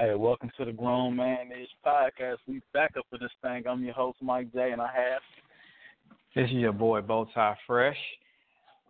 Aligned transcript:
Hey, 0.00 0.14
welcome 0.14 0.48
to 0.56 0.64
the 0.64 0.70
Grown 0.70 1.16
Man 1.16 1.50
Ish 1.50 1.70
Podcast. 1.84 2.36
We 2.46 2.62
back 2.72 2.92
up 2.96 3.04
for 3.10 3.18
this 3.18 3.32
thing. 3.42 3.64
I'm 3.68 3.82
your 3.82 3.94
host, 3.94 4.18
Mike 4.22 4.52
J, 4.52 4.70
and 4.70 4.80
I 4.80 4.86
have. 4.86 5.20
This 6.36 6.44
is 6.44 6.52
your 6.52 6.72
boy, 6.72 7.00
Bowtie 7.00 7.56
Fresh. 7.66 7.96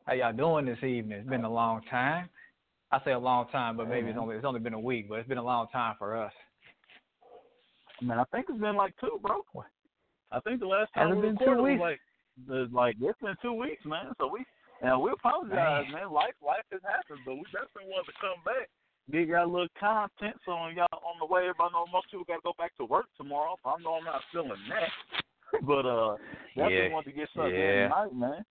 How 0.05 0.13
y'all 0.13 0.35
doing 0.35 0.67
this 0.67 0.85
evening? 0.85 1.21
It's 1.21 1.29
been 1.29 1.45
a 1.45 1.51
long 1.51 1.81
time. 1.89 2.29
I 2.93 3.01
say 3.07 3.13
a 3.13 3.19
long 3.19 3.49
time, 3.49 3.79
but 3.79 3.89
maybe 3.89 4.09
it's 4.09 4.17
mm-hmm. 4.17 4.21
only 4.21 4.37
it's 4.37 4.45
only 4.45 4.61
been 4.61 4.75
a 4.75 4.79
week, 4.79 5.09
but 5.09 5.15
it's 5.15 5.29
been 5.29 5.39
a 5.39 5.43
long 5.43 5.69
time 5.73 5.95
for 5.99 6.15
us. 6.15 6.33
Man, 8.03 8.19
I 8.19 8.25
think 8.25 8.45
it's 8.51 8.61
been 8.61 8.77
like 8.77 8.93
two, 9.01 9.19
bro. 9.23 9.41
I 10.31 10.41
think 10.41 10.61
the 10.61 10.67
last 10.67 10.93
time 10.93 11.09
Has 11.09 11.17
we 11.17 11.23
been 11.23 11.37
recorded 11.37 11.63
was 11.63 11.71
weeks? 11.71 11.81
like 11.81 12.01
the 12.47 12.69
like 12.71 12.97
it's 13.01 13.21
been 13.23 13.37
two 13.41 13.55
weeks, 13.55 13.83
man. 13.87 14.13
So 14.19 14.29
we 14.29 14.45
and 14.83 15.01
we 15.01 15.11
apologize, 15.11 15.87
Man. 15.89 16.05
man. 16.05 16.13
Life 16.13 16.37
life 16.45 16.69
has 16.71 16.83
happened, 16.85 17.25
but 17.25 17.37
we 17.37 17.45
definitely 17.49 17.89
want 17.97 18.05
to 18.05 18.13
come 18.21 18.45
back. 18.45 18.69
Give 19.11 19.29
y'all 19.29 19.47
a 19.47 19.51
little 19.51 19.69
content 19.81 20.37
so 20.45 20.53
when 20.61 20.77
y'all 20.77 20.87
on 20.93 21.19
the 21.19 21.27
way, 21.27 21.43
everybody 21.43 21.73
know 21.73 21.87
most 21.93 22.11
people 22.11 22.25
gotta 22.27 22.41
go 22.45 22.53
back 22.59 22.77
to 22.77 22.85
work 22.85 23.07
tomorrow. 23.17 23.57
So 23.65 23.71
I 23.71 23.83
know 23.83 23.95
I'm 23.95 24.05
not 24.05 24.21
feeling 24.33 24.51
that. 24.69 25.63
but 25.67 25.87
uh 25.87 26.17
definitely 26.55 26.89
Yeah. 26.89 26.93
want 26.93 27.07
to 27.07 27.13
get 27.13 27.29
something 27.35 27.55
Yeah. 27.55 27.85
tonight, 27.89 28.15
man. 28.15 28.45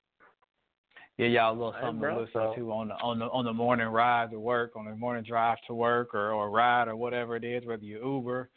Yeah, 1.17 1.27
y'all 1.27 1.51
a 1.51 1.57
little 1.57 1.71
Hey, 1.73 1.81
something 1.81 1.99
bro, 2.01 2.13
to 2.15 2.19
listen 2.21 2.31
so- 2.33 2.53
to 2.55 2.71
on 2.71 2.87
the 2.89 2.95
on 2.95 3.19
the 3.19 3.25
on 3.25 3.45
the 3.45 3.53
morning 3.53 3.87
ride 3.87 4.31
to 4.31 4.39
work, 4.39 4.75
on 4.75 4.85
the 4.85 4.95
morning 4.95 5.23
drive 5.23 5.57
to 5.67 5.73
work, 5.75 6.13
or 6.15 6.31
or 6.31 6.49
ride 6.49 6.87
or 6.87 6.95
whatever 6.95 7.35
it 7.35 7.43
is, 7.43 7.65
whether 7.65 7.83
you 7.83 7.99
Uber, 8.03 8.49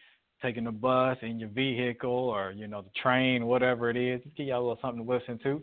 taking 0.43 0.65
the 0.65 0.73
bus 0.73 1.19
in 1.23 1.39
your 1.39 1.49
vehicle, 1.51 2.11
or 2.11 2.53
you 2.53 2.67
know 2.67 2.81
the 2.83 2.91
train, 3.03 3.47
whatever 3.47 3.91
it 3.91 3.97
is. 3.97 4.23
Just 4.23 4.37
give 4.37 4.47
y'all 4.47 4.61
a 4.61 4.67
little 4.69 4.79
something 4.81 5.05
to 5.05 5.11
listen 5.11 5.39
to. 5.43 5.63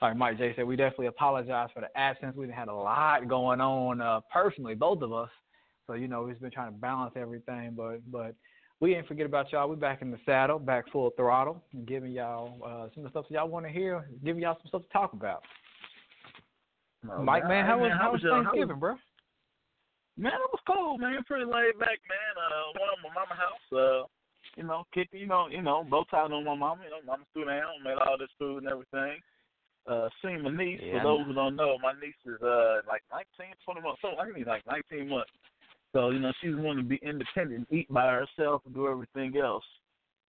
Like 0.00 0.16
Mike 0.16 0.38
J 0.38 0.54
said, 0.54 0.64
we 0.66 0.76
definitely 0.76 1.06
apologize 1.06 1.70
for 1.74 1.80
the 1.80 1.98
absence. 1.98 2.36
We've 2.36 2.48
had 2.50 2.68
a 2.68 2.74
lot 2.74 3.26
going 3.26 3.60
on 3.60 4.00
uh, 4.00 4.20
personally, 4.32 4.74
both 4.74 5.02
of 5.02 5.12
us. 5.12 5.28
So 5.88 5.94
you 5.94 6.06
know 6.06 6.26
he's 6.28 6.38
been 6.38 6.50
trying 6.50 6.72
to 6.72 6.78
balance 6.78 7.14
everything, 7.16 7.72
but 7.76 7.98
but 8.12 8.34
we 8.80 8.94
didn't 8.94 9.08
forget 9.08 9.26
about 9.26 9.50
y'all. 9.50 9.68
We 9.68 9.74
back 9.74 10.02
in 10.02 10.10
the 10.10 10.18
saddle, 10.24 10.58
back 10.58 10.84
full 10.92 11.10
throttle, 11.16 11.62
and 11.72 11.86
giving 11.86 12.12
y'all 12.12 12.60
uh, 12.64 12.88
some 12.94 13.04
of 13.04 13.04
the 13.04 13.10
stuff 13.10 13.24
that 13.28 13.34
y'all 13.34 13.48
want 13.48 13.66
to 13.66 13.72
hear, 13.72 14.08
giving 14.24 14.42
y'all 14.42 14.56
some 14.60 14.68
stuff 14.68 14.82
to 14.82 14.88
talk 14.92 15.12
about. 15.14 15.42
No, 17.02 17.22
Mike, 17.22 17.48
man, 17.48 17.64
how 17.64 17.78
was 17.78 17.90
Hey, 17.90 17.98
how 17.98 18.12
was 18.12 18.22
your- 18.22 18.42
Thanksgiving, 18.42 18.78
bro? 18.78 18.96
Man, 20.16 20.32
it 20.34 20.50
was 20.52 20.60
cool, 20.66 20.98
man. 20.98 21.22
Pretty 21.24 21.44
laid 21.44 21.78
back, 21.78 21.98
man. 22.10 22.32
Uh, 22.36 22.72
went 22.74 22.90
on 22.90 23.02
my 23.06 23.14
mama 23.14 23.34
house. 23.34 23.66
Uh, 23.72 24.06
you 24.56 24.64
know, 24.64 24.84
kicked, 24.92 25.14
you 25.14 25.26
know, 25.26 25.46
you 25.46 25.62
know, 25.62 25.84
bow 25.88 26.04
tied 26.10 26.32
on 26.32 26.44
my 26.44 26.56
mama. 26.56 26.82
You 26.84 26.90
know, 26.90 27.02
mama 27.06 27.22
threw 27.32 27.44
down, 27.44 27.82
made 27.84 27.94
all 28.04 28.18
this 28.18 28.30
food 28.38 28.64
and 28.64 28.72
everything. 28.72 29.20
Uh, 29.86 30.08
seen 30.20 30.42
my 30.42 30.50
niece. 30.50 30.80
Yeah, 30.82 30.98
For 30.98 31.04
those 31.04 31.26
who 31.26 31.34
don't 31.34 31.54
know, 31.56 31.78
my 31.78 31.92
niece 32.02 32.18
is 32.26 32.42
uh 32.42 32.82
like 32.86 33.02
19, 33.38 33.54
20 33.64 33.80
months. 33.80 34.02
So 34.02 34.18
I 34.18 34.30
think 34.30 34.46
like 34.46 34.66
19 34.66 35.08
months. 35.08 35.30
So 35.92 36.10
you 36.10 36.18
know, 36.18 36.32
she's 36.40 36.54
wanting 36.54 36.84
to 36.84 36.88
be 36.88 37.00
independent, 37.02 37.68
eat 37.70 37.92
by 37.92 38.06
herself, 38.12 38.62
and 38.66 38.74
do 38.74 38.88
everything 38.88 39.36
else. 39.36 39.64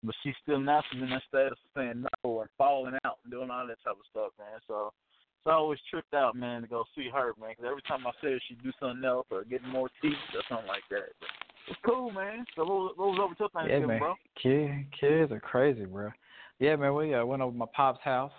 But 0.03 0.15
she's 0.23 0.35
still 0.41 0.59
now 0.59 0.81
she's 0.89 1.01
in 1.01 1.09
that 1.09 1.23
status 1.27 1.51
of 1.59 1.81
saying 1.81 2.05
no 2.23 2.41
and 2.41 2.49
falling 2.57 2.95
out 3.03 3.19
and 3.23 3.31
doing 3.31 3.49
all 3.51 3.67
that 3.67 3.83
type 3.83 3.97
of 3.99 4.05
stuff, 4.09 4.31
man. 4.39 4.59
So 4.67 4.93
it's 5.39 5.51
always 5.51 5.79
tripped 5.89 6.13
out, 6.13 6.35
man, 6.35 6.61
to 6.61 6.67
go 6.67 6.85
see 6.95 7.09
her, 7.09 7.33
man. 7.39 7.55
'cause 7.55 7.65
every 7.65 7.81
time 7.81 8.07
I 8.07 8.11
see 8.21 8.31
her, 8.31 8.39
she'd 8.47 8.63
do 8.63 8.71
something 8.79 9.03
else 9.03 9.27
or 9.29 9.43
get 9.43 9.63
more 9.63 9.89
teeth 10.01 10.15
or 10.33 10.41
something 10.47 10.67
like 10.67 10.87
that. 10.89 11.11
But 11.19 11.29
it's 11.67 11.79
cool, 11.85 12.11
man. 12.11 12.45
So 12.55 12.63
what 12.63 12.97
was, 12.97 13.19
over 13.19 13.35
Yeah, 13.39 13.47
Thanksgiving, 13.53 13.87
man. 13.87 13.99
bro? 13.99 14.15
Kid, 14.41 14.85
kids 14.97 15.31
are 15.31 15.39
crazy, 15.39 15.85
bro. 15.85 16.11
Yeah, 16.59 16.75
man. 16.77 16.93
We 16.95 17.13
uh, 17.13 17.25
went 17.25 17.41
over 17.41 17.51
to 17.51 17.57
my 17.57 17.65
pop's 17.73 18.01
house. 18.01 18.31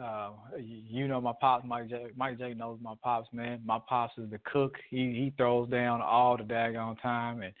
Uh, 0.00 0.30
you 0.58 1.06
know 1.06 1.20
my 1.20 1.32
pops, 1.40 1.64
Mike 1.66 1.88
J. 1.88 2.06
Mike 2.16 2.38
J 2.38 2.54
knows 2.54 2.78
my 2.82 2.94
pops, 3.02 3.28
man. 3.32 3.60
My 3.64 3.78
pops 3.88 4.16
is 4.18 4.30
the 4.30 4.40
cook. 4.44 4.74
He 4.90 5.12
he 5.12 5.32
throws 5.36 5.68
down 5.68 6.00
all 6.00 6.36
the 6.36 6.44
daggone 6.44 7.00
time, 7.00 7.42
and 7.42 7.52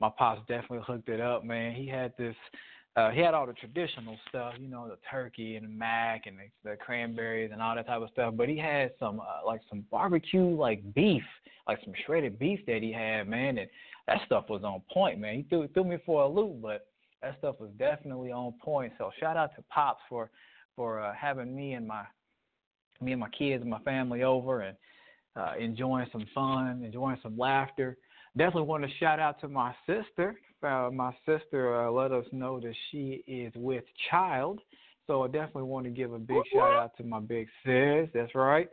my 0.00 0.10
pops 0.16 0.40
definitely 0.48 0.80
hooked 0.86 1.08
it 1.08 1.20
up, 1.20 1.44
man. 1.44 1.74
He 1.74 1.86
had 1.86 2.12
this. 2.18 2.36
Uh, 2.96 3.10
he 3.10 3.20
had 3.20 3.32
all 3.32 3.46
the 3.46 3.52
traditional 3.52 4.16
stuff, 4.28 4.54
you 4.58 4.66
know, 4.66 4.88
the 4.88 4.98
turkey 5.08 5.54
and 5.54 5.64
the 5.64 5.70
mac 5.70 6.26
and 6.26 6.36
the, 6.36 6.70
the 6.70 6.76
cranberries 6.76 7.50
and 7.52 7.62
all 7.62 7.76
that 7.76 7.86
type 7.86 8.02
of 8.02 8.10
stuff. 8.10 8.34
But 8.36 8.48
he 8.48 8.58
had 8.58 8.90
some 8.98 9.20
uh, 9.20 9.46
like 9.46 9.60
some 9.68 9.84
barbecue 9.90 10.56
like 10.56 10.82
beef, 10.94 11.22
like 11.68 11.78
some 11.84 11.94
shredded 12.04 12.38
beef 12.38 12.60
that 12.66 12.82
he 12.82 12.92
had, 12.92 13.28
man, 13.28 13.58
and 13.58 13.68
that 14.08 14.20
stuff 14.26 14.46
was 14.48 14.64
on 14.64 14.82
point, 14.92 15.20
man. 15.20 15.36
He 15.36 15.42
threw 15.44 15.68
threw 15.68 15.84
me 15.84 15.98
for 16.04 16.22
a 16.22 16.28
loop, 16.28 16.60
but 16.60 16.86
that 17.22 17.36
stuff 17.38 17.56
was 17.60 17.70
definitely 17.78 18.30
on 18.30 18.52
point. 18.62 18.92
So 18.98 19.10
shout 19.18 19.36
out 19.36 19.54
to 19.56 19.62
Pops 19.70 20.00
for 20.08 20.30
for 20.78 21.00
uh, 21.00 21.12
having 21.12 21.54
me 21.54 21.74
and 21.74 21.86
my 21.86 22.04
me 23.00 23.12
and 23.12 23.20
my 23.20 23.28
kids 23.30 23.62
and 23.62 23.70
my 23.70 23.80
family 23.80 24.22
over 24.22 24.60
and 24.62 24.76
uh, 25.36 25.52
enjoying 25.58 26.06
some 26.12 26.24
fun, 26.34 26.82
enjoying 26.84 27.18
some 27.22 27.36
laughter. 27.36 27.96
Definitely 28.36 28.68
want 28.68 28.84
to 28.84 28.90
shout 28.98 29.18
out 29.18 29.40
to 29.40 29.48
my 29.48 29.74
sister. 29.86 30.36
Uh, 30.62 30.90
my 30.92 31.12
sister 31.26 31.82
uh, 31.82 31.90
let 31.90 32.12
us 32.12 32.24
know 32.32 32.60
that 32.60 32.74
she 32.90 33.24
is 33.26 33.52
with 33.56 33.84
child, 34.10 34.60
so 35.06 35.24
I 35.24 35.26
definitely 35.26 35.64
want 35.64 35.84
to 35.86 35.90
give 35.90 36.12
a 36.12 36.18
big 36.18 36.42
shout 36.52 36.74
out 36.74 36.96
to 36.98 37.04
my 37.04 37.20
big 37.20 37.48
sis. 37.64 38.08
That's 38.14 38.34
right. 38.34 38.68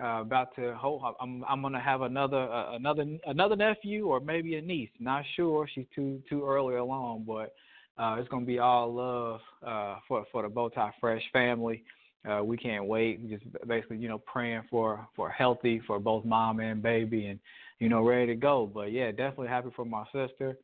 Uh, 0.00 0.20
about 0.20 0.54
to 0.54 0.74
hold. 0.74 1.02
I'm 1.20 1.44
I'm 1.48 1.60
gonna 1.60 1.80
have 1.80 2.02
another 2.02 2.42
uh, 2.52 2.76
another 2.76 3.04
another 3.26 3.56
nephew 3.56 4.06
or 4.06 4.20
maybe 4.20 4.54
a 4.54 4.62
niece. 4.62 4.90
Not 5.00 5.24
sure. 5.34 5.68
She's 5.74 5.86
too 5.92 6.22
too 6.28 6.46
early 6.46 6.76
along, 6.76 7.24
but 7.26 7.52
uh, 7.98 8.16
it's 8.18 8.28
gonna 8.28 8.46
be 8.46 8.58
all 8.58 8.94
love 8.94 9.40
uh, 9.66 9.96
for 10.06 10.24
for 10.30 10.42
the 10.42 10.48
Bowtie 10.48 10.92
Fresh 11.00 11.22
family. 11.32 11.82
Uh, 12.28 12.42
we 12.44 12.56
can't 12.56 12.86
wait. 12.86 13.28
Just 13.28 13.44
basically, 13.66 13.98
you 13.98 14.08
know, 14.08 14.18
praying 14.18 14.62
for 14.70 15.06
for 15.16 15.30
healthy 15.30 15.80
for 15.86 15.98
both 15.98 16.24
mom 16.24 16.60
and 16.60 16.82
baby, 16.82 17.26
and 17.26 17.40
you 17.78 17.88
know, 17.88 18.02
ready 18.02 18.26
to 18.26 18.34
go. 18.34 18.70
But 18.72 18.92
yeah, 18.92 19.10
definitely 19.10 19.48
happy 19.48 19.70
for 19.74 19.84
my 19.84 20.04
sister. 20.12 20.56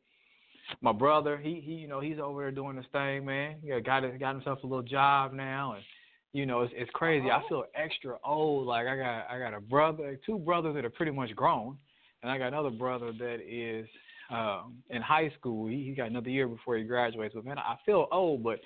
My 0.81 0.91
brother, 0.91 1.37
he 1.37 1.61
he, 1.63 1.73
you 1.73 1.87
know, 1.87 1.99
he's 1.99 2.19
over 2.19 2.41
there 2.41 2.51
doing 2.51 2.77
his 2.77 2.85
thing, 2.91 3.25
man. 3.25 3.57
He 3.61 3.69
got 3.81 4.03
his, 4.03 4.19
got 4.19 4.35
himself 4.35 4.63
a 4.63 4.67
little 4.67 4.83
job 4.83 5.33
now, 5.33 5.73
and 5.73 5.83
you 6.33 6.45
know, 6.45 6.61
it's 6.61 6.73
it's 6.75 6.91
crazy. 6.93 7.29
I 7.29 7.41
feel 7.49 7.65
extra 7.75 8.17
old. 8.23 8.67
Like 8.67 8.87
I 8.87 8.95
got 8.97 9.27
I 9.29 9.39
got 9.39 9.53
a 9.53 9.61
brother, 9.61 10.17
two 10.25 10.37
brothers 10.39 10.75
that 10.75 10.85
are 10.85 10.89
pretty 10.89 11.11
much 11.11 11.35
grown, 11.35 11.77
and 12.23 12.31
I 12.31 12.37
got 12.37 12.47
another 12.47 12.71
brother 12.71 13.11
that 13.11 13.39
is 13.47 13.87
um, 14.29 14.75
in 14.89 15.01
high 15.01 15.31
school. 15.37 15.67
He, 15.67 15.83
he 15.83 15.91
got 15.93 16.07
another 16.09 16.29
year 16.29 16.47
before 16.47 16.77
he 16.77 16.83
graduates. 16.83 17.35
But 17.35 17.45
man, 17.45 17.57
I 17.59 17.75
feel 17.85 18.07
old, 18.11 18.43
but 18.43 18.59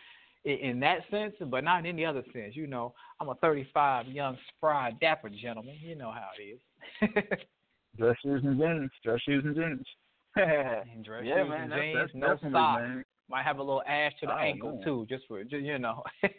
in, 0.46 0.58
in 0.58 0.80
that 0.82 1.00
sense, 1.12 1.34
but 1.48 1.64
not 1.64 1.80
in 1.80 1.86
any 1.88 2.06
other 2.06 2.24
sense. 2.34 2.56
You 2.56 2.68
know, 2.68 2.94
I'm 3.20 3.30
a 3.30 3.36
35 3.36 4.08
young, 4.08 4.38
spry, 4.56 4.92
dapper 5.02 5.30
gentleman. 5.30 5.76
You 5.82 5.96
know 5.96 6.12
how 6.12 6.30
it 6.40 6.44
is. 6.44 7.24
Dress 7.98 8.16
shoes 8.24 8.42
and 8.44 8.58
jeans. 8.60 8.92
Dress 9.04 9.20
shoes 9.22 9.44
and 9.46 9.56
jeans. 9.56 9.86
yeah, 10.38 10.84
dress 11.04 11.24
man. 11.26 11.46
shoes 11.48 11.54
and 11.60 11.72
that's, 11.72 11.82
jeans, 11.82 11.98
that's 12.14 12.44
no 12.44 12.52
socks. 12.52 12.82
man. 12.82 13.04
Might 13.30 13.44
have 13.44 13.58
a 13.58 13.64
little 13.64 13.84
ash 13.88 14.14
to 14.22 14.26
the 14.28 14.34
Oh, 14.34 14.38
ankle 14.38 14.72
man. 14.76 14.84
too, 14.84 15.06
just 15.10 15.24
for 15.28 15.44
just, 15.44 15.64
you 15.64 15.80
know. 15.80 16.04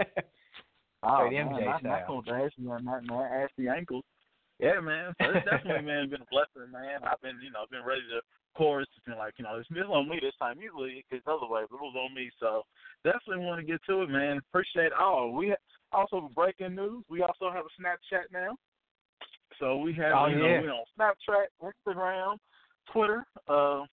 Oh, 1.02 1.24
Straight 1.26 1.32
man, 1.32 1.48
MJ 1.48 1.64
not, 1.64 1.80
style. 1.80 1.90
not 1.92 2.06
going 2.08 2.24
to 2.24 2.32
ask 2.44 2.52
you, 2.58 2.68
not, 2.68 3.04
not 3.06 3.24
ask 3.32 3.50
the 3.56 3.68
ankles. 3.68 4.04
Yeah, 4.58 4.80
man. 4.80 5.14
So 5.16 5.32
it's 5.32 5.48
definitely, 5.48 5.88
man, 5.88 6.10
been 6.10 6.20
a 6.20 6.28
blessing, 6.30 6.68
man. 6.70 7.00
I've 7.08 7.20
been, 7.22 7.40
you 7.40 7.48
know, 7.50 7.64
been 7.70 7.80
ready 7.88 8.04
to 8.12 8.20
chorus. 8.56 8.88
It's 8.96 9.04
been 9.06 9.18
like, 9.18 9.34
you 9.38 9.44
know, 9.44 9.56
it's 9.58 9.68
been 9.68 9.84
on 9.84 10.08
me 10.08 10.18
this 10.20 10.34
time. 10.38 10.60
Usually 10.60 11.04
it's 11.10 11.26
otherwise, 11.26 11.66
but 11.70 11.76
it 11.76 11.82
was 11.82 11.96
on 11.96 12.14
me. 12.14 12.30
So 12.40 12.62
definitely 13.04 13.44
want 13.44 13.60
to 13.60 13.66
get 13.66 13.80
to 13.88 14.02
it, 14.02 14.08
man. 14.10 14.38
Appreciate 14.38 14.92
all. 14.92 15.32
We 15.32 15.50
ha- 15.50 15.64
also 15.92 16.30
breaking 16.34 16.74
news. 16.74 17.04
We 17.08 17.22
also 17.22 17.50
have 17.50 17.64
a 17.64 17.74
Snapchat 17.80 18.32
now. 18.32 18.56
So 19.58 19.76
we 19.76 19.92
have, 19.94 20.12
Oh, 20.16 20.26
you 20.26 20.38
know, 20.38 20.46
yeah. 20.48 20.60
we 20.62 20.68
on 20.68 20.84
Snapchat, 20.98 21.46
Instagram, 21.62 22.36
Twitter. 22.92 23.24
Uh, 23.48 23.84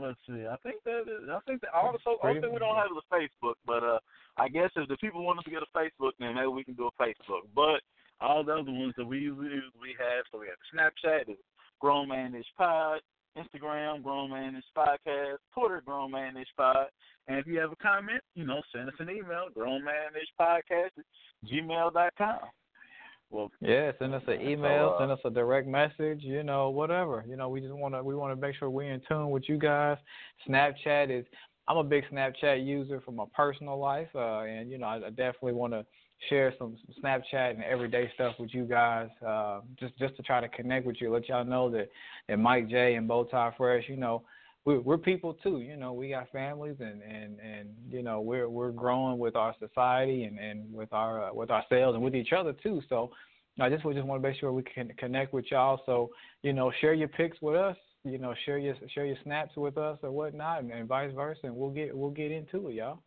let's 0.00 0.18
see. 0.26 0.46
I 0.46 0.56
think 0.62 0.82
that 0.84 1.02
is, 1.02 1.28
I 1.28 1.40
think 1.46 1.60
that 1.62 1.70
all 1.74 1.92
the 1.92 1.98
so 2.04 2.16
only 2.22 2.40
thing 2.40 2.52
we 2.52 2.58
don't 2.58 2.76
have 2.76 2.86
is 2.94 3.02
a 3.02 3.14
Facebook, 3.14 3.54
but 3.66 3.82
uh, 3.82 3.98
I 4.36 4.48
guess 4.48 4.70
if 4.76 4.88
the 4.88 4.96
people 4.98 5.24
want 5.24 5.38
us 5.40 5.44
to 5.44 5.50
get 5.50 5.62
a 5.62 5.78
Facebook, 5.78 6.12
then 6.20 6.34
maybe 6.36 6.46
we 6.46 6.64
can 6.64 6.74
do 6.74 6.88
a 6.88 7.02
Facebook. 7.02 7.48
But 7.54 7.80
all 8.20 8.44
the 8.44 8.52
other 8.52 8.70
ones 8.70 8.94
that 8.96 9.06
we 9.06 9.18
usually 9.18 9.48
use, 9.48 9.72
we 9.80 9.96
have. 9.98 10.24
So 10.30 10.38
we 10.38 10.46
have 10.46 10.58
Snapchat, 10.72 11.28
it's 11.28 11.40
Grown 11.80 12.08
Man 12.08 12.34
Ish 12.34 12.46
Pod, 12.56 13.00
Instagram, 13.38 14.02
Grown 14.02 14.30
Man 14.30 14.56
Ish 14.56 14.64
Podcast, 14.76 15.36
Twitter, 15.54 15.82
Grown 15.84 16.10
Man 16.10 16.36
Ish 16.36 16.48
Pod. 16.56 16.86
And 17.26 17.38
if 17.38 17.46
you 17.46 17.58
have 17.60 17.72
a 17.72 17.76
comment, 17.76 18.22
you 18.34 18.46
know, 18.46 18.60
send 18.74 18.88
us 18.88 18.94
an 18.98 19.10
email, 19.10 19.46
Grown 19.54 19.84
Man 19.84 20.10
Ish 20.14 20.28
Podcast 20.40 20.90
at 20.96 21.50
gmail.com. 21.50 22.38
Well, 23.30 23.50
Yeah, 23.60 23.92
send 23.98 24.14
us 24.14 24.22
an 24.26 24.40
email, 24.40 24.94
uh, 24.94 25.00
send 25.00 25.12
us 25.12 25.18
a 25.24 25.30
direct 25.30 25.68
message, 25.68 26.22
you 26.22 26.42
know, 26.42 26.70
whatever. 26.70 27.24
You 27.28 27.36
know, 27.36 27.50
we 27.50 27.60
just 27.60 27.74
want 27.74 27.94
to 27.94 28.02
we 28.02 28.14
want 28.14 28.32
to 28.32 28.40
make 28.40 28.56
sure 28.56 28.70
we're 28.70 28.92
in 28.92 29.02
tune 29.06 29.30
with 29.30 29.48
you 29.48 29.58
guys. 29.58 29.98
Snapchat 30.48 31.10
is 31.10 31.26
I'm 31.68 31.76
a 31.76 31.84
big 31.84 32.04
Snapchat 32.10 32.64
user 32.66 33.02
for 33.04 33.12
my 33.12 33.26
personal 33.36 33.78
life, 33.78 34.08
uh, 34.14 34.40
and 34.40 34.70
you 34.70 34.78
know, 34.78 34.86
I, 34.86 34.96
I 34.96 35.10
definitely 35.10 35.52
want 35.52 35.74
to 35.74 35.84
share 36.28 36.52
some, 36.58 36.76
some 36.84 37.02
Snapchat 37.02 37.50
and 37.50 37.62
everyday 37.62 38.10
stuff 38.14 38.34
with 38.38 38.52
you 38.52 38.64
guys, 38.64 39.08
uh, 39.26 39.60
just 39.78 39.96
just 39.98 40.16
to 40.16 40.22
try 40.22 40.40
to 40.40 40.48
connect 40.48 40.86
with 40.86 41.00
you, 41.00 41.10
let 41.12 41.28
y'all 41.28 41.44
know 41.44 41.70
that 41.70 41.88
that 42.28 42.38
Mike 42.38 42.68
J 42.68 42.94
and 42.94 43.08
Bowtie 43.08 43.56
Fresh, 43.56 43.84
you 43.88 43.96
know, 43.96 44.22
we're 44.64 44.80
we're 44.80 44.98
people 44.98 45.34
too. 45.34 45.60
You 45.60 45.76
know, 45.76 45.92
we 45.92 46.10
got 46.10 46.30
families 46.30 46.76
and 46.80 47.02
and 47.02 47.38
and 47.40 47.68
you 47.90 48.02
know 48.02 48.20
we're 48.20 48.48
we're 48.48 48.70
growing 48.72 49.18
with 49.18 49.36
our 49.36 49.54
society 49.58 50.24
and 50.24 50.38
and 50.38 50.72
with 50.72 50.92
our 50.92 51.30
uh, 51.30 51.32
with 51.32 51.50
ourselves 51.50 51.94
and 51.94 52.04
with 52.04 52.14
each 52.14 52.32
other 52.32 52.52
too. 52.52 52.82
So 52.88 53.10
I 53.60 53.68
just 53.68 53.84
we 53.84 53.94
just 53.94 54.06
want 54.06 54.22
to 54.22 54.28
make 54.28 54.38
sure 54.38 54.52
we 54.52 54.62
can 54.62 54.92
connect 54.98 55.32
with 55.32 55.46
y'all. 55.50 55.80
So 55.86 56.10
you 56.42 56.52
know, 56.52 56.72
share 56.80 56.94
your 56.94 57.08
pics 57.08 57.38
with 57.40 57.56
us. 57.56 57.76
you 58.04 58.18
know, 58.18 58.34
share 58.44 58.58
your 58.58 58.74
share 58.94 59.06
your 59.06 59.16
snaps 59.24 59.56
with 59.56 59.78
us 59.78 59.98
or 60.02 60.10
whatnot, 60.10 60.62
and, 60.62 60.70
and 60.72 60.88
vice 60.88 61.12
versa, 61.14 61.40
and 61.44 61.56
we'll 61.56 61.70
get 61.70 61.96
we'll 61.96 62.10
get 62.10 62.30
into 62.30 62.68
it, 62.68 62.74
y'all. 62.74 63.00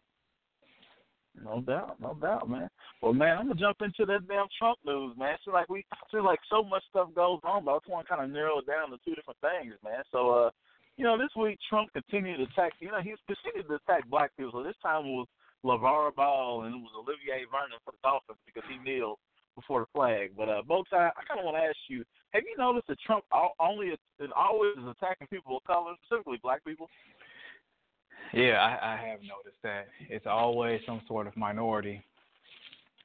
No 1.35 1.61
doubt, 1.61 1.95
no 2.01 2.13
doubt, 2.19 2.49
man. 2.49 2.69
Well, 3.01 3.13
man, 3.13 3.37
I'm 3.37 3.47
gonna 3.47 3.59
jump 3.59 3.81
into 3.81 4.05
that 4.05 4.27
damn 4.27 4.51
Trump 4.59 4.79
news, 4.85 5.15
man. 5.17 5.37
Feel 5.45 5.53
like 5.53 5.69
we 5.69 5.85
feel 6.11 6.25
like 6.25 6.39
so 6.49 6.63
much 6.63 6.83
stuff 6.89 7.07
goes 7.15 7.39
on, 7.43 7.63
but 7.63 7.71
I 7.71 7.77
just 7.77 7.89
want 7.89 8.05
to 8.05 8.09
kind 8.13 8.23
of 8.23 8.31
narrow 8.31 8.59
it 8.59 8.67
down 8.67 8.91
to 8.91 8.97
two 9.05 9.15
different 9.15 9.39
things, 9.39 9.73
man. 9.83 10.03
So, 10.11 10.29
uh, 10.29 10.49
you 10.97 11.05
know, 11.05 11.17
this 11.17 11.31
week 11.39 11.57
Trump 11.69 11.89
continued 11.93 12.37
to 12.37 12.51
attack. 12.51 12.73
You 12.79 12.91
know, 12.91 13.01
he's 13.01 13.21
continued 13.25 13.67
to 13.69 13.79
attack 13.79 14.07
black 14.09 14.35
people. 14.35 14.51
So 14.51 14.63
this 14.63 14.77
time 14.83 15.07
it 15.07 15.15
was 15.23 15.27
LeVar 15.63 16.15
Ball 16.15 16.63
and 16.63 16.75
it 16.75 16.83
was 16.83 16.91
Olivier 16.99 17.47
Vernon 17.47 17.79
for 17.85 17.95
the 17.95 18.03
Dolphins 18.03 18.41
because 18.45 18.67
he 18.67 18.77
kneeled 18.83 19.17
before 19.55 19.81
the 19.81 19.91
flag. 19.95 20.35
But 20.35 20.49
uh, 20.49 20.61
both 20.67 20.85
sides, 20.91 21.15
I 21.15 21.23
kind 21.23 21.39
of 21.39 21.45
want 21.47 21.57
to 21.57 21.63
ask 21.63 21.79
you: 21.87 22.03
Have 22.35 22.43
you 22.43 22.59
noticed 22.59 22.87
that 22.87 22.99
Trump 23.01 23.23
only 23.59 23.95
is 23.95 23.99
always 24.35 24.75
is 24.77 24.89
attacking 24.89 25.27
people 25.31 25.57
of 25.57 25.63
color, 25.63 25.95
specifically 26.03 26.39
black 26.43 26.63
people? 26.67 26.91
Yeah, 28.33 28.59
I, 28.59 28.93
I 28.93 29.07
have 29.09 29.19
noticed 29.21 29.61
that 29.63 29.87
it's 30.09 30.25
always 30.25 30.81
some 30.85 31.01
sort 31.07 31.27
of 31.27 31.35
minority. 31.35 32.03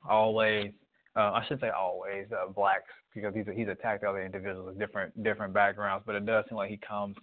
Always, 0.08 0.73
uh, 1.17 1.32
I 1.32 1.44
should 1.49 1.61
say 1.61 1.70
always 1.70 2.26
uh, 2.32 2.50
blacks 2.52 2.93
because 3.14 3.34
he's 3.34 3.46
he's 3.55 3.69
attacked 3.69 4.05
other 4.05 4.23
individuals 4.25 4.69
with 4.69 4.78
different 4.78 5.23
different 5.25 5.52
backgrounds, 5.52 6.05
but 6.06 6.14
it 6.14 6.26
does 6.26 6.44
seem 6.49 6.56
like 6.56 6.70
he 6.70 6.76
comes 6.76 7.17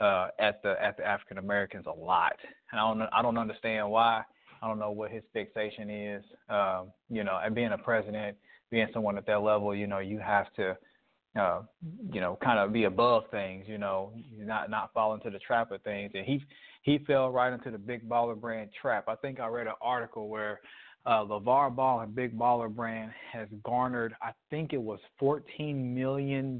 uh, 0.00 0.28
at 0.38 0.62
the 0.62 0.80
at 0.82 0.96
the 0.96 1.04
African 1.04 1.38
Americans 1.38 1.86
a 1.86 1.92
lot, 1.92 2.36
and 2.70 2.80
I 2.80 2.86
don't 2.86 3.08
I 3.12 3.22
don't 3.22 3.38
understand 3.38 3.90
why. 3.90 4.22
I 4.62 4.66
don't 4.68 4.78
know 4.78 4.90
what 4.90 5.10
his 5.10 5.22
fixation 5.32 5.90
is. 5.90 6.24
Um, 6.48 6.92
you 7.08 7.24
know, 7.24 7.40
and 7.42 7.54
being 7.54 7.72
a 7.72 7.78
president, 7.78 8.36
being 8.70 8.88
someone 8.92 9.16
at 9.18 9.26
that 9.26 9.42
level, 9.42 9.74
you 9.74 9.86
know, 9.86 9.98
you 9.98 10.18
have 10.18 10.52
to, 10.54 10.76
uh, 11.38 11.62
you 12.12 12.20
know, 12.20 12.38
kind 12.42 12.58
of 12.58 12.72
be 12.72 12.84
above 12.84 13.24
things. 13.30 13.64
You 13.68 13.78
know, 13.78 14.12
not 14.36 14.70
not 14.70 14.92
fall 14.92 15.14
into 15.14 15.30
the 15.30 15.38
trap 15.38 15.70
of 15.70 15.82
things. 15.82 16.12
And 16.14 16.24
he 16.24 16.44
he 16.88 16.98
fell 17.04 17.30
right 17.30 17.52
into 17.52 17.70
the 17.70 17.78
big 17.78 18.08
baller 18.08 18.38
brand 18.38 18.70
trap. 18.80 19.04
I 19.08 19.14
think 19.16 19.40
I 19.40 19.46
read 19.48 19.66
an 19.66 19.74
article 19.82 20.28
where 20.28 20.60
uh, 21.04 21.22
LeVar 21.24 21.74
Ball 21.74 22.00
and 22.00 22.14
Big 22.14 22.36
Baller 22.36 22.74
Brand 22.74 23.12
has 23.32 23.48
garnered, 23.62 24.14
I 24.22 24.30
think 24.50 24.72
it 24.72 24.80
was 24.80 24.98
$14 25.20 25.74
million 25.74 26.58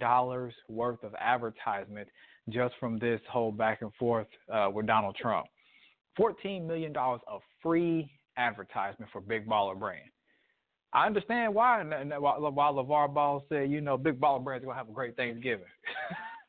worth 0.69 1.03
of 1.03 1.15
advertisement 1.19 2.09
just 2.51 2.75
from 2.79 2.99
this 2.99 3.21
whole 3.31 3.53
back 3.53 3.83
and 3.83 3.93
forth 3.99 4.27
uh, 4.53 4.69
with 4.73 4.87
Donald 4.87 5.17
Trump. 5.21 5.47
$14 6.19 6.67
million 6.67 6.95
of 6.97 7.41
free 7.63 8.11
advertisement 8.37 9.11
for 9.13 9.21
Big 9.21 9.47
Baller 9.47 9.79
Brand. 9.79 10.11
I 10.93 11.07
understand 11.07 11.55
why, 11.55 11.81
and 11.81 12.13
while 12.19 12.75
LeVar 12.75 13.13
Ball 13.13 13.45
said, 13.49 13.71
you 13.71 13.81
know, 13.81 13.97
Big 13.97 14.21
Baller 14.21 14.43
Brand's 14.43 14.65
going 14.65 14.75
to 14.75 14.79
have 14.79 14.89
a 14.89 14.93
great 14.93 15.17
Thanksgiving. 15.17 15.65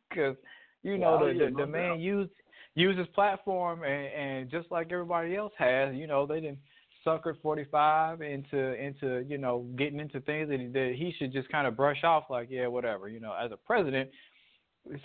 Because, 0.10 0.36
you 0.82 0.98
know, 0.98 1.20
the, 1.20 1.38
the, 1.38 1.56
the 1.56 1.68
man 1.68 2.00
used 2.00 2.32
use 2.76 2.98
his 2.98 3.08
platform 3.08 3.84
and, 3.84 4.08
and 4.08 4.52
just 4.52 4.72
like 4.72 4.92
everybody 4.92 5.36
else 5.36 5.54
has, 5.58 5.96
you 5.96 6.08
know, 6.08 6.26
they 6.26 6.40
didn't 6.40 6.60
sucker 7.04 7.36
45 7.42 8.22
into 8.22 8.74
into 8.74 9.26
you 9.28 9.38
know 9.38 9.66
getting 9.78 10.00
into 10.00 10.20
things 10.22 10.50
that, 10.50 10.58
that 10.74 10.94
he 10.98 11.14
should 11.18 11.32
just 11.32 11.50
kind 11.50 11.68
of 11.68 11.76
brush 11.76 12.04
off 12.04 12.26
like 12.30 12.48
yeah 12.50 12.68
whatever 12.68 13.08
you 13.08 13.20
know 13.20 13.34
as 13.34 13.52
a 13.52 13.58
president 13.58 14.10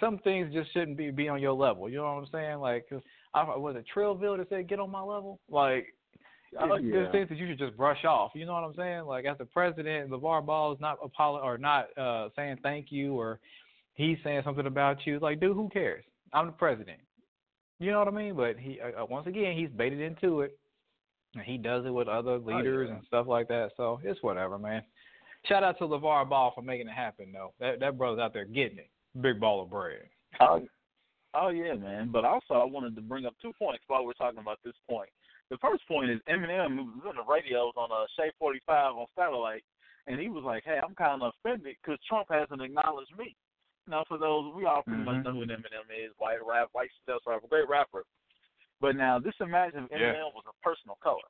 some 0.01 0.19
things 0.19 0.53
just 0.53 0.73
shouldn't 0.73 0.97
be 0.97 1.11
be 1.11 1.29
on 1.29 1.41
your 1.41 1.53
level 1.53 1.89
you 1.89 1.97
know 1.97 2.05
what 2.05 2.21
i'm 2.21 2.27
saying? 2.33 2.59
Like 2.59 2.89
cause 2.89 3.03
I, 3.33 3.45
was 3.57 3.77
it 3.77 3.85
trillville 3.95 4.39
that 4.39 4.49
said 4.49 4.69
get 4.69 4.81
on 4.81 4.91
my 4.91 5.01
level? 5.01 5.41
Like 5.49 5.95
oh, 6.61 6.77
yeah. 6.77 6.93
there's 6.93 7.13
things 7.13 7.29
that 7.29 7.39
you 7.39 7.49
should 7.49 7.59
just 7.59 7.77
brush 7.77 8.05
off 8.05 8.33
you 8.35 8.47
know 8.47 8.55
what 8.55 8.65
i'm 8.65 8.75
saying? 8.75 9.05
Like 9.05 9.25
as 9.25 9.37
a 9.41 9.45
president 9.45 10.11
LeVar 10.11 10.45
Ball 10.45 10.73
is 10.73 10.81
not 10.81 10.99
apolo- 11.01 11.43
or 11.43 11.59
not 11.59 11.87
uh 11.97 12.29
saying 12.35 12.59
thank 12.63 12.91
you 12.91 13.15
or 13.15 13.41
he's 13.95 14.19
saying 14.25 14.43
something 14.45 14.67
about 14.67 15.07
you 15.07 15.19
like 15.21 15.41
dude 15.41 15.57
who 15.57 15.69
cares? 15.69 16.05
I'm 16.33 16.47
the 16.47 16.53
president 16.53 16.99
you 17.79 17.91
know 17.91 17.99
what 17.99 18.09
I 18.09 18.13
mean? 18.13 18.35
But 18.35 18.59
he 18.59 18.79
uh, 18.81 19.03
uh, 19.03 19.07
once 19.07 19.27
again 19.27 19.57
he's 19.57 19.71
baited 19.71 20.01
into 20.01 20.41
it, 20.41 20.57
and 21.35 21.45
he 21.45 21.59
does 21.59 21.85
it 21.87 21.91
with 21.91 22.09
other 22.09 22.39
leaders 22.39 22.89
oh, 22.89 22.93
yeah. 22.93 22.97
and 22.97 23.07
stuff 23.07 23.27
like 23.27 23.49
that. 23.49 23.71
So 23.77 24.01
it's 24.03 24.23
whatever, 24.23 24.59
man. 24.59 24.83
Shout 25.47 25.63
out 25.63 25.79
to 25.79 25.85
LeVar 25.85 26.29
Ball 26.29 26.53
for 26.55 26.63
making 26.63 26.89
it 26.89 26.93
happen, 26.93 27.33
though. 27.33 27.53
That 27.61 27.81
that 27.81 27.99
brother's 27.99 28.21
out 28.21 28.33
there 28.33 28.45
getting 28.45 28.79
it. 28.79 28.91
Big 29.21 29.41
Baller 29.41 29.69
Brand. 29.69 30.03
Oh, 30.41 30.63
oh 31.35 31.49
yeah, 31.49 31.75
man. 31.75 32.11
But 32.13 32.25
also 32.25 32.55
I 32.55 32.65
wanted 32.65 32.95
to 32.97 33.03
bring 33.03 33.27
up 33.27 33.35
two 33.43 33.53
points 33.59 33.85
while 33.87 34.05
we're 34.05 34.15
talking 34.15 34.41
about 34.41 34.59
this 34.65 34.75
point. 34.89 35.11
The 35.51 35.59
first 35.59 35.87
point 35.87 36.11
is 36.11 36.21
Eminem 36.29 36.77
was 36.77 37.05
on 37.07 37.17
the 37.17 37.31
radios 37.31 37.75
on 37.77 37.91
a 37.91 38.05
uh, 38.05 38.07
Shade 38.19 38.33
45 38.39 38.97
on 38.97 39.07
satellite, 39.17 39.63
and 40.07 40.19
he 40.19 40.29
was 40.29 40.43
like, 40.45 40.65
"Hey, 40.65 40.79
I'm 40.83 40.95
kind 40.95 41.23
of 41.23 41.33
offended 41.45 41.77
because 41.83 41.99
Trump 42.09 42.29
hasn't 42.31 42.63
acknowledged 42.63 43.13
me." 43.19 43.37
Now, 43.89 44.05
for 44.09 44.19
those 44.19 44.55
we 44.55 44.65
all 44.65 44.83
pretty 44.83 45.03
mm-hmm. 45.03 45.17
much 45.17 45.25
know 45.25 45.33
who 45.33 45.47
Eminem 45.47 45.89
is, 45.93 46.13
white 46.19 46.39
rap, 46.47 46.69
white 46.73 46.91
still 47.03 47.21
a 47.27 47.49
great 47.49 47.69
rapper. 47.69 48.05
But 48.81 48.97
now, 48.97 49.19
just 49.21 49.41
imagine 49.41 49.85
if 49.85 49.91
Eminem 49.91 50.15
yeah. 50.15 50.35
was 50.35 50.45
a 50.49 50.63
personal 50.63 50.99
color. 51.03 51.29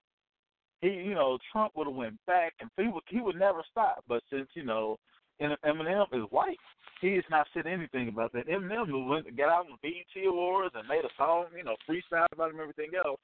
He, 0.81 0.89
you 0.89 1.15
know, 1.15 1.39
Trump 1.53 1.73
would 1.77 1.87
have 1.87 1.97
went 1.97 2.19
back, 2.27 2.53
and 2.61 2.71
he 2.77 2.89
would 2.89 3.03
he 3.09 3.21
would 3.21 3.37
never 3.37 3.63
stop. 3.71 4.05
But 4.09 4.23
since 4.31 4.49
you 4.55 4.65
know, 4.65 4.99
Eminem 5.41 6.07
is 6.13 6.31
white, 6.31 6.59
he 7.01 7.15
has 7.15 7.25
not 7.31 7.47
said 7.55 7.67
anything 7.67 8.09
about 8.09 8.33
that. 8.33 8.49
Eminem 8.49 9.09
went 9.09 9.37
got 9.37 9.49
out 9.49 9.67
on 9.67 9.79
the 9.83 9.89
BET 9.89 10.27
Awards 10.27 10.75
and 10.77 10.89
made 10.89 11.05
a 11.05 11.15
song, 11.17 11.47
you 11.57 11.65
know, 11.65 11.77
freestyle 11.89 12.27
about 12.33 12.51
him, 12.51 12.61
and 12.61 12.61
everything 12.61 12.91
else. 13.05 13.21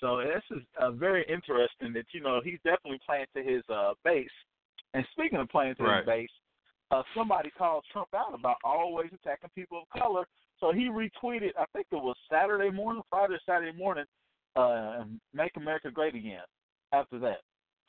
So 0.00 0.18
this 0.18 0.42
is 0.56 0.62
uh, 0.80 0.92
very 0.92 1.24
interesting 1.28 1.92
that 1.94 2.06
you 2.12 2.20
know 2.20 2.40
he's 2.42 2.58
definitely 2.64 3.00
playing 3.06 3.26
to 3.36 3.42
his 3.42 3.62
uh, 3.72 3.94
base. 4.04 4.28
And 4.94 5.04
speaking 5.12 5.38
of 5.38 5.48
playing 5.48 5.74
to 5.76 5.82
right. 5.82 5.98
his 5.98 6.06
base, 6.06 6.30
uh, 6.90 7.02
somebody 7.14 7.50
called 7.56 7.84
Trump 7.92 8.08
out 8.14 8.34
about 8.34 8.56
always 8.64 9.10
attacking 9.12 9.50
people 9.54 9.82
of 9.82 10.00
color. 10.00 10.26
So 10.60 10.72
he 10.72 10.88
retweeted, 10.88 11.50
I 11.58 11.64
think 11.72 11.86
it 11.92 11.96
was 11.96 12.16
Saturday 12.30 12.70
morning, 12.70 13.02
Friday 13.10 13.36
Saturday 13.46 13.76
morning, 13.76 14.04
uh, 14.56 15.04
"Make 15.32 15.52
America 15.56 15.90
Great 15.90 16.14
Again." 16.14 16.42
After 16.90 17.18
that, 17.18 17.42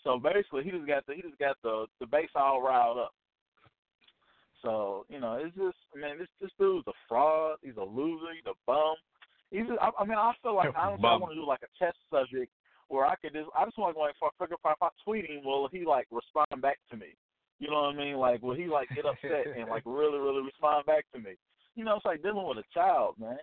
so 0.03 0.19
basically 0.19 0.63
he 0.65 0.71
just 0.71 0.85
got 0.85 1.05
the 1.05 1.15
he 1.15 1.21
just 1.21 1.39
got 1.39 1.55
the 1.63 1.85
the 2.01 2.05
base 2.05 2.29
all 2.35 2.61
riled 2.61 2.97
up. 2.97 3.13
So 4.61 5.05
you 5.09 5.19
know, 5.19 5.39
it's 5.41 5.55
just 5.55 5.77
man, 5.95 6.19
this 6.19 6.27
this 6.41 6.51
dude's 6.59 6.85
a 6.87 6.91
fraud. 7.07 7.57
He's 7.61 7.77
a 7.77 7.83
loser. 7.83 8.35
He's 8.35 8.45
a 8.45 8.57
bum. 8.67 8.95
He's 9.51 9.65
just, 9.65 9.79
I, 9.81 9.89
I 9.97 10.05
mean, 10.05 10.17
I 10.17 10.33
feel 10.43 10.55
like 10.55 10.75
honestly, 10.77 11.07
I 11.07 11.15
want 11.15 11.31
to 11.31 11.39
do 11.39 11.47
like 11.47 11.61
a 11.63 11.83
test 11.83 11.97
subject 12.11 12.51
where 12.89 13.05
I 13.05 13.15
could 13.15 13.33
just 13.33 13.49
I 13.57 13.65
just 13.65 13.77
want 13.77 13.91
to 13.91 13.97
go 13.97 14.01
like, 14.01 14.15
figure 14.37 14.55
if 14.55 14.59
if 14.65 14.83
I 14.83 14.89
tweet 15.03 15.29
him, 15.29 15.45
will 15.45 15.69
he 15.71 15.85
like 15.85 16.07
respond 16.11 16.61
back 16.61 16.77
to 16.91 16.97
me? 16.97 17.15
You 17.59 17.69
know 17.69 17.83
what 17.83 17.95
I 17.95 17.97
mean? 17.97 18.15
Like, 18.15 18.41
will 18.41 18.55
he 18.55 18.67
like 18.67 18.87
get 18.95 19.05
upset 19.05 19.55
and 19.57 19.69
like 19.69 19.83
really, 19.85 20.17
really 20.17 20.43
respond 20.43 20.85
back 20.85 21.05
to 21.13 21.19
me? 21.19 21.35
You 21.75 21.83
know, 21.83 21.95
it's 21.95 22.05
like 22.05 22.23
dealing 22.23 22.47
with 22.47 22.57
a 22.57 22.67
child, 22.73 23.15
man. 23.19 23.37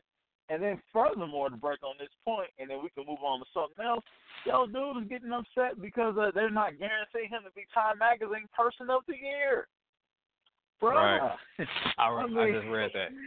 And 0.49 0.63
then 0.63 0.81
furthermore, 0.93 1.51
to 1.51 1.57
break 1.57 1.83
on 1.83 1.97
this 1.99 2.13
point, 2.25 2.49
and 2.59 2.71
then 2.71 2.79
we 2.83 2.89
can 2.91 3.05
move 3.07 3.23
on 3.23 3.41
to 3.41 3.47
something 3.53 3.85
else. 3.85 4.05
Yo, 4.47 4.67
dude 4.67 5.03
is 5.03 5.09
getting 5.09 5.33
upset 5.33 5.81
because 5.81 6.15
uh, 6.19 6.31
they're 6.35 6.51
not 6.51 6.79
guaranteeing 6.79 7.29
him 7.29 7.43
to 7.45 7.53
be 7.53 7.67
Time 7.75 7.99
Magazine 7.99 8.49
Person 8.57 8.89
of 8.89 9.03
the 9.09 9.15
Year. 9.15 9.67
Bro, 10.81 10.95
right. 10.95 11.37
I, 11.99 12.09
I, 12.09 12.27
mean, 12.27 12.39
I 12.39 12.51
just 12.53 12.69
read 12.69 12.91
that. 12.95 13.11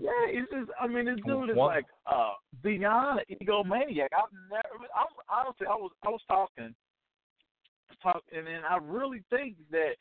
Yeah, 0.00 0.24
it's 0.24 0.50
just. 0.50 0.70
I 0.80 0.86
mean, 0.86 1.04
this 1.04 1.20
dude 1.26 1.50
is 1.50 1.56
like 1.56 1.84
uh 2.10 2.32
beyond 2.62 3.20
egomaniac. 3.30 4.08
I've 4.16 4.32
never. 4.48 4.88
I'm 4.96 5.12
honestly, 5.28 5.66
I 5.66 5.76
was 5.76 5.90
I 6.02 6.08
was 6.08 6.22
talking 6.28 6.74
talk, 8.02 8.22
and 8.34 8.46
then 8.46 8.60
I 8.68 8.78
really 8.78 9.22
think 9.30 9.56
that 9.70 9.94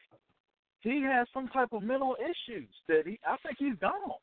he 0.81 1.01
has 1.03 1.27
some 1.34 1.48
type 1.50 1.70
of 1.74 1.84
mental 1.84 2.15
issues 2.20 2.70
that 2.88 3.03
he. 3.05 3.20
I 3.25 3.38
think 3.46 3.58
he's 3.60 3.77
gone. 3.79 4.17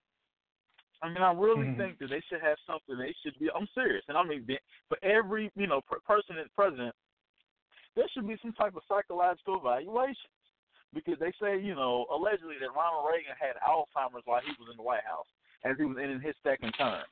I 1.02 1.08
mean, 1.08 1.23
I 1.23 1.32
really 1.32 1.66
mm-hmm. 1.66 1.80
think 1.80 1.99
that 2.00 2.11
they 2.11 2.23
should 2.28 2.42
have 2.42 2.58
something. 2.66 2.99
They 2.99 3.14
should 3.23 3.38
be. 3.38 3.49
I'm 3.54 3.68
serious, 3.75 4.02
and 4.08 4.18
I 4.18 4.25
mean, 4.25 4.44
for 4.88 4.99
every 5.02 5.50
you 5.54 5.66
know 5.66 5.80
person 6.06 6.37
that's 6.37 6.50
president, 6.56 6.94
there 7.94 8.06
should 8.12 8.26
be 8.26 8.37
some 8.42 8.52
type 8.52 8.75
of 8.75 8.82
psychological 8.88 9.61
evaluation 9.62 10.30
because 10.92 11.18
they 11.20 11.32
say 11.40 11.61
you 11.61 11.75
know 11.75 12.06
allegedly 12.11 12.58
that 12.61 12.75
Ronald 12.75 13.06
Reagan 13.06 13.38
had 13.38 13.54
Alzheimer's 13.62 14.26
while 14.26 14.42
he 14.42 14.50
was 14.58 14.68
in 14.70 14.76
the 14.76 14.82
White 14.82 15.06
House 15.06 15.30
as 15.64 15.76
he 15.78 15.85
was 15.85 15.97
in 16.02 16.20
his 16.20 16.35
second 16.42 16.73
term. 16.75 17.02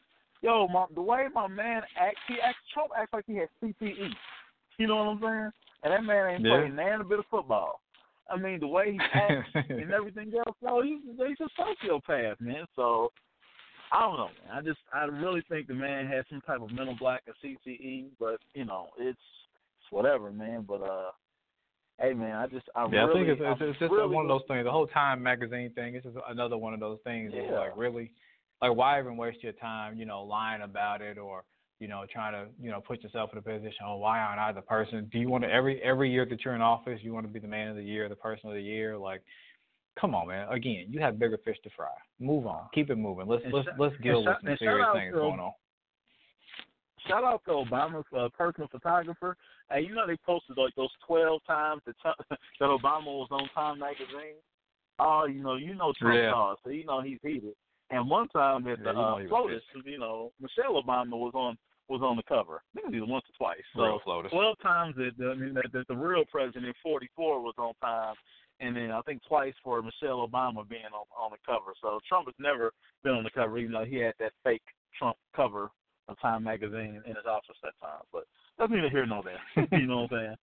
Yo, 0.42 0.68
my, 0.68 0.85
the 0.94 1.02
way 1.02 1.26
my 1.32 1.46
man 1.46 1.82
acts, 1.96 2.20
he 2.28 2.37
acts. 2.42 2.58
Trump 2.75 2.90
acts 2.96 3.12
like 3.12 3.25
he 3.26 3.37
has 3.37 3.49
CTE. 3.62 4.11
You 4.78 4.87
know 4.87 4.96
what 4.96 5.08
I'm 5.08 5.20
saying? 5.23 5.52
And 5.87 5.93
that 5.95 6.02
man 6.02 6.35
ain't 6.35 6.45
yeah. 6.45 6.57
playing 6.57 6.75
nan 6.75 7.00
a 7.00 7.05
bit 7.05 7.21
of 7.21 7.26
football. 7.31 7.81
I 8.28 8.37
mean, 8.37 8.59
the 8.59 8.66
way 8.66 8.90
he 8.90 8.99
acts 9.14 9.49
and 9.71 9.93
everything 9.93 10.33
else, 10.37 10.57
no, 10.61 10.83
he's 10.83 10.99
he's 11.16 11.37
a 11.38 11.87
sociopath, 11.87 12.40
man. 12.40 12.64
So 12.75 13.12
I 13.93 14.00
don't 14.00 14.16
know, 14.16 14.26
man. 14.26 14.59
I 14.59 14.62
just 14.62 14.81
I 14.93 15.05
really 15.05 15.45
think 15.49 15.69
the 15.69 15.75
man 15.75 16.09
has 16.09 16.25
some 16.28 16.40
type 16.40 16.61
of 16.61 16.73
mental 16.73 16.97
block 16.99 17.21
or 17.28 17.35
CTE, 17.45 18.07
but 18.19 18.38
you 18.52 18.64
know, 18.64 18.88
it's 18.99 19.11
it's 19.11 19.93
whatever, 19.93 20.33
man. 20.33 20.64
But 20.66 20.83
uh 20.83 21.12
hey 22.00 22.14
man, 22.14 22.35
I 22.35 22.49
just 22.49 22.66
I 22.75 22.88
yeah, 22.90 23.05
really, 23.05 23.23
I 23.23 23.26
think 23.26 23.28
it's, 23.28 23.40
it's, 23.45 23.61
it's 23.71 23.78
just 23.78 23.93
really 23.93 24.12
one 24.12 24.25
of 24.25 24.28
those 24.28 24.49
things. 24.49 24.64
The 24.64 24.73
whole 24.73 24.88
Time 24.88 25.23
magazine 25.23 25.71
thing. 25.76 25.95
It's 25.95 26.05
just 26.05 26.16
another 26.28 26.59
one 26.59 26.75
of 26.75 26.81
those 26.81 26.99
things. 27.05 27.31
Yeah. 27.33 27.61
like 27.61 27.76
really, 27.76 28.11
like 28.61 28.75
why 28.75 28.99
even 28.99 29.16
waste 29.16 29.45
your 29.45 29.52
time, 29.52 29.97
you 29.97 30.05
know, 30.05 30.25
lying 30.25 30.62
about 30.62 31.00
it 31.00 31.16
or 31.16 31.45
you 31.78 31.88
know, 31.88 32.04
trying 32.11 32.33
to, 32.33 32.50
you 32.62 32.71
know, 32.71 32.80
put 32.80 33.02
yourself 33.02 33.30
in 33.33 33.38
a 33.38 33.42
position 33.42 33.85
oh, 33.85 33.97
why 33.97 34.18
aren't 34.18 34.40
I 34.40 34.52
the 34.52 34.62
person? 34.62 35.09
Do 35.12 35.18
you 35.18 35.28
want 35.28 35.45
to 35.45 35.50
every 35.50 35.83
every 35.83 36.11
year 36.11 36.26
that 36.28 36.45
you're 36.45 36.54
in 36.54 36.62
office, 36.62 37.00
you 37.02 37.12
want 37.12 37.26
to 37.26 37.33
be 37.33 37.38
the 37.38 37.49
man 37.49 37.68
of 37.68 37.76
the 37.76 37.83
year, 37.83 38.09
the 38.09 38.16
person 38.16 38.49
of 38.49 38.54
the 38.54 38.62
year? 38.62 38.97
Like, 38.97 39.23
Come 40.00 40.14
on, 40.14 40.28
man. 40.28 40.49
Again, 40.50 40.87
you 40.88 41.00
have 41.00 41.18
bigger 41.18 41.38
fish 41.42 41.56
to 41.64 41.71
fry. 41.75 41.88
Move 42.21 42.47
on. 42.47 42.68
Keep 42.75 42.90
it 42.90 42.97
moving. 42.97 43.26
Let's 43.26 43.45
and 43.45 43.52
let's 43.52 43.68
let's 43.78 43.95
deal 44.02 44.25
with 44.25 44.37
some 44.45 44.56
serious 44.59 44.87
things 44.92 45.14
to, 45.14 45.18
going 45.18 45.40
on. 45.40 45.52
Shout 47.09 47.25
out 47.25 47.42
to 47.47 47.52
Obama's 47.52 48.04
uh, 48.16 48.28
personal 48.37 48.68
photographer. 48.68 49.37
Hey, 49.71 49.83
you 49.83 49.95
know 49.95 50.06
they 50.06 50.18
posted 50.26 50.59
like 50.59 50.75
those 50.75 50.90
twelve 51.06 51.40
times 51.47 51.80
that, 51.87 51.95
that 52.30 52.38
Obama 52.61 53.06
was 53.06 53.28
on 53.30 53.49
Time 53.54 53.78
magazine. 53.78 54.37
Oh, 54.99 55.26
you 55.26 55.42
know, 55.42 55.56
you 55.56 55.75
know 55.75 55.92
Trump 55.99 56.16
yeah. 56.16 56.30
Calls, 56.30 56.59
so 56.62 56.71
you 56.71 56.85
know 56.85 57.00
he's 57.00 57.18
heated. 57.23 57.54
And 57.90 58.11
one 58.11 58.28
time 58.28 58.66
at 58.66 58.83
the 58.83 58.93
yeah, 58.93 59.00
uh, 59.00 59.28
FLOTUS, 59.28 59.62
you 59.85 59.99
know, 59.99 60.33
Michelle 60.40 60.83
Obama 60.83 61.12
was 61.12 61.33
on 61.35 61.57
was 61.88 62.02
on 62.02 62.16
the 62.16 62.23
cover. 62.25 62.62
I 62.76 62.81
think 62.81 62.95
it 62.95 63.00
was 63.00 63.09
once 63.09 63.25
or 63.31 63.37
twice. 63.38 63.62
So 63.76 63.83
real 63.83 64.00
FLOTUS. 64.05 64.31
twelve 64.31 64.59
times 64.61 64.97
that 64.97 65.12
I 65.23 65.35
mean 65.35 65.55
that, 65.55 65.73
that 65.73 65.87
the 65.88 65.95
real 65.95 66.25
president, 66.31 66.75
forty 66.83 67.09
four, 67.14 67.40
was 67.40 67.55
on 67.59 67.75
time, 67.81 68.14
and 68.61 68.76
then 68.76 68.90
I 68.90 69.00
think 69.02 69.23
twice 69.26 69.55
for 69.62 69.81
Michelle 69.83 70.26
Obama 70.26 70.69
being 70.69 70.90
on 70.93 71.07
on 71.16 71.31
the 71.31 71.38
cover. 71.47 71.73
So 71.81 72.00
Trump 72.09 72.26
has 72.26 72.35
never 72.40 72.73
been 73.05 73.14
on 73.14 73.25
the 73.25 73.31
cover, 73.31 73.59
even 73.59 73.73
though 73.73 73.85
he 73.85 73.97
had 73.97 74.14
that 74.19 74.33
fake 74.43 74.62
Trump 74.99 75.16
cover 75.35 75.71
of 76.09 76.21
Time 76.21 76.43
magazine 76.45 77.02
in 77.05 77.14
his 77.14 77.26
office 77.28 77.57
that 77.62 77.75
time. 77.81 78.02
But 78.12 78.25
that's 78.59 78.71
neither 78.71 78.90
here 78.90 79.07
nor 79.07 79.23
there. 79.23 79.69
you 79.78 79.87
know 79.87 80.02
what 80.02 80.12
I'm 80.12 80.19
saying? 80.19 80.37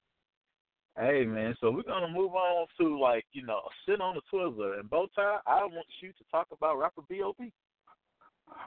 Hey 0.98 1.26
man, 1.26 1.56
so 1.60 1.72
we're 1.72 1.82
gonna 1.82 2.12
move 2.12 2.34
on 2.34 2.68
to 2.80 3.00
like 3.00 3.26
you 3.34 3.44
know 3.44 3.62
sit 3.88 4.00
on 4.00 4.16
the 4.16 4.22
Twizzler 4.32 4.80
and 4.80 4.90
Bowtie. 4.90 5.38
I 5.48 5.62
want 5.64 5.88
you 6.02 6.10
to 6.10 6.24
talk 6.30 6.48
about 6.52 6.78
rapper 6.78 7.02
B.O.B. 7.10 7.52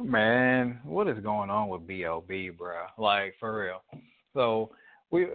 Man, 0.00 0.80
what 0.82 1.06
is 1.06 1.22
going 1.22 1.50
on 1.50 1.68
with 1.68 1.86
B.O.B. 1.86 2.50
bro? 2.50 2.86
Like 2.98 3.34
for 3.38 3.56
real. 3.56 3.84
So 4.34 4.70
we, 5.12 5.26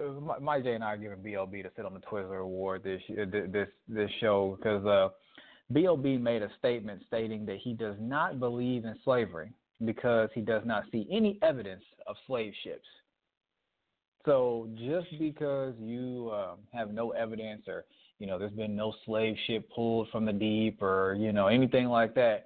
Mike 0.41 0.63
J 0.63 0.73
and 0.73 0.83
I 0.83 0.87
are 0.93 0.97
giving 0.97 1.21
B.O.B. 1.23 1.63
to 1.63 1.71
sit 1.77 1.85
on 1.85 1.93
the 1.93 2.01
Twizzler 2.01 2.41
Award 2.41 2.83
this 2.83 3.01
this 3.07 3.69
this 3.87 4.09
show 4.19 4.57
because 4.57 4.85
uh, 4.85 5.09
B.O.B. 5.71 6.17
made 6.17 6.41
a 6.41 6.49
statement 6.59 7.03
stating 7.07 7.45
that 7.45 7.59
he 7.63 7.73
does 7.73 7.95
not 8.01 8.37
believe 8.37 8.83
in 8.83 8.95
slavery 9.05 9.53
because 9.85 10.29
he 10.35 10.41
does 10.41 10.63
not 10.65 10.83
see 10.91 11.07
any 11.09 11.39
evidence 11.41 11.83
of 12.05 12.17
slave 12.27 12.53
ships. 12.65 12.85
So 14.25 14.69
just 14.75 15.07
because 15.19 15.73
you 15.79 16.31
um, 16.33 16.59
have 16.73 16.93
no 16.93 17.11
evidence 17.11 17.63
or 17.67 17.85
you 18.19 18.27
know 18.27 18.37
there's 18.37 18.51
been 18.51 18.75
no 18.75 18.93
slave 19.05 19.35
ship 19.47 19.67
pulled 19.73 20.09
from 20.09 20.25
the 20.25 20.33
deep 20.33 20.81
or 20.81 21.15
you 21.19 21.31
know 21.31 21.47
anything 21.47 21.87
like 21.87 22.13
that, 22.15 22.45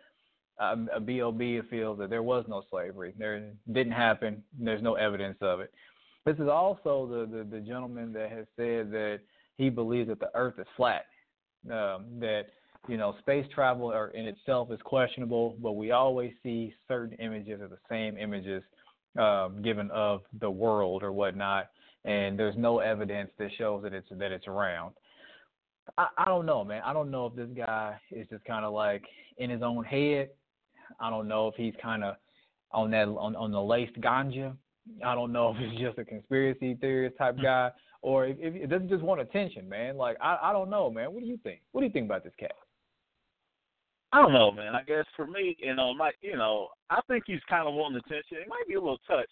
um, 0.60 0.90
a 0.94 1.00
BOB 1.00 1.70
feels 1.70 1.98
that 2.00 2.10
there 2.10 2.24
was 2.24 2.46
no 2.48 2.64
slavery. 2.70 3.14
There 3.18 3.52
didn't 3.72 3.94
happen. 3.94 4.44
There's 4.58 4.82
no 4.82 4.96
evidence 4.96 5.38
of 5.42 5.60
it. 5.60 5.72
This 6.26 6.38
is 6.38 6.48
also 6.48 7.08
the, 7.08 7.38
the, 7.38 7.44
the 7.44 7.60
gentleman 7.60 8.14
that 8.14 8.32
has 8.32 8.46
said 8.56 8.90
that 8.92 9.20
he 9.58 9.70
believes 9.70 10.08
that 10.10 10.20
the 10.20 10.32
Earth 10.34 10.56
is 10.58 10.68
flat. 10.76 11.06
Um, 11.66 12.06
that 12.20 12.44
you 12.88 12.98
know 12.98 13.16
space 13.20 13.46
travel 13.54 13.92
in 14.14 14.26
itself 14.28 14.72
is 14.72 14.80
questionable, 14.84 15.58
but 15.62 15.74
we 15.74 15.92
always 15.92 16.32
see 16.44 16.74
certain 16.88 17.18
images 17.18 17.60
or 17.60 17.68
the 17.68 17.80
same 17.90 18.18
images 18.18 18.64
um, 19.18 19.62
given 19.62 19.90
of 19.92 20.22
the 20.40 20.50
world 20.50 21.04
or 21.04 21.12
whatnot, 21.12 21.70
and 22.04 22.38
there's 22.38 22.56
no 22.58 22.80
evidence 22.80 23.32
that 23.38 23.50
shows 23.58 23.84
that 23.84 23.94
it's 23.94 24.08
that 24.12 24.32
it's 24.32 24.48
around. 24.48 24.94
I, 25.98 26.08
I 26.18 26.26
don't 26.26 26.46
know, 26.46 26.64
man. 26.64 26.82
I 26.86 26.94
don't 26.94 27.12
know 27.12 27.28
if 27.28 27.36
this 27.36 27.50
guy 27.56 28.00
is 28.12 28.28
just 28.30 28.44
kind 28.46 28.66
of 28.66 28.74
like 28.74 29.04
in 29.38 29.50
his 29.50 29.62
own 29.62 29.84
head. 29.84 30.30
I 31.00 31.10
don't 31.10 31.28
know 31.28 31.48
if 31.48 31.56
he's 31.56 31.74
kind 31.82 32.04
of 32.04 32.16
on 32.72 32.92
that 32.92 33.08
on 33.08 33.36
on 33.36 33.52
the 33.52 33.62
laced 33.62 34.00
ganja. 34.02 34.56
I 35.04 35.16
don't 35.16 35.32
know 35.32 35.56
if 35.58 35.72
he's 35.72 35.80
just 35.80 35.98
a 35.98 36.06
conspiracy 36.06 36.78
theorist 36.80 37.18
type 37.18 37.38
guy 37.42 37.72
or 38.02 38.28
if, 38.28 38.38
if 38.40 38.56
it 38.56 38.68
doesn't 38.68 38.90
just 38.90 39.04
want 39.04 39.22
attention, 39.22 39.68
man. 39.68 39.98
Like 39.98 40.18
I 40.22 40.38
I 40.42 40.54
don't 40.54 40.70
know, 40.70 40.90
man. 40.90 41.14
What 41.14 41.22
do 41.22 41.28
you 41.28 41.40
think? 41.44 41.62
What 41.72 41.82
do 41.82 41.88
you 41.88 41.94
think 41.94 42.06
about 42.06 42.24
this 42.24 42.34
cat? 42.40 42.52
I 44.16 44.22
don't 44.22 44.32
know, 44.32 44.50
man. 44.50 44.76
I 44.76 44.84
guess 44.88 45.04
for 45.18 45.28
me, 45.28 45.58
you 45.60 45.76
know, 45.76 45.94
my, 45.94 46.12
you 46.22 46.38
know, 46.38 46.70
I 46.90 47.02
think 47.06 47.26
he's 47.28 47.44
kind 47.50 47.68
of 47.68 47.74
wanting 47.74 48.00
attention. 48.00 48.40
It 48.40 48.48
might 48.48 48.64
be 48.66 48.76
a 48.76 48.80
little 48.80 49.04
touch, 49.06 49.28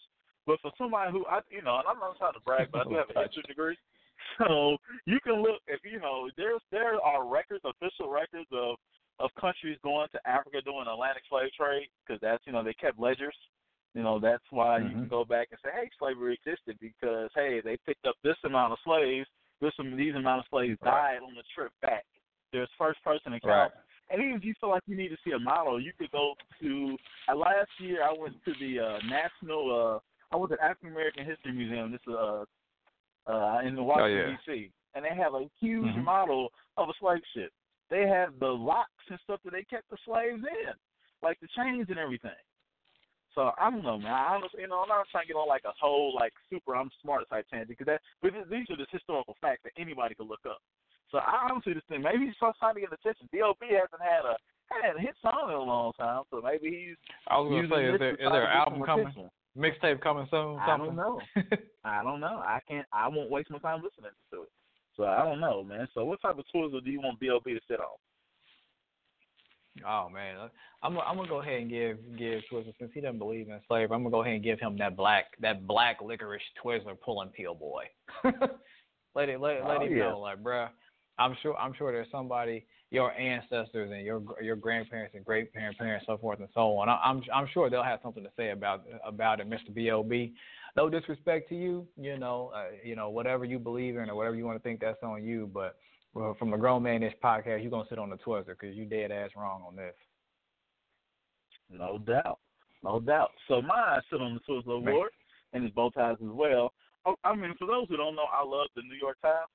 but 0.45 0.59
for 0.59 0.75
somebody 0.77 1.09
who 1.09 1.25
I, 1.25 1.39
you 1.47 1.61
know, 1.63 1.79
and 1.79 1.87
I'm 1.87 2.03
not 2.03 2.19
trying 2.19 2.35
to 2.35 2.43
brag, 2.43 2.67
but 2.69 2.81
I 2.81 2.83
do 2.91 2.99
have 2.99 3.07
a 3.15 3.23
history 3.23 3.47
degree, 3.47 3.77
so 4.37 4.75
you 5.05 5.23
can 5.23 5.39
look 5.39 5.63
if 5.71 5.79
you 5.87 6.01
know 6.01 6.27
there's 6.35 6.59
there 6.69 6.99
are 6.99 7.25
records, 7.25 7.63
official 7.63 8.11
records 8.11 8.51
of 8.51 8.75
of 9.23 9.31
countries 9.39 9.79
going 9.87 10.09
to 10.11 10.19
Africa 10.27 10.59
doing 10.59 10.83
Atlantic 10.91 11.23
slave 11.31 11.55
trade 11.55 11.87
because 12.03 12.19
that's 12.19 12.43
you 12.45 12.51
know 12.51 12.61
they 12.61 12.75
kept 12.75 12.99
ledgers. 12.99 13.37
You 13.95 14.03
know 14.03 14.19
that's 14.19 14.43
why 14.51 14.79
mm-hmm. 14.79 14.83
you 14.83 14.91
can 14.91 15.01
mm-hmm. 15.07 15.15
go 15.15 15.23
back 15.23 15.47
and 15.55 15.59
say, 15.63 15.71
hey, 15.71 15.87
slavery 15.95 16.35
existed 16.35 16.75
because 16.83 17.31
hey 17.39 17.63
they 17.63 17.79
picked 17.87 18.03
up 18.03 18.19
this 18.19 18.37
amount 18.43 18.73
of 18.73 18.83
slaves, 18.83 19.31
this 19.61 19.71
these 19.95 20.15
amount 20.15 20.43
of 20.43 20.45
slaves 20.51 20.75
right. 20.83 21.15
died 21.15 21.23
on 21.23 21.39
the 21.39 21.47
trip 21.55 21.71
back. 21.81 22.03
There's 22.51 22.67
first 22.77 23.01
person 23.01 23.31
account. 23.31 23.71
Right 23.71 23.83
and 24.13 24.21
even 24.21 24.35
if 24.37 24.45
you 24.45 24.53
feel 24.61 24.69
like 24.69 24.83
you 24.85 24.95
need 24.95 25.09
to 25.09 25.17
see 25.25 25.31
a 25.31 25.39
model, 25.39 25.81
you 25.81 25.91
could 25.97 26.11
go 26.11 26.35
to. 26.61 26.95
Uh, 27.27 27.35
last 27.35 27.69
year, 27.79 28.03
I 28.03 28.13
went 28.17 28.35
to 28.45 28.53
the 28.59 28.79
uh, 28.79 28.99
National. 29.09 29.97
Uh, 29.97 30.35
I 30.35 30.37
went 30.37 30.51
to 30.51 30.63
African 30.63 30.89
American 30.89 31.25
History 31.25 31.51
Museum. 31.51 31.91
This 31.91 32.01
is 32.07 32.13
uh, 32.13 32.45
uh, 33.25 33.61
in 33.65 33.75
Washington 33.83 34.37
oh, 34.47 34.53
yeah. 34.53 34.61
D.C. 34.61 34.71
And 34.93 35.03
they 35.03 35.15
have 35.17 35.33
a 35.33 35.49
huge 35.59 35.85
mm-hmm. 35.85 36.03
model 36.03 36.49
of 36.77 36.89
a 36.89 36.93
slave 36.99 37.23
ship. 37.35 37.51
They 37.89 38.07
have 38.07 38.37
the 38.39 38.47
locks 38.47 38.89
and 39.09 39.19
stuff 39.23 39.39
that 39.45 39.51
they 39.51 39.63
kept 39.63 39.89
the 39.89 39.97
slaves 40.05 40.41
in, 40.41 40.73
like 41.23 41.39
the 41.41 41.47
chains 41.57 41.87
and 41.89 41.97
everything. 41.97 42.37
So 43.33 43.49
I 43.57 43.71
don't 43.71 43.83
know, 43.83 43.97
man. 43.97 44.13
I 44.13 44.35
honestly, 44.35 44.61
you 44.61 44.67
know, 44.67 44.81
I'm 44.85 44.89
not 44.89 45.07
trying 45.11 45.23
to 45.23 45.33
get 45.33 45.37
on 45.37 45.47
like 45.47 45.65
a 45.65 45.73
whole 45.81 46.13
like 46.13 46.33
super 46.51 46.75
I'm 46.75 46.91
smart 47.01 47.27
type 47.29 47.47
tangent 47.49 47.69
because 47.69 47.87
that, 47.87 48.01
but 48.21 48.31
these 48.49 48.69
are 48.69 48.77
just 48.77 48.91
historical 48.91 49.35
facts 49.41 49.61
that 49.63 49.73
anybody 49.75 50.13
could 50.13 50.29
look 50.29 50.45
up. 50.45 50.61
So 51.13 51.19
I 51.19 51.47
honestly 51.47 51.75
just 51.75 51.87
think 51.87 52.01
maybe 52.01 52.25
he's 52.25 52.35
trying 52.41 52.73
to 52.73 52.81
get 52.81 52.91
attention. 52.91 53.29
B.O.B. 53.31 53.67
hasn't 53.69 54.01
had 54.01 54.25
a 54.25 54.33
had 54.73 54.97
a 54.97 54.99
hit 54.99 55.13
song 55.21 55.45
in 55.49 55.53
a 55.53 55.61
long 55.61 55.93
time, 55.93 56.23
so 56.31 56.41
maybe 56.41 56.75
he's. 56.75 56.97
I 57.27 57.37
was 57.37 57.51
gonna 57.53 57.69
say, 57.69 57.93
is 57.93 57.99
there 57.99 58.15
is 58.15 58.31
there 58.33 58.49
an 58.49 58.57
album 58.57 58.81
coming? 58.83 59.29
Mixtape 59.55 60.01
coming 60.01 60.25
soon? 60.31 60.57
I 60.57 60.75
don't 60.75 60.95
know. 60.95 61.21
I 61.85 62.01
don't 62.01 62.19
know. 62.19 62.41
I 62.41 62.59
can't. 62.67 62.87
I 62.91 63.07
won't 63.09 63.29
waste 63.29 63.51
my 63.51 63.59
time 63.59 63.83
listening 63.83 64.09
to 64.31 64.41
it. 64.41 64.49
So 64.97 65.03
I 65.03 65.23
don't 65.23 65.39
know, 65.39 65.63
man. 65.63 65.87
So 65.93 66.03
what 66.03 66.19
type 66.19 66.39
of 66.39 66.45
Twizzler 66.53 66.83
do 66.83 66.89
you 66.89 66.99
want 66.99 67.19
B.O.B. 67.19 67.53
to 67.53 67.59
sit 67.67 67.79
on? 67.79 67.85
Oh 69.87 70.09
man, 70.09 70.49
I'm 70.81 70.97
I'm 70.97 71.15
gonna 71.15 71.29
go 71.29 71.41
ahead 71.41 71.61
and 71.61 71.69
give 71.69 71.97
give 72.17 72.41
Twizzler 72.51 72.73
since 72.79 72.89
he 72.91 73.01
doesn't 73.01 73.19
believe 73.19 73.49
in 73.49 73.59
slavery. 73.67 73.95
I'm 73.95 74.01
gonna 74.01 74.09
go 74.09 74.21
ahead 74.21 74.33
and 74.33 74.43
give 74.43 74.59
him 74.59 74.79
that 74.79 74.97
black 74.97 75.25
that 75.41 75.67
black 75.67 75.99
licorice 76.01 76.41
Twizzler 76.63 76.99
Pull 76.99 77.21
'n' 77.21 77.29
Peel 77.29 77.53
boy. 77.53 77.83
let 79.15 79.29
it 79.29 79.39
let, 79.39 79.63
let 79.67 79.77
oh, 79.77 79.85
him 79.85 79.95
yeah. 79.95 80.09
know, 80.09 80.19
like, 80.19 80.41
bruh, 80.41 80.69
I'm 81.19 81.35
sure 81.41 81.55
I'm 81.57 81.73
sure 81.73 81.91
there's 81.91 82.11
somebody 82.11 82.65
your 82.93 83.11
ancestors 83.13 83.91
and 83.91 84.05
your 84.05 84.21
your 84.41 84.55
grandparents 84.55 85.15
and 85.15 85.25
great 85.25 85.51
parents, 85.51 85.79
so 86.05 86.17
forth 86.17 86.39
and 86.39 86.49
so 86.53 86.77
on. 86.77 86.87
I'm 86.89 87.23
I'm 87.33 87.47
sure 87.51 87.69
they'll 87.69 87.83
have 87.83 87.99
something 88.03 88.23
to 88.23 88.29
say 88.37 88.51
about 88.51 88.83
about 89.05 89.39
it, 89.39 89.49
Mr. 89.49 89.73
B.O.B. 89.73 90.33
No 90.75 90.89
disrespect 90.89 91.49
to 91.49 91.55
you, 91.55 91.87
you 91.99 92.17
know, 92.17 92.51
uh, 92.55 92.65
you 92.83 92.95
know 92.95 93.09
whatever 93.09 93.45
you 93.45 93.57
believe 93.57 93.97
in 93.97 94.09
or 94.09 94.15
whatever 94.15 94.35
you 94.35 94.45
want 94.45 94.57
to 94.57 94.63
think 94.63 94.79
that's 94.79 95.01
on 95.01 95.23
you. 95.23 95.49
But 95.51 95.75
well, 96.13 96.35
from 96.37 96.51
the 96.51 96.57
Grown 96.57 96.83
Man 96.83 97.01
Ish 97.01 97.13
podcast, 97.23 97.61
you're 97.61 97.71
gonna 97.71 97.89
sit 97.89 97.97
on 97.97 98.11
the 98.11 98.17
Twizzler 98.17 98.45
because 98.59 98.75
you 98.75 98.85
dead 98.85 99.11
ass 99.11 99.31
wrong 99.35 99.63
on 99.67 99.75
this. 99.75 99.95
No 101.71 101.97
doubt, 101.97 102.39
no 102.83 102.99
doubt. 102.99 103.31
So 103.47 103.61
mine 103.61 104.01
sit 104.11 104.21
on 104.21 104.35
the 104.35 104.53
Twizzler 104.53 104.77
award 104.77 105.09
and 105.53 105.63
it's 105.63 105.73
both 105.73 105.95
sides 105.95 106.19
as 106.21 106.31
well. 106.31 106.73
Oh, 107.05 107.15
I 107.23 107.35
mean, 107.35 107.53
for 107.57 107.65
those 107.65 107.87
who 107.89 107.97
don't 107.97 108.15
know, 108.15 108.27
I 108.31 108.45
love 108.45 108.67
the 108.75 108.83
New 108.83 108.97
York 109.01 109.17
Times. 109.21 109.49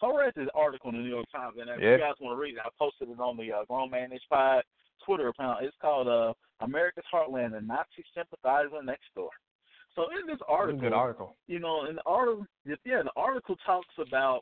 So 0.00 0.16
I 0.16 0.24
read 0.24 0.32
this 0.34 0.48
article 0.54 0.90
in 0.90 0.96
the 0.96 1.02
New 1.02 1.10
York 1.10 1.26
Times, 1.30 1.56
and 1.60 1.68
if 1.68 1.80
yeah. 1.80 1.92
you 1.92 1.98
guys 1.98 2.14
want 2.20 2.36
to 2.36 2.40
read 2.40 2.54
it, 2.54 2.64
I 2.64 2.70
posted 2.78 3.10
it 3.10 3.20
on 3.20 3.36
the 3.36 3.52
uh, 3.52 3.64
Grown 3.66 3.90
Man 3.90 4.12
Ish 4.12 4.22
Pod 4.30 4.64
Twitter 5.04 5.28
account. 5.28 5.62
It's 5.62 5.76
called 5.80 6.08
uh, 6.08 6.32
"America's 6.64 7.04
Heartland: 7.12 7.52
The 7.52 7.60
Nazi 7.60 8.04
Sympathizer 8.16 8.82
Next 8.82 9.12
Door." 9.14 9.30
So 9.94 10.06
in 10.18 10.26
this 10.26 10.38
article, 10.48 10.80
good 10.80 10.94
article. 10.94 11.36
You 11.48 11.58
know, 11.58 11.84
in 11.84 11.96
the 11.96 12.02
article, 12.06 12.46
yeah, 12.64 13.02
the 13.04 13.10
article 13.14 13.56
talks 13.66 13.94
about 13.98 14.40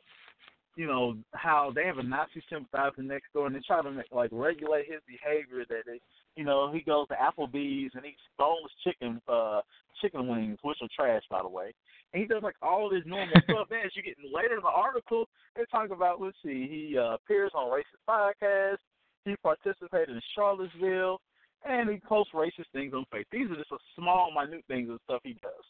you 0.77 0.87
know 0.87 1.17
how 1.33 1.73
they 1.75 1.85
have 1.85 1.97
a 1.97 2.03
Nazi 2.03 2.41
sympathizer 2.49 3.03
next 3.03 3.33
door, 3.33 3.47
and 3.47 3.55
they 3.55 3.59
try 3.67 3.81
to 3.81 3.91
make, 3.91 4.05
like 4.13 4.29
regulate 4.31 4.85
his 4.87 5.01
behavior. 5.05 5.65
That 5.67 5.83
they, 5.85 5.99
you 6.37 6.45
know, 6.45 6.71
he 6.71 6.79
goes 6.79 7.07
to 7.09 7.15
Applebee's 7.15 7.91
and 7.95 8.05
eats 8.05 8.21
boneless 8.37 8.71
chicken, 8.85 9.21
uh, 9.27 9.59
chicken 10.01 10.25
wings, 10.29 10.59
which 10.61 10.77
are 10.81 10.87
trash, 10.95 11.23
by 11.29 11.41
the 11.41 11.49
way 11.49 11.73
and 12.13 12.21
he 12.21 12.27
does 12.27 12.43
like 12.43 12.55
all 12.61 12.89
this 12.89 13.03
normal 13.05 13.35
stuff. 13.43 13.67
Then 13.69 13.79
as 13.85 13.91
you 13.95 14.03
get 14.03 14.15
later 14.33 14.55
in 14.55 14.63
the 14.63 14.67
article, 14.67 15.27
they 15.55 15.63
talk 15.71 15.91
about 15.91 16.21
let's 16.21 16.37
see, 16.43 16.67
he 16.69 16.97
uh, 16.97 17.15
appears 17.15 17.51
on 17.53 17.71
racist 17.71 18.03
podcasts, 18.07 18.83
he 19.25 19.35
participated 19.43 20.09
in 20.09 20.21
Charlottesville, 20.35 21.19
and 21.65 21.89
he 21.89 21.97
posts 22.07 22.33
racist 22.33 22.71
things 22.73 22.93
on 22.93 23.05
Facebook. 23.13 23.31
These 23.31 23.51
are 23.51 23.55
just 23.55 23.71
a 23.71 23.77
small, 23.95 24.31
minute 24.31 24.63
things 24.67 24.89
and 24.89 24.99
stuff 25.05 25.21
he 25.23 25.33
does. 25.33 25.65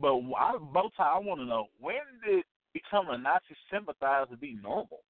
But 0.00 0.14
I, 0.36 0.56
Bowtie, 0.58 1.00
I 1.00 1.18
want 1.18 1.40
to 1.40 1.46
know 1.46 1.66
when 1.80 1.96
did 2.24 2.44
become 2.72 3.08
a 3.10 3.18
Nazi 3.18 3.56
sympathizer 3.72 4.36
be 4.36 4.56
normal? 4.62 5.00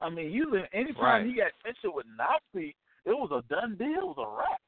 I 0.00 0.10
mean, 0.10 0.30
usually 0.30 0.60
anytime 0.72 1.02
right. 1.02 1.26
he 1.26 1.32
got 1.32 1.52
mentioned 1.64 1.94
with 1.94 2.06
Nazi, 2.16 2.76
it 3.04 3.10
was 3.10 3.30
a 3.32 3.42
done 3.52 3.76
deal, 3.76 3.88
it 3.88 4.16
was 4.16 4.18
a 4.18 4.36
wrap. 4.36 4.60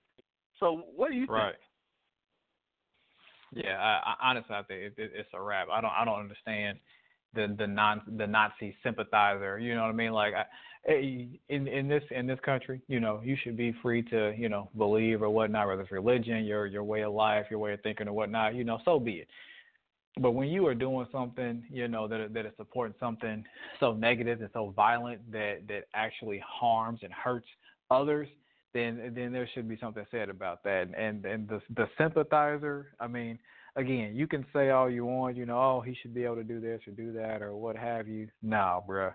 So 0.59 0.83
what 0.97 1.11
do 1.11 1.17
you 1.17 1.27
think? 1.27 1.68
Yeah, 3.53 3.79
I, 3.79 4.15
I 4.25 4.31
honestly, 4.31 4.55
I 4.55 4.63
think 4.63 4.81
it, 4.83 4.95
it, 4.99 5.13
it's 5.15 5.29
a 5.35 5.41
wrap. 5.43 5.69
I 5.73 5.81
don't, 5.81 5.93
I 5.93 6.05
don't 6.05 6.21
understand. 6.21 6.79
the 7.35 7.55
the 7.59 7.67
non 7.67 8.03
the 8.19 8.27
Nazi 8.27 8.77
sympathizer. 8.83 9.59
You 9.59 9.75
know 9.75 9.83
what 9.83 9.91
I 9.91 9.93
mean? 9.93 10.13
Like, 10.13 10.35
I, 10.35 10.45
in 11.49 11.69
in 11.69 11.89
this 11.89 12.05
in 12.11 12.27
this 12.27 12.41
country, 12.45 12.81
you 12.89 13.01
know, 13.01 13.21
you 13.25 13.37
should 13.43 13.57
be 13.57 13.75
free 13.83 14.03
to 14.05 14.35
you 14.37 14.49
know 14.49 14.71
believe 14.77 15.23
or 15.23 15.31
whatnot, 15.31 15.69
whether 15.69 15.83
it's 15.83 15.93
religion, 15.93 16.45
your 16.45 16.67
your 16.67 16.85
way 16.85 17.03
of 17.03 17.13
life, 17.13 17.47
your 17.51 17.61
way 17.61 17.75
of 17.75 17.83
thinking 17.83 18.09
or 18.09 18.13
whatnot. 18.15 18.55
You 18.55 18.65
know, 18.65 18.81
so 18.85 18.99
be 18.99 19.13
it. 19.13 19.29
But 20.21 20.33
when 20.33 20.49
you 20.49 20.67
are 20.67 20.75
doing 20.75 21.07
something, 21.13 21.65
you 21.71 21.89
know, 21.89 22.09
that 22.09 22.35
that 22.35 22.47
is 22.47 22.53
supporting 22.57 22.95
something 22.99 23.45
so 23.81 23.93
negative 23.95 24.41
and 24.41 24.51
so 24.53 24.73
violent 24.75 25.31
that 25.33 25.67
that 25.69 25.85
actually 25.95 26.43
harms 26.47 27.01
and 27.03 27.13
hurts 27.13 27.49
others, 27.91 28.29
then 28.79 29.13
then 29.15 29.33
there 29.33 29.49
should 29.53 29.69
be 29.69 29.79
something 29.81 30.07
said 30.11 30.29
about 30.29 30.63
that. 30.65 30.89
And 30.97 31.25
and 31.25 31.49
the 31.49 31.61
the 31.75 31.89
sympathizer, 31.99 32.93
I 33.01 33.07
mean, 33.07 33.39
again, 33.77 34.15
you 34.15 34.27
can 34.27 34.45
say 34.53 34.71
all 34.71 34.91
you 34.91 35.05
want, 35.05 35.37
you 35.37 35.47
know, 35.47 35.59
oh, 35.59 35.81
he 35.81 35.97
should 36.01 36.15
be 36.15 36.25
able 36.25 36.37
to 36.37 36.45
do 36.45 36.61
this 36.61 36.81
or 36.87 36.93
do 36.93 37.13
that 37.13 37.43
or 37.43 37.57
what 37.57 37.77
have 37.77 38.09
you. 38.09 38.29
No, 38.43 38.85
bruh. 38.89 39.15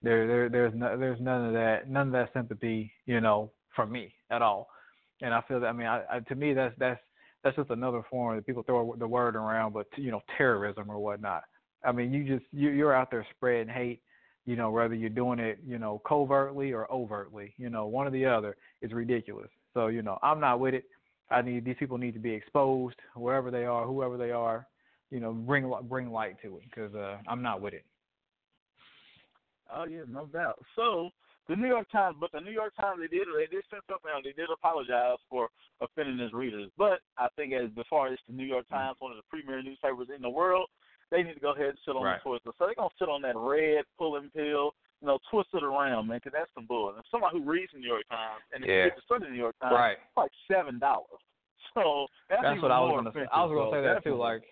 There, 0.00 0.28
there, 0.28 0.48
there's 0.48 0.72
no, 0.74 0.96
there's 0.96 1.20
none 1.20 1.46
of 1.46 1.52
that, 1.54 1.90
none 1.90 2.08
of 2.08 2.12
that 2.12 2.30
sympathy, 2.32 2.92
you 3.06 3.20
know, 3.20 3.50
from 3.74 3.90
me 3.90 4.14
at 4.30 4.42
all. 4.42 4.68
And 5.22 5.34
I 5.34 5.40
feel 5.48 5.58
that, 5.60 5.66
I 5.66 5.72
mean, 5.72 5.88
I, 5.88 6.04
I 6.10 6.20
to 6.20 6.34
me, 6.36 6.54
that's 6.54 6.74
that's 6.78 7.00
that's 7.42 7.56
just 7.56 7.70
another 7.70 8.02
form 8.10 8.36
that 8.36 8.46
people 8.46 8.62
throw 8.62 8.94
the 8.98 9.08
word 9.08 9.36
around, 9.36 9.72
but 9.72 9.86
you 9.96 10.10
know, 10.10 10.20
terrorism 10.36 10.90
or 10.90 10.98
whatnot. 10.98 11.42
I 11.84 11.92
mean, 11.92 12.12
you 12.12 12.24
just 12.24 12.46
you, 12.52 12.70
you're 12.70 12.94
out 12.94 13.10
there 13.10 13.26
spreading 13.36 13.72
hate, 13.72 14.02
you 14.48 14.56
know, 14.56 14.70
whether 14.70 14.94
you're 14.94 15.10
doing 15.10 15.38
it, 15.38 15.58
you 15.66 15.78
know, 15.78 16.00
covertly 16.08 16.72
or 16.72 16.90
overtly, 16.90 17.52
you 17.58 17.68
know, 17.68 17.84
one 17.84 18.06
or 18.06 18.10
the 18.10 18.24
other 18.24 18.56
is 18.80 18.94
ridiculous. 18.94 19.50
So, 19.74 19.88
you 19.88 20.00
know, 20.00 20.18
I'm 20.22 20.40
not 20.40 20.58
with 20.58 20.72
it. 20.72 20.84
I 21.30 21.42
need 21.42 21.66
these 21.66 21.76
people 21.78 21.98
need 21.98 22.14
to 22.14 22.18
be 22.18 22.32
exposed 22.32 22.96
wherever 23.14 23.50
they 23.50 23.66
are, 23.66 23.84
whoever 23.84 24.16
they 24.16 24.30
are. 24.30 24.66
You 25.10 25.20
know, 25.20 25.32
bring 25.32 25.70
bring 25.82 26.10
light 26.10 26.40
to 26.40 26.56
it 26.56 26.62
because 26.64 26.94
uh, 26.94 27.18
I'm 27.28 27.42
not 27.42 27.60
with 27.60 27.74
it. 27.74 27.84
Oh 29.70 29.84
yeah, 29.84 30.04
no 30.08 30.24
doubt. 30.24 30.64
So 30.76 31.10
the 31.50 31.54
New 31.54 31.68
York 31.68 31.90
Times, 31.92 32.16
but 32.18 32.32
the 32.32 32.40
New 32.40 32.50
York 32.50 32.72
Times 32.80 33.00
they 33.02 33.14
did 33.14 33.28
they 33.36 33.54
did 33.54 33.64
send 33.68 33.82
something 33.86 34.10
out. 34.10 34.24
They 34.24 34.32
did 34.32 34.48
apologize 34.50 35.18
for 35.28 35.50
offending 35.82 36.16
his 36.16 36.32
readers. 36.32 36.70
But 36.78 37.00
I 37.18 37.28
think 37.36 37.52
as 37.52 37.68
far 37.90 38.08
as 38.08 38.18
the 38.26 38.34
New 38.34 38.46
York 38.46 38.66
Times, 38.70 38.96
one 39.00 39.12
of 39.12 39.18
the 39.18 39.28
premier 39.28 39.62
newspapers 39.62 40.08
in 40.16 40.22
the 40.22 40.30
world, 40.30 40.70
they 41.10 41.22
need 41.22 41.34
to 41.34 41.40
go 41.40 41.52
ahead 41.52 41.66
and 41.74 41.78
sit 41.84 41.96
on 41.96 42.02
right. 42.02 42.20
the 42.22 42.28
Twizzler. 42.28 42.52
So 42.58 42.66
they're 42.66 42.74
gonna 42.74 42.98
sit 42.98 43.08
on 43.08 43.22
that 43.22 43.36
red 43.36 43.84
Pull 43.96 44.16
'n' 44.16 44.30
Peel, 44.34 44.74
you 45.00 45.06
know, 45.06 45.18
twist 45.30 45.48
it 45.54 45.62
around, 45.62 46.08
man, 46.08 46.18
because 46.18 46.32
that's 46.36 46.50
some 46.54 46.66
bull. 46.66 46.92
And 46.94 47.04
somebody 47.10 47.38
who 47.38 47.44
reads 47.44 47.72
the 47.72 47.78
New 47.78 47.88
York 47.88 48.08
Times 48.10 48.42
and 48.52 48.64
yeah. 48.64 48.88
gets 48.88 48.96
the 48.96 49.02
Sunday 49.08 49.30
New 49.30 49.38
York 49.38 49.56
Times, 49.60 49.74
right. 49.74 49.96
it's 49.98 50.16
like 50.16 50.32
seven 50.50 50.78
dollars. 50.78 51.06
So 51.74 52.06
that's, 52.30 52.42
that's 52.42 52.62
what 52.62 52.70
I 52.72 52.80
was 52.80 52.92
gonna 52.96 53.12
say. 53.12 53.28
I 53.30 53.44
was 53.44 53.54
gonna 53.54 53.70
so 53.70 53.76
say 53.76 53.82
that 53.82 54.02
too. 54.02 54.16
Like, 54.16 54.42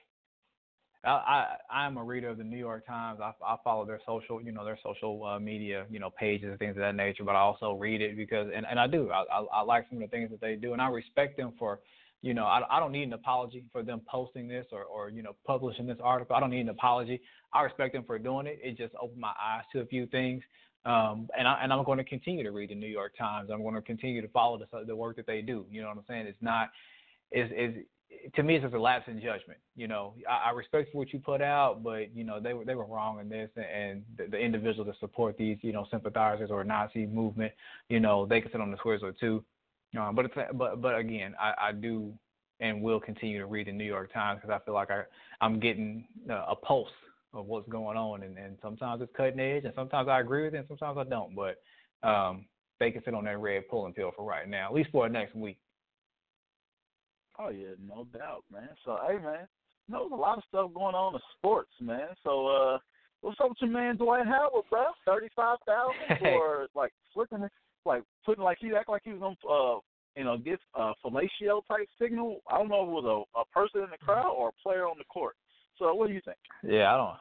I, 1.03 1.57
I 1.71 1.77
I'm 1.77 1.97
a 1.97 2.05
reader 2.05 2.29
of 2.29 2.37
the 2.37 2.45
New 2.45 2.59
York 2.59 2.87
Times. 2.87 3.21
I, 3.23 3.33
I 3.45 3.57
follow 3.65 3.87
their 3.87 4.01
social, 4.07 4.41
you 4.41 4.53
know, 4.53 4.65
their 4.65 4.79
social 4.83 5.25
uh, 5.25 5.41
media, 5.41 5.87
you 5.91 5.99
know, 5.99 6.11
pages 6.11 6.51
and 6.51 6.59
things 6.59 6.77
of 6.77 6.83
that 6.83 6.95
nature. 6.95 7.25
But 7.25 7.35
I 7.35 7.41
also 7.41 7.73
read 7.73 8.03
it 8.03 8.17
because, 8.17 8.49
and 8.55 8.67
and 8.69 8.79
I 8.79 8.87
do. 8.87 9.11
I, 9.11 9.25
I 9.33 9.45
I 9.55 9.61
like 9.63 9.87
some 9.89 10.03
of 10.03 10.09
the 10.09 10.15
things 10.15 10.31
that 10.31 10.41
they 10.41 10.57
do, 10.57 10.75
and 10.75 10.83
I 10.83 10.89
respect 10.89 11.37
them 11.39 11.55
for 11.59 11.81
you 12.27 12.35
know, 12.35 12.45
I, 12.45 12.61
I 12.69 12.81
don't 12.81 12.91
need 12.91 13.05
an 13.05 13.13
apology 13.13 13.65
for 13.71 13.85
them 13.85 14.01
posting 14.11 14.49
this 14.49 14.67
or, 14.73 14.83
or, 14.83 15.11
you 15.11 15.23
know, 15.23 15.37
publishing 15.47 15.87
this 15.87 15.99
article. 16.03 16.35
I 16.35 16.41
don't 16.41 16.51
need 16.51 16.63
an 16.63 16.71
apology. 16.71 17.21
I 17.53 17.63
respect 17.63 17.95
them 17.95 18.03
for 18.05 18.19
doing 18.19 18.49
it. 18.49 18.59
It 18.61 18.77
just 18.77 18.95
opened 19.01 19.21
my 19.21 19.33
eyes 19.41 19.63
to 19.73 19.81
a 19.81 19.87
few 19.87 20.07
things. 20.07 20.43
Um, 20.85 21.29
and, 21.39 21.47
I, 21.47 21.61
and 21.63 21.73
I'm 21.73 21.85
going 21.85 21.99
to 21.99 22.05
continue 22.05 22.43
to 22.43 22.51
read 22.51 22.71
the 22.71 22.75
New 22.75 22.89
York 22.89 23.13
Times. 23.17 23.51
I'm 23.53 23.63
going 23.63 23.77
to 23.77 23.81
continue 23.81 24.23
to 24.23 24.29
follow 24.29 24.59
the, 24.59 24.85
the 24.85 24.97
work 24.97 25.15
that 25.17 25.27
they 25.29 25.41
do. 25.41 25.67
You 25.71 25.83
know 25.83 25.89
what 25.89 25.99
I'm 25.99 26.05
saying? 26.09 26.27
It's 26.27 26.37
not, 26.41 26.71
is 27.31 27.49
is 27.57 27.85
to 28.35 28.43
me, 28.43 28.57
it's 28.57 28.63
just 28.63 28.75
a 28.75 28.81
lapse 28.81 29.05
in 29.09 29.17
judgment. 29.21 29.59
You 29.77 29.89
know, 29.89 30.15
I, 30.29 30.51
I 30.51 30.53
respect 30.53 30.95
what 30.95 31.13
you 31.13 31.19
put 31.19 31.43
out, 31.43 31.83
but 31.83 32.15
you 32.15 32.25
know 32.25 32.41
they 32.41 32.55
were 32.55 32.65
they 32.65 32.77
were 32.77 32.87
wrong 32.87 33.19
in 33.21 33.29
this, 33.29 33.51
and 33.57 34.05
the, 34.17 34.27
the 34.31 34.39
individuals 34.39 34.87
that 34.87 34.99
support 35.01 35.37
these, 35.37 35.59
you 35.63 35.73
know, 35.73 35.87
sympathizers 35.91 36.51
or 36.51 36.63
Nazi 36.65 37.07
movement, 37.07 37.53
you 37.89 37.99
know, 37.99 38.25
they 38.25 38.41
can 38.41 38.51
sit 38.53 38.61
on 38.61 38.71
the 38.71 38.77
Twizzler 38.77 39.17
too. 39.19 39.45
Um, 39.99 40.15
but 40.15 40.27
it's, 40.27 40.35
but 40.55 40.81
but 40.81 40.97
again, 40.97 41.35
I, 41.41 41.69
I 41.69 41.73
do 41.73 42.13
and 42.61 42.83
will 42.83 43.01
continue 43.01 43.39
to 43.39 43.47
read 43.47 43.67
the 43.67 43.73
New 43.73 43.85
York 43.85 44.13
Times 44.13 44.41
because 44.41 44.59
I 44.59 44.65
feel 44.65 44.75
like 44.75 44.91
I 44.91 45.03
I'm 45.41 45.61
getting 45.61 46.07
uh, 46.31 46.47
a 46.49 46.57
pulse 46.57 46.89
of 47.35 47.47
what's 47.47 47.69
going 47.69 47.99
on, 47.99 48.23
and, 48.23 48.39
and 48.39 48.57
sometimes 48.63 49.03
it's 49.03 49.13
cutting 49.17 49.41
edge, 49.41 49.65
and 49.65 49.75
sometimes 49.75 50.09
I 50.09 50.21
agree 50.21 50.45
with 50.45 50.55
it, 50.55 50.59
and 50.59 50.69
sometimes 50.69 50.97
I 50.99 51.05
don't. 51.05 51.35
But 51.35 51.61
um, 52.07 52.47
they 52.81 52.91
can 52.91 53.03
sit 53.05 53.15
on 53.15 53.25
that 53.25 53.39
red 53.39 53.69
Pull 53.69 53.87
'n' 53.87 53.93
Peel 53.93 54.13
for 54.17 54.25
right 54.25 54.49
now, 54.49 54.69
at 54.69 54.75
least 54.75 54.91
for 54.91 55.07
the 55.07 55.13
next 55.13 55.35
week. 55.35 55.59
Oh 57.39 57.51
yeah, 57.51 57.75
no 57.87 58.07
doubt, 58.17 58.45
man. 58.51 58.71
So 58.85 58.99
hey, 59.07 59.19
man, 59.19 59.47
you 59.89 59.95
know, 59.95 60.01
there's 60.01 60.13
a 60.13 60.15
lot 60.15 60.39
of 60.39 60.45
stuff 60.49 60.73
going 60.73 60.95
on 60.95 61.15
in 61.15 61.21
sports, 61.37 61.73
man. 61.81 62.09
So 62.25 62.47
uh, 62.47 62.79
what's 63.21 63.39
up 63.41 63.51
with 63.51 63.59
your 63.61 63.71
man 63.71 63.97
Dwight 63.97 64.27
Howard, 64.27 64.65
bro? 64.71 64.87
Thirty 65.05 65.29
five 65.37 65.59
thousand 65.67 66.19
for 66.21 66.69
like 66.75 66.93
flicking, 67.13 67.43
it 67.43 67.53
like 67.85 68.03
putting 68.25 68.45
like 68.45 68.59
he 68.61 68.75
act 68.75 68.89
like 68.89 69.03
he 69.05 69.13
was 69.13 69.23
on 69.23 69.37
uh 69.49 69.81
you 70.17 70.25
know, 70.25 70.37
give 70.37 70.59
a 70.75 70.93
fellatio 71.05 71.61
type 71.69 71.89
signal. 72.01 72.41
I 72.51 72.59
don't 72.59 72.69
know 72.69 72.83
if 72.83 72.89
it 72.89 73.05
was 73.05 73.27
a, 73.37 73.41
a 73.41 73.45
person 73.47 73.83
in 73.83 73.91
the 73.91 73.99
crowd 73.99 74.33
or 74.37 74.49
a 74.49 74.63
player 74.63 74.87
on 74.87 74.97
the 74.99 75.05
court. 75.05 75.37
So 75.79 75.95
what 75.95 76.09
do 76.09 76.15
you 76.15 76.23
think? 76.25 76.39
Yeah, 76.63 76.93
I 76.93 76.97
don't 76.97 77.17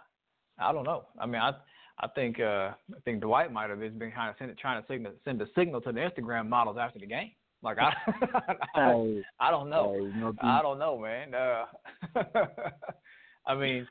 I 0.58 0.72
don't 0.72 0.86
know. 0.86 1.06
I 1.20 1.26
mean 1.26 1.42
I 1.42 1.52
I 2.00 2.08
think 2.10 2.40
uh 2.40 2.72
I 2.72 3.00
think 3.04 3.22
Dwight 3.22 3.52
might 3.52 3.70
have 3.70 3.80
been 3.80 4.12
kind 4.12 4.30
of 4.30 4.36
send, 4.40 4.58
trying 4.58 4.82
to 4.82 4.88
signal, 4.88 5.12
send 5.26 5.42
a 5.42 5.48
signal 5.58 5.82
to 5.82 5.92
the 5.92 6.00
Instagram 6.00 6.48
models 6.48 6.78
after 6.80 7.00
the 7.00 7.06
game. 7.06 7.32
Like 7.62 7.78
I, 7.80 7.94
I, 8.76 9.22
I 9.40 9.52
don't 9.52 9.70
know. 9.72 10.34
I 10.40 10.62
don't 10.62 10.78
know, 10.78 11.00
man. 11.00 11.34
Uh, 11.34 11.66
I 13.48 13.56
mean, 13.56 13.88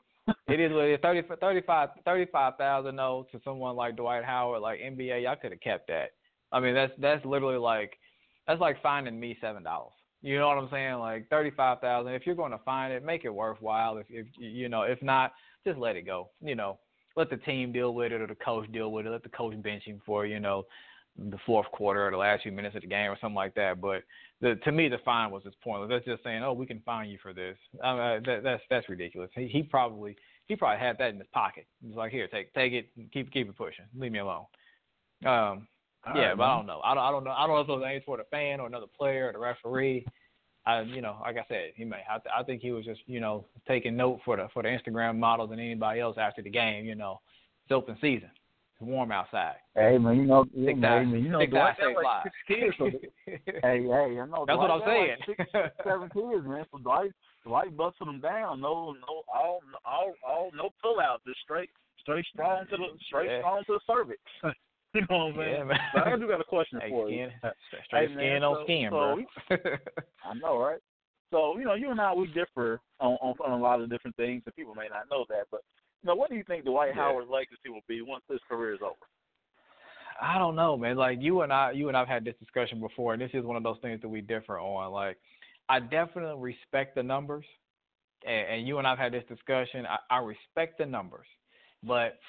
it 0.47 0.59
is 0.59 0.71
what 0.71 0.85
it 0.85 0.93
is. 0.93 0.99
Thirty, 1.01 1.21
thirty-five, 1.41 1.89
thirty-five 2.05 2.53
thousand. 2.57 2.95
No, 2.95 3.27
to 3.33 3.41
someone 3.43 3.75
like 3.75 3.97
Dwight 3.97 4.23
Howard, 4.23 4.61
like 4.61 4.79
NBA, 4.79 5.23
y'all 5.23 5.35
could 5.35 5.51
have 5.51 5.59
kept 5.59 5.87
that. 5.89 6.11
I 6.53 6.61
mean, 6.61 6.73
that's 6.73 6.93
that's 6.99 7.25
literally 7.25 7.57
like 7.57 7.97
that's 8.47 8.61
like 8.61 8.81
finding 8.81 9.19
me 9.19 9.37
seven 9.41 9.63
dollars. 9.63 9.93
You 10.21 10.39
know 10.39 10.47
what 10.47 10.57
I'm 10.57 10.69
saying? 10.71 10.95
Like 10.95 11.29
thirty-five 11.29 11.81
thousand. 11.81 12.13
If 12.13 12.25
you're 12.25 12.35
going 12.35 12.51
to 12.51 12.59
find 12.59 12.91
it, 12.93 13.03
make 13.03 13.25
it 13.25 13.33
worthwhile. 13.33 13.97
If 13.97 14.07
if 14.09 14.25
you 14.37 14.69
know, 14.69 14.83
if 14.83 15.01
not, 15.01 15.33
just 15.65 15.77
let 15.77 15.95
it 15.95 16.05
go. 16.05 16.29
You 16.41 16.55
know, 16.55 16.79
let 17.15 17.29
the 17.29 17.37
team 17.37 17.71
deal 17.71 17.93
with 17.93 18.11
it 18.11 18.21
or 18.21 18.27
the 18.27 18.35
coach 18.35 18.71
deal 18.71 18.91
with 18.91 19.05
it. 19.05 19.11
Let 19.11 19.23
the 19.23 19.29
coach 19.29 19.61
bench 19.61 19.83
him 19.83 20.01
for 20.05 20.25
you 20.25 20.39
know 20.39 20.63
the 21.17 21.37
fourth 21.45 21.67
quarter 21.71 22.07
or 22.07 22.11
the 22.11 22.17
last 22.17 22.43
few 22.43 22.51
minutes 22.51 22.75
of 22.75 22.81
the 22.81 22.87
game 22.87 23.09
or 23.09 23.17
something 23.21 23.35
like 23.35 23.55
that. 23.55 23.79
But 23.79 24.03
the, 24.41 24.55
to 24.65 24.71
me, 24.71 24.89
the 24.89 24.97
fine 25.05 25.31
was 25.31 25.43
just 25.43 25.59
pointless. 25.61 25.89
That's 25.89 26.05
just 26.05 26.23
saying, 26.23 26.43
oh, 26.43 26.53
we 26.53 26.65
can 26.65 26.81
fine 26.85 27.09
you 27.09 27.17
for 27.21 27.33
this. 27.33 27.57
I 27.83 27.93
mean, 27.93 28.23
that, 28.25 28.43
that's 28.43 28.63
that's 28.69 28.89
ridiculous. 28.89 29.29
He, 29.33 29.47
he 29.47 29.63
probably 29.63 30.15
he 30.47 30.55
probably 30.55 30.79
had 30.79 30.97
that 30.97 31.09
in 31.09 31.19
his 31.19 31.27
pocket. 31.33 31.67
He's 31.85 31.95
like, 31.95 32.11
here, 32.11 32.27
take 32.27 32.53
take 32.53 32.73
it, 32.73 32.89
keep 33.13 33.31
keep 33.31 33.47
it 33.47 33.57
pushing, 33.57 33.85
leave 33.97 34.11
me 34.11 34.19
alone. 34.19 34.45
Um, 35.25 35.67
All 36.07 36.15
yeah, 36.15 36.29
right, 36.29 36.37
but 36.37 36.43
man. 36.43 36.49
I 36.49 36.57
don't 36.57 36.65
know. 36.67 36.81
I 36.83 36.93
don't 36.93 37.03
I 37.03 37.11
don't 37.11 37.23
know. 37.23 37.31
I 37.31 37.47
don't 37.47 37.55
know 37.55 37.61
if 37.61 37.69
it 37.69 37.71
was 37.71 37.83
aimed 37.87 38.05
toward 38.05 38.19
a 38.19 38.25
fan 38.25 38.59
or 38.59 38.67
another 38.67 38.85
player 38.97 39.29
or 39.29 39.33
the 39.33 39.39
referee. 39.39 40.05
I, 40.67 40.81
you 40.81 41.01
know, 41.01 41.17
like 41.21 41.37
I 41.37 41.45
said, 41.47 41.71
he 41.75 41.85
may. 41.85 42.01
I, 42.09 42.17
I 42.39 42.43
think 42.43 42.61
he 42.61 42.71
was 42.71 42.85
just, 42.85 43.01
you 43.05 43.19
know, 43.19 43.45
taking 43.67 43.95
note 43.95 44.19
for 44.25 44.35
the 44.35 44.47
for 44.53 44.63
the 44.63 44.69
Instagram 44.69 45.17
models 45.17 45.51
and 45.51 45.59
anybody 45.59 45.99
else 45.99 46.17
after 46.19 46.41
the 46.41 46.49
game. 46.49 46.85
You 46.85 46.95
know, 46.95 47.21
it's 47.63 47.71
open 47.71 47.97
season. 48.01 48.29
It's 48.73 48.81
warm 48.81 49.11
outside. 49.11 49.55
Hey 49.75 49.97
man, 49.97 50.17
you 50.17 50.25
know, 50.25 50.45
yeah, 50.53 50.69
six 50.69 50.79
man, 50.79 51.11
man, 51.11 51.23
you 51.23 51.29
know, 51.29 51.45
Dwight 51.45 51.77
got 51.77 52.03
like 52.03 52.23
six 52.23 52.35
kids. 52.47 52.75
So, 52.77 52.89
hey, 53.25 53.39
hey, 53.61 54.19
I 54.19 54.25
know. 54.25 54.45
That's 54.47 54.57
Dwight 54.57 54.69
what 54.69 54.71
I'm 54.71 54.81
saying. 54.85 55.17
Like 55.27 55.37
six, 55.37 55.51
six, 55.51 55.75
seven 55.83 56.09
kids, 56.09 56.45
man. 56.45 56.65
So 56.71 56.79
Dwight, 56.79 57.11
Dwight 57.45 57.77
busted 57.77 58.07
them 58.07 58.19
down. 58.19 58.59
No, 58.59 58.93
no, 58.93 59.23
all, 59.33 59.61
all, 59.85 60.13
all, 60.27 60.51
no 60.55 60.71
pull 60.81 60.99
out. 60.99 61.21
Just 61.27 61.39
straight, 61.43 61.69
straight 62.01 62.25
strong 62.33 62.65
to 62.71 62.77
the, 62.77 62.85
straight 63.07 63.29
yeah. 63.29 63.39
strong 63.39 63.63
to 63.67 63.73
the 63.73 63.79
cervix. 63.87 64.19
you 64.95 65.01
know 65.09 65.17
what 65.17 65.25
I'm 65.25 65.35
saying? 65.35 65.53
Yeah, 65.53 65.63
man. 65.63 65.79
But 65.93 66.07
I 66.07 66.15
do 66.17 66.27
got 66.27 66.41
a 66.41 66.45
question 66.45 66.79
hey, 66.81 66.89
for 66.89 67.07
skin, 67.07 67.29
uh, 67.43 67.47
you. 67.47 67.79
Straight 67.85 68.09
hey, 68.09 68.15
skin 68.15 68.43
on 68.43 68.55
so, 68.55 68.63
skin, 68.63 68.87
so 68.89 68.89
bro. 68.89 69.15
we, 69.15 69.27
I 70.25 70.33
know, 70.41 70.57
right? 70.57 70.79
So 71.31 71.57
you 71.57 71.65
know, 71.65 71.73
you 71.73 71.91
and 71.91 71.99
I 71.99 72.13
we 72.13 72.27
differ 72.27 72.79
on, 72.99 73.17
on 73.21 73.35
on 73.43 73.59
a 73.59 73.61
lot 73.61 73.81
of 73.81 73.89
different 73.89 74.15
things, 74.15 74.43
and 74.45 74.55
people 74.55 74.75
may 74.75 74.87
not 74.89 75.09
know 75.11 75.25
that. 75.29 75.47
But 75.51 75.61
you 76.01 76.07
know, 76.07 76.15
what 76.15 76.29
do 76.29 76.35
you 76.35 76.43
think 76.43 76.65
Dwight 76.65 76.93
Yeah. 76.95 77.03
Howard's 77.03 77.29
legacy 77.29 77.69
will 77.69 77.83
be 77.87 78.01
once 78.01 78.23
his 78.29 78.39
career 78.47 78.73
is 78.73 78.81
over? 78.81 78.95
I 80.21 80.37
don't 80.37 80.55
know, 80.55 80.77
man. 80.77 80.95
Like 80.95 81.17
you 81.21 81.41
and 81.41 81.51
I, 81.51 81.71
you 81.71 81.87
and 81.87 81.97
I've 81.97 82.07
had 82.07 82.23
this 82.23 82.35
discussion 82.39 82.79
before, 82.79 83.13
and 83.13 83.21
this 83.21 83.31
is 83.33 83.43
one 83.43 83.57
of 83.57 83.63
those 83.63 83.79
things 83.81 84.01
that 84.01 84.09
we 84.09 84.21
differ 84.21 84.59
on. 84.59 84.91
Like, 84.91 85.17
I 85.67 85.79
definitely 85.79 86.41
respect 86.41 86.95
the 86.95 87.03
numbers, 87.03 87.45
and, 88.25 88.47
and 88.47 88.67
you 88.67 88.77
and 88.77 88.87
I've 88.87 88.97
had 88.97 89.11
this 89.11 89.25
discussion. 89.27 89.85
I, 89.85 89.97
I 90.09 90.19
respect 90.19 90.77
the 90.77 90.85
numbers, 90.85 91.27
but 91.83 92.19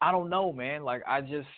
I 0.00 0.12
don't 0.12 0.30
know, 0.30 0.52
man. 0.52 0.82
Like, 0.84 1.02
I 1.06 1.20
just 1.20 1.48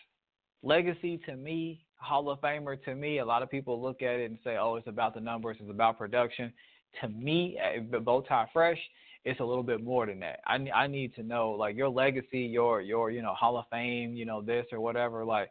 legacy 0.62 1.18
to 1.27 1.37
me, 1.37 1.85
Hall 1.97 2.31
of 2.31 2.40
Famer 2.40 2.83
to 2.85 2.94
me. 2.94 3.18
A 3.18 3.25
lot 3.25 3.42
of 3.42 3.51
people 3.51 3.81
look 3.83 4.03
at 4.03 4.16
it 4.21 4.31
and 4.31 4.38
say, 4.44 4.57
"Oh, 4.57 4.77
it's 4.77 4.87
about 4.87 5.14
the 5.14 5.21
numbers, 5.21 5.57
it's 5.61 5.71
about 5.71 5.99
production." 5.99 6.53
To 7.01 7.09
me, 7.09 7.59
eh, 7.59 7.81
bow 7.81 8.23
tie 8.23 8.49
fresh, 8.53 8.79
it's 9.25 9.40
a 9.40 9.44
little 9.44 9.62
bit 9.62 9.83
more 9.83 10.07
than 10.07 10.21
that. 10.21 10.40
I 10.47 10.55
I 10.75 10.87
need 10.87 11.14
to 11.16 11.23
know 11.23 11.51
like 11.51 11.77
your 11.77 11.88
legacy, 11.88 12.40
your 12.40 12.81
your 12.81 13.11
you 13.11 13.23
know 13.23 13.35
Hall 13.35 13.59
of 13.59 13.66
Fame, 13.71 14.14
you 14.14 14.25
know 14.25 14.40
this 14.40 14.66
or 14.73 14.81
whatever. 14.81 15.25
Like 15.25 15.51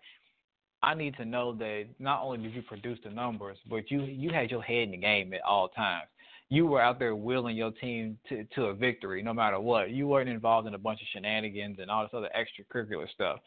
I 0.84 0.94
need 0.94 1.16
to 1.18 1.26
know 1.26 1.54
that 1.56 1.86
not 2.00 2.22
only 2.24 2.40
did 2.40 2.54
you 2.54 2.62
produce 2.62 3.00
the 3.04 3.10
numbers, 3.12 3.58
but 3.70 3.92
you 3.92 4.02
you 4.04 4.30
had 4.32 4.52
your 4.52 4.62
head 4.64 4.84
in 4.84 4.92
the 4.92 4.98
game 4.98 5.34
at 5.34 5.42
all 5.42 5.70
times. 5.70 6.08
you 6.50 6.66
were 6.66 6.82
out 6.82 6.98
there 7.00 7.16
willing 7.16 7.58
your 7.58 7.72
team 7.72 8.18
to 8.30 8.46
to 8.56 8.66
a 8.66 8.74
victory 8.74 9.22
no 9.22 9.34
matter 9.34 9.60
what. 9.60 9.92
You 9.92 10.08
weren't 10.08 10.30
involved 10.30 10.68
in 10.68 10.74
a 10.76 10.78
bunch 10.78 11.02
of 11.02 11.08
shenanigans 11.14 11.78
and 11.80 11.92
all 11.92 12.04
this 12.04 12.14
other 12.14 12.30
extracurricular 12.36 13.10
stuff. 13.12 13.40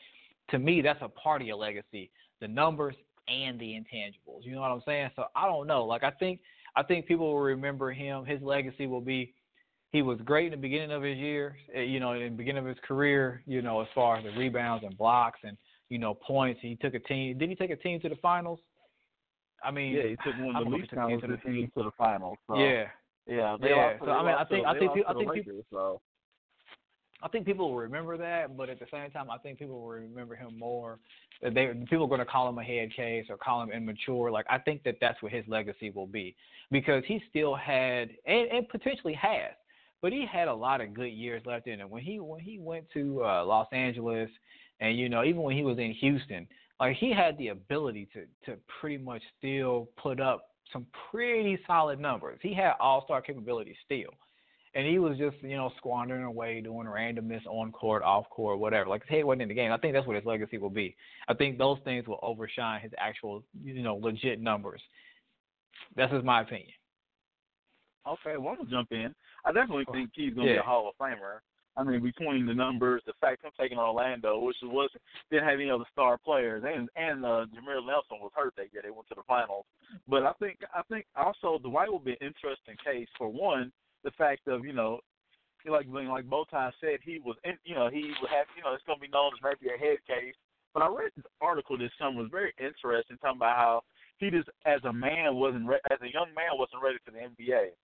To 0.50 0.58
me, 0.58 0.80
that's 0.80 1.00
a 1.02 1.08
part 1.08 1.40
of 1.40 1.46
your 1.46 1.56
legacy. 1.56 2.10
The 2.40 2.48
numbers 2.48 2.94
and 3.28 3.58
the 3.58 3.66
intangibles. 3.66 4.42
You 4.42 4.52
know 4.52 4.60
what 4.60 4.70
I'm 4.70 4.82
saying? 4.86 5.10
So 5.16 5.24
I 5.36 5.46
don't 5.46 5.66
know. 5.66 5.84
Like 5.84 6.02
I 6.02 6.10
think 6.10 6.40
I 6.76 6.82
think 6.82 7.06
people 7.06 7.32
will 7.32 7.40
remember 7.40 7.92
him. 7.92 8.24
His 8.24 8.40
legacy 8.42 8.86
will 8.86 9.00
be 9.00 9.34
he 9.92 10.02
was 10.02 10.18
great 10.24 10.46
in 10.46 10.52
the 10.52 10.56
beginning 10.56 10.92
of 10.92 11.02
his 11.02 11.18
year, 11.18 11.56
eh, 11.74 11.82
you 11.82 11.98
know, 11.98 12.12
in 12.12 12.22
the 12.22 12.28
beginning 12.30 12.62
of 12.62 12.68
his 12.68 12.78
career, 12.86 13.42
you 13.46 13.60
know, 13.60 13.80
as 13.80 13.88
far 13.94 14.18
as 14.18 14.24
the 14.24 14.30
rebounds 14.38 14.84
and 14.84 14.96
blocks 14.96 15.40
and, 15.42 15.56
you 15.88 15.98
know, 15.98 16.14
points. 16.14 16.60
He 16.62 16.76
took 16.76 16.94
a 16.94 17.00
team. 17.00 17.38
Did 17.38 17.48
he 17.48 17.56
take 17.56 17.70
a 17.70 17.76
team 17.76 18.00
to 18.00 18.08
the 18.08 18.16
finals? 18.16 18.60
I 19.64 19.70
mean, 19.70 19.92
yeah, 19.92 20.02
he 20.02 20.16
took 20.24 20.38
one 20.40 20.56
of 20.56 20.64
the 20.64 20.70
least 20.70 20.90
talented 20.90 21.42
teams 21.44 21.70
to 21.76 21.84
the 21.84 21.90
finals. 21.98 22.38
So. 22.46 22.56
Yeah. 22.56 22.84
Yeah, 23.26 23.56
yeah. 23.60 23.92
So 24.02 24.10
I 24.10 24.24
mean, 24.24 24.34
I 24.34 24.44
think 24.44 24.66
I 24.66 24.78
think 24.78 24.90
I 25.06 25.12
think 25.12 25.32
people, 25.32 25.62
so. 25.70 26.00
I 27.22 27.28
think 27.28 27.44
people 27.44 27.68
will 27.68 27.76
remember 27.76 28.16
that, 28.16 28.56
but 28.56 28.70
at 28.70 28.78
the 28.78 28.86
same 28.90 29.10
time, 29.10 29.30
I 29.30 29.38
think 29.38 29.58
people 29.58 29.80
will 29.80 29.88
remember 29.88 30.34
him 30.34 30.58
more. 30.58 30.98
They 31.42 31.72
people 31.88 32.04
are 32.04 32.08
going 32.08 32.20
to 32.20 32.26
call 32.26 32.48
him 32.48 32.58
a 32.58 32.64
head 32.64 32.94
case 32.94 33.26
or 33.28 33.36
call 33.36 33.62
him 33.62 33.70
immature. 33.70 34.30
Like 34.30 34.46
I 34.48 34.58
think 34.58 34.82
that 34.84 34.96
that's 35.00 35.22
what 35.22 35.32
his 35.32 35.44
legacy 35.46 35.90
will 35.90 36.06
be 36.06 36.34
because 36.70 37.02
he 37.06 37.22
still 37.28 37.54
had 37.54 38.10
and, 38.26 38.50
and 38.50 38.68
potentially 38.68 39.14
has, 39.14 39.52
but 40.02 40.12
he 40.12 40.26
had 40.30 40.48
a 40.48 40.54
lot 40.54 40.80
of 40.80 40.94
good 40.94 41.12
years 41.12 41.42
left 41.44 41.66
in 41.66 41.80
him. 41.80 41.90
When 41.90 42.02
he 42.02 42.20
when 42.20 42.40
he 42.40 42.58
went 42.58 42.86
to 42.94 43.22
uh, 43.24 43.44
Los 43.44 43.68
Angeles, 43.72 44.30
and 44.80 44.98
you 44.98 45.08
know 45.08 45.24
even 45.24 45.42
when 45.42 45.56
he 45.56 45.62
was 45.62 45.78
in 45.78 45.92
Houston, 45.92 46.46
like 46.78 46.96
he 46.96 47.12
had 47.12 47.36
the 47.36 47.48
ability 47.48 48.08
to 48.14 48.24
to 48.46 48.58
pretty 48.80 48.98
much 48.98 49.22
still 49.38 49.88
put 50.02 50.20
up 50.20 50.46
some 50.72 50.86
pretty 51.10 51.58
solid 51.66 51.98
numbers. 51.98 52.38
He 52.42 52.54
had 52.54 52.72
all 52.80 53.04
star 53.04 53.20
capabilities 53.20 53.76
still 53.84 54.10
and 54.74 54.86
he 54.86 54.98
was 54.98 55.18
just 55.18 55.36
you 55.42 55.56
know 55.56 55.72
squandering 55.76 56.24
away 56.24 56.60
doing 56.60 56.86
randomness 56.86 57.44
on 57.46 57.72
court, 57.72 58.02
off 58.02 58.28
court, 58.30 58.58
whatever. 58.58 58.88
Like 58.88 59.02
his 59.02 59.16
head 59.16 59.24
wasn't 59.24 59.42
in 59.42 59.48
the 59.48 59.54
game. 59.54 59.72
I 59.72 59.78
think 59.78 59.94
that's 59.94 60.06
what 60.06 60.16
his 60.16 60.24
legacy 60.24 60.58
will 60.58 60.70
be. 60.70 60.96
I 61.28 61.34
think 61.34 61.58
those 61.58 61.78
things 61.84 62.06
will 62.06 62.20
overshine 62.22 62.80
his 62.80 62.92
actual 62.98 63.42
you 63.62 63.82
know 63.82 63.96
legit 63.96 64.40
numbers. 64.40 64.80
That's 65.96 66.12
just 66.12 66.24
my 66.24 66.42
opinion. 66.42 66.70
Okay, 68.06 68.36
well, 68.36 68.50
I'm 68.50 68.56
gonna 68.56 68.70
jump 68.70 68.92
in. 68.92 69.14
I 69.44 69.52
definitely 69.52 69.86
think 69.92 70.10
he's 70.14 70.34
gonna 70.34 70.46
yeah. 70.46 70.54
be 70.54 70.58
a 70.58 70.62
Hall 70.62 70.88
of 70.88 70.94
Famer. 71.04 71.40
I 71.76 71.84
mean, 71.84 72.02
between 72.02 72.46
the 72.46 72.54
numbers, 72.54 73.02
the 73.06 73.12
fact 73.20 73.44
him 73.44 73.52
taking 73.58 73.78
Orlando, 73.78 74.38
which 74.40 74.56
was 74.62 74.90
didn't 75.30 75.48
have 75.48 75.60
any 75.60 75.70
other 75.70 75.84
star 75.92 76.18
players, 76.18 76.64
and 76.66 76.88
and 76.96 77.24
uh, 77.24 77.46
Jameer 77.54 77.86
Nelson 77.86 78.18
was 78.20 78.32
hurt 78.34 78.54
that 78.56 78.72
year. 78.72 78.82
They 78.82 78.90
went 78.90 79.08
to 79.08 79.14
the 79.14 79.22
finals. 79.26 79.64
But 80.08 80.24
I 80.24 80.32
think 80.34 80.58
I 80.74 80.82
think 80.90 81.06
also 81.16 81.58
Dwight 81.58 81.90
will 81.90 81.98
be 81.98 82.12
an 82.12 82.28
interesting 82.28 82.76
case 82.84 83.08
for 83.16 83.28
one 83.28 83.72
the 84.04 84.10
fact 84.12 84.48
of 84.48 84.64
you 84.64 84.72
know, 84.72 85.00
like 85.68 85.86
like 85.88 86.26
Bowtie 86.28 86.72
said, 86.80 87.00
he 87.02 87.20
was 87.24 87.36
in, 87.44 87.56
you 87.64 87.74
know 87.74 87.88
he 87.90 88.12
would 88.20 88.30
have 88.30 88.46
you 88.56 88.62
know 88.62 88.74
it's 88.74 88.84
gonna 88.86 89.00
be 89.00 89.08
known 89.08 89.32
as 89.34 89.42
maybe 89.42 89.72
a 89.72 89.78
head 89.78 89.98
case. 90.06 90.34
But 90.72 90.84
I 90.84 90.88
read 90.88 91.10
this 91.16 91.26
article 91.40 91.76
this 91.76 91.90
summer 91.98 92.22
was 92.22 92.30
very 92.30 92.54
interesting, 92.58 93.18
talking 93.18 93.38
about 93.38 93.56
how 93.56 93.82
he 94.18 94.30
just 94.30 94.48
as 94.66 94.80
a 94.84 94.92
man 94.92 95.34
wasn't 95.34 95.66
re- 95.66 95.82
as 95.90 95.98
a 96.02 96.12
young 96.12 96.30
man 96.36 96.54
wasn't 96.54 96.82
ready 96.82 96.98
for 97.04 97.10
the 97.10 97.18
NBA. 97.18 97.74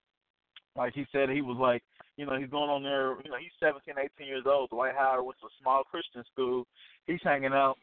Like 0.77 0.93
he 0.93 1.07
said, 1.11 1.31
he 1.31 1.41
was 1.41 1.57
like, 1.59 1.83
you 2.17 2.27
know, 2.27 2.39
he's 2.39 2.51
going 2.51 2.69
on 2.69 2.83
there. 2.83 3.17
You 3.25 3.31
know, 3.33 3.41
he's 3.41 3.57
17, 3.59 3.95
18 3.97 4.27
years 4.27 4.45
old. 4.47 4.71
Dwight 4.71 4.95
Howard 4.95 5.25
went 5.25 5.39
to 5.41 5.47
a 5.47 5.59
small 5.61 5.83
Christian 5.85 6.23
school. 6.31 6.67
He's 7.07 7.25
hanging 7.25 7.57
out 7.57 7.77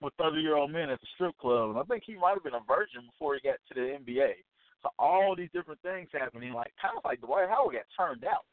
with 0.00 0.14
30 0.18 0.40
year 0.40 0.56
old 0.56 0.72
men 0.72 0.90
at 0.90 1.00
the 1.00 1.06
strip 1.14 1.36
club, 1.38 1.70
and 1.70 1.78
I 1.78 1.82
think 1.84 2.02
he 2.04 2.16
might 2.16 2.34
have 2.34 2.44
been 2.44 2.58
a 2.58 2.64
virgin 2.66 3.06
before 3.06 3.34
he 3.34 3.46
got 3.46 3.60
to 3.68 3.74
the 3.74 3.96
NBA. 4.00 4.40
So 4.84 4.90
all 4.98 5.34
these 5.34 5.48
different 5.52 5.80
things 5.80 6.08
happening, 6.12 6.52
like 6.52 6.72
kind 6.80 6.96
of 6.96 7.04
like 7.04 7.20
Dwight 7.20 7.48
Howard 7.48 7.74
got 7.74 7.88
turned 7.96 8.24
out. 8.24 8.44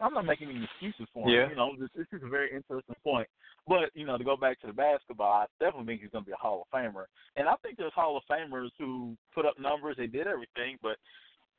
I'm 0.00 0.14
not 0.14 0.24
making 0.24 0.48
any 0.48 0.64
excuses 0.64 1.08
for 1.12 1.28
him. 1.28 1.34
Yeah. 1.34 1.48
You 1.50 1.56
know, 1.56 1.72
this, 1.78 1.90
this 1.96 2.06
is 2.12 2.24
a 2.24 2.28
very 2.28 2.52
interesting 2.54 2.96
point. 3.04 3.28
But 3.68 3.90
you 3.94 4.06
know, 4.06 4.16
to 4.16 4.24
go 4.24 4.36
back 4.36 4.60
to 4.60 4.66
the 4.66 4.72
basketball, 4.72 5.32
I 5.32 5.46
definitely 5.58 5.86
think 5.86 6.00
he's 6.02 6.10
going 6.10 6.24
to 6.24 6.28
be 6.28 6.32
a 6.32 6.40
Hall 6.40 6.64
of 6.64 6.72
Famer. 6.72 7.04
And 7.36 7.48
I 7.48 7.54
think 7.62 7.76
there's 7.76 7.92
Hall 7.92 8.16
of 8.16 8.22
Famers 8.30 8.70
who 8.78 9.16
put 9.34 9.44
up 9.44 9.58
numbers, 9.58 9.96
they 9.98 10.06
did 10.06 10.26
everything, 10.26 10.76
but 10.82 10.96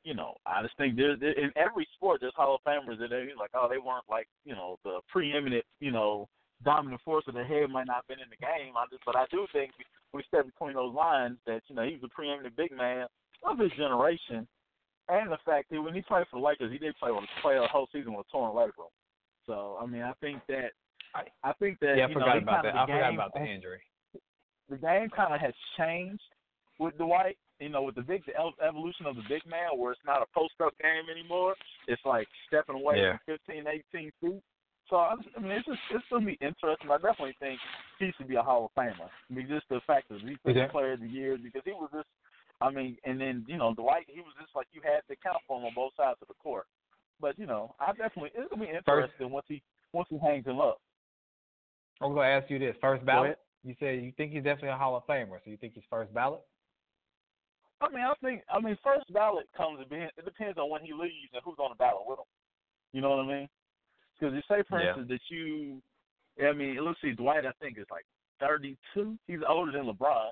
you 0.04 0.14
know, 0.14 0.34
I 0.46 0.62
just 0.62 0.76
think 0.76 0.96
there's 0.96 1.20
in 1.22 1.52
every 1.54 1.86
sport 1.94 2.20
there's 2.20 2.34
Hall 2.34 2.58
of 2.58 2.66
Famers 2.66 2.98
that 2.98 3.10
they 3.10 3.30
like, 3.38 3.50
oh, 3.54 3.68
they 3.70 3.78
weren't 3.78 4.08
like 4.10 4.26
you 4.44 4.54
know 4.54 4.78
the 4.84 4.98
preeminent, 5.10 5.64
you 5.80 5.92
know, 5.92 6.28
dominant 6.64 7.00
force 7.04 7.24
of 7.28 7.34
the 7.34 7.44
head 7.44 7.70
might 7.70 7.86
not 7.86 8.02
have 8.02 8.08
been 8.08 8.18
in 8.18 8.30
the 8.30 8.36
game. 8.36 8.74
I 8.76 8.86
just, 8.90 9.04
but 9.06 9.16
I 9.16 9.26
do 9.30 9.46
think 9.52 9.70
we 10.12 10.24
step 10.26 10.46
between 10.46 10.74
those 10.74 10.94
lines 10.94 11.38
that 11.46 11.62
you 11.68 11.76
know 11.76 11.84
he 11.84 11.94
was 11.94 12.04
a 12.04 12.08
preeminent 12.08 12.56
big 12.56 12.72
man 12.72 13.06
of 13.44 13.58
his 13.58 13.72
generation, 13.72 14.46
and 15.08 15.30
the 15.30 15.38
fact 15.44 15.70
that 15.70 15.80
when 15.80 15.94
he 15.94 16.02
played 16.02 16.26
for 16.30 16.38
the 16.40 16.46
Lakers, 16.46 16.72
he 16.72 16.78
did 16.78 16.96
play 16.98 17.10
with 17.10 17.24
play 17.42 17.56
a 17.56 17.66
whole 17.66 17.88
season 17.92 18.14
with 18.14 18.26
a 18.26 18.30
torn 18.30 18.54
labrum. 18.54 18.90
So 19.46 19.78
I 19.80 19.86
mean, 19.86 20.02
I 20.02 20.12
think 20.20 20.40
that 20.48 20.70
I, 21.14 21.24
I 21.42 21.52
think 21.54 21.80
that 21.80 21.96
yeah, 21.96 22.06
I 22.06 22.12
forgot 22.12 22.36
know, 22.36 22.42
about 22.42 22.62
that. 22.64 22.74
I 22.74 22.86
game, 22.86 22.96
forgot 22.96 23.14
about 23.14 23.34
the 23.34 23.44
injury. 23.44 23.80
The 24.70 24.76
game 24.76 25.08
kind 25.14 25.34
of 25.34 25.40
has 25.40 25.54
changed 25.78 26.22
with 26.78 26.96
Dwight. 26.98 27.36
You 27.60 27.68
know, 27.68 27.82
with 27.82 27.94
the 27.94 28.02
big 28.02 28.22
the 28.26 28.34
evolution 28.66 29.06
of 29.06 29.14
the 29.14 29.22
big 29.28 29.46
man, 29.46 29.78
where 29.78 29.92
it's 29.92 30.00
not 30.04 30.22
a 30.22 30.26
post 30.34 30.54
up 30.64 30.74
game 30.82 31.06
anymore. 31.10 31.54
It's 31.86 32.02
like 32.04 32.26
stepping 32.48 32.74
away 32.74 32.96
yeah. 32.98 33.18
from 33.24 33.38
15, 33.46 33.64
18 33.94 34.10
feet. 34.20 34.42
So 34.90 34.96
I 34.96 35.14
mean, 35.40 35.52
it's 35.52 35.66
just 35.66 35.78
it's 35.92 36.04
gonna 36.10 36.26
be 36.26 36.38
interesting. 36.40 36.90
I 36.90 36.96
definitely 36.96 37.36
think 37.38 37.60
he 37.98 38.10
should 38.16 38.26
be 38.26 38.34
a 38.34 38.42
Hall 38.42 38.66
of 38.66 38.74
Famer. 38.74 39.06
I 39.06 39.32
mean, 39.32 39.46
just 39.48 39.68
the 39.68 39.80
fact 39.86 40.08
that 40.08 40.20
he's 40.20 40.38
been 40.44 40.68
player 40.70 40.94
of 40.94 41.00
the 41.00 41.08
year 41.08 41.38
because 41.38 41.62
he 41.64 41.70
was 41.70 41.90
just 41.94 42.08
I 42.62 42.70
mean, 42.70 42.96
and 43.04 43.20
then 43.20 43.44
you 43.48 43.56
know 43.56 43.74
Dwight, 43.74 44.06
he 44.08 44.20
was 44.20 44.34
just 44.40 44.54
like 44.54 44.66
you 44.72 44.80
had 44.84 45.02
to 45.08 45.16
count 45.22 45.38
for 45.46 45.58
him 45.58 45.66
on 45.66 45.72
both 45.74 45.92
sides 45.96 46.18
of 46.22 46.28
the 46.28 46.34
court. 46.34 46.66
But 47.20 47.38
you 47.38 47.46
know, 47.46 47.74
I 47.80 47.92
definitely 47.92 48.30
it's 48.34 48.50
gonna 48.50 48.64
be 48.64 48.70
interesting 48.70 49.30
once 49.30 49.46
he 49.48 49.62
once 49.92 50.08
he 50.10 50.18
hangs 50.18 50.46
him 50.46 50.60
up. 50.60 50.80
I'm 52.00 52.14
gonna 52.14 52.28
ask 52.28 52.50
you 52.50 52.58
this: 52.58 52.76
first 52.80 53.04
ballot. 53.04 53.38
You 53.64 53.74
said 53.78 54.02
you 54.02 54.12
think 54.16 54.32
he's 54.32 54.44
definitely 54.44 54.70
a 54.70 54.76
Hall 54.76 54.96
of 54.96 55.06
Famer, 55.06 55.38
so 55.44 55.50
you 55.50 55.56
think 55.56 55.74
he's 55.74 55.84
first 55.90 56.12
ballot? 56.12 56.40
I 57.80 57.88
mean, 57.88 58.04
I 58.04 58.14
think 58.22 58.42
I 58.52 58.60
mean 58.60 58.76
first 58.82 59.12
ballot 59.12 59.46
comes 59.56 59.80
it 59.90 60.24
depends 60.24 60.58
on 60.58 60.70
when 60.70 60.82
he 60.82 60.92
leaves 60.92 61.30
and 61.32 61.42
who's 61.44 61.58
on 61.58 61.70
the 61.70 61.76
ballot 61.76 62.02
with 62.06 62.18
him. 62.18 62.30
You 62.92 63.00
know 63.00 63.10
what 63.10 63.24
I 63.24 63.26
mean? 63.26 63.48
Because 64.18 64.34
you 64.34 64.42
say, 64.48 64.62
for 64.68 64.80
yeah. 64.80 64.88
instance, 64.90 65.08
that 65.08 65.34
you, 65.34 65.82
I 66.46 66.52
mean, 66.52 66.76
let's 66.84 67.00
see, 67.02 67.12
Dwight, 67.12 67.46
I 67.46 67.52
think 67.60 67.78
is 67.78 67.86
like 67.90 68.04
32. 68.40 69.18
He's 69.26 69.38
older 69.48 69.72
than 69.72 69.86
LeBron. 69.86 70.30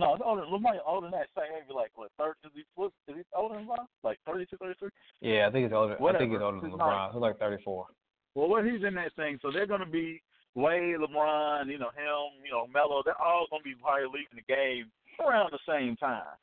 No, 0.00 0.14
it's 0.14 0.22
older. 0.24 0.46
Lamar 0.46 0.74
older 0.86 1.06
than 1.06 1.12
that. 1.12 1.28
Say 1.36 1.42
maybe 1.52 1.74
like 1.74 1.90
what 1.94 2.10
thirty? 2.18 2.38
Is 2.44 2.52
he 2.54 2.62
what, 2.74 2.92
is 3.08 3.16
he 3.16 3.22
older 3.36 3.56
than 3.56 3.66
LeBron? 3.66 3.86
Like 4.02 4.18
32, 4.26 4.56
33? 4.56 4.88
Yeah, 5.20 5.46
I 5.46 5.50
think 5.52 5.66
he's 5.66 5.72
older. 5.72 5.96
Whatever. 5.98 6.16
I 6.16 6.20
think 6.20 6.32
he's 6.32 6.42
older 6.42 6.60
than 6.60 6.70
LeBron. 6.72 7.12
He's 7.12 7.20
like 7.20 7.38
thirty 7.38 7.62
four. 7.62 7.86
Well, 8.34 8.48
what 8.48 8.64
he's 8.64 8.82
in 8.86 8.94
that 8.94 9.14
thing, 9.16 9.38
so 9.42 9.50
they're 9.50 9.66
going 9.66 9.80
to 9.80 9.86
be 9.86 10.22
Wade, 10.54 10.96
LeBron, 10.98 11.66
you 11.66 11.78
know 11.78 11.90
him, 11.94 12.42
you 12.44 12.50
know 12.50 12.66
Melo. 12.72 13.02
They're 13.04 13.20
all 13.20 13.46
going 13.50 13.62
to 13.62 13.68
be 13.68 13.74
probably 13.74 14.06
leaving 14.06 14.38
the 14.38 14.52
game 14.52 14.90
around 15.20 15.50
the 15.52 15.58
same 15.68 15.96
time. 15.96 16.38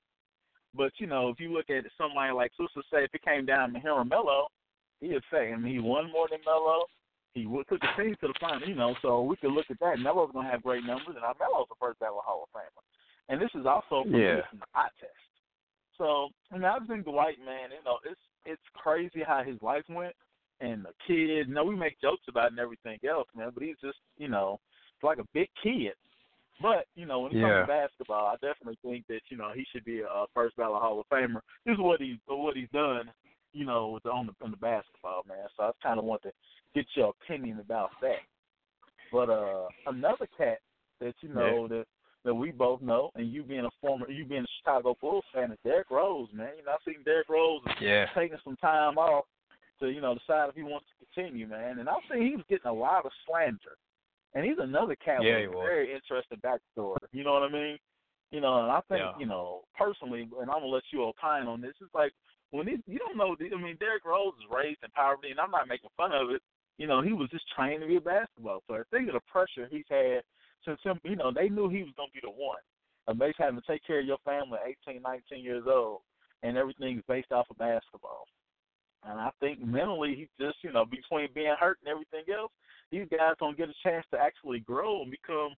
But 0.76 0.92
you 0.98 1.08
know, 1.08 1.30
if 1.30 1.40
you 1.40 1.52
look 1.52 1.70
at 1.70 1.84
somebody 1.98 2.32
like 2.34 2.52
Susa, 2.56 2.86
say 2.92 3.04
if 3.04 3.14
it 3.14 3.24
came 3.24 3.46
down 3.46 3.74
to 3.74 3.80
him 3.80 3.94
or 3.94 4.06
Melo, 4.06 4.48
he'd 5.02 5.20
say, 5.32 5.52
I 5.52 5.56
mean, 5.56 5.74
he 5.74 5.80
won 5.80 6.12
more 6.12 6.28
than 6.30 6.40
Melo. 6.46 6.86
He 7.34 7.44
took 7.44 7.82
the 7.82 7.94
team 7.98 8.16
to 8.22 8.28
the 8.28 8.34
final, 8.40 8.68
you 8.68 8.76
know. 8.76 8.96
So 9.02 9.22
we 9.22 9.36
could 9.38 9.52
look 9.52 9.70
at 9.70 9.80
that. 9.80 10.00
Melo's 10.00 10.32
going 10.34 10.46
to 10.46 10.52
have 10.52 10.64
great 10.64 10.84
numbers, 10.84 11.16
and 11.16 11.24
I 11.24 11.34
Melo's 11.40 11.68
the 11.70 11.78
first 11.80 12.00
ballot 12.00 12.26
Hall 12.26 12.48
of 12.48 12.50
Famer. 12.50 12.82
And 13.30 13.42
this 13.42 13.50
is 13.56 13.66
also 13.66 14.04
from 14.04 14.16
yeah. 14.16 14.42
the 14.52 14.66
eye 14.74 14.90
test. 15.00 15.14
So 15.98 16.30
I 16.52 16.56
mean, 16.56 16.66
I 16.66 16.78
think 16.88 17.06
the 17.06 17.12
white 17.12 17.40
man, 17.44 17.70
you 17.72 17.84
know, 17.84 17.98
it's 18.10 18.22
it's 18.46 18.62
crazy 18.74 19.22
how 19.26 19.44
his 19.44 19.62
life 19.62 19.84
went, 19.90 20.16
and 20.62 20.86
the 20.86 20.94
kid. 21.06 21.48
You 21.48 21.54
know, 21.54 21.66
we 21.66 21.76
make 21.76 22.00
jokes 22.02 22.24
about 22.30 22.48
it 22.48 22.52
and 22.52 22.60
everything 22.60 23.00
else, 23.08 23.28
man. 23.36 23.52
But 23.54 23.64
he's 23.64 23.76
just, 23.84 23.98
you 24.18 24.28
know, 24.30 24.60
like 25.04 25.18
a 25.18 25.28
big 25.34 25.50
kid. 25.62 25.94
But 26.62 26.86
you 26.96 27.06
know, 27.06 27.22
when 27.22 27.32
it 27.32 27.40
yeah. 27.40 27.66
comes 27.66 27.68
to 27.68 27.74
basketball, 27.74 28.26
I 28.28 28.34
definitely 28.36 28.80
think 28.84 29.06
that 29.08 29.22
you 29.30 29.38
know 29.38 29.52
he 29.54 29.66
should 29.72 29.86
be 29.86 30.02
a 30.02 30.26
first 30.34 30.56
ballot 30.56 30.82
Hall 30.82 31.00
of 31.00 31.06
Famer. 31.10 31.42
This 31.66 31.74
is 31.74 31.80
what 31.80 32.02
he's 32.02 32.18
what 32.28 32.56
he's 32.56 32.70
done, 32.74 33.12
you 33.54 33.66
know, 33.66 33.90
with 33.90 34.04
the, 34.04 34.10
on 34.10 34.28
the 34.28 34.34
on 34.44 34.52
the 34.52 34.58
basketball, 34.58 35.24
man. 35.28 35.48
So 35.56 35.64
I 35.64 35.72
kind 35.84 36.00
of 36.00 36.06
want 36.06 36.24
to 36.24 36.32
get 36.74 36.86
your 36.96 37.14
opinion 37.22 37.60
about 37.60 37.92
that. 38.02 38.26
But 39.12 39.30
uh 39.30 39.68
another 39.86 40.28
cat 40.36 40.58
that 41.00 41.14
you 41.22 41.30
know 41.30 41.68
yeah. 41.70 41.78
that 41.78 41.86
that 42.28 42.36
we 42.36 42.52
both 42.52 42.82
know, 42.82 43.10
and 43.16 43.32
you 43.32 43.42
being 43.42 43.64
a 43.64 43.70
former, 43.80 44.10
you 44.12 44.26
being 44.26 44.44
a 44.44 44.54
Chicago 44.60 44.98
Bulls 45.00 45.24
fan, 45.34 45.50
is 45.50 45.58
Derrick 45.64 45.90
Rose, 45.90 46.28
man. 46.34 46.50
You 46.58 46.66
know, 46.66 46.74
I've 46.74 46.84
seen 46.86 47.02
Derrick 47.06 47.30
Rose 47.30 47.62
yeah. 47.80 48.08
taking 48.14 48.38
some 48.44 48.58
time 48.58 48.98
off 48.98 49.24
to, 49.80 49.88
you 49.88 50.02
know, 50.02 50.14
decide 50.14 50.50
if 50.50 50.56
he 50.56 50.64
wants 50.64 50.88
to 50.92 51.06
continue, 51.06 51.48
man. 51.48 51.80
And 51.80 51.88
I've 51.88 52.04
seen 52.12 52.28
he 52.28 52.36
was 52.36 52.44
getting 52.50 52.68
a 52.68 52.74
lot 52.74 53.06
of 53.06 53.12
slander. 53.26 53.80
And 54.36 54.44
he's 54.46 54.60
another 54.60 54.98
cat 54.98 55.24
yeah, 55.24 55.48
with 55.48 55.56
a 55.56 55.62
very 55.64 55.94
interesting 55.96 56.40
backstory. 56.44 56.98
You 57.14 57.24
know 57.24 57.32
what 57.32 57.44
I 57.44 57.50
mean? 57.50 57.78
You 58.32 58.42
know, 58.42 58.62
and 58.62 58.72
I 58.72 58.82
think, 58.90 59.00
yeah. 59.00 59.14
you 59.18 59.26
know, 59.26 59.62
personally, 59.78 60.24
and 60.24 60.52
I'm 60.52 60.60
gonna 60.60 60.68
let 60.68 60.84
you 60.92 61.04
opine 61.04 61.48
on 61.48 61.62
this. 61.62 61.76
It's 61.80 61.96
like 61.96 62.12
when 62.52 62.68
he, 62.68 62.76
you 62.92 63.00
don't 63.00 63.16
know. 63.16 63.38
I 63.40 63.62
mean, 63.62 63.78
Derrick 63.80 64.04
Rose 64.04 64.34
is 64.38 64.52
raised 64.52 64.84
in 64.84 64.92
poverty, 64.92 65.32
and 65.32 65.40
I'm 65.40 65.52
not 65.52 65.70
making 65.70 65.90
fun 65.96 66.12
of 66.12 66.30
it. 66.32 66.42
You 66.78 66.88
know, 66.88 67.02
he 67.02 67.14
was 67.14 67.30
just 67.30 67.46
trained 67.56 67.82
to 67.82 67.88
be 67.88 67.96
a 67.96 68.02
basketball 68.02 68.64
player. 68.68 68.86
Think 68.92 69.08
of 69.08 69.14
the 69.14 69.22
pressure 69.32 69.70
he's 69.72 69.88
had 69.90 70.22
since 70.66 70.80
him, 70.84 71.00
you 71.04 71.16
know, 71.16 71.32
they 71.34 71.50
knew 71.50 71.70
he 71.70 71.84
was 71.84 71.94
going 71.96 72.10
to 72.10 72.14
be 72.14 72.22
the 72.24 72.30
one. 72.30 72.60
And 73.08 73.18
basically 73.18 73.46
having 73.46 73.62
to 73.62 73.68
take 73.68 73.86
care 73.86 74.00
of 74.00 74.06
your 74.06 74.18
family 74.26 74.60
at 74.62 74.76
18, 74.88 75.02
19 75.02 75.44
years 75.44 75.64
old, 75.68 76.02
and 76.44 76.58
everything 76.58 76.98
is 76.98 77.04
based 77.08 77.32
off 77.32 77.48
of 77.50 77.58
basketball. 77.58 78.26
And 79.08 79.20
I 79.20 79.30
think 79.40 79.64
mentally, 79.64 80.16
he 80.16 80.44
just 80.44 80.58
you 80.62 80.74
know 80.74 80.84
between 80.84 81.30
being 81.34 81.56
hurt 81.58 81.78
and 81.82 81.90
everything 81.90 82.34
else, 82.34 82.52
these 82.92 83.08
guys 83.10 83.36
don't 83.40 83.58
get 83.58 83.70
a 83.70 83.84
chance 83.84 84.06
to 84.12 84.20
actually 84.20 84.60
grow 84.60 85.04
and 85.04 85.12
become 85.12 85.56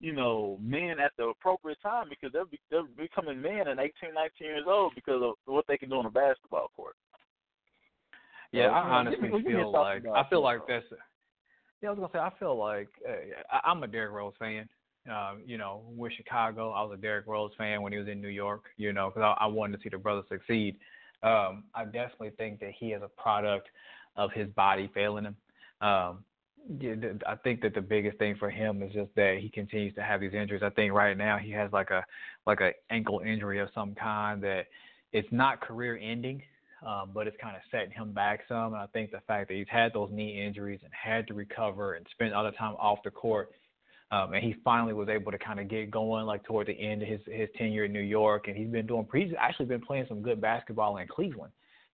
you 0.00 0.12
know, 0.12 0.58
men 0.60 1.00
at 1.02 1.12
the 1.16 1.24
appropriate 1.24 1.78
time 1.82 2.06
because 2.08 2.30
they're, 2.32 2.44
be, 2.44 2.60
they're 2.70 2.82
becoming 2.96 3.40
men 3.40 3.68
at 3.68 3.78
18, 3.78 4.14
19 4.14 4.30
years 4.40 4.64
old 4.66 4.94
because 4.94 5.22
of 5.22 5.34
what 5.46 5.64
they 5.68 5.78
can 5.78 5.88
do 5.88 5.96
on 5.96 6.06
a 6.06 6.10
basketball 6.10 6.70
court. 6.76 6.94
Yeah, 8.52 8.68
so, 8.68 8.74
I 8.74 8.80
honestly 8.80 9.28
know, 9.28 9.40
feel 9.40 9.72
like 9.72 10.04
I 10.06 10.28
feel 10.28 10.42
like 10.42 10.60
that's. 10.68 10.84
Yeah, 11.82 11.90
I 11.90 11.92
was 11.92 11.98
gonna 11.98 12.12
say 12.12 12.18
I 12.18 12.38
feel 12.38 12.56
like 12.56 12.88
uh, 13.08 13.58
I'm 13.64 13.82
a 13.82 13.86
Derrick 13.86 14.12
Rose 14.12 14.34
fan. 14.38 14.68
Um, 15.10 15.42
you 15.46 15.56
know, 15.56 15.82
with 15.96 16.12
Chicago, 16.16 16.72
I 16.72 16.82
was 16.82 16.98
a 16.98 17.00
Derrick 17.00 17.26
Rose 17.26 17.52
fan 17.56 17.82
when 17.82 17.92
he 17.92 17.98
was 17.98 18.08
in 18.08 18.20
New 18.20 18.28
York. 18.28 18.64
You 18.76 18.92
know, 18.92 19.10
because 19.10 19.36
I, 19.38 19.44
I 19.44 19.46
wanted 19.46 19.76
to 19.76 19.82
see 19.82 19.90
the 19.90 19.98
brother 19.98 20.22
succeed. 20.28 20.76
Um, 21.22 21.64
I 21.74 21.84
definitely 21.84 22.30
think 22.30 22.60
that 22.60 22.72
he 22.78 22.88
is 22.92 23.02
a 23.02 23.08
product 23.20 23.68
of 24.16 24.32
his 24.32 24.48
body 24.50 24.90
failing 24.94 25.24
him. 25.24 25.36
Um, 25.80 26.24
I 27.26 27.36
think 27.44 27.60
that 27.62 27.74
the 27.74 27.80
biggest 27.80 28.18
thing 28.18 28.34
for 28.36 28.50
him 28.50 28.82
is 28.82 28.92
just 28.92 29.14
that 29.14 29.38
he 29.40 29.48
continues 29.48 29.94
to 29.94 30.02
have 30.02 30.20
these 30.20 30.34
injuries. 30.34 30.62
I 30.64 30.70
think 30.70 30.92
right 30.92 31.16
now 31.16 31.38
he 31.38 31.50
has 31.52 31.70
like 31.72 31.90
a 31.90 32.04
like 32.46 32.60
a 32.60 32.72
ankle 32.90 33.20
injury 33.20 33.60
of 33.60 33.68
some 33.74 33.94
kind 33.94 34.42
that 34.42 34.66
it's 35.12 35.28
not 35.30 35.60
career 35.60 35.96
ending, 36.02 36.42
um, 36.84 37.10
but 37.14 37.26
it's 37.26 37.36
kind 37.40 37.56
of 37.56 37.62
setting 37.70 37.90
him 37.90 38.12
back 38.12 38.40
some. 38.48 38.74
And 38.74 38.82
I 38.82 38.86
think 38.86 39.10
the 39.10 39.20
fact 39.26 39.48
that 39.48 39.54
he's 39.54 39.66
had 39.68 39.92
those 39.92 40.10
knee 40.12 40.44
injuries 40.44 40.80
and 40.82 40.92
had 40.92 41.26
to 41.28 41.34
recover 41.34 41.94
and 41.94 42.06
spend 42.10 42.34
all 42.34 42.44
the 42.44 42.50
time 42.52 42.74
off 42.78 42.98
the 43.04 43.10
court, 43.10 43.50
um, 44.10 44.34
and 44.34 44.42
he 44.42 44.54
finally 44.64 44.92
was 44.92 45.08
able 45.08 45.32
to 45.32 45.38
kind 45.38 45.58
of 45.58 45.68
get 45.68 45.90
going 45.90 46.26
like 46.26 46.44
toward 46.44 46.66
the 46.66 46.78
end 46.78 47.02
of 47.02 47.08
his 47.08 47.20
his 47.26 47.48
tenure 47.56 47.84
in 47.84 47.92
New 47.92 48.00
York, 48.00 48.48
and 48.48 48.56
he's 48.56 48.68
been 48.68 48.86
doing. 48.86 49.06
He's 49.12 49.32
actually 49.38 49.66
been 49.66 49.80
playing 49.80 50.06
some 50.08 50.22
good 50.22 50.40
basketball 50.40 50.98
in 50.98 51.08
Cleveland, 51.08 51.52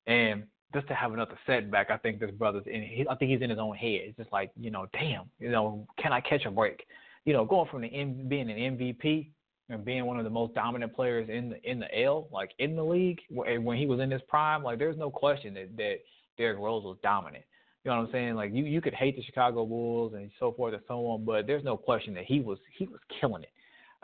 and 0.08 0.44
just 0.74 0.88
to 0.88 0.94
have 0.94 1.14
another 1.14 1.38
setback, 1.46 1.90
I 1.92 1.98
think 1.98 2.20
this 2.20 2.32
brother's 2.32 2.66
in. 2.66 2.82
He, 2.82 3.06
I 3.10 3.16
think 3.16 3.32
he's 3.32 3.42
in 3.42 3.50
his 3.50 3.60
own 3.60 3.76
head. 3.76 4.02
It's 4.04 4.18
just 4.18 4.32
like 4.32 4.52
you 4.60 4.72
know, 4.72 4.88
damn, 4.94 5.30
you 5.40 5.52
know, 5.52 5.88
can 6.02 6.12
I 6.12 6.22
catch 6.22 6.46
a 6.46 6.52
break? 6.52 6.86
You 7.26 7.34
know, 7.34 7.46
going 7.46 7.70
from 7.70 7.82
the 7.82 7.88
M, 7.88 8.26
being 8.28 8.50
an 8.50 8.78
MVP 8.78 9.28
and 9.72 9.86
being 9.86 10.06
one 10.06 10.18
of 10.18 10.24
the 10.24 10.30
most 10.30 10.54
dominant 10.54 10.96
players 10.96 11.30
in 11.30 11.50
the 11.50 11.70
in 11.70 11.80
the 11.80 12.04
L, 12.04 12.28
like 12.32 12.52
in 12.60 12.76
the 12.76 12.84
league, 12.84 13.20
when 13.30 13.78
he 13.78 13.86
was 13.86 14.00
in 14.00 14.12
his 14.12 14.22
prime, 14.28 14.64
like 14.64 14.80
there's 14.80 14.98
no 14.98 15.10
question 15.10 15.54
that 15.56 15.76
that 15.78 15.96
Derrick 16.38 16.60
Rose 16.60 16.84
was 16.84 16.98
dominant. 17.04 17.44
You 17.84 17.92
know 17.92 17.98
what 17.98 18.08
I'm 18.08 18.12
saying? 18.12 18.36
Like 18.36 18.54
you 18.54 18.64
you 18.64 18.82
could 18.82 18.94
hate 18.94 19.16
the 19.16 19.24
Chicago 19.24 19.66
Bulls 19.66 20.14
and 20.14 20.30
so 20.40 20.52
forth 20.52 20.74
and 20.74 20.84
so 20.88 21.06
on, 21.08 21.26
but 21.26 21.48
there's 21.48 21.64
no 21.64 21.78
question 21.78 22.14
that 22.16 22.26
he 22.26 22.42
was 22.42 22.60
he 22.78 22.86
was 22.86 23.00
killing 23.20 23.44
it. 23.44 23.52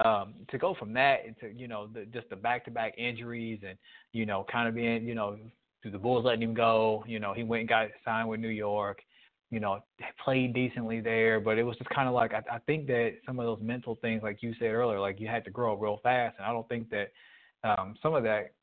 Um, 0.05 0.35
to 0.49 0.59
go 0.59 0.75
from 0.75 0.93
that 0.93 1.25
into 1.25 1.53
you 1.53 1.67
know 1.67 1.87
the, 1.87 2.05
just 2.05 2.29
the 2.29 2.35
back-to-back 2.35 2.93
injuries 2.97 3.61
and 3.67 3.77
you 4.13 4.25
know 4.25 4.45
kind 4.51 4.67
of 4.67 4.75
being 4.75 5.05
you 5.05 5.15
know 5.15 5.37
the 5.83 5.97
Bulls 5.97 6.25
letting 6.25 6.43
him 6.43 6.53
go. 6.53 7.03
You 7.07 7.19
know, 7.19 7.33
he 7.33 7.43
went 7.43 7.61
and 7.61 7.69
got 7.69 7.87
signed 8.03 8.29
with 8.29 8.39
New 8.39 8.49
York. 8.49 9.01
You 9.51 9.59
know, 9.59 9.79
played 10.23 10.53
decently 10.53 10.99
there, 10.99 11.39
but 11.39 11.57
it 11.57 11.63
was 11.63 11.77
just 11.77 11.89
kind 11.89 12.07
of 12.07 12.13
like 12.13 12.33
I, 12.33 12.43
I 12.51 12.59
think 12.59 12.87
that 12.87 13.15
some 13.25 13.39
of 13.39 13.45
those 13.45 13.61
mental 13.61 13.97
things, 14.01 14.23
like 14.23 14.41
you 14.41 14.53
said 14.59 14.67
earlier, 14.67 14.99
like 14.99 15.19
you 15.19 15.27
had 15.27 15.45
to 15.45 15.51
grow 15.51 15.73
up 15.73 15.81
real 15.81 15.99
fast, 16.03 16.35
and 16.37 16.45
I 16.45 16.51
don't 16.51 16.67
think 16.67 16.89
that 16.89 17.11
um, 17.63 17.95
some 18.01 18.13
of 18.13 18.23
that 18.23 18.53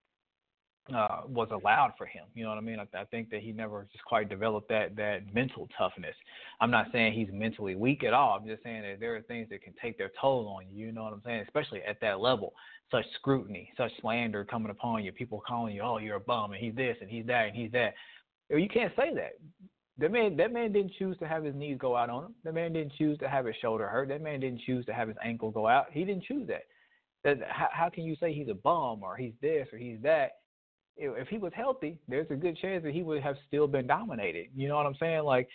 uh, 0.94 1.22
was 1.26 1.48
allowed 1.50 1.92
for 1.96 2.04
him. 2.04 2.24
You 2.34 2.44
know 2.44 2.50
what 2.50 2.58
I 2.58 2.60
mean? 2.60 2.78
I, 2.78 3.00
I 3.00 3.04
think 3.04 3.30
that 3.30 3.40
he 3.40 3.52
never 3.52 3.86
just 3.90 4.04
quite 4.04 4.28
developed 4.28 4.68
that 4.68 4.94
that 4.96 5.32
mental 5.32 5.68
toughness. 5.78 6.14
I'm 6.60 6.70
not 6.70 6.88
saying 6.92 7.14
he's 7.14 7.32
mentally 7.32 7.74
weak 7.74 8.04
at 8.04 8.12
all. 8.12 8.38
I'm 8.38 8.46
just 8.46 8.62
saying 8.62 8.82
that 8.82 9.00
there 9.00 9.16
are 9.16 9.22
things 9.22 9.48
that 9.50 9.62
can 9.62 9.72
take 9.80 9.96
their 9.96 10.10
toll 10.20 10.46
on 10.48 10.64
you. 10.70 10.86
You 10.86 10.92
know 10.92 11.04
what 11.04 11.14
I'm 11.14 11.22
saying? 11.24 11.42
Especially 11.46 11.82
at 11.82 12.00
that 12.02 12.20
level 12.20 12.52
such 12.90 13.04
scrutiny, 13.16 13.72
such 13.76 13.90
slander 14.00 14.44
coming 14.44 14.70
upon 14.70 15.04
you, 15.04 15.12
people 15.12 15.42
calling 15.46 15.74
you, 15.74 15.82
oh, 15.82 15.98
you're 15.98 16.16
a 16.16 16.20
bum, 16.20 16.52
and 16.52 16.62
he's 16.62 16.74
this, 16.74 16.96
and 17.00 17.10
he's 17.10 17.26
that, 17.26 17.48
and 17.48 17.56
he's 17.56 17.72
that. 17.72 17.94
You 18.50 18.68
can't 18.68 18.92
say 18.96 19.14
that. 19.14 19.32
That 19.98 20.10
man, 20.10 20.36
that 20.36 20.52
man 20.52 20.72
didn't 20.72 20.92
choose 20.98 21.16
to 21.18 21.28
have 21.28 21.44
his 21.44 21.54
knees 21.54 21.78
go 21.78 21.96
out 21.96 22.10
on 22.10 22.24
him. 22.24 22.34
That 22.42 22.54
man 22.54 22.72
didn't 22.72 22.94
choose 22.98 23.16
to 23.18 23.28
have 23.28 23.46
his 23.46 23.54
shoulder 23.62 23.86
hurt. 23.86 24.08
That 24.08 24.22
man 24.22 24.40
didn't 24.40 24.62
choose 24.66 24.84
to 24.86 24.92
have 24.92 25.08
his 25.08 25.16
ankle 25.24 25.50
go 25.50 25.68
out. 25.68 25.86
He 25.92 26.04
didn't 26.04 26.24
choose 26.24 26.48
that. 26.48 26.62
That 27.22 27.38
how, 27.48 27.68
how 27.72 27.90
can 27.90 28.04
you 28.04 28.16
say 28.16 28.32
he's 28.32 28.48
a 28.48 28.54
bum 28.54 29.02
or 29.02 29.16
he's 29.16 29.34
this 29.40 29.68
or 29.72 29.78
he's 29.78 30.00
that? 30.02 30.32
If 30.96 31.28
he 31.28 31.38
was 31.38 31.52
healthy, 31.54 31.98
there's 32.06 32.30
a 32.30 32.36
good 32.36 32.56
chance 32.58 32.84
that 32.84 32.92
he 32.92 33.02
would 33.02 33.22
have 33.22 33.36
still 33.46 33.66
been 33.66 33.86
dominated. 33.86 34.46
You 34.54 34.68
know 34.68 34.76
what 34.76 34.86
I'm 34.86 34.96
saying? 34.98 35.24
Like, 35.24 35.48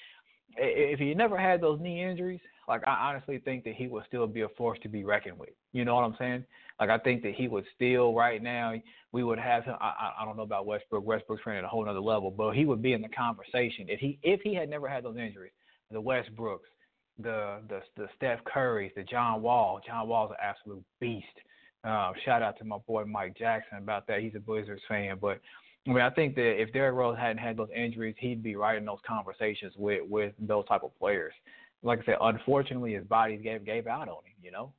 if 0.58 0.99
he 0.99 1.13
never 1.13 1.38
had 1.38 1.62
those 1.62 1.80
knee 1.80 2.04
injuries, 2.04 2.41
like 2.69 2.88
I 2.88 3.10
honestly 3.10 3.39
think 3.39 3.63
that 3.65 3.73
he 3.73 3.88
would 3.88 4.03
still 4.08 4.27
be 4.27 4.41
a 4.41 4.49
force 4.49 4.79
to 4.84 4.89
be 4.89 5.03
reckoned 5.03 5.38
with. 5.38 5.49
You 5.73 5.84
know 5.84 5.95
what 5.95 6.03
I'm 6.03 6.15
saying? 6.19 6.45
Like 6.79 6.89
I 6.89 6.99
think 6.99 7.23
that 7.23 7.34
he 7.34 7.47
would 7.47 7.65
still 7.75 8.13
right 8.13 8.41
now 8.41 8.73
we 9.12 9.23
would 9.23 9.39
have 9.39 9.65
him. 9.65 9.75
I, 9.82 10.12
I 10.19 10.25
don't 10.25 10.38
know 10.38 10.43
about 10.43 10.67
Westbrook. 10.67 11.05
Westbrook's 11.05 11.41
training 11.41 11.60
at 11.60 11.65
a 11.65 11.67
whole 11.67 11.88
other 11.89 11.99
level, 11.99 12.29
but 12.29 12.51
he 12.51 12.65
would 12.65 12.82
be 12.82 12.93
in 12.93 13.01
the 13.01 13.10
conversation 13.10 13.88
if 13.89 13.99
he 13.99 14.19
if 14.21 14.39
he 14.41 14.53
had 14.53 14.69
never 14.69 14.88
had 14.88 15.03
those 15.03 15.17
injuries. 15.17 15.51
The 15.91 16.01
Westbrooks, 16.01 16.69
the 17.17 17.60
the 17.67 17.82
the 17.97 18.08
Steph 18.15 18.39
Currys, 18.45 18.93
the 18.95 19.03
John 19.03 19.41
Wall. 19.41 19.82
John 19.86 20.08
Wall's 20.08 20.32
an 20.32 20.38
absolute 20.41 20.84
beast. 21.01 21.25
Uh, 21.84 22.12
shout 22.23 22.43
out 22.43 22.58
to 22.60 22.65
my 22.65 22.77
boy 22.88 23.03
Mike 23.05 23.36
Jackson 23.38 23.79
about 23.79 24.05
that. 24.08 24.19
He's 24.19 24.36
a 24.36 24.41
Wizards 24.45 24.82
fan, 24.88 25.17
but 25.19 25.39
I 25.88 25.91
mean, 25.91 26.01
I 26.01 26.10
think 26.10 26.36
that 26.36 26.62
if 26.62 26.71
Derrick 26.71 26.95
Rose 26.95 27.17
hadn't 27.17 27.38
had 27.38 27.58
those 27.58 27.69
injuries, 27.75 28.15
he'd 28.19 28.43
be 28.43 28.55
right 28.55 28.77
in 28.77 28.86
those 28.86 28.99
conversations 29.08 29.73
with 29.75 30.01
with 30.08 30.34
those 30.38 30.65
type 30.67 30.84
of 30.84 30.97
players. 30.99 31.34
Like 31.83 31.99
I 31.99 32.05
said, 32.05 32.17
unfortunately, 32.21 32.93
his 32.93 33.05
body 33.05 33.37
gave 33.37 33.65
gave 33.65 33.87
out 33.87 34.09
on 34.09 34.23
him. 34.25 34.37
You 34.41 34.51
know. 34.51 34.73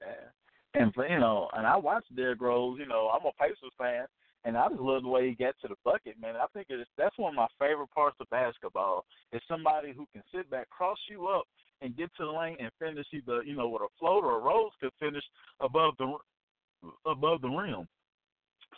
Yeah. 0.00 0.80
And 0.80 0.92
you 1.08 1.20
know, 1.20 1.48
and 1.54 1.66
I 1.66 1.76
watched 1.76 2.14
Derrick 2.16 2.40
Rose. 2.40 2.78
You 2.80 2.86
know, 2.86 3.10
I'm 3.14 3.26
a 3.26 3.32
Pacers 3.40 3.72
fan, 3.78 4.06
and 4.44 4.56
I 4.56 4.68
just 4.68 4.80
love 4.80 5.02
the 5.02 5.08
way 5.08 5.28
he 5.28 5.34
gets 5.34 5.60
to 5.62 5.68
the 5.68 5.76
bucket, 5.84 6.20
man. 6.20 6.34
I 6.36 6.46
think 6.52 6.66
it's 6.68 6.90
that's 6.98 7.16
one 7.16 7.30
of 7.30 7.36
my 7.36 7.46
favorite 7.58 7.92
parts 7.94 8.16
of 8.20 8.28
basketball. 8.30 9.04
Is 9.32 9.40
somebody 9.48 9.92
who 9.92 10.06
can 10.12 10.22
sit 10.34 10.50
back, 10.50 10.68
cross 10.70 10.98
you 11.08 11.28
up, 11.28 11.44
and 11.80 11.96
get 11.96 12.10
to 12.16 12.24
the 12.24 12.30
lane 12.30 12.56
and 12.58 12.70
finish 12.78 13.06
either 13.12 13.42
you 13.44 13.56
know 13.56 13.68
with 13.68 13.82
a 13.82 13.88
floater 13.98 14.26
or 14.26 14.40
a 14.40 14.42
Rose 14.42 14.72
could 14.80 14.90
finish 14.98 15.24
above 15.60 15.94
the 15.98 16.12
above 17.06 17.40
the 17.40 17.48
rim. 17.48 17.86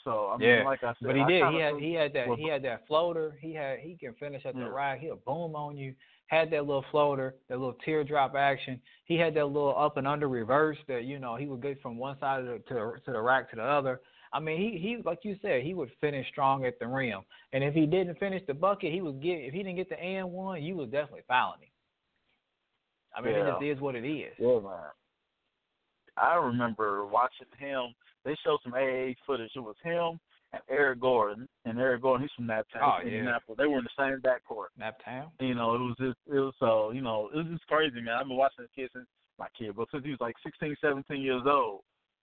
So 0.05 0.29
I 0.35 0.37
mean, 0.37 0.49
yeah. 0.49 0.65
like 0.65 0.85
I 0.85 0.93
said, 0.99 1.07
but 1.07 1.17
he 1.17 1.23
I 1.23 1.29
did. 1.29 1.53
He 1.53 1.61
had 1.61 1.75
he 1.77 1.93
had 1.95 2.13
that 2.13 2.39
he 2.39 2.49
had 2.49 2.63
that 2.65 2.87
floater. 2.87 3.39
He 3.41 3.55
had 3.55 3.79
he 3.79 3.97
can 3.99 4.13
finish 4.15 4.45
at 4.45 4.55
the 4.55 4.61
yeah. 4.61 4.69
rack. 4.69 5.01
He'll 5.01 5.17
boom 5.17 5.57
on 5.57 5.79
you 5.79 5.95
had 6.27 6.51
that 6.51 6.67
little 6.67 6.85
floater, 6.91 7.35
that 7.49 7.59
little 7.59 7.77
teardrop 7.85 8.35
action. 8.35 8.81
He 9.05 9.17
had 9.17 9.35
that 9.35 9.47
little 9.47 9.75
up 9.79 9.97
and 9.97 10.07
under 10.07 10.29
reverse 10.29 10.79
that 10.89 11.05
you 11.05 11.19
know 11.19 11.37
he 11.37 11.47
would 11.47 11.63
get 11.63 11.81
from 11.81 11.99
one 11.99 12.19
side 12.19 12.41
of 12.41 12.47
the, 12.47 12.59
to 12.69 12.75
the, 12.75 12.93
to 13.05 13.13
the 13.13 13.21
rack 13.21 13.51
to 13.51 13.57
the 13.57 13.63
other. 13.63 14.01
I 14.33 14.41
mean, 14.41 14.59
he 14.59 14.79
he 14.79 15.03
like 15.05 15.21
you 15.23 15.37
said, 15.41 15.63
he 15.63 15.75
would 15.75 15.91
finish 16.01 16.27
strong 16.29 16.65
at 16.65 16.79
the 16.79 16.87
rim. 16.87 17.21
And 17.53 17.63
if 17.63 17.75
he 17.75 17.87
didn't 17.87 18.19
finish 18.19 18.43
the 18.47 18.55
bucket, 18.55 18.93
he 18.93 19.01
would 19.01 19.23
get 19.23 19.39
if 19.39 19.53
he 19.53 19.59
didn't 19.63 19.77
get 19.77 19.89
the 19.89 20.01
and 20.01 20.31
one, 20.31 20.63
you 20.63 20.77
was 20.77 20.91
definitely 20.91 21.23
fouling 21.29 21.61
him. 21.63 21.69
I 23.17 23.23
mean, 23.23 23.35
yeah. 23.35 23.49
it 23.49 23.51
just 23.53 23.65
is 23.65 23.81
what 23.81 23.95
it 23.95 24.07
is. 24.07 24.33
Yeah, 24.39 24.61
man. 24.61 24.91
I 26.19 26.35
remember 26.35 27.07
watching 27.07 27.47
him. 27.59 27.95
They 28.25 28.37
showed 28.45 28.59
some 28.65 28.75
AA 28.75 29.13
footage. 29.27 29.53
It 29.55 29.61
was 29.61 29.77
him 29.85 30.19
and 30.53 30.63
Eric 30.71 31.01
Gordon, 31.01 31.49
and 31.65 31.79
Eric 31.79 32.03
Gordon, 32.03 32.23
he's 32.23 32.35
from 32.37 32.47
that 32.47 32.67
town, 32.73 32.83
oh, 32.83 32.99
yeah. 33.03 33.19
Indianapolis. 33.19 33.59
They 33.59 33.67
were 33.67 33.79
in 33.79 33.85
the 33.85 33.91
same 33.99 34.21
backcourt. 34.21 34.71
Naptown. 34.81 35.31
You 35.41 35.55
know, 35.55 35.75
it 35.75 35.79
was 35.79 35.97
just, 35.99 36.19
it 36.27 36.39
was 36.39 36.55
so, 36.59 36.93
you 36.93 37.03
know, 37.03 37.29
it 37.35 37.37
was 37.37 37.47
just 37.51 37.67
crazy, 37.67 38.01
man. 38.01 38.15
I've 38.21 38.29
been 38.29 38.37
watching 38.37 38.65
the 38.65 38.83
kid 38.83 38.91
since 38.93 39.07
my 39.39 39.49
kid, 39.59 39.75
but 39.77 39.89
since 39.91 40.05
he 40.05 40.11
was 40.11 40.21
like 40.21 40.35
16, 40.45 40.77
17 40.81 41.21
years 41.21 41.43
old. 41.47 41.81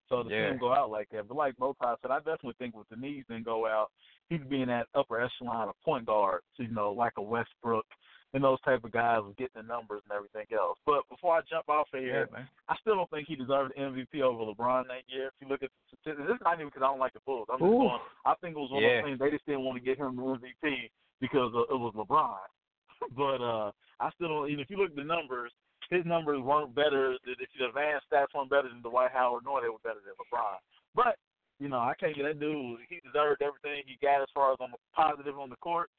So 0.09 0.23
to 0.23 0.29
yeah. 0.29 0.49
see 0.49 0.53
him 0.53 0.59
go 0.59 0.75
out 0.75 0.91
like 0.91 1.09
that, 1.13 1.27
but 1.27 1.37
like 1.37 1.57
Bowtie 1.57 1.97
said, 2.03 2.11
I 2.11 2.19
definitely 2.19 2.55
think 2.59 2.77
with 2.77 2.89
the 2.91 2.97
knees 2.97 3.25
didn't 3.29 3.47
go 3.47 3.67
out, 3.67 3.89
he'd 4.29 4.49
be 4.49 4.61
in 4.61 4.69
that 4.69 4.89
upper 4.95 5.21
echelon 5.21 5.69
of 5.69 5.75
point 5.85 6.05
guard, 6.05 6.43
you 6.59 6.69
know, 6.69 6.93
like 6.93 7.15
a 7.17 7.23
Westbrook 7.23 7.87
and 8.35 8.42
those 8.42 8.61
type 8.62 8.83
of 8.85 8.92
guys 8.92 9.21
with 9.27 9.37
getting 9.37 9.61
the 9.61 9.68
numbers 9.68 10.01
and 10.09 10.16
everything 10.16 10.47
else. 10.57 10.79
But 10.87 11.05
before 11.11 11.37
I 11.37 11.40
jump 11.49 11.68
off 11.68 11.88
of 11.92 12.01
here, 12.01 12.29
yeah, 12.33 12.45
I 12.68 12.77
still 12.81 12.97
don't 12.97 13.11
think 13.11 13.29
he 13.29 13.37
deserved 13.37 13.73
the 13.77 13.83
MVP 13.83 14.23
over 14.23 14.49
LeBron 14.49 14.88
that 14.88 15.05
year. 15.07 15.29
If 15.29 15.37
you 15.40 15.49
look 15.49 15.62
at 15.62 15.68
the 15.68 15.97
statistics, 16.01 16.29
this 16.29 16.37
is 16.37 16.45
not 16.45 16.57
even 16.57 16.73
because 16.73 16.83
I 16.83 16.88
don't 16.88 17.03
like 17.03 17.12
the 17.12 17.25
Bulls. 17.27 17.49
I'm 17.53 17.61
just 17.61 17.68
going, 17.68 18.01
I 18.25 18.35
think 18.40 18.57
it 18.57 18.61
was 18.61 18.73
one 18.73 18.83
yeah. 18.83 18.88
of 18.88 19.05
those 19.05 19.09
things 19.12 19.18
they 19.21 19.37
just 19.37 19.47
didn't 19.47 19.64
want 19.64 19.77
to 19.77 19.85
get 19.85 20.01
him 20.01 20.16
the 20.16 20.23
MVP 20.23 20.88
because 21.21 21.53
it 21.53 21.77
was 21.77 21.92
LeBron. 21.92 22.40
but 23.16 23.40
uh 23.42 23.71
I 24.03 24.11
still 24.18 24.29
don't. 24.29 24.51
Even 24.51 24.61
if 24.61 24.71
you 24.71 24.77
look 24.77 24.90
at 24.90 24.99
the 24.99 25.07
numbers, 25.07 25.53
his 25.90 26.03
numbers 26.05 26.42
weren't 26.42 26.75
better. 26.75 27.14
If 27.14 27.23
the 27.23 27.66
advanced 27.71 28.11
stats 28.11 28.35
weren't 28.35 28.51
better 28.51 28.66
than 28.66 28.83
Dwight 28.83 29.14
Howard, 29.14 29.45
nor 29.47 29.62
they 29.62 29.71
were 29.71 29.83
better 29.85 30.03
than 30.03 30.18
LeBron. 30.18 30.59
But 30.97 31.14
you 31.61 31.68
know, 31.68 31.79
I 31.79 31.95
can't 31.95 32.16
get 32.16 32.25
that 32.25 32.40
dude. 32.40 32.83
He 32.90 32.99
deserved 33.07 33.42
everything 33.42 33.87
he 33.87 33.95
got 34.03 34.23
as 34.23 34.29
far 34.35 34.53
as 34.53 34.59
on 34.59 34.73
the 34.73 34.79
positive 34.90 35.38
on 35.38 35.51
the 35.51 35.61
court. 35.62 35.90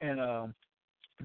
And 0.00 0.20
um, 0.20 0.54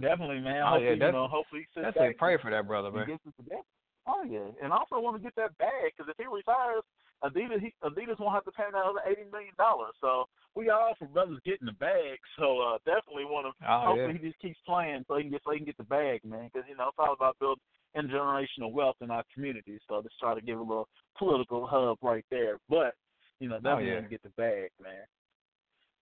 Definitely, 0.02 0.42
man. 0.42 0.62
Oh, 0.62 0.76
hopefully, 0.76 0.98
yeah, 1.00 1.06
you 1.06 1.12
know, 1.12 1.28
hopefully 1.28 1.68
he 1.74 1.82
definitely 1.82 2.16
pray 2.20 2.38
for 2.42 2.52
that 2.52 2.68
brother, 2.68 2.92
man. 2.92 3.08
Gets 3.08 3.24
it 3.26 3.36
together. 3.42 3.64
Oh 4.08 4.24
yeah, 4.24 4.54
and 4.62 4.72
I 4.72 4.78
also 4.78 5.00
want 5.02 5.18
to 5.18 5.24
get 5.24 5.36
that 5.36 5.58
bag 5.58 5.96
because 5.96 6.12
if 6.12 6.18
he 6.18 6.30
retires, 6.30 6.84
Adidas 7.24 7.60
he, 7.60 7.74
Adidas 7.82 8.20
won't 8.20 8.36
have 8.36 8.46
to 8.46 8.52
pay 8.52 8.70
another 8.70 9.02
eighty 9.08 9.26
million 9.32 9.54
dollars. 9.58 9.98
So 10.00 10.26
we 10.54 10.70
all 10.70 10.94
for 11.00 11.08
brothers 11.08 11.40
getting 11.46 11.66
the 11.66 11.80
bag. 11.80 12.20
So 12.38 12.62
uh, 12.62 12.78
definitely 12.86 13.26
want 13.26 13.50
to. 13.50 13.52
Oh, 13.66 13.96
hopefully 13.96 14.14
yeah. 14.14 14.22
he 14.22 14.28
just 14.30 14.42
keeps 14.42 14.60
playing 14.66 15.06
so 15.08 15.18
he 15.18 15.24
can 15.24 15.32
get 15.32 15.42
so 15.44 15.52
he 15.52 15.58
can 15.58 15.66
get 15.66 15.78
the 15.78 15.90
bag, 15.90 16.22
man. 16.24 16.52
Because 16.54 16.68
you 16.70 16.78
know 16.78 16.90
it's 16.90 17.00
all 17.00 17.14
about 17.14 17.40
building 17.40 17.64
intergenerational 17.98 18.72
wealth 18.72 18.98
in 19.02 19.10
our 19.10 19.24
community. 19.34 19.80
So 19.88 20.02
just 20.04 20.20
try 20.20 20.36
to 20.36 20.42
give 20.42 20.60
a 20.60 20.64
little 20.64 20.88
political 21.18 21.66
hub 21.66 21.98
right 22.02 22.26
there. 22.30 22.60
But 22.70 22.94
you 23.40 23.50
know 23.50 23.58
oh, 23.58 23.66
definitely 23.66 23.88
yeah. 23.88 23.94
want 23.96 24.06
to 24.06 24.10
get 24.10 24.24
the 24.24 24.36
bag, 24.38 24.70
man. 24.82 25.08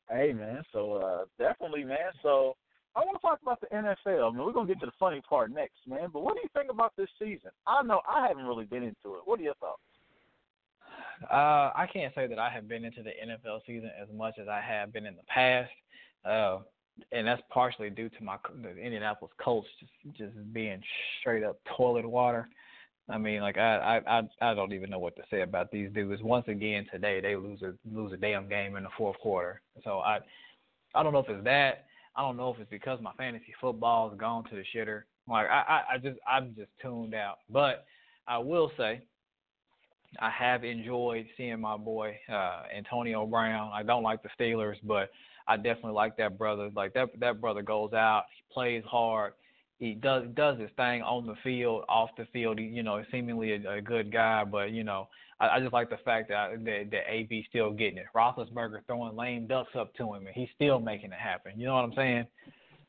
Hey 0.09 0.33
man, 0.33 0.63
so 0.73 0.93
uh 0.93 1.23
definitely 1.39 1.85
man. 1.85 2.11
So 2.21 2.55
I 2.95 2.99
want 2.99 3.17
to 3.17 3.21
talk 3.21 3.39
about 3.41 3.59
the 3.59 3.67
NFL. 3.67 4.33
Man, 4.35 4.45
we're 4.45 4.53
gonna 4.53 4.67
get 4.67 4.79
to 4.81 4.85
the 4.85 4.91
funny 4.99 5.21
part 5.27 5.51
next, 5.51 5.79
man. 5.87 6.09
But 6.13 6.21
what 6.23 6.35
do 6.35 6.41
you 6.43 6.49
think 6.53 6.71
about 6.71 6.93
this 6.95 7.09
season? 7.17 7.49
I 7.65 7.81
know 7.83 8.01
I 8.07 8.27
haven't 8.27 8.45
really 8.45 8.65
been 8.65 8.83
into 8.83 9.15
it. 9.15 9.21
What 9.25 9.39
are 9.39 9.43
your 9.43 9.55
thoughts? 9.55 9.81
Uh, 11.31 11.71
I 11.75 11.87
can't 11.91 12.13
say 12.13 12.27
that 12.27 12.39
I 12.39 12.49
have 12.49 12.67
been 12.67 12.85
into 12.85 13.01
the 13.01 13.11
NFL 13.11 13.61
season 13.65 13.91
as 14.01 14.07
much 14.15 14.35
as 14.39 14.47
I 14.47 14.61
have 14.61 14.93
been 14.93 15.05
in 15.05 15.15
the 15.15 15.23
past, 15.23 15.71
uh, 16.25 16.59
and 17.11 17.25
that's 17.25 17.41
partially 17.49 17.89
due 17.89 18.09
to 18.09 18.23
my 18.23 18.37
the 18.61 18.77
Indianapolis 18.77 19.33
Colts 19.43 19.67
just 19.79 20.17
just 20.17 20.53
being 20.53 20.81
straight 21.19 21.43
up 21.43 21.59
toilet 21.75 22.07
water. 22.07 22.47
I 23.09 23.17
mean, 23.17 23.41
like 23.41 23.57
I 23.57 24.01
I 24.07 24.21
I 24.41 24.53
don't 24.53 24.73
even 24.73 24.89
know 24.89 24.99
what 24.99 25.15
to 25.15 25.23
say 25.31 25.41
about 25.41 25.71
these 25.71 25.89
dudes. 25.91 26.21
Once 26.21 26.47
again 26.47 26.85
today, 26.91 27.21
they 27.21 27.35
lose 27.35 27.61
a 27.63 27.73
lose 27.91 28.13
a 28.13 28.17
damn 28.17 28.47
game 28.47 28.75
in 28.75 28.83
the 28.83 28.89
fourth 28.97 29.17
quarter. 29.19 29.61
So 29.83 29.99
I 29.99 30.19
I 30.93 31.03
don't 31.03 31.13
know 31.13 31.19
if 31.19 31.29
it's 31.29 31.43
that. 31.43 31.85
I 32.15 32.21
don't 32.21 32.37
know 32.37 32.53
if 32.53 32.59
it's 32.59 32.69
because 32.69 32.99
my 33.01 33.13
fantasy 33.13 33.53
football 33.59 34.09
has 34.09 34.17
gone 34.17 34.43
to 34.45 34.55
the 34.55 34.63
shitter. 34.75 35.03
Like 35.27 35.47
I 35.47 35.83
I, 35.89 35.95
I 35.95 35.97
just 35.97 36.19
I'm 36.27 36.53
just 36.55 36.69
tuned 36.81 37.13
out. 37.15 37.39
But 37.49 37.85
I 38.27 38.37
will 38.37 38.71
say 38.77 39.01
I 40.19 40.29
have 40.29 40.63
enjoyed 40.63 41.25
seeing 41.37 41.59
my 41.59 41.77
boy 41.77 42.17
uh, 42.31 42.63
Antonio 42.75 43.25
Brown. 43.25 43.71
I 43.73 43.83
don't 43.83 44.03
like 44.03 44.21
the 44.21 44.29
Steelers, 44.39 44.75
but 44.83 45.09
I 45.47 45.57
definitely 45.57 45.93
like 45.93 46.17
that 46.17 46.37
brother. 46.37 46.69
Like 46.75 46.93
that 46.93 47.09
that 47.19 47.41
brother 47.41 47.61
goes 47.61 47.93
out, 47.93 48.25
he 48.35 48.43
plays 48.53 48.83
hard, 48.85 49.33
he 49.79 49.93
does 49.93 50.25
does 50.35 50.59
his 50.59 50.69
thing 50.77 51.01
on 51.01 51.25
the 51.25 51.35
field, 51.43 51.83
off 51.89 52.09
the 52.17 52.25
field. 52.31 52.59
He, 52.59 52.65
you 52.65 52.83
know, 52.83 53.03
seemingly 53.11 53.53
a, 53.53 53.71
a 53.77 53.81
good 53.81 54.11
guy, 54.11 54.43
but 54.43 54.71
you 54.71 54.83
know, 54.83 55.07
I, 55.39 55.49
I 55.49 55.59
just 55.59 55.73
like 55.73 55.89
the 55.89 55.97
fact 55.97 56.29
that 56.29 56.63
that, 56.63 56.91
that 56.91 57.11
AB 57.11 57.45
still 57.49 57.71
getting 57.71 57.97
it. 57.97 58.05
Roethlisberger 58.15 58.85
throwing 58.85 59.15
lame 59.15 59.47
ducks 59.47 59.75
up 59.77 59.93
to 59.95 60.13
him, 60.13 60.25
and 60.25 60.35
he's 60.35 60.49
still 60.55 60.79
making 60.79 61.11
it 61.11 61.19
happen. 61.19 61.53
You 61.57 61.65
know 61.65 61.75
what 61.75 61.85
I'm 61.85 61.93
saying? 61.95 62.25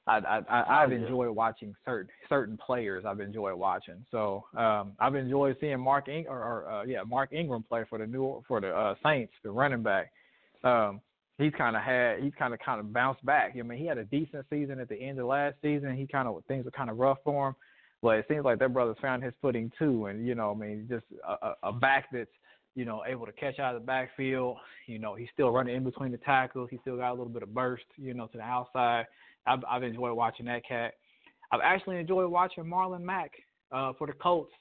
I, 0.07 0.19
I, 0.51 0.83
I've 0.83 0.93
enjoyed 0.93 1.31
watching 1.31 1.75
certain 1.85 2.11
certain 2.29 2.59
players. 2.59 3.05
I've 3.07 3.21
enjoyed 3.21 3.55
watching. 3.55 4.05
So 4.11 4.45
um, 4.57 4.93
I've 5.01 5.15
enjoyed 5.15 5.57
seeing 5.61 5.81
Mark 5.81 6.09
Ing- 6.09 6.27
or, 6.29 6.39
or 6.39 6.71
uh, 6.71 6.85
yeah 6.85 7.03
Mark 7.07 7.33
Ingram 7.33 7.63
play 7.63 7.85
for 7.89 7.99
the 7.99 8.07
new 8.07 8.43
for 8.47 8.61
the 8.61 8.69
uh, 8.69 8.95
Saints, 9.03 9.33
the 9.43 9.51
running 9.51 9.83
back. 9.83 10.13
Um, 10.63 11.01
he's 11.39 11.53
kind 11.57 11.77
of 11.77 11.83
had 11.83 12.23
he's 12.23 12.33
kind 12.39 12.55
of 12.55 12.61
kind 12.61 12.81
of 12.81 12.93
bounced 12.93 13.25
back. 13.25 13.55
I 13.59 13.63
mean, 13.63 13.79
he 13.79 13.87
had 13.87 13.99
a 13.99 14.05
decent 14.05 14.47
season 14.51 14.81
at 14.81 14.89
the 14.89 14.97
end 14.97 15.19
of 15.19 15.27
last 15.27 15.57
season. 15.63 15.97
He 15.97 16.07
kind 16.07 16.29
of 16.29 16.43
things 16.47 16.65
were 16.65 16.71
kind 16.71 16.91
of 16.91 16.99
rough 16.99 17.19
for 17.25 17.49
him, 17.49 17.55
but 18.03 18.17
it 18.17 18.27
seems 18.29 18.45
like 18.45 18.59
that 18.59 18.73
brother's 18.73 18.97
found 19.01 19.23
his 19.23 19.35
footing 19.41 19.71
too. 19.79 20.07
And 20.07 20.27
you 20.27 20.35
know, 20.35 20.53
I 20.53 20.55
mean, 20.55 20.87
just 20.89 21.05
a, 21.27 21.53
a 21.63 21.73
back 21.73 22.07
that's 22.13 22.31
you 22.75 22.85
know 22.85 23.03
able 23.07 23.27
to 23.27 23.33
catch 23.33 23.59
out 23.59 23.75
of 23.75 23.83
the 23.83 23.87
backfield. 23.87 24.57
You 24.87 24.99
know, 24.99 25.15
he's 25.15 25.29
still 25.33 25.51
running 25.51 25.77
in 25.77 25.85
between 25.85 26.13
the 26.13 26.19
tackles. 26.19 26.69
He 26.71 26.79
still 26.83 26.97
got 26.97 27.11
a 27.11 27.17
little 27.17 27.33
bit 27.33 27.43
of 27.43 27.55
burst. 27.55 27.85
You 27.97 28.15
know, 28.15 28.27
to 28.29 28.39
the 28.39 28.45
outside. 28.45 29.07
I've, 29.47 29.61
I've 29.69 29.83
enjoyed 29.83 30.17
watching 30.17 30.47
that 30.47 30.67
cat. 30.67 30.95
I've 31.53 31.61
actually 31.63 31.99
enjoyed 31.99 32.31
watching 32.31 32.65
Marlon 32.65 33.03
Mack 33.03 33.31
uh, 33.71 33.93
for 33.99 34.07
the 34.07 34.15
Colts. 34.15 34.53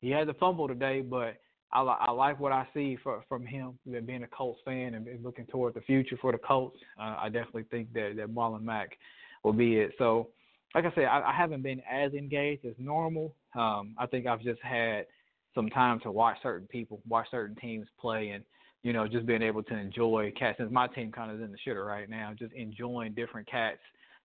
He 0.00 0.10
had 0.10 0.26
the 0.26 0.34
fumble 0.34 0.66
today, 0.66 1.02
but 1.02 1.36
I, 1.72 1.80
I 1.80 2.10
like 2.10 2.38
what 2.38 2.52
I 2.52 2.66
see 2.74 2.98
for, 3.02 3.24
from 3.28 3.46
him. 3.46 3.78
Being 3.86 4.24
a 4.24 4.28
Colts 4.28 4.60
fan 4.64 4.94
and 4.94 5.06
looking 5.24 5.46
toward 5.46 5.74
the 5.74 5.80
future 5.82 6.16
for 6.20 6.32
the 6.32 6.38
Colts, 6.38 6.78
uh, 7.00 7.16
I 7.18 7.28
definitely 7.28 7.64
think 7.70 7.92
that 7.94 8.14
that 8.16 8.34
Marlon 8.34 8.62
Mack 8.62 8.96
will 9.44 9.52
be 9.52 9.76
it. 9.76 9.92
So, 9.98 10.28
like 10.74 10.84
I 10.84 10.92
said, 10.94 11.04
I, 11.04 11.30
I 11.30 11.32
haven't 11.32 11.62
been 11.62 11.82
as 11.90 12.12
engaged 12.12 12.64
as 12.64 12.74
normal. 12.78 13.34
Um, 13.54 13.94
I 13.98 14.06
think 14.06 14.26
I've 14.26 14.42
just 14.42 14.60
had 14.62 15.06
some 15.54 15.68
time 15.68 16.00
to 16.00 16.10
watch 16.10 16.36
certain 16.42 16.66
people, 16.66 17.00
watch 17.08 17.26
certain 17.30 17.56
teams 17.56 17.86
play, 18.00 18.30
and 18.30 18.44
you 18.82 18.92
know, 18.92 19.06
just 19.06 19.26
being 19.26 19.42
able 19.42 19.62
to 19.62 19.76
enjoy 19.76 20.32
cats. 20.38 20.58
Since 20.58 20.72
my 20.72 20.88
team 20.88 21.12
kind 21.12 21.30
of 21.30 21.38
is 21.38 21.44
in 21.44 21.52
the 21.52 21.58
shitter 21.66 21.86
right 21.86 22.08
now, 22.08 22.32
just 22.36 22.52
enjoying 22.52 23.14
different 23.14 23.48
cats 23.48 23.78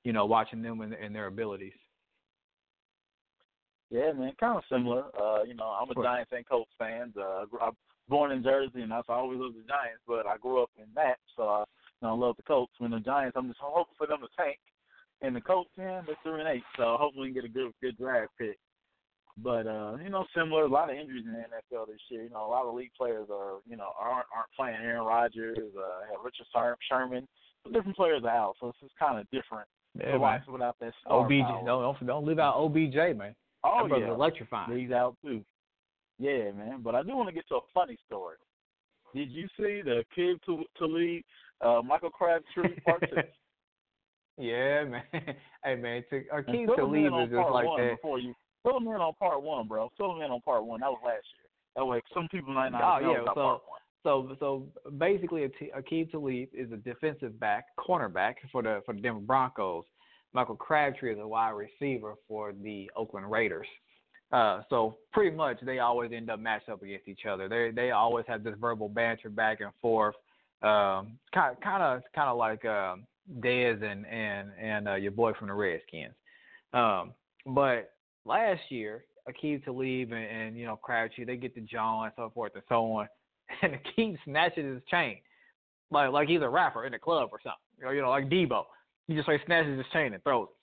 you 0.08 0.14
know, 0.14 0.26
watching 0.26 0.62
them 0.62 0.80
and, 0.80 0.94
and 0.94 1.14
their 1.14 1.28
abilities. 1.28 1.74
Yeah, 3.90 4.12
man, 4.12 4.34
kind 4.40 4.58
of 4.58 4.64
similar. 4.70 5.06
Uh, 5.20 5.44
you 5.44 5.54
know, 5.54 5.66
I'm 5.66 5.90
a 5.90 6.04
Giants 6.04 6.32
and 6.34 6.48
Colts 6.48 6.72
fan. 6.78 7.14
Uh, 7.18 7.46
I'm 7.62 7.72
born 8.10 8.32
in 8.32 8.44
Jersey, 8.44 8.82
and 8.82 8.94
I 8.94 9.02
always 9.08 9.40
loved 9.40 9.56
the 9.56 9.68
Giants, 9.68 10.04
but 10.08 10.28
I 10.28 10.38
grew 10.38 10.62
up 10.62 10.72
in 10.78 10.88
that, 10.96 11.18
so 11.36 11.44
I, 11.44 11.60
you 11.60 12.08
know, 12.08 12.10
I 12.10 12.18
love 12.18 12.36
the 12.36 12.44
Colts. 12.44 12.74
When 12.80 12.92
the 12.92 13.00
Giants, 13.00 13.38
I'm 13.38 13.48
just 13.48 13.60
hoping 13.62 13.96
for 13.98 14.08
them 14.08 14.20
to 14.20 14.28
tank, 14.36 14.60
and 15.22 15.36
the 15.36 15.42
Colts, 15.42 15.70
yeah, 15.78 16.02
they're 16.06 16.18
three 16.24 16.40
and 16.40 16.50
eight, 16.50 16.64
so 16.76 16.98
hopefully 17.00 17.30
we 17.30 17.34
can 17.34 17.42
get 17.42 17.50
a 17.50 17.54
good, 17.54 17.72
good 17.82 17.98
draft 17.98 18.32
pick. 18.38 18.58
But 19.42 19.68
uh, 19.68 19.98
you 20.04 20.10
know, 20.10 20.26
similar, 20.36 20.64
a 20.64 20.68
lot 20.68 20.90
of 20.90 20.98
injuries 20.98 21.26
in 21.26 21.34
the 21.34 21.40
NFL 21.40 21.88
this 21.88 22.02
year. 22.10 22.24
You 22.24 22.32
know, 22.32 22.48
a 22.48 22.50
lot 22.50 22.66
of 22.66 22.74
league 22.74 22.92
players 22.98 23.28
are, 23.32 23.60
you 23.70 23.78
know, 23.78 23.92
aren't 23.98 24.26
aren't 24.36 24.52
playing. 24.58 24.78
Aaron 24.82 25.06
Rodgers, 25.06 25.60
uh, 25.78 26.24
Richard 26.24 26.48
Sherman, 26.90 27.28
different 27.72 27.96
players 27.96 28.24
are 28.24 28.30
out, 28.30 28.56
so 28.60 28.70
it's 28.70 28.80
just 28.80 28.98
kind 28.98 29.20
of 29.20 29.30
different 29.30 29.68
yeah, 29.96 30.18
man. 30.18 30.42
without 30.52 30.76
that 30.80 30.94
star 31.02 31.24
OBJ, 31.24 31.42
power. 31.42 31.64
don't, 31.66 31.98
don't 32.00 32.08
don't 32.08 32.26
leave 32.26 32.40
out 32.40 32.56
OBJ, 32.58 33.16
man. 33.16 33.36
Oh 33.68 33.88
that 33.90 34.00
yeah, 34.00 34.14
electrifying. 34.14 34.78
He's 34.78 34.92
out 34.92 35.16
too. 35.24 35.44
Yeah, 36.20 36.52
man. 36.52 36.82
But 36.84 36.96
I 36.96 37.04
do 37.04 37.16
want 37.16 37.30
to 37.30 37.36
get 37.36 37.48
to 37.50 37.56
a 37.56 37.60
funny 37.74 37.98
story. 38.06 38.38
Did 39.14 39.32
you 39.32 39.48
see 39.58 39.82
the 39.84 40.04
kid 40.16 40.40
to 40.46 40.64
to 40.78 40.86
lead 40.86 41.24
uh, 41.62 41.82
Michael 41.86 42.10
Crabtree 42.10 42.80
part 42.86 43.02
two? 43.10 43.22
yeah, 44.38 44.84
man. 44.84 45.04
hey, 45.64 45.76
man. 45.76 46.04
To, 46.10 46.24
Aqib 46.34 46.76
Talib 46.76 47.14
is 47.24 47.30
just 47.30 47.52
like 47.52 47.66
that. 47.78 47.92
Before 47.96 48.20
you 48.20 48.34
fill 48.64 48.78
him 48.78 48.88
in 48.88 48.94
on 48.94 49.14
part 49.20 49.42
one, 49.42 49.68
bro. 49.68 49.90
Fill 49.98 50.16
him 50.16 50.22
in 50.22 50.32
on 50.32 50.42
part 50.42 50.66
one. 50.66 50.82
That 50.82 50.90
was 50.90 51.02
last 51.06 51.26
year. 51.38 51.48
That 51.76 51.86
way, 51.86 52.02
some 52.14 52.28
people 52.30 52.54
might 52.54 52.72
not 52.72 53.02
oh, 53.02 53.06
know 53.06 53.12
yeah, 53.12 53.22
about 53.22 53.36
so, 53.36 53.42
part 53.42 53.62
one. 53.68 53.80
So 54.04 54.36
so 54.40 54.92
basically, 54.98 55.48
Aqib 55.78 56.12
Talib 56.12 56.50
is 56.54 56.72
a 56.72 56.78
defensive 56.78 57.40
back, 57.40 57.66
cornerback 57.78 58.36
for 58.52 58.64
the 58.64 58.82
for 58.86 58.94
the 58.94 59.02
Denver 59.02 59.20
Broncos. 59.20 59.86
Michael 60.34 60.56
Crabtree 60.56 61.14
is 61.14 61.20
a 61.20 61.28
wide 61.28 61.52
receiver 61.52 62.16
for 62.28 62.54
the 62.54 62.90
Oakland 62.96 63.30
Raiders. 63.30 63.68
Uh, 64.32 64.62
so 64.70 64.98
pretty 65.14 65.36
much 65.36 65.58
they 65.66 65.80
always 65.80 66.12
end 66.14 66.30
up 66.30 66.40
matched 66.40 66.70
up 66.70 66.84
against 66.84 67.08
each 67.08 67.26
other. 67.30 67.48
They 67.48 67.72
they 67.74 67.92
always 67.92 68.26
have 68.28 68.44
this 68.44 68.56
verbal 68.60 68.90
banter 68.90 69.30
back 69.30 69.62
and 69.62 69.72
forth. 69.82 70.16
Um, 70.62 71.18
kind 71.34 71.56
kind 71.64 71.82
of 71.82 72.02
kind 72.14 72.30
of 72.30 72.38
like 72.38 72.66
um, 72.66 73.06
Dez 73.40 73.82
and 73.82 74.06
and 74.06 74.50
and 74.62 74.88
uh, 74.90 74.96
your 74.96 75.12
boy 75.12 75.34
from 75.40 75.48
the 75.48 75.54
Redskins. 75.54 76.14
Um, 76.74 77.14
but 77.46 77.94
last 78.26 78.62
year, 78.70 79.06
Aqib 79.30 79.64
Talib 79.64 80.12
and, 80.12 80.26
and 80.26 80.58
you 80.58 80.66
know 80.66 80.76
Crabtree 80.76 81.24
they 81.24 81.38
get 81.38 81.56
the 81.56 81.62
jaw 81.62 82.04
and 82.04 82.12
so 82.18 82.30
forth 82.34 82.52
and 82.56 82.64
so 82.68 82.84
on, 82.92 83.08
and 83.62 83.76
Aqib 83.76 84.18
snatches 84.26 84.74
his 84.76 84.84
chain 84.92 85.20
like 85.92 86.12
like 86.12 86.28
he's 86.28 86.42
a 86.42 86.50
rapper 86.50 86.86
in 86.86 86.92
the 86.92 87.00
club 87.00 87.30
or 87.32 87.40
something. 87.42 87.88
Or, 87.88 87.94
you 87.94 88.02
know, 88.02 88.10
like 88.10 88.30
Debo 88.30 88.64
he 89.08 89.16
just 89.16 89.28
like 89.28 89.42
snatches 89.46 89.78
his 89.78 89.88
chain 89.94 90.14
and 90.14 90.24
throws 90.24 90.48
it. 90.50 90.56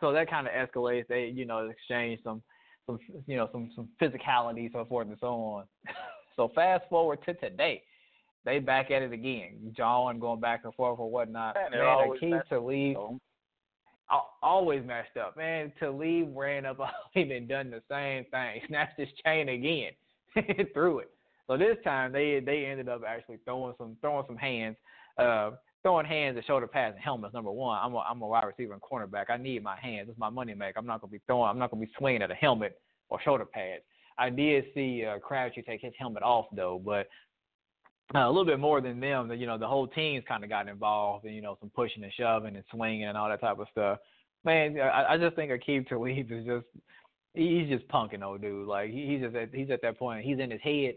So 0.00 0.12
that 0.12 0.28
kind 0.28 0.46
of 0.46 0.52
escalates. 0.52 1.06
They, 1.08 1.32
you 1.34 1.46
know, 1.46 1.68
exchange 1.68 2.20
some, 2.22 2.42
some, 2.86 2.98
you 3.26 3.36
know, 3.36 3.48
some 3.52 3.70
some 3.74 3.88
physicality, 4.00 4.70
so 4.72 4.84
forth 4.84 5.08
and 5.08 5.16
so 5.20 5.28
on. 5.28 5.64
so 6.36 6.50
fast 6.54 6.84
forward 6.90 7.20
to 7.24 7.34
today, 7.34 7.82
they 8.44 8.58
back 8.58 8.90
at 8.90 9.02
it 9.02 9.12
again, 9.12 9.74
jawing, 9.76 10.20
going 10.20 10.40
back 10.40 10.62
and 10.64 10.74
forth 10.74 10.98
or 10.98 11.10
whatnot. 11.10 11.54
Man, 11.54 11.80
Man 11.80 12.08
Aqib 12.22 12.48
Talib 12.48 13.18
always 14.42 14.84
messed 14.84 15.16
up. 15.16 15.36
Man, 15.36 15.72
Talib 15.80 16.36
ran 16.36 16.66
up 16.66 16.80
on 16.80 16.88
him 17.12 17.30
and 17.30 17.48
done 17.48 17.70
the 17.70 17.82
same 17.90 18.24
thing, 18.30 18.60
snatched 18.68 18.98
his 18.98 19.08
chain 19.24 19.48
again, 19.48 19.92
threw 20.74 21.00
it. 21.00 21.10
So 21.46 21.56
this 21.56 21.76
time 21.84 22.12
they 22.12 22.40
they 22.44 22.66
ended 22.66 22.88
up 22.88 23.02
actually 23.06 23.38
throwing 23.44 23.74
some 23.78 23.96
throwing 24.00 24.26
some 24.26 24.36
hands. 24.36 24.76
Uh, 25.16 25.52
throwing 25.86 26.04
hands 26.04 26.36
and 26.36 26.44
shoulder 26.44 26.66
pads 26.66 26.96
and 26.96 27.04
helmets. 27.04 27.32
Number 27.32 27.52
one, 27.52 27.78
I'm 27.80 27.94
a 27.94 27.98
I'm 27.98 28.20
a 28.20 28.26
wide 28.26 28.44
receiver 28.44 28.72
and 28.72 28.82
cornerback. 28.82 29.26
I 29.28 29.36
need 29.36 29.62
my 29.62 29.78
hands. 29.78 30.08
It's 30.10 30.18
my 30.18 30.28
money 30.28 30.52
maker. 30.52 30.80
I'm 30.80 30.86
not 30.86 31.00
gonna 31.00 31.12
be 31.12 31.20
throwing. 31.28 31.48
I'm 31.48 31.60
not 31.60 31.70
gonna 31.70 31.84
be 31.84 31.92
swinging 31.96 32.22
at 32.22 32.30
a 32.32 32.34
helmet 32.34 32.80
or 33.08 33.20
shoulder 33.22 33.44
pads. 33.44 33.84
I 34.18 34.30
did 34.30 34.64
see 34.74 35.04
uh, 35.04 35.20
Crabtree 35.20 35.62
take 35.62 35.82
his 35.82 35.92
helmet 35.96 36.24
off 36.24 36.46
though, 36.50 36.82
but 36.84 37.06
uh, 38.16 38.26
a 38.26 38.28
little 38.28 38.44
bit 38.44 38.58
more 38.58 38.80
than 38.80 38.98
them. 38.98 39.30
You 39.30 39.46
know, 39.46 39.58
the 39.58 39.68
whole 39.68 39.86
team's 39.86 40.24
kind 40.26 40.42
of 40.42 40.50
got 40.50 40.66
involved 40.66 41.24
and 41.24 41.36
you 41.36 41.40
know 41.40 41.56
some 41.60 41.70
pushing 41.70 42.02
and 42.02 42.12
shoving 42.14 42.56
and 42.56 42.64
swinging 42.72 43.04
and 43.04 43.16
all 43.16 43.28
that 43.28 43.40
type 43.40 43.60
of 43.60 43.68
stuff. 43.70 43.98
Man, 44.44 44.80
I, 44.80 45.12
I 45.12 45.18
just 45.18 45.36
think 45.36 45.52
Aqib 45.52 45.88
Talib 45.88 46.32
is 46.32 46.44
just 46.44 46.66
he's 47.34 47.68
just 47.68 47.86
punking 47.86 48.24
old 48.24 48.42
dude. 48.42 48.66
Like 48.66 48.90
he, 48.90 49.06
he's 49.06 49.20
just 49.20 49.36
at, 49.36 49.54
he's 49.54 49.70
at 49.70 49.82
that 49.82 50.00
point. 50.00 50.24
He's 50.24 50.40
in 50.40 50.50
his 50.50 50.60
head 50.62 50.94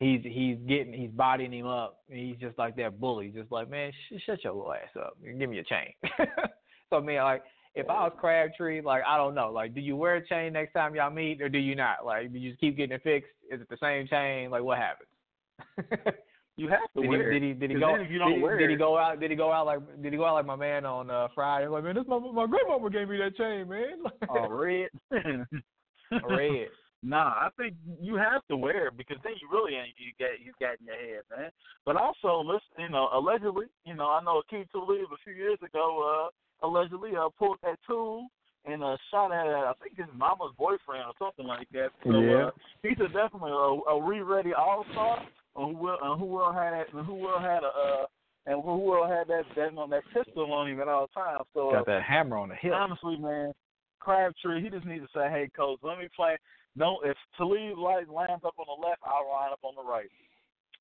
he's 0.00 0.20
he's 0.22 0.56
getting 0.68 0.92
he's 0.92 1.10
bodying 1.10 1.52
him 1.52 1.66
up. 1.66 2.00
And 2.10 2.18
he's 2.18 2.38
just 2.38 2.58
like 2.58 2.76
that 2.76 3.00
bully, 3.00 3.28
just 3.28 3.50
like 3.50 3.70
man, 3.70 3.92
sh- 3.92 4.20
shut 4.24 4.44
your 4.44 4.54
little 4.54 4.72
ass 4.72 4.88
up 4.98 5.16
give 5.38 5.50
me 5.50 5.58
a 5.58 5.64
chain. 5.64 5.92
so 6.90 6.96
I 6.96 7.00
mean, 7.00 7.18
like 7.18 7.42
if 7.74 7.88
I 7.88 8.04
was 8.04 8.12
Crabtree, 8.18 8.80
like 8.80 9.02
I 9.06 9.16
don't 9.16 9.34
know, 9.34 9.50
like 9.50 9.74
do 9.74 9.80
you 9.80 9.96
wear 9.96 10.16
a 10.16 10.26
chain 10.26 10.52
next 10.52 10.72
time 10.72 10.94
y'all 10.94 11.10
meet 11.10 11.42
or 11.42 11.48
do 11.48 11.58
you 11.58 11.74
not? 11.74 12.04
Like 12.04 12.32
do 12.32 12.38
you 12.38 12.50
just 12.50 12.60
keep 12.60 12.76
getting 12.76 12.94
it 12.94 13.02
fixed? 13.02 13.30
Is 13.50 13.60
it 13.60 13.68
the 13.68 13.78
same 13.80 14.06
chain? 14.08 14.50
Like 14.50 14.62
what 14.62 14.78
happens? 14.78 15.08
you 16.56 16.68
have 16.68 16.80
to 16.96 17.02
did 17.02 17.08
wear 17.08 17.32
he, 17.32 17.38
Did 17.38 17.48
he 17.48 17.54
did 17.54 17.70
he 17.70 17.78
go? 17.78 17.94
If 17.96 18.10
you 18.10 18.18
don't 18.18 18.40
did, 18.40 18.58
did 18.58 18.70
he 18.70 18.76
go 18.76 18.96
out? 18.96 19.20
Did 19.20 19.30
he 19.30 19.36
go 19.36 19.52
out 19.52 19.66
like? 19.66 20.02
Did 20.02 20.12
he 20.12 20.16
go 20.16 20.24
out 20.24 20.34
like 20.34 20.46
my 20.46 20.56
man 20.56 20.84
on 20.84 21.10
uh, 21.10 21.28
Friday? 21.34 21.66
Like 21.66 21.84
man, 21.84 21.94
this 21.94 22.04
my 22.06 22.18
my 22.18 22.46
grandmama 22.46 22.90
gave 22.90 23.08
me 23.08 23.18
that 23.18 23.36
chain, 23.36 23.68
man. 23.68 24.02
oh, 24.30 24.48
red. 24.48 24.88
red. 26.28 26.68
Nah, 27.02 27.30
I 27.30 27.48
think 27.56 27.74
you 28.00 28.16
have 28.16 28.42
to 28.48 28.56
wear 28.56 28.88
it 28.88 28.96
because 28.96 29.18
then 29.22 29.34
you 29.40 29.48
really 29.52 29.76
ain't 29.76 29.94
you 29.98 30.10
get 30.18 30.42
you 30.44 30.52
got 30.58 30.80
in 30.80 30.86
your 30.86 30.96
head, 30.96 31.22
man. 31.30 31.50
But 31.86 31.96
also, 31.96 32.42
listen, 32.42 32.74
you 32.78 32.88
know, 32.88 33.08
allegedly, 33.14 33.66
you 33.84 33.94
know, 33.94 34.06
I 34.06 34.22
know 34.24 34.42
Aqib 34.42 34.70
Talib 34.72 35.06
a 35.12 35.22
few 35.22 35.32
years 35.32 35.58
ago, 35.62 36.02
uh, 36.02 36.66
allegedly 36.66 37.12
uh, 37.14 37.28
pulled 37.38 37.58
that 37.62 37.78
tool 37.86 38.26
and 38.64 38.82
uh, 38.82 38.96
shot 39.10 39.32
at 39.32 39.46
I 39.46 39.72
think 39.82 39.96
his 39.96 40.10
mama's 40.16 40.52
boyfriend 40.58 41.06
or 41.06 41.14
something 41.18 41.46
like 41.46 41.68
that. 41.72 41.90
So 42.04 42.18
yeah. 42.18 42.46
uh, 42.46 42.50
he's 42.82 42.98
a 42.98 43.06
definitely 43.06 43.52
a, 43.52 43.94
a 43.94 44.02
re-ready 44.02 44.52
all 44.52 44.84
star. 44.92 45.22
Who 45.54 45.74
will 45.74 45.98
uh, 46.02 46.16
who 46.16 46.26
will 46.26 46.52
had 46.52 46.72
that, 46.72 46.88
who 46.90 47.14
will 47.14 47.38
had 47.38 47.62
a 47.62 47.70
uh, 47.70 48.06
and 48.46 48.62
who 48.62 48.78
will 48.78 49.06
had 49.06 49.28
that 49.28 49.44
that 49.56 49.76
on 49.76 49.90
that 49.90 50.02
pistol 50.12 50.52
on 50.52 50.68
him 50.68 50.80
at 50.80 50.88
all 50.88 51.06
times. 51.08 51.44
So 51.54 51.70
got 51.72 51.86
that 51.86 52.02
hammer 52.02 52.38
on 52.38 52.48
the 52.48 52.54
hip. 52.54 52.72
Honestly, 52.72 53.16
man, 53.16 53.52
Crabtree, 54.00 54.62
he 54.62 54.70
just 54.70 54.86
needs 54.86 55.04
to 55.04 55.10
say, 55.14 55.28
"Hey, 55.30 55.50
coach, 55.54 55.78
let 55.82 55.98
me 55.98 56.08
play." 56.14 56.36
No, 56.76 57.00
if 57.04 57.16
Talib 57.36 57.78
lines 57.78 58.08
up 58.44 58.54
on 58.58 58.66
the 58.68 58.86
left, 58.86 59.00
I'll 59.04 59.28
line 59.28 59.52
up 59.52 59.60
on 59.62 59.74
the 59.74 59.82
right. 59.82 60.10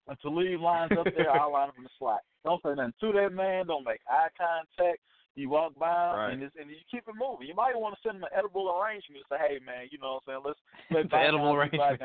If 0.10 0.20
Talib 0.22 0.62
lines 0.62 0.92
up 0.98 1.08
there, 1.16 1.32
I'll 1.32 1.54
line 1.54 1.70
up 1.70 1.78
in 1.78 1.84
the 1.84 1.90
slot. 1.98 2.22
Don't 2.44 2.62
say 2.64 2.76
nothing 2.76 2.94
to 3.02 3.12
that 3.14 3.34
man. 3.34 3.68
Don't 3.68 3.86
make 3.86 4.02
eye 4.10 4.30
contact. 4.38 5.00
You 5.36 5.50
walk 5.50 5.78
by 5.78 5.86
right. 5.86 6.34
and, 6.34 6.42
and 6.42 6.66
you 6.66 6.82
keep 6.90 7.06
it 7.06 7.14
moving. 7.14 7.46
You 7.46 7.54
might 7.54 7.78
want 7.78 7.94
to 7.94 8.02
send 8.02 8.18
him 8.18 8.26
an 8.26 8.34
edible 8.34 8.74
arrangement 8.74 9.22
and 9.22 9.30
say, 9.30 9.38
"Hey, 9.38 9.58
man, 9.62 9.86
you 9.94 10.02
know 10.02 10.18
what 10.18 10.34
I'm 10.34 10.42
saying? 10.42 10.46
Let's 10.50 10.62
let's 10.90 11.10
the 11.14 11.18
edible 11.30 11.54
arrangement. 11.54 12.02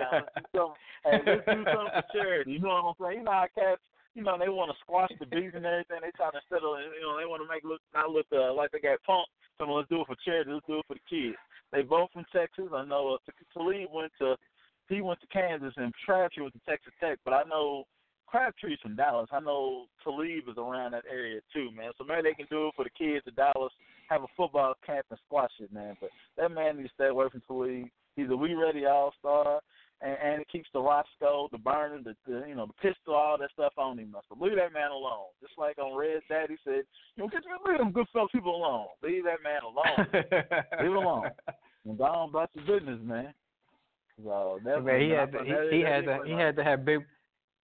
Do 0.52 0.76
hey, 1.08 1.16
let's 1.24 1.40
do 1.48 1.64
something 1.64 1.96
for 1.96 2.04
charity. 2.12 2.52
You 2.52 2.60
know 2.60 2.76
what 2.76 2.92
I'm 2.92 2.98
saying? 3.00 3.18
You 3.20 3.24
know 3.24 3.32
how 3.32 3.48
cats 3.56 3.80
you 4.14 4.22
know, 4.22 4.36
they 4.36 4.48
want 4.48 4.70
to 4.70 4.76
squash 4.84 5.10
the 5.18 5.26
beef 5.26 5.54
and 5.54 5.64
everything. 5.64 6.04
They 6.04 6.12
try 6.12 6.28
to 6.30 6.42
settle, 6.52 6.76
you 6.76 7.00
know, 7.00 7.16
they 7.16 7.24
want 7.24 7.40
to 7.40 7.48
make 7.48 7.64
look 7.64 7.80
not 7.94 8.12
look 8.12 8.26
uh, 8.32 8.52
like 8.52 8.70
they 8.72 8.80
got 8.80 9.00
punked. 9.08 9.32
So 9.56 9.64
let's 9.64 9.88
do 9.88 10.02
it 10.02 10.06
for 10.06 10.16
charity. 10.24 10.52
Let's 10.52 10.66
do 10.66 10.80
it 10.80 10.86
for 10.88 10.96
the 11.00 11.08
kids. 11.08 11.36
They 11.72 11.82
both 11.82 12.10
from 12.12 12.24
Texas. 12.32 12.68
I 12.74 12.84
know 12.84 13.14
uh, 13.14 13.32
Talib 13.54 13.88
went 13.92 14.12
to 14.18 14.36
he 14.88 15.00
went 15.00 15.20
to 15.20 15.26
Kansas 15.28 15.72
and 15.76 15.92
Crabtree 16.04 16.42
went 16.42 16.54
to 16.54 16.60
Texas 16.68 16.92
Tech, 17.00 17.18
but 17.24 17.32
I 17.32 17.44
know 17.48 17.84
Crabtree's 18.26 18.78
from 18.82 18.96
Dallas. 18.96 19.28
I 19.32 19.40
know 19.40 19.86
Talib 20.04 20.48
is 20.48 20.58
around 20.58 20.92
that 20.92 21.04
area 21.10 21.40
too, 21.52 21.70
man. 21.74 21.92
So 21.96 22.04
maybe 22.04 22.22
they 22.22 22.34
can 22.34 22.46
do 22.50 22.68
it 22.68 22.74
for 22.76 22.84
the 22.84 22.90
kids 22.90 23.26
of 23.26 23.36
Dallas, 23.36 23.72
have 24.08 24.22
a 24.22 24.26
football 24.36 24.74
camp 24.84 25.06
and 25.10 25.18
squash 25.26 25.52
it, 25.60 25.72
man. 25.72 25.96
But 26.00 26.10
that 26.36 26.50
man 26.50 26.76
needs 26.76 26.90
to 26.90 26.94
stay 26.94 27.08
away 27.08 27.26
from 27.30 27.42
Talib. 27.46 27.86
He's 28.16 28.28
a 28.30 28.36
we 28.36 28.54
ready 28.54 28.84
all 28.84 29.12
star 29.18 29.60
and, 30.02 30.16
and 30.22 30.42
it 30.42 30.48
keeps 30.50 30.68
the 30.72 30.80
Roscoe, 30.80 31.48
the 31.52 31.58
burner, 31.58 32.00
the, 32.02 32.14
the 32.26 32.44
you 32.48 32.54
know, 32.54 32.66
the 32.66 32.88
pistol, 32.88 33.14
all 33.14 33.38
that 33.38 33.50
stuff 33.52 33.72
on 33.76 33.98
him. 33.98 34.14
So 34.28 34.36
leave 34.38 34.56
that 34.56 34.72
man 34.72 34.90
alone. 34.90 35.30
Just 35.40 35.54
like 35.58 35.78
on 35.78 35.96
Red 35.96 36.20
Daddy 36.28 36.56
said, 36.64 36.82
you 37.16 37.22
know, 37.22 37.28
get 37.28 37.42
leave 37.66 37.78
them 37.78 37.92
good 37.92 38.06
fellow 38.12 38.28
people 38.32 38.56
alone. 38.56 38.86
Leave 39.02 39.24
that 39.24 39.42
man 39.42 39.62
alone. 39.62 40.06
leave 40.80 40.90
him 40.90 40.96
alone. 40.96 41.30
And 41.84 41.98
go 41.98 42.04
on 42.04 42.28
about 42.28 42.48
your 42.54 42.78
business, 42.78 43.00
man. 43.02 43.34
So 44.22 44.60
that's 44.64 44.84
man, 44.84 45.00
he 45.00 45.10
had 45.10 45.32
to, 45.32 45.38
he, 45.42 45.78
he 45.78 45.82
had 45.82 46.04
to 46.04 46.20
he 46.24 46.32
had 46.32 46.54
to 46.54 46.62
have 46.62 46.84
big 46.84 47.00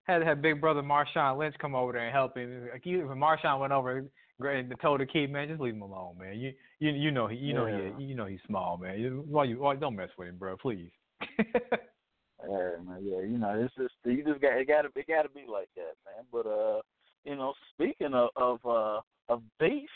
had 0.05 0.20
to 0.20 0.24
have 0.24 0.41
big 0.41 0.59
brother 0.59 0.80
Marshawn 0.80 1.39
Lynch 1.39 1.55
come 1.61 1.74
over 1.74 1.93
there 1.93 2.07
and 2.07 2.14
help 2.14 2.34
him. 2.34 2.68
Like 2.72 2.87
you, 2.87 3.01
Marshawn 3.03 3.61
went 3.61 3.74
over 3.74 4.07
and 4.41 4.74
told 4.80 5.01
the 5.01 5.07
kid, 5.07 5.30
man, 5.30 5.49
just 5.49 5.61
leave 5.61 5.74
him 5.74 5.82
alone, 5.82 6.16
man. 6.18 6.39
You 6.39 6.55
you 6.78 6.93
you 6.93 7.11
know 7.11 7.26
he 7.26 7.37
you 7.37 7.53
know 7.53 7.66
yeah. 7.66 7.91
he 7.99 8.05
you 8.05 8.14
know 8.14 8.24
he's 8.24 8.41
small, 8.47 8.78
man. 8.78 9.22
Why 9.28 9.45
you 9.45 9.59
why 9.59 9.76
don't 9.76 9.97
mess 9.97 10.09
with 10.16 10.28
him, 10.28 10.37
bro, 10.39 10.57
please. 10.57 10.91
Yeah, 12.43 12.76
man. 12.84 13.01
Yeah, 13.03 13.20
you 13.20 13.39
know, 13.39 13.61
it's 13.64 13.74
just 13.74 13.95
you 14.05 14.24
just 14.24 14.41
got 14.41 14.59
it. 14.59 14.68
Got 14.68 14.82
to 14.82 14.89
it 14.95 15.07
got 15.07 15.22
to 15.22 15.28
be 15.28 15.45
like 15.51 15.68
that, 15.76 15.95
man. 16.05 16.24
But 16.30 16.47
uh, 16.47 16.80
you 17.24 17.37
know, 17.37 17.55
speaking 17.72 18.14
of 18.14 18.30
of 18.37 18.59
uh 18.66 19.01
of 19.28 19.43
beef, 19.59 19.89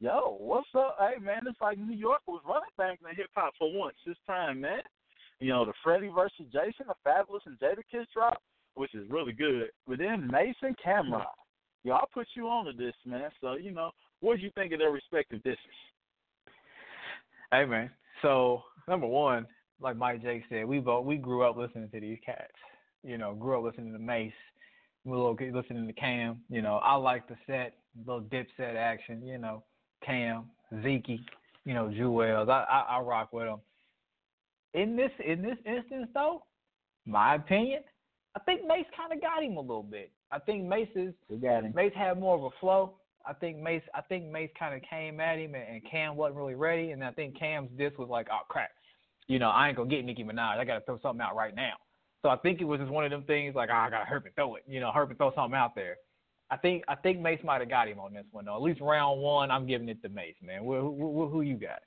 yo, 0.00 0.36
what's 0.38 0.68
up? 0.74 0.96
Hey, 0.98 1.20
man, 1.22 1.42
it's 1.46 1.60
like 1.60 1.78
New 1.78 1.96
York 1.96 2.20
was 2.26 2.42
running 2.46 2.68
things 2.76 2.98
in 3.08 3.16
hip 3.16 3.30
hop 3.34 3.54
for 3.58 3.72
once 3.72 3.96
this 4.06 4.16
time, 4.26 4.60
man. 4.60 4.80
You 5.38 5.48
know, 5.48 5.64
the 5.64 5.72
Freddie 5.82 6.10
versus 6.14 6.46
Jason, 6.52 6.86
the 6.86 6.94
Fabolous 7.06 7.46
and 7.46 7.58
Jadakiss 7.58 8.06
drop, 8.12 8.42
which 8.74 8.94
is 8.94 9.08
really 9.08 9.32
good. 9.32 9.70
But 9.86 9.98
then 9.98 10.28
Mase 10.30 10.56
and 10.62 10.76
Cam'ron. 10.84 11.24
yo, 11.84 11.94
I'll 11.94 12.08
put 12.12 12.26
you 12.34 12.48
on 12.48 12.66
to 12.66 12.72
this, 12.72 12.94
man. 13.06 13.30
So 13.40 13.54
you 13.54 13.70
know, 13.70 13.90
what 14.20 14.36
do 14.36 14.42
you 14.42 14.50
think 14.54 14.72
of 14.72 14.80
their 14.80 14.90
respective 14.90 15.42
dishes? 15.42 15.58
Hey, 17.52 17.64
man. 17.64 17.90
So 18.22 18.62
number 18.86 19.06
one, 19.06 19.46
like 19.80 19.96
Mike 19.96 20.22
J 20.22 20.44
said, 20.48 20.66
we 20.66 20.78
both 20.78 21.04
we 21.04 21.16
grew 21.16 21.42
up 21.42 21.56
listening 21.56 21.88
to 21.90 22.00
these 22.00 22.18
cats. 22.24 22.52
You 23.02 23.18
know, 23.18 23.34
grew 23.34 23.58
up 23.58 23.64
listening 23.64 23.92
to 23.92 23.98
Mase, 23.98 24.32
we 25.04 25.12
little 25.12 25.36
listening 25.52 25.86
to 25.86 25.92
Cam. 25.92 26.40
You 26.50 26.62
know, 26.62 26.76
I 26.76 26.94
like 26.96 27.26
the 27.28 27.36
set, 27.46 27.74
little 28.06 28.20
dip 28.20 28.46
set 28.56 28.76
action. 28.76 29.26
You 29.26 29.38
know, 29.38 29.62
Cam, 30.04 30.44
Zeke, 30.82 31.20
you 31.64 31.74
know, 31.74 31.86
Juelz. 31.86 32.50
I, 32.50 32.64
I 32.64 32.96
I 32.96 33.00
rock 33.00 33.32
with 33.32 33.46
them. 33.46 33.60
In 34.74 34.96
this 34.96 35.10
in 35.24 35.42
this 35.42 35.56
instance, 35.64 36.08
though, 36.14 36.44
my 37.06 37.36
opinion, 37.36 37.82
I 38.36 38.40
think 38.40 38.66
Mase 38.66 38.86
kind 38.96 39.12
of 39.12 39.20
got 39.20 39.42
him 39.42 39.56
a 39.56 39.60
little 39.60 39.82
bit. 39.82 40.10
I 40.30 40.38
think 40.38 40.64
Mase 40.64 40.88
is 40.94 41.14
Mase 41.74 41.92
had 41.94 42.20
more 42.20 42.36
of 42.36 42.44
a 42.44 42.50
flow. 42.60 42.94
I 43.26 43.32
think 43.32 43.58
Mase 43.58 43.82
I 43.94 44.02
think 44.02 44.26
Mase 44.30 44.50
kind 44.58 44.74
of 44.74 44.82
came 44.88 45.18
at 45.20 45.38
him 45.38 45.54
and, 45.54 45.64
and 45.64 45.90
Cam 45.90 46.16
wasn't 46.16 46.36
really 46.36 46.54
ready, 46.54 46.90
and 46.90 47.02
I 47.02 47.10
think 47.12 47.38
Cam's 47.38 47.70
diss 47.78 47.92
was 47.98 48.08
like, 48.08 48.28
oh 48.30 48.40
crap, 48.48 48.70
you 49.30 49.38
know, 49.38 49.50
I 49.50 49.68
ain't 49.68 49.76
gonna 49.76 49.88
get 49.88 50.04
Nicki 50.04 50.24
Minaj. 50.24 50.58
I 50.58 50.64
gotta 50.64 50.80
throw 50.80 50.98
something 51.00 51.20
out 51.24 51.36
right 51.36 51.54
now. 51.54 51.74
So 52.22 52.28
I 52.28 52.36
think 52.36 52.60
it 52.60 52.64
was 52.64 52.80
just 52.80 52.90
one 52.90 53.04
of 53.04 53.12
them 53.12 53.22
things 53.22 53.54
like, 53.54 53.68
oh, 53.72 53.76
I 53.76 53.88
gotta 53.88 54.04
hurry 54.04 54.22
and 54.24 54.34
throw 54.34 54.56
it. 54.56 54.64
You 54.66 54.80
know, 54.80 54.90
hurry 54.90 55.06
and 55.08 55.16
throw 55.16 55.32
something 55.36 55.56
out 55.56 55.76
there. 55.76 55.96
I 56.50 56.56
think 56.56 56.82
I 56.88 56.96
think 56.96 57.20
Mase 57.20 57.38
might 57.44 57.60
have 57.60 57.70
got 57.70 57.86
him 57.86 58.00
on 58.00 58.12
this 58.12 58.26
one 58.32 58.46
though. 58.46 58.56
At 58.56 58.62
least 58.62 58.80
round 58.80 59.20
one, 59.20 59.52
I'm 59.52 59.68
giving 59.68 59.88
it 59.88 60.02
to 60.02 60.08
Mase, 60.08 60.34
man. 60.42 60.64
Who, 60.64 60.96
who, 60.98 61.28
who 61.28 61.40
you 61.42 61.54
got? 61.54 61.78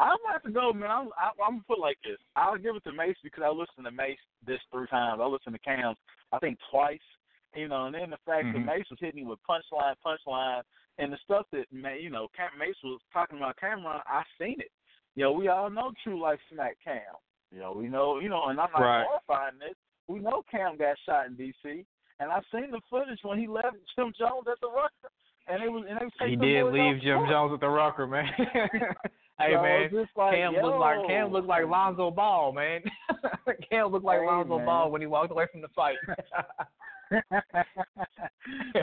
I'm 0.00 0.16
about 0.28 0.42
to 0.44 0.50
go, 0.50 0.72
man. 0.72 0.90
I'm, 0.90 1.08
I, 1.16 1.30
I'm 1.46 1.62
gonna 1.62 1.64
put 1.68 1.78
it 1.78 1.82
like 1.82 1.98
this. 2.02 2.18
I'll 2.34 2.58
give 2.58 2.74
it 2.74 2.82
to 2.84 2.92
Mase 2.92 3.16
because 3.22 3.44
I 3.46 3.50
listened 3.50 3.84
to 3.84 3.92
Mase 3.92 4.18
this 4.44 4.58
three 4.72 4.88
times. 4.88 5.20
I 5.22 5.26
listened 5.26 5.54
to 5.54 5.60
Cam, 5.60 5.94
I 6.32 6.38
think 6.40 6.58
twice. 6.68 6.98
You 7.54 7.68
know, 7.68 7.86
and 7.86 7.94
then 7.94 8.10
the 8.10 8.18
fact 8.26 8.46
mm-hmm. 8.46 8.66
that 8.66 8.76
Mase 8.76 8.90
was 8.90 8.98
hitting 9.00 9.22
me 9.22 9.30
with 9.30 9.38
punchline, 9.48 9.94
punchline, 10.04 10.62
and 10.98 11.12
the 11.12 11.18
stuff 11.24 11.46
that 11.52 11.66
you 11.70 12.10
know, 12.10 12.26
Mase 12.58 12.74
was 12.82 13.00
talking 13.12 13.38
about 13.38 13.56
Cam'ron. 13.62 14.00
I 14.04 14.22
seen 14.36 14.56
it. 14.58 14.70
You 15.18 15.24
know, 15.24 15.32
we 15.32 15.48
all 15.48 15.68
know 15.68 15.90
True 16.04 16.22
Life 16.22 16.38
Smack 16.48 16.76
Cam. 16.84 17.00
You 17.50 17.58
know, 17.58 17.72
we 17.76 17.88
know, 17.88 18.20
you 18.20 18.28
know, 18.28 18.44
and 18.46 18.60
I'm 18.60 18.70
not 18.72 18.80
right. 18.80 19.04
glorifying 19.04 19.58
this. 19.58 19.74
We 20.06 20.20
know 20.20 20.44
Cam 20.48 20.78
got 20.78 20.94
shot 21.04 21.26
in 21.26 21.34
D.C. 21.34 21.84
And 22.20 22.30
I've 22.30 22.44
seen 22.54 22.70
the 22.70 22.78
footage 22.88 23.18
when 23.24 23.36
he 23.36 23.48
left 23.48 23.74
Jim 23.96 24.12
Jones 24.16 24.46
at 24.48 24.60
the 24.60 24.68
Rucker, 24.68 25.10
and 25.48 25.60
it 25.60 25.68
was 25.68 25.84
and 25.90 26.12
they 26.20 26.30
he 26.30 26.36
did 26.36 26.66
leave 26.66 27.02
Jim 27.02 27.16
court. 27.16 27.30
Jones 27.30 27.52
at 27.52 27.58
the 27.58 27.68
Rucker, 27.68 28.06
man. 28.06 28.26
hey 29.40 29.54
so 29.54 29.60
man, 29.60 29.90
like, 30.16 30.34
Cam 30.34 30.54
yo. 30.54 30.62
looked 30.62 30.78
like 30.78 31.08
Cam 31.08 31.32
looked 31.32 31.48
like 31.48 31.66
Lonzo 31.66 32.12
Ball, 32.12 32.52
man. 32.52 32.80
Cam 33.72 33.90
looked 33.90 34.04
like 34.04 34.20
hey, 34.20 34.26
Lonzo 34.26 34.58
man. 34.58 34.66
Ball 34.66 34.90
when 34.92 35.00
he 35.00 35.08
walked 35.08 35.32
away 35.32 35.46
from 35.50 35.62
the 35.62 35.68
fight. 35.74 35.96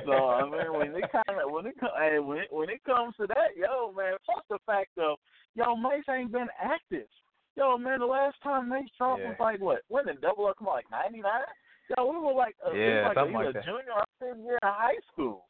so 0.05 0.29
I 0.29 0.43
mean, 0.43 0.73
when 0.73 0.95
it 0.95 1.11
kind 1.11 1.39
of 1.41 1.51
when 1.51 1.65
it 1.67 1.75
hey, 1.97 2.19
when 2.19 2.39
it, 2.39 2.47
when 2.51 2.69
it 2.69 2.83
comes 2.83 3.15
to 3.17 3.27
that, 3.27 3.55
yo 3.55 3.91
man, 3.95 4.13
plus 4.25 4.43
the 4.49 4.57
fact 4.65 4.97
of 4.97 5.17
yo 5.55 5.75
Mase 5.75 6.03
ain't 6.09 6.31
been 6.31 6.47
active. 6.61 7.07
Yo 7.55 7.77
man, 7.77 7.99
the 7.99 8.05
last 8.05 8.35
time 8.43 8.69
Mase 8.69 8.89
dropped 8.97 9.21
Yeah. 9.21 9.29
was 9.29 9.37
like 9.39 9.59
what? 9.61 9.81
When 9.87 10.05
did 10.05 10.21
double 10.21 10.47
up 10.47 10.57
come 10.57 10.67
on, 10.67 10.75
like 10.75 10.91
ninety 10.91 11.21
nine? 11.21 11.41
Yo, 11.95 12.05
we 12.05 12.17
were 12.17 12.33
like 12.33 12.55
uh, 12.65 12.71
a, 12.71 12.77
Yeah, 12.77 12.95
was 12.95 13.03
like 13.07 13.15
something 13.15 13.35
either 13.35 13.45
like 13.45 13.53
that. 13.53 13.65
junior 13.65 13.93
or 13.95 14.03
senior 14.19 14.43
year 14.43 14.59
in 14.61 14.69
high 14.69 14.99
school. 15.11 15.45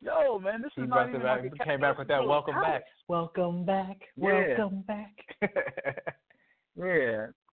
Yo 0.00 0.38
man, 0.38 0.62
this 0.62 0.72
he 0.74 0.82
is 0.82 0.88
not 0.88 1.08
even 1.08 1.22
back, 1.22 1.42
like 1.42 1.58
came 1.66 1.80
back 1.80 1.98
with 1.98 2.08
that 2.08 2.14
Catholic 2.14 2.28
welcome 2.28 2.60
back. 2.60 2.84
Welcome 3.08 3.64
back. 3.64 3.98
Welcome 4.16 4.82
back. 4.86 5.14
Yeah. 6.76 7.26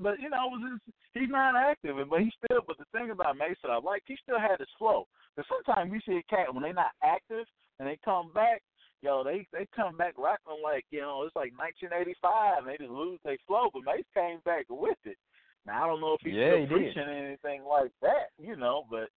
But 0.00 0.20
you 0.20 0.30
know, 0.30 0.48
was 0.48 0.80
just, 0.80 0.96
he's 1.12 1.28
not 1.28 1.56
active, 1.56 1.96
but 2.08 2.20
he 2.20 2.32
still. 2.44 2.60
But 2.66 2.78
the 2.78 2.88
thing 2.92 3.10
about 3.10 3.36
Mason, 3.36 3.68
I 3.70 3.78
like 3.78 4.02
he 4.06 4.16
still 4.22 4.40
had 4.40 4.58
his 4.58 4.68
flow. 4.78 5.06
But 5.36 5.44
sometimes 5.48 5.90
we 5.92 6.00
see 6.06 6.18
a 6.20 6.26
cat 6.34 6.52
when 6.52 6.62
they're 6.62 6.72
not 6.72 6.96
active 7.04 7.44
and 7.78 7.88
they 7.88 7.98
come 8.04 8.32
back, 8.32 8.62
yo, 9.02 9.22
they 9.24 9.46
they 9.52 9.66
come 9.76 9.96
back 9.96 10.14
rocking 10.16 10.62
like 10.62 10.84
you 10.90 11.00
know 11.00 11.24
it's 11.24 11.36
like 11.36 11.52
1985. 11.56 12.64
And 12.64 12.68
they 12.68 12.78
just 12.78 12.90
lose 12.90 13.20
their 13.24 13.36
flow, 13.46 13.68
but 13.72 13.84
Mase 13.84 14.08
came 14.14 14.40
back 14.44 14.66
with 14.70 14.98
it. 15.04 15.18
Now 15.66 15.84
I 15.84 15.86
don't 15.86 16.00
know 16.00 16.14
if 16.14 16.20
he's 16.24 16.34
Yeah, 16.34 16.56
still 16.56 16.64
he 16.64 16.66
did. 16.66 16.72
preaching 16.94 17.08
anything 17.12 17.64
like 17.68 17.92
that, 18.02 18.32
you 18.38 18.56
know, 18.56 18.84
but. 18.90 19.08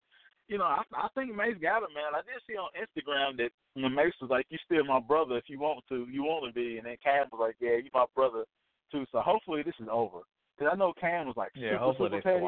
You 0.49 0.59
know, 0.59 0.65
I, 0.65 0.83
I 0.93 1.09
think 1.15 1.35
Mase 1.35 1.57
got 1.63 1.81
it, 1.87 1.95
man. 1.95 2.13
I 2.13 2.21
did 2.29 2.43
see 2.45 2.59
on 2.59 2.69
Instagram 2.77 3.39
that 3.39 3.55
when 3.73 3.95
Mase 3.95 4.13
was 4.21 4.29
like, 4.29 4.45
"You 4.51 4.59
still 4.67 4.85
my 4.85 5.01
brother 5.01 5.39
if 5.39 5.45
you 5.47 5.59
want 5.59 5.81
to, 5.89 6.05
you 6.11 6.25
want 6.25 6.45
to 6.45 6.53
be," 6.53 6.77
and 6.77 6.85
then 6.85 6.97
Cam 7.03 7.29
was 7.33 7.41
like, 7.41 7.57
"Yeah, 7.59 7.79
you 7.81 7.89
my 7.95 8.05
brother 8.15 8.45
too." 8.93 9.07
So 9.11 9.21
hopefully 9.21 9.63
this 9.63 9.75
is 9.81 9.89
over. 9.91 10.19
Because 10.57 10.71
I 10.73 10.77
know 10.77 10.93
Cam 10.93 11.27
was 11.27 11.37
like 11.37 11.51
yeah, 11.55 11.71
super, 11.73 11.79
hopefully 11.79 12.09
super 12.11 12.23
petty, 12.23 12.45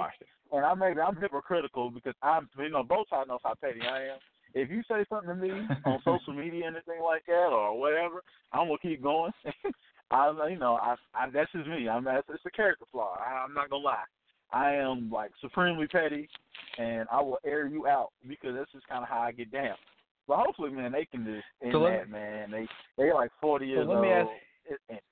and 0.53 0.65
I 0.65 0.75
maybe 0.75 1.01
I'm 1.01 1.17
hypocritical 1.17 1.91
because 1.91 2.15
I'm 2.23 2.49
you 2.59 2.69
know 2.69 2.83
both 2.85 3.09
sides 3.09 3.29
knows 3.29 3.41
how 3.43 3.55
petty 3.55 3.81
I 3.81 4.03
am. 4.13 4.19
If 4.55 4.71
you 4.71 4.83
say 4.87 5.05
something 5.09 5.31
to 5.31 5.35
me 5.35 5.67
on 5.85 6.01
social 6.05 6.33
media, 6.35 6.67
anything 6.67 7.03
like 7.03 7.25
that, 7.27 7.49
or 7.51 7.77
whatever, 7.79 8.23
I'm 8.53 8.69
gonna 8.69 8.79
keep 8.79 9.03
going. 9.03 9.33
I 10.11 10.31
you 10.51 10.59
know 10.59 10.75
I, 10.77 10.95
I 11.15 11.31
that's 11.31 11.51
just 11.53 11.67
me. 11.67 11.89
I'm 11.89 12.05
that's 12.05 12.29
it's 12.29 12.45
a 12.47 12.51
character 12.51 12.85
flaw. 12.93 13.17
I, 13.19 13.45
I'm 13.45 13.55
not 13.55 13.71
gonna 13.71 13.83
lie. 13.83 14.05
I 14.53 14.75
am 14.75 15.11
like 15.11 15.33
supremely 15.41 15.89
petty, 15.89 16.29
and 16.79 17.09
I 17.11 17.21
will 17.23 17.39
air 17.45 17.67
you 17.67 17.87
out 17.89 18.11
because 18.29 18.55
that's 18.55 18.71
just 18.71 18.87
kind 18.87 19.03
of 19.03 19.09
how 19.09 19.19
I 19.21 19.33
get 19.33 19.51
down. 19.51 19.77
But 20.29 20.39
hopefully, 20.39 20.71
man, 20.71 20.93
they 20.93 21.07
can 21.07 21.25
just 21.25 21.45
end 21.63 21.73
So 21.73 21.79
let 21.81 21.99
that, 22.01 22.11
man. 22.11 22.51
They 22.51 22.69
they 22.97 23.13
like 23.13 23.31
40 23.41 23.67
years 23.67 23.89
let 23.89 24.01
me 24.01 24.09
old. 24.13 24.29
ask- 24.29 24.81
It- 24.91 25.03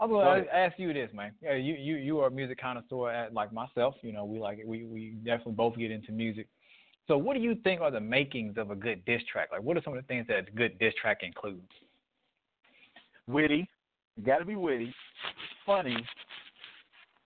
it- 0.00 0.04
I'm 0.04 0.10
gonna 0.10 0.46
ask 0.52 0.78
you 0.78 0.92
this, 0.92 1.12
man. 1.12 1.32
Yeah, 1.42 1.54
you 1.54 1.74
you 1.74 1.96
you 1.96 2.20
are 2.20 2.28
a 2.28 2.30
music 2.30 2.58
connoisseur 2.60 3.10
at 3.10 3.34
like 3.34 3.52
myself. 3.52 3.96
You 4.02 4.12
know, 4.12 4.24
we 4.24 4.38
like 4.38 4.60
we 4.64 4.84
we 4.84 5.10
definitely 5.24 5.52
both 5.52 5.76
get 5.76 5.90
into 5.90 6.12
music. 6.12 6.46
So, 7.06 7.18
what 7.18 7.34
do 7.34 7.40
you 7.40 7.56
think 7.56 7.80
are 7.80 7.90
the 7.90 8.00
makings 8.00 8.56
of 8.56 8.70
a 8.70 8.76
good 8.76 9.04
diss 9.04 9.22
track? 9.30 9.48
Like, 9.50 9.62
what 9.62 9.76
are 9.76 9.82
some 9.82 9.96
of 9.96 10.02
the 10.02 10.06
things 10.06 10.26
that 10.28 10.38
a 10.48 10.50
good 10.52 10.78
diss 10.78 10.94
track 11.00 11.22
includes? 11.22 11.72
Witty, 13.26 13.68
got 14.24 14.38
to 14.38 14.44
be 14.44 14.56
witty, 14.56 14.94
funny. 15.66 15.96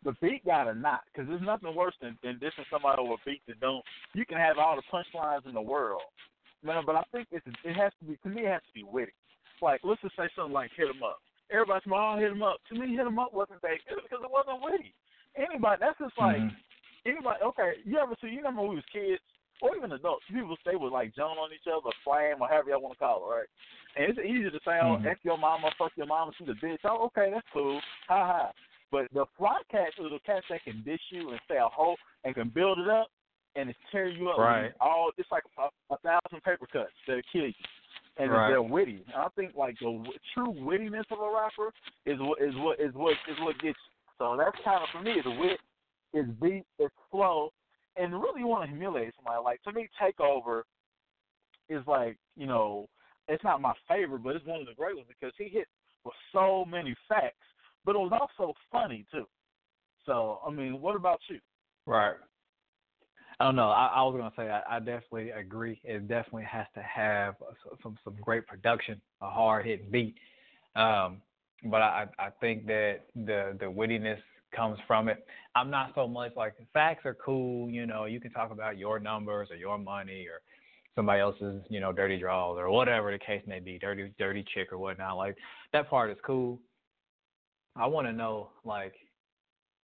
The 0.04 0.12
beat 0.20 0.44
got 0.44 0.64
to 0.64 0.74
not, 0.74 1.00
because 1.12 1.28
there's 1.28 1.40
nothing 1.40 1.74
worse 1.74 1.94
than, 2.00 2.18
than 2.22 2.34
dissing 2.38 2.64
somebody 2.70 3.00
over 3.00 3.14
a 3.14 3.16
beat 3.24 3.40
that 3.48 3.58
don't. 3.60 3.82
You 4.12 4.26
can 4.26 4.36
have 4.36 4.58
all 4.58 4.76
the 4.76 4.82
punchlines 4.92 5.46
in 5.46 5.54
the 5.54 5.62
world, 5.62 6.02
man, 6.62 6.82
but 6.84 6.94
I 6.94 7.02
think 7.10 7.28
it's 7.30 7.46
it 7.64 7.74
has 7.74 7.92
to 8.00 8.04
be 8.06 8.16
to 8.22 8.28
me 8.28 8.42
it 8.42 8.52
has 8.52 8.62
to 8.62 8.72
be 8.74 8.84
witty. 8.84 9.12
Like, 9.62 9.80
let's 9.82 10.02
just 10.02 10.16
say 10.16 10.28
something 10.36 10.52
like 10.52 10.70
"Hit 10.76 10.88
'em 10.88 11.02
up." 11.02 11.20
Everybody's 11.50 11.86
like, 11.86 12.00
"Oh, 12.00 12.16
hit 12.18 12.30
'em 12.30 12.42
up." 12.42 12.60
To 12.68 12.74
me, 12.74 12.94
"Hit 12.94 13.06
'em 13.06 13.18
up" 13.18 13.32
wasn't 13.32 13.62
that 13.62 13.78
good 13.88 14.02
because 14.02 14.24
it 14.24 14.30
wasn't 14.30 14.62
witty. 14.62 14.94
Anybody, 15.36 15.78
that's 15.80 15.98
just 15.98 16.16
like 16.18 16.36
mm-hmm. 16.36 17.08
anybody. 17.08 17.42
Okay, 17.42 17.72
you 17.84 17.98
ever 17.98 18.14
see? 18.20 18.28
You 18.28 18.38
remember 18.38 18.62
when 18.62 18.70
we 18.70 18.76
was 18.76 18.92
kids? 18.92 19.22
or 19.62 19.76
even 19.76 19.92
adults, 19.92 20.24
people 20.28 20.56
stay 20.60 20.76
with 20.76 20.92
like 20.92 21.14
John 21.14 21.38
on 21.38 21.52
each 21.52 21.68
other, 21.70 21.90
flame, 22.04 22.36
or 22.40 22.48
however 22.48 22.70
y'all 22.70 22.82
want 22.82 22.94
to 22.94 22.98
call 22.98 23.24
it, 23.24 23.32
right? 23.32 23.50
And 23.96 24.10
it's 24.10 24.18
easy 24.18 24.50
to 24.50 24.60
say, 24.64 24.76
oh, 24.82 24.98
mm-hmm. 24.98 25.06
F 25.06 25.18
your 25.22 25.38
mama, 25.38 25.70
fuck 25.78 25.92
your 25.96 26.06
mama, 26.06 26.32
she's 26.36 26.48
a 26.48 26.58
bitch. 26.64 26.82
Oh, 26.84 27.06
okay, 27.06 27.30
that's 27.32 27.46
cool. 27.52 27.80
Ha 28.08 28.26
ha. 28.26 28.52
But 28.90 29.06
the 29.12 29.26
fly 29.38 29.60
cats 29.70 29.94
are 29.98 30.10
the 30.10 30.18
cats 30.26 30.46
that 30.50 30.62
can 30.64 30.82
dish 30.84 31.00
you 31.10 31.30
and 31.30 31.40
say 31.48 31.56
a 31.56 31.68
whole 31.68 31.96
and 32.24 32.34
can 32.34 32.48
build 32.48 32.78
it 32.78 32.88
up 32.88 33.08
and 33.56 33.70
it's 33.70 33.78
tear 33.90 34.08
you 34.08 34.28
up. 34.30 34.38
Right. 34.38 34.72
All 34.80 35.10
it's 35.16 35.30
like 35.30 35.42
a, 35.58 35.94
a 35.94 35.98
thousand 35.98 36.42
paper 36.44 36.66
cuts 36.70 36.92
that 37.06 37.22
kill 37.32 37.46
you. 37.46 37.54
And 38.16 38.30
right. 38.30 38.48
they're 38.48 38.62
witty. 38.62 39.04
And 39.12 39.16
I 39.16 39.28
think 39.34 39.56
like 39.56 39.76
the 39.80 40.04
true 40.34 40.52
wittiness 40.52 41.04
of 41.10 41.18
a 41.18 41.30
rapper 41.34 41.72
is 42.06 42.18
what 42.20 42.40
is 42.40 42.54
what 42.56 42.80
is 42.80 42.94
what 42.94 43.12
is 43.28 43.36
what 43.40 43.54
gets 43.54 43.76
you. 43.76 43.94
So 44.18 44.36
that's 44.38 44.56
kind 44.64 44.82
of 44.82 44.88
for 44.92 45.02
me. 45.02 45.16
The 45.22 45.30
wit 45.30 45.58
is 46.12 46.26
beat, 46.40 46.64
it's 46.78 46.94
flow, 47.10 47.50
and 47.96 48.12
really 48.12 48.40
you 48.40 48.46
want 48.46 48.64
to 48.64 48.70
humiliate 48.70 49.14
somebody. 49.16 49.42
Like 49.42 49.62
to 49.64 49.72
me, 49.72 49.88
Takeover 50.00 50.62
is 51.68 51.82
like 51.88 52.16
you 52.36 52.46
know 52.46 52.86
it's 53.28 53.42
not 53.42 53.60
my 53.60 53.72
favorite, 53.88 54.22
but 54.22 54.36
it's 54.36 54.46
one 54.46 54.60
of 54.60 54.66
the 54.66 54.74
great 54.74 54.94
ones 54.94 55.08
because 55.08 55.34
he 55.36 55.48
hit 55.48 55.66
with 56.04 56.14
so 56.32 56.64
many 56.64 56.94
facts, 57.08 57.34
but 57.84 57.96
it 57.96 57.98
was 57.98 58.12
also 58.12 58.52
funny 58.70 59.04
too. 59.10 59.24
So 60.06 60.38
I 60.46 60.50
mean, 60.50 60.80
what 60.80 60.94
about 60.94 61.20
you? 61.28 61.40
Right. 61.86 62.14
I 63.40 63.44
don't 63.44 63.56
know. 63.56 63.70
I, 63.70 63.86
I 63.86 64.02
was 64.02 64.14
gonna 64.16 64.32
say 64.36 64.50
I, 64.50 64.76
I 64.76 64.78
definitely 64.78 65.30
agree. 65.30 65.80
It 65.84 66.06
definitely 66.08 66.44
has 66.44 66.66
to 66.74 66.82
have 66.82 67.34
some 67.82 67.98
some 68.04 68.16
great 68.20 68.46
production, 68.46 69.00
a 69.20 69.28
hard 69.28 69.66
hitting 69.66 69.90
beat. 69.90 70.14
Um, 70.76 71.20
but 71.64 71.82
I 71.82 72.06
I 72.18 72.30
think 72.40 72.66
that 72.66 73.00
the 73.14 73.56
the 73.58 73.66
wittiness 73.66 74.20
comes 74.54 74.78
from 74.86 75.08
it. 75.08 75.26
I'm 75.56 75.70
not 75.70 75.92
so 75.94 76.06
much 76.06 76.32
like 76.36 76.54
facts 76.72 77.04
are 77.04 77.14
cool, 77.14 77.68
you 77.70 77.86
know, 77.86 78.04
you 78.04 78.20
can 78.20 78.30
talk 78.30 78.50
about 78.50 78.78
your 78.78 78.98
numbers 78.98 79.48
or 79.50 79.56
your 79.56 79.78
money 79.78 80.26
or 80.26 80.40
somebody 80.94 81.20
else's, 81.20 81.62
you 81.68 81.80
know, 81.80 81.92
dirty 81.92 82.18
draws 82.18 82.56
or 82.56 82.70
whatever 82.70 83.10
the 83.10 83.18
case 83.18 83.42
may 83.46 83.60
be, 83.60 83.78
dirty 83.78 84.12
dirty 84.18 84.44
chick 84.54 84.72
or 84.72 84.78
whatnot. 84.78 85.16
Like 85.16 85.36
that 85.72 85.90
part 85.90 86.10
is 86.10 86.18
cool. 86.24 86.60
I 87.76 87.86
wanna 87.86 88.12
know 88.12 88.50
like 88.64 88.94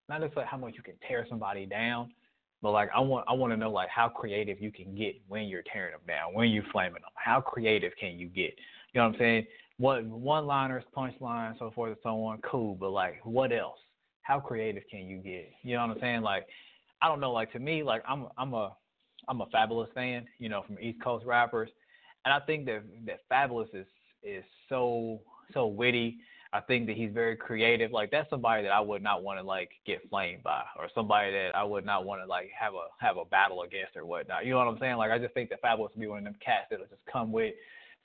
not 0.07 0.21
just 0.21 0.35
like 0.35 0.45
how 0.47 0.57
much 0.57 0.73
you 0.75 0.83
can 0.83 0.95
tear 1.07 1.25
somebody 1.29 1.65
down, 1.65 2.11
but 2.61 2.71
like 2.71 2.89
I 2.95 2.99
want 2.99 3.25
I 3.27 3.33
want 3.33 3.51
to 3.53 3.57
know 3.57 3.71
like 3.71 3.89
how 3.89 4.09
creative 4.09 4.61
you 4.61 4.71
can 4.71 4.95
get 4.95 5.15
when 5.27 5.43
you're 5.43 5.63
tearing 5.71 5.91
them 5.91 6.01
down, 6.07 6.33
when 6.33 6.49
you're 6.49 6.63
flaming 6.71 7.01
them. 7.01 7.11
How 7.15 7.41
creative 7.41 7.93
can 7.99 8.19
you 8.19 8.27
get? 8.27 8.53
You 8.93 9.01
know 9.01 9.07
what 9.07 9.13
I'm 9.13 9.19
saying? 9.19 9.47
What 9.77 10.05
one 10.05 10.45
liners, 10.45 10.83
punchlines, 10.95 11.57
so 11.59 11.71
forth 11.71 11.91
and 11.91 11.97
so 12.03 12.23
on, 12.23 12.39
cool. 12.41 12.75
But 12.75 12.91
like 12.91 13.19
what 13.23 13.51
else? 13.51 13.79
how 14.29 14.39
creative 14.39 14.83
can 14.91 15.07
you 15.07 15.17
get? 15.17 15.49
You 15.63 15.75
know 15.75 15.87
what 15.87 15.95
I'm 15.95 15.99
saying? 15.99 16.21
Like, 16.21 16.45
I 17.01 17.07
don't 17.07 17.19
know. 17.19 17.31
Like 17.31 17.51
to 17.53 17.59
me, 17.59 17.81
like 17.81 18.03
I'm 18.07 18.27
I'm 18.37 18.53
a 18.53 18.75
I'm 19.27 19.41
a 19.41 19.47
Fabolous 19.47 19.91
fan. 19.93 20.27
You 20.37 20.49
know, 20.49 20.63
from 20.67 20.77
East 20.79 21.01
Coast 21.03 21.25
rappers, 21.25 21.69
and 22.25 22.33
I 22.33 22.39
think 22.39 22.65
that 22.67 22.83
that 23.07 23.21
Fabolous 23.31 23.73
is 23.73 23.87
is 24.21 24.43
so 24.69 25.21
so 25.51 25.65
witty. 25.65 26.17
I 26.51 26.61
think 26.61 26.87
that 26.87 26.97
he's 26.97 27.11
very 27.13 27.35
creative. 27.35 27.91
Like 27.91 28.09
that's 28.09 28.29
somebody 28.29 28.63
that 28.63 28.71
I 28.71 28.79
would 28.79 29.03
not 29.03 29.23
want 29.23 29.39
to 29.39 29.43
like 29.43 29.69
get 29.85 30.07
flamed 30.09 30.43
by, 30.43 30.63
or 30.77 30.89
somebody 30.95 31.31
that 31.31 31.55
I 31.55 31.63
would 31.63 31.85
not 31.85 32.05
want 32.05 32.21
to 32.21 32.27
like 32.27 32.49
have 32.59 32.73
a 32.73 32.87
have 32.99 33.17
a 33.17 33.25
battle 33.25 33.63
against 33.63 33.95
or 33.95 34.05
whatnot. 34.05 34.45
You 34.45 34.51
know 34.51 34.57
what 34.57 34.67
I'm 34.67 34.79
saying? 34.79 34.97
Like 34.97 35.11
I 35.11 35.19
just 35.19 35.33
think 35.33 35.49
that 35.51 35.61
Fabolous 35.61 35.91
would 35.93 35.99
be 35.99 36.07
one 36.07 36.19
of 36.19 36.23
them 36.23 36.35
cats 36.43 36.67
that'll 36.69 36.87
just 36.87 37.05
come 37.11 37.31
with 37.31 37.53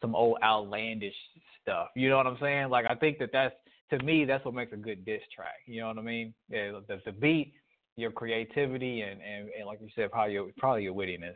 some 0.03 0.15
old 0.15 0.39
outlandish 0.43 1.15
stuff. 1.63 1.89
You 1.97 2.11
know 2.11 2.19
what 2.19 2.27
I'm 2.27 2.39
saying? 2.41 2.69
Like 2.69 2.85
I 2.89 2.95
think 2.95 3.19
that 3.19 3.31
that's 3.33 3.55
to 3.91 4.05
me, 4.05 4.25
that's 4.25 4.45
what 4.45 4.55
makes 4.55 4.73
a 4.73 4.77
good 4.77 5.05
diss 5.05 5.21
track. 5.35 5.61
You 5.67 5.81
know 5.81 5.89
what 5.89 5.99
I 5.99 6.03
mean? 6.03 6.35
Yeah, 6.49 6.73
the, 6.87 7.01
the 7.05 7.13
beat, 7.13 7.55
your 7.97 8.11
creativity, 8.11 9.03
and, 9.03 9.21
and, 9.21 9.49
and 9.57 9.67
like 9.67 9.81
you 9.81 9.89
said, 9.95 10.11
probably 10.11 10.35
your, 10.35 10.49
probably 10.59 10.85
your 10.85 10.95
wittiness. 10.95 11.35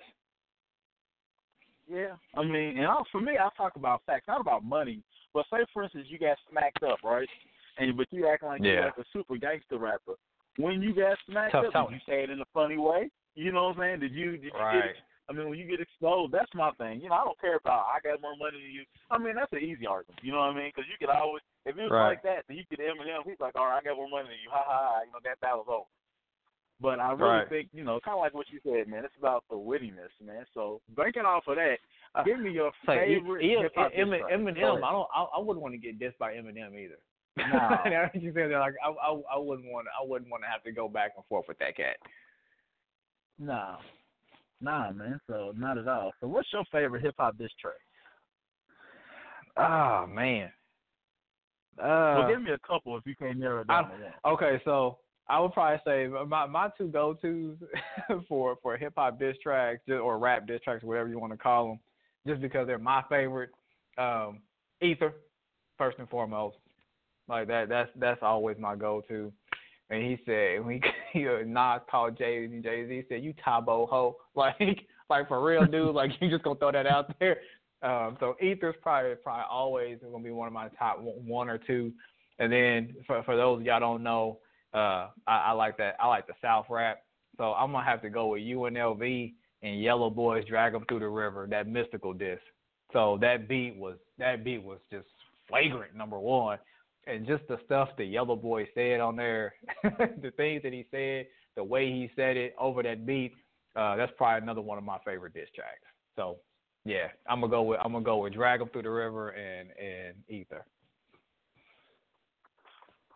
Yeah, 1.91 2.17
I 2.37 2.45
mean, 2.45 2.77
and 2.77 2.87
also, 2.87 3.07
for 3.13 3.21
me, 3.21 3.33
I 3.39 3.49
talk 3.57 3.77
about 3.77 4.03
facts, 4.07 4.29
not 4.29 4.41
about 4.41 4.65
money. 4.65 5.03
But 5.39 5.47
say, 5.55 5.63
for 5.71 5.87
instance, 5.87 6.11
you 6.11 6.19
got 6.19 6.35
smacked 6.51 6.83
up, 6.83 6.99
right? 7.07 7.31
And 7.79 7.95
but 7.95 8.11
you 8.11 8.27
acting 8.27 8.51
like 8.51 8.59
yeah. 8.59 8.73
you're 8.73 8.91
like 8.91 8.99
a 8.99 9.07
super 9.15 9.39
gangster 9.39 9.79
rapper. 9.79 10.19
When 10.59 10.83
you 10.83 10.91
got 10.91 11.15
smacked 11.31 11.55
Tough 11.55 11.71
up, 11.79 11.95
did 11.95 11.95
you 11.95 12.03
say 12.11 12.27
it 12.27 12.31
in 12.35 12.43
a 12.43 12.51
funny 12.51 12.75
way? 12.75 13.07
You 13.39 13.55
know 13.55 13.71
what 13.71 13.79
I'm 13.79 13.87
saying? 13.87 14.01
Did 14.03 14.19
you 14.19 14.35
did 14.35 14.51
you 14.51 14.59
right. 14.59 14.99
get 14.99 15.07
I 15.31 15.37
mean, 15.37 15.47
when 15.47 15.63
you 15.63 15.71
get 15.71 15.79
exposed, 15.79 16.35
that's 16.35 16.51
my 16.59 16.75
thing. 16.75 16.99
You 16.99 17.15
know, 17.15 17.21
I 17.21 17.23
don't 17.23 17.39
care 17.39 17.55
about 17.55 17.87
I 17.87 18.03
got 18.03 18.19
more 18.19 18.35
money 18.35 18.59
than 18.59 18.75
you. 18.75 18.83
I 19.15 19.23
mean, 19.23 19.39
that's 19.39 19.55
an 19.55 19.63
easy 19.63 19.87
argument. 19.87 20.27
You 20.27 20.35
know 20.35 20.43
what 20.43 20.57
I 20.57 20.59
mean? 20.59 20.75
Because 20.75 20.91
you 20.91 20.99
could 20.99 21.15
always, 21.15 21.47
if 21.63 21.79
it 21.79 21.87
was 21.87 21.95
right. 21.95 22.19
like 22.19 22.27
that, 22.27 22.43
then 22.51 22.59
you 22.59 22.67
could 22.67 22.83
Eminem. 22.83 23.23
He's 23.23 23.39
like, 23.39 23.55
all 23.55 23.71
right, 23.71 23.79
I 23.79 23.87
got 23.87 23.95
more 23.95 24.11
money 24.11 24.35
than 24.35 24.43
you. 24.43 24.51
Ha 24.51 24.59
ha 24.59 24.79
ha. 24.91 25.07
You 25.07 25.15
know, 25.15 25.23
that 25.23 25.39
battle's 25.39 25.71
over. 25.71 25.87
But 26.81 27.01
I 27.01 27.11
really 27.13 27.23
right. 27.23 27.49
think, 27.49 27.69
you 27.73 27.83
know, 27.83 27.99
kind 28.05 28.15
of 28.15 28.21
like 28.21 28.35
what 28.35 28.47
you 28.53 28.61
said, 28.63 28.87
man. 28.89 29.05
It's 29.05 29.15
about 29.19 29.45
the 29.51 29.57
wittiness, 29.57 30.15
man. 30.25 30.45
So 30.55 30.81
banking 30.97 31.25
off 31.25 31.45
of 31.49 31.57
that, 31.57 31.79
uh, 32.15 32.23
give 32.23 32.39
me 32.39 32.53
your 32.53 32.71
favorite 32.87 33.43
e- 33.43 33.57
hip 33.61 33.73
hop 33.75 33.93
Eminem, 33.93 34.23
Eminem 34.33 34.85
I 34.85 34.93
don't. 34.93 35.09
I, 35.15 35.25
I 35.37 35.41
wouldn't 35.41 35.63
want 35.63 35.75
to 35.75 35.79
get 35.79 35.99
dissed 35.99 36.19
by 36.19 36.33
Eminem 36.33 36.75
either. 36.79 36.99
No. 37.39 38.09
you 38.15 38.33
said 38.35 38.51
that, 38.51 38.59
like 38.59 38.75
I, 38.85 38.91
I, 38.91 39.21
I 39.35 39.39
wouldn't 39.39 39.69
want. 39.69 39.87
I 39.89 40.05
wouldn't 40.05 40.31
want 40.31 40.43
to 40.43 40.49
have 40.49 40.63
to 40.65 40.73
go 40.73 40.89
back 40.89 41.13
and 41.17 41.25
forth 41.27 41.47
with 41.49 41.59
that 41.59 41.77
cat. 41.77 41.97
No. 43.39 43.77
Nah, 44.61 44.91
man. 44.93 45.21
So 45.29 45.53
not 45.57 45.79
at 45.79 45.87
all. 45.87 46.13
So 46.21 46.27
what's 46.27 46.49
your 46.53 46.65
favorite 46.73 47.03
hip 47.03 47.15
hop 47.17 47.39
diss 47.39 47.51
track? 47.61 47.75
Oh 49.57 50.07
man. 50.07 50.51
Uh, 51.81 52.19
well, 52.19 52.29
give 52.29 52.43
me 52.43 52.51
a 52.51 52.67
couple 52.67 52.97
if 52.97 53.07
you 53.07 53.15
can't 53.17 53.39
narrow 53.39 53.61
it 53.61 53.69
down. 53.69 53.91
Okay, 54.27 54.61
so 54.65 54.99
I 55.29 55.41
would 55.41 55.53
probably 55.53 55.81
say 55.85 56.09
my 56.27 56.47
my 56.47 56.71
two 56.77 56.89
go 56.89 57.15
tos 57.15 57.57
for 58.29 58.57
for 58.63 58.77
hip 58.77 58.95
hop 58.97 59.19
diss 59.19 59.37
tracks 59.43 59.83
or 59.89 60.19
rap 60.19 60.47
diss 60.47 60.61
tracks, 60.63 60.83
whatever 60.83 61.09
you 61.09 61.19
want 61.19 61.33
to 61.33 61.39
call 61.39 61.69
them, 61.69 61.81
just 62.27 62.41
because 62.41 62.67
they're 62.67 62.79
my 62.79 63.03
favorite. 63.09 63.51
Um, 63.99 64.41
Ether, 64.81 65.15
first 65.77 65.99
and 65.99 66.09
foremost, 66.09 66.57
like 67.29 67.49
that. 67.49 67.69
That's 67.69 67.91
that's 67.97 68.23
always 68.23 68.57
my 68.59 68.77
go 68.77 69.03
to 69.09 69.33
and 69.91 70.03
he 70.03 70.19
said 70.25 70.65
when 70.65 70.81
he 71.13 71.25
Nas 71.47 71.81
called 71.91 72.19
Jay 72.19 72.47
Z, 72.49 72.61
Jay 72.63 72.87
Z 72.87 73.05
said 73.09 73.23
you 73.23 73.33
Tae 73.45 73.61
Bo 73.65 73.87
ho 73.87 74.17
like 74.35 74.87
like 75.11 75.29
for 75.29 75.43
real 75.43 75.65
dude 75.65 75.95
like 75.95 76.11
you 76.21 76.31
just 76.31 76.45
gonna 76.45 76.59
throw 76.59 76.73
that 76.73 76.87
out 76.87 77.15
there. 77.19 77.39
Um, 77.81 78.17
so 78.19 78.35
Ether's 78.43 78.75
probably 78.83 79.15
probably 79.23 79.45
always 79.51 79.99
gonna 80.03 80.23
be 80.23 80.31
one 80.31 80.49
of 80.49 80.53
my 80.53 80.69
top 80.79 80.99
one 81.01 81.49
or 81.49 81.59
two, 81.59 81.93
and 82.39 82.53
then 82.53 82.95
for 83.07 83.23
for 83.23 83.37
those 83.37 83.63
y'all 83.63 83.81
don't 83.81 84.03
know, 84.03 84.39
uh, 84.75 85.09
I, 85.27 85.37
I 85.47 85.53
like 85.53 85.77
that 85.79 85.97
I 86.01 86.07
like 86.09 86.27
the 86.27 86.35
South 86.43 86.67
rap. 86.71 87.03
So 87.37 87.53
I'm 87.53 87.73
gonna 87.73 87.85
have 87.85 88.03
to 88.03 88.11
go 88.11 88.29
with 88.29 88.43
UNLV 88.43 89.33
and 89.63 89.83
Yellow 89.83 90.11
Boys 90.11 90.45
drag 90.47 90.73
them 90.73 90.85
through 90.89 91.01
the 91.01 91.09
river 91.09 91.47
that 91.51 91.67
Mystikal 91.69 92.19
disc. 92.19 92.43
So 92.93 93.19
that 93.21 93.49
beat 93.49 93.77
was 93.77 93.97
that 94.19 94.45
beat 94.45 94.63
was 94.63 94.79
just 94.91 95.07
flagrant 95.49 95.95
number 95.95 96.19
one 96.19 96.59
and 97.07 97.27
just 97.27 97.47
the 97.49 97.59
stuff 97.65 97.89
the 97.97 98.05
Yellow 98.05 98.37
Boy 98.37 98.69
said 98.75 99.01
on 99.01 99.17
there, 99.17 99.55
the 99.83 100.31
things 100.37 100.63
that 100.63 100.73
he 100.73 100.87
said, 100.91 101.27
the 101.57 101.65
way 101.65 101.87
he 101.87 102.11
said 102.15 102.37
it 102.37 102.55
over 102.61 102.83
that 102.83 103.07
beat, 103.07 103.33
uh, 103.75 103.97
that's 103.97 104.13
probably 104.17 104.43
another 104.43 104.61
one 104.61 104.79
of 104.79 104.85
my 104.85 104.99
favorite 105.05 105.35
diss 105.35 105.49
tracks. 105.55 105.81
So 106.17 106.37
yeah, 106.85 107.09
I'm 107.29 107.41
gonna 107.41 107.51
go 107.51 107.63
with 107.63 107.81
I'm 107.85 107.93
gonna 107.93 108.05
go 108.05 108.19
with 108.19 108.35
Drag 108.35 108.61
'em 108.61 108.69
through 108.69 108.83
the 108.83 108.91
river 108.91 109.31
and 109.31 109.71
and 109.79 110.17
Ether. 110.29 110.65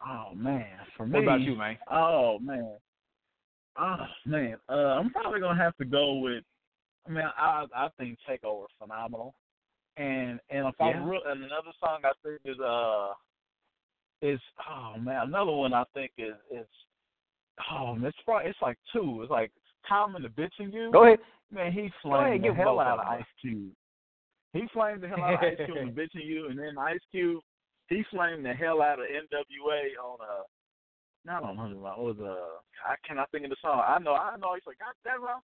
Oh 0.06 0.34
man, 0.34 0.66
for 0.96 1.06
me. 1.06 1.14
What 1.14 1.22
about 1.22 1.40
you, 1.40 1.54
man? 1.54 1.78
Oh 1.90 2.38
man, 2.40 2.76
oh 3.78 3.96
man. 4.26 4.56
Uh, 4.68 4.72
I'm 4.72 5.10
probably 5.10 5.40
gonna 5.40 5.62
have 5.62 5.76
to 5.76 5.84
go 5.84 6.14
with. 6.18 6.44
I 7.06 7.10
mean, 7.10 7.24
I 7.36 7.66
I 7.74 7.88
think 7.98 8.18
Takeover 8.28 8.64
phenomenal, 8.80 9.34
and 9.96 10.40
and 10.50 10.66
if 10.66 10.74
yeah. 10.80 10.86
I 10.86 11.04
real 11.04 11.20
and 11.26 11.44
another 11.44 11.72
song 11.80 12.00
I 12.04 12.12
think 12.22 12.40
is 12.44 12.60
uh 12.60 13.12
is 14.22 14.40
oh 14.68 14.98
man, 14.98 15.28
another 15.28 15.52
one 15.52 15.72
I 15.72 15.84
think 15.94 16.12
is 16.18 16.34
is 16.50 16.66
oh 17.70 17.96
it's 18.02 18.16
probably 18.24 18.50
it's 18.50 18.58
like 18.62 18.78
two. 18.92 19.20
It's 19.22 19.30
like 19.30 19.52
Tom 19.88 20.16
and 20.16 20.24
the 20.24 20.28
Bitch 20.28 20.52
and 20.58 20.72
You. 20.72 20.90
Go 20.92 21.04
ahead. 21.04 21.18
Man, 21.52 21.70
he 21.70 21.90
flamed 22.02 22.44
the 22.44 22.54
hell 22.54 22.80
out 22.80 22.98
of 22.98 23.06
Ice 23.06 23.24
Cube. 23.40 23.70
He 24.52 24.62
flamed 24.72 25.02
the 25.02 25.08
hell 25.08 25.20
out 25.20 25.34
of 25.34 25.40
Ice 25.40 25.56
Cube 25.64 25.76
and 25.76 25.94
the 25.94 26.00
Bitch 26.00 26.14
and 26.14 26.24
You, 26.24 26.48
and 26.48 26.58
then 26.58 26.78
Ice 26.78 27.00
Cube 27.10 27.42
he 27.92 28.04
flamed 28.10 28.44
the 28.44 28.54
hell 28.54 28.80
out 28.82 28.98
of 29.00 29.06
NWA 29.06 29.80
on 30.02 30.18
uh 30.20 30.42
not 31.24 31.44
on 31.44 31.56
Hundred 31.56 31.78
Round. 31.78 32.02
What 32.02 32.16
was 32.16 32.20
uh 32.20 32.58
I 32.88 32.96
cannot 33.06 33.30
think 33.30 33.44
of 33.44 33.50
the 33.50 33.56
song. 33.62 33.82
I 33.84 33.98
know 33.98 34.14
I 34.14 34.36
know 34.36 34.54
he's 34.54 34.66
like 34.66 34.78
God 34.78 34.94
that 35.04 35.20
round 35.20 35.42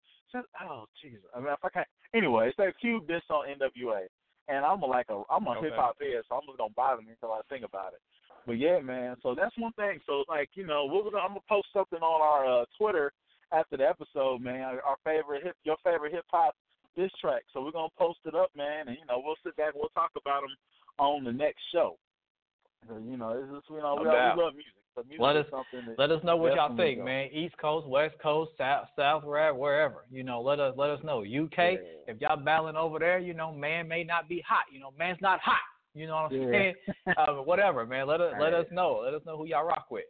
oh 0.64 0.84
Jesus. 1.02 1.24
I 1.34 1.40
mean 1.40 1.52
if 1.52 1.64
I 1.64 1.68
can't 1.68 1.88
anyway, 2.14 2.48
it's 2.48 2.56
that 2.56 2.78
Cube 2.80 3.06
diss 3.06 3.22
on 3.30 3.46
NWA. 3.46 4.06
And 4.48 4.64
I'm 4.64 4.80
a, 4.82 4.86
like 4.86 5.06
a 5.10 5.22
I'm 5.30 5.46
a 5.46 5.50
Okay. 5.60 5.68
hip 5.68 5.76
hop 5.76 6.00
head, 6.00 6.24
so 6.28 6.36
I'm 6.36 6.46
just 6.48 6.56
gonna 6.58 6.72
bother 6.74 7.02
me 7.02 7.12
until 7.12 7.32
I 7.32 7.40
think 7.48 7.64
about 7.64 7.92
it. 7.92 8.00
But 8.46 8.56
yeah, 8.56 8.80
man. 8.80 9.16
So 9.22 9.34
that's 9.36 9.56
one 9.58 9.72
thing. 9.74 10.00
So 10.06 10.24
like 10.28 10.48
you 10.54 10.66
know, 10.66 10.86
what 10.86 11.04
was 11.04 11.12
I'm 11.14 11.36
gonna 11.36 11.44
post 11.48 11.68
something 11.72 12.00
on 12.00 12.20
our 12.24 12.62
uh, 12.62 12.64
Twitter 12.80 13.12
after 13.52 13.76
the 13.76 13.86
episode, 13.86 14.40
man. 14.40 14.62
Our, 14.62 14.80
our 14.82 14.96
favorite 15.04 15.44
hip, 15.44 15.56
your 15.64 15.76
favorite 15.84 16.12
hip 16.12 16.24
hop 16.32 16.56
diss 16.96 17.10
track. 17.20 17.42
So 17.52 17.60
we're 17.62 17.76
gonna 17.76 17.92
post 17.98 18.20
it 18.24 18.34
up, 18.34 18.48
man, 18.56 18.88
and 18.88 18.96
you 18.96 19.04
know 19.04 19.20
we'll 19.22 19.36
sit 19.44 19.54
back 19.56 19.74
and 19.74 19.80
we'll 19.84 19.92
talk 19.92 20.12
about 20.16 20.40
them 20.40 20.56
on 20.98 21.24
the 21.24 21.32
next 21.32 21.60
show. 21.72 21.98
So, 22.86 22.96
you 22.98 23.16
know, 23.16 23.30
it's 23.30 23.50
just 23.52 23.68
you 23.70 23.78
know 23.78 23.96
No 23.96 24.02
we, 24.02 24.08
all, 24.08 24.36
we 24.36 24.42
love 24.42 24.54
music. 24.54 24.72
So 24.94 25.02
music 25.08 25.20
Let 25.20 25.36
is 25.36 25.44
us- 25.46 25.50
something 25.50 25.86
that 25.88 25.98
Let 25.98 26.10
us 26.10 26.22
know 26.24 26.36
what 26.36 26.54
y'all 26.54 26.76
think, 26.76 27.02
man. 27.02 27.28
East 27.32 27.56
Coast, 27.58 27.86
West 27.86 28.14
Coast, 28.22 28.52
South, 28.56 28.88
South, 28.96 29.24
wherever, 29.24 29.56
wherever. 29.56 30.04
You 30.10 30.22
know, 30.24 30.40
let 30.40 30.60
us 30.60 30.74
let 30.76 30.90
us 30.90 31.00
know. 31.04 31.20
UK, 31.22 31.56
Yeah. 31.58 31.78
if 32.08 32.20
y'all 32.20 32.36
battling 32.36 32.76
over 32.76 32.98
there, 32.98 33.18
you 33.18 33.34
know, 33.34 33.52
man 33.52 33.88
may 33.88 34.04
not 34.04 34.28
be 34.28 34.40
hot. 34.46 34.64
You 34.72 34.80
know, 34.80 34.92
man's 34.98 35.20
not 35.20 35.40
hot. 35.40 35.60
You 35.94 36.06
know 36.06 36.14
what 36.14 36.32
I'm 36.32 36.42
Yeah. 36.42 36.50
saying? 36.50 36.74
uh, 37.16 37.34
whatever, 37.42 37.84
man. 37.86 38.06
Let 38.06 38.20
us 38.20 38.34
let 38.40 38.54
us 38.54 38.66
know. 38.70 39.00
Let 39.04 39.14
us 39.14 39.22
know 39.26 39.36
who 39.36 39.46
y'all 39.46 39.64
rock 39.64 39.86
with. 39.90 40.04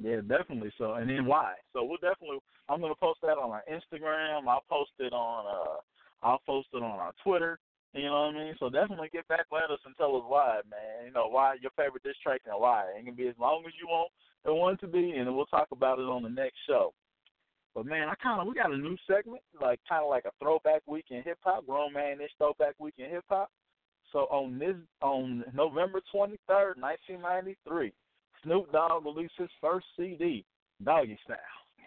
Yeah, 0.00 0.20
definitely. 0.20 0.72
So, 0.78 0.94
and 0.94 1.10
then 1.10 1.26
why? 1.26 1.54
So 1.72 1.84
we'll 1.84 1.98
definitely. 1.98 2.38
I'm 2.68 2.80
gonna 2.80 2.94
post 2.94 3.20
that 3.22 3.36
on 3.38 3.50
our 3.50 3.64
Instagram. 3.70 4.46
I'll 4.48 4.64
post 4.68 4.92
it 4.98 5.12
on. 5.12 5.46
uh 5.46 5.76
I'll 6.22 6.40
post 6.46 6.68
it 6.72 6.82
on 6.82 6.98
our 6.98 7.12
Twitter. 7.22 7.58
You 7.98 8.06
know 8.06 8.30
what 8.30 8.36
I 8.36 8.44
mean? 8.44 8.54
So 8.58 8.70
definitely 8.70 9.10
get 9.12 9.26
back 9.28 9.46
at 9.52 9.70
us 9.70 9.80
and 9.84 9.96
tell 9.96 10.16
us 10.16 10.24
why, 10.26 10.60
man. 10.70 11.06
You 11.06 11.12
know 11.12 11.28
why 11.28 11.56
your 11.60 11.72
favorite 11.76 12.02
diss 12.02 12.16
track 12.22 12.42
and 12.46 12.60
why. 12.60 12.84
It 12.98 13.04
can 13.04 13.14
be 13.14 13.28
as 13.28 13.38
long 13.38 13.64
as 13.66 13.72
you 13.80 13.88
want 13.88 14.10
it 14.44 14.54
want 14.54 14.80
to 14.80 14.86
be, 14.86 15.10
and 15.12 15.34
we'll 15.34 15.46
talk 15.46 15.68
about 15.72 15.98
it 15.98 16.08
on 16.08 16.22
the 16.22 16.28
next 16.28 16.56
show. 16.66 16.94
But 17.74 17.86
man, 17.86 18.08
I 18.08 18.14
kind 18.22 18.40
of 18.40 18.46
we 18.46 18.54
got 18.54 18.72
a 18.72 18.76
new 18.76 18.96
segment, 19.06 19.42
like 19.60 19.80
kind 19.88 20.02
of 20.02 20.10
like 20.10 20.24
a 20.24 20.32
throwback 20.40 20.82
week 20.86 21.06
in 21.10 21.22
hip 21.22 21.38
hop, 21.42 21.66
grown 21.66 21.92
man 21.92 22.20
ish 22.20 22.30
throwback 22.38 22.74
week 22.78 22.94
in 22.98 23.10
hip 23.10 23.24
hop. 23.28 23.50
So 24.12 24.20
on 24.30 24.58
this 24.58 24.76
on 25.02 25.44
November 25.54 26.00
23rd, 26.14 26.78
1993, 26.80 27.92
Snoop 28.42 28.72
Dogg 28.72 29.04
released 29.04 29.34
his 29.36 29.50
first 29.60 29.86
CD, 29.96 30.44
Doggy 30.82 31.18
Style. 31.24 31.36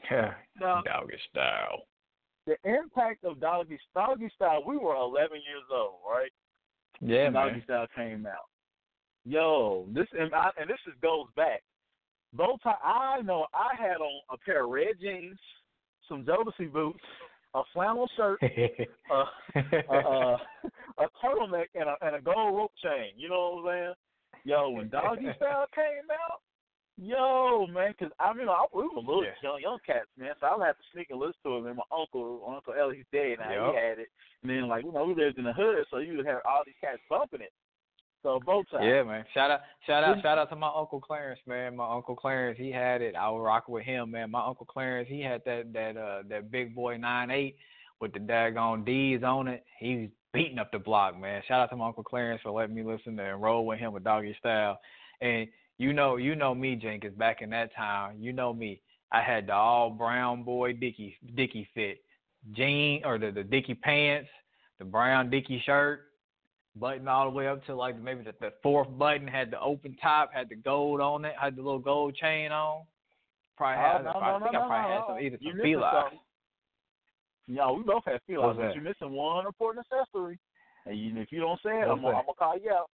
Yeah, 0.09 0.33
Now, 0.59 0.81
doggy 0.83 1.17
style. 1.29 1.83
The 2.51 2.69
impact 2.69 3.23
of 3.23 3.39
Doggy 3.39 3.79
Doggy 3.93 4.29
Style, 4.35 4.63
we 4.65 4.77
were 4.77 4.95
11 4.95 5.37
years 5.37 5.63
old, 5.73 5.99
right? 6.09 6.31
Yeah, 6.99 7.25
when 7.25 7.33
Doggy. 7.33 7.63
Style 7.63 7.87
came 7.95 8.25
out. 8.25 8.49
Yo, 9.25 9.85
this 9.93 10.07
and, 10.17 10.33
I, 10.33 10.49
and 10.59 10.69
this 10.69 10.77
just 10.85 10.99
goes 11.01 11.27
back. 11.35 11.61
Both 12.33 12.59
I 12.65 13.21
know 13.23 13.45
I 13.53 13.75
had 13.81 13.97
on 13.97 14.21
a 14.31 14.37
pair 14.37 14.63
of 14.63 14.71
red 14.71 14.99
jeans, 14.99 15.37
some 16.07 16.23
Jodeci 16.23 16.71
boots, 16.71 17.03
a 17.53 17.61
flannel 17.73 18.09
shirt, 18.15 18.39
uh, 18.41 19.25
a, 19.89 19.95
a, 19.95 20.37
a 20.97 21.07
turtleneck, 21.23 21.67
and 21.75 21.89
a, 21.89 21.95
and 22.01 22.15
a 22.15 22.21
gold 22.21 22.55
rope 22.55 22.71
chain. 22.81 23.11
You 23.17 23.29
know 23.29 23.61
what 23.63 23.71
I'm 23.71 23.83
saying? 23.83 23.93
Yo, 24.45 24.69
when 24.69 24.89
Doggy 24.89 25.27
Style 25.35 25.67
came 25.75 26.09
out, 26.09 26.41
yo 27.01 27.67
man, 27.67 27.93
'cause 27.97 28.11
I 28.19 28.33
mean 28.33 28.47
I, 28.47 28.65
we 28.73 28.83
were 28.83 29.01
little 29.01 29.23
Yeah. 29.23 29.31
young 29.41 29.59
young 29.61 29.79
cats, 29.85 30.07
man. 30.17 30.33
So 30.39 30.47
I 30.47 30.55
would 30.55 30.65
have 30.65 30.77
to 30.77 30.83
sneak 30.93 31.09
and 31.09 31.19
listen 31.19 31.41
to 31.43 31.57
it. 31.57 31.65
And 31.67 31.75
my 31.77 31.83
uncle, 31.91 32.43
Uncle 32.47 32.73
Ellie, 32.73 32.97
he's 32.97 33.05
dead 33.11 33.39
now. 33.39 33.51
Yup. 33.51 33.73
He 33.73 33.79
had 33.79 33.99
it, 33.99 34.09
and 34.43 34.49
then 34.51 34.67
like 34.67 34.85
you 34.85 34.91
know 34.91 35.05
we 35.05 35.15
lived 35.15 35.37
in 35.39 35.45
the 35.45 35.53
hood, 35.53 35.85
so 35.89 35.97
you 35.97 36.17
would 36.17 36.25
have 36.25 36.41
all 36.45 36.61
these 36.65 36.75
cats 36.79 37.01
bumping 37.09 37.41
it. 37.41 37.51
So 38.23 38.39
both 38.45 38.67
sides. 38.69 38.83
Yeah, 38.85 39.01
man. 39.01 39.25
Shout 39.33 39.49
out, 39.49 39.61
shout 39.87 40.03
out, 40.03 40.21
shout 40.21 40.37
out 40.37 40.49
to 40.51 40.55
my 40.55 40.69
uncle 40.75 40.99
Clarence, 41.01 41.39
man. 41.47 41.75
My 41.75 41.91
uncle 41.91 42.15
Clarence, 42.15 42.55
he 42.59 42.71
had 42.71 43.01
it. 43.01 43.15
I 43.15 43.27
was 43.31 43.41
rocking 43.43 43.73
with 43.73 43.83
him, 43.83 44.11
man. 44.11 44.29
My 44.29 44.45
uncle 44.45 44.67
Clarence, 44.67 45.09
he 45.09 45.21
had 45.21 45.41
that 45.45 45.73
that 45.73 45.97
uh 45.97 46.21
that 46.29 46.51
big 46.51 46.75
boy 46.75 46.97
nine 46.97 47.31
eight 47.31 47.55
with 47.99 48.13
the 48.13 48.19
daggone 48.19 48.85
D's 48.85 49.23
on 49.23 49.47
it. 49.47 49.65
He 49.79 49.95
was 49.95 50.09
beating 50.33 50.59
up 50.59 50.71
the 50.71 50.77
block, 50.77 51.19
man. 51.19 51.41
Shout 51.47 51.61
out 51.61 51.69
to 51.71 51.75
my 51.75 51.87
uncle 51.87 52.03
Clarence 52.03 52.41
for 52.43 52.51
letting 52.51 52.75
me 52.75 52.83
listen 52.83 53.17
to 53.17 53.23
and 53.23 53.41
roll 53.41 53.65
with 53.65 53.79
him 53.79 53.91
with 53.91 54.03
Doggy 54.03 54.35
Style. 54.39 54.79
And 55.19 55.47
you 55.81 55.93
know, 55.93 56.17
you 56.17 56.35
know 56.35 56.53
me, 56.53 56.75
Jenkins. 56.75 57.17
Back 57.17 57.41
in 57.41 57.49
that 57.51 57.73
time, 57.75 58.17
you 58.19 58.33
know 58.33 58.53
me. 58.53 58.81
I 59.11 59.21
had 59.21 59.47
the 59.47 59.53
all 59.53 59.89
brown 59.89 60.43
boy 60.43 60.73
Dickie 60.73 61.17
Dickie 61.35 61.67
fit, 61.73 62.01
jean 62.53 63.01
or 63.03 63.17
the 63.17 63.31
the 63.31 63.43
Dickie 63.43 63.73
pants, 63.73 64.29
the 64.79 64.85
brown 64.85 65.29
Dickie 65.29 65.61
shirt 65.65 66.01
button 66.75 67.07
all 67.07 67.25
the 67.25 67.35
way 67.35 67.47
up 67.47 67.65
to 67.65 67.75
like 67.75 67.99
maybe 68.01 68.23
the, 68.23 68.33
the 68.39 68.53
fourth 68.63 68.87
button 68.97 69.27
had 69.27 69.51
the 69.51 69.59
open 69.59 69.95
top, 70.01 70.31
had 70.33 70.47
the 70.49 70.55
gold 70.55 71.01
on 71.01 71.25
it, 71.25 71.33
had 71.39 71.55
the 71.57 71.61
little 71.61 71.79
gold 71.79 72.15
chain 72.15 72.51
on. 72.51 72.83
Probably 73.57 73.83
Oh, 73.83 73.91
had, 73.97 74.03
no, 74.05 74.11
I 74.11 74.31
no, 74.31 74.37
no, 74.37 74.43
think 74.45 74.53
no, 74.53 74.61
I 74.61 74.67
probably 74.67 74.81
no, 74.81 74.93
had 74.93 74.99
no. 74.99 75.05
some 75.07 75.19
either 75.19 75.37
some 75.41 75.59
something. 76.03 76.19
Yeah, 77.47 77.71
we 77.71 77.83
both 77.83 78.03
have 78.05 78.21
feelings, 78.27 78.57
but 78.57 78.73
you're 78.75 78.83
missing 78.83 79.11
one 79.11 79.45
important 79.45 79.85
accessory. 79.91 80.39
And 80.85 80.97
you, 80.97 81.11
if 81.19 81.31
you 81.31 81.41
don't 81.41 81.59
say 81.61 81.71
it, 81.81 81.87
I'm, 81.89 82.01
gonna- 82.01 82.17
I'm 82.17 82.25
gonna 82.25 82.39
call 82.39 82.57
you 82.57 82.71
out. 82.71 82.89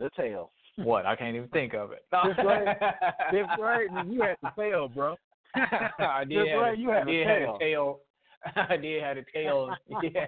The 0.00 0.10
tail. 0.16 0.50
What? 0.76 1.04
I 1.06 1.16
can't 1.16 1.36
even 1.36 1.48
think 1.48 1.74
of 1.74 1.92
it. 1.92 2.04
Fifth 2.10 2.36
grade- 2.44 2.76
Fifth 3.30 3.58
grade, 3.58 3.90
you 4.08 4.22
had 4.22 4.36
the 4.42 4.50
tail, 4.56 4.88
bro. 4.88 5.16
I 5.54 6.24
did 6.24 6.38
Fifth 6.38 6.48
have, 6.50 6.58
grade, 6.60 6.78
you 6.78 6.88
had 6.90 7.06
did 7.06 7.26
tail. 7.60 8.00
have. 8.44 8.70
I 8.70 8.76
did 8.76 9.02
have 9.02 9.16
a 9.18 9.24
tail. 9.32 9.74
Yeah. 10.02 10.26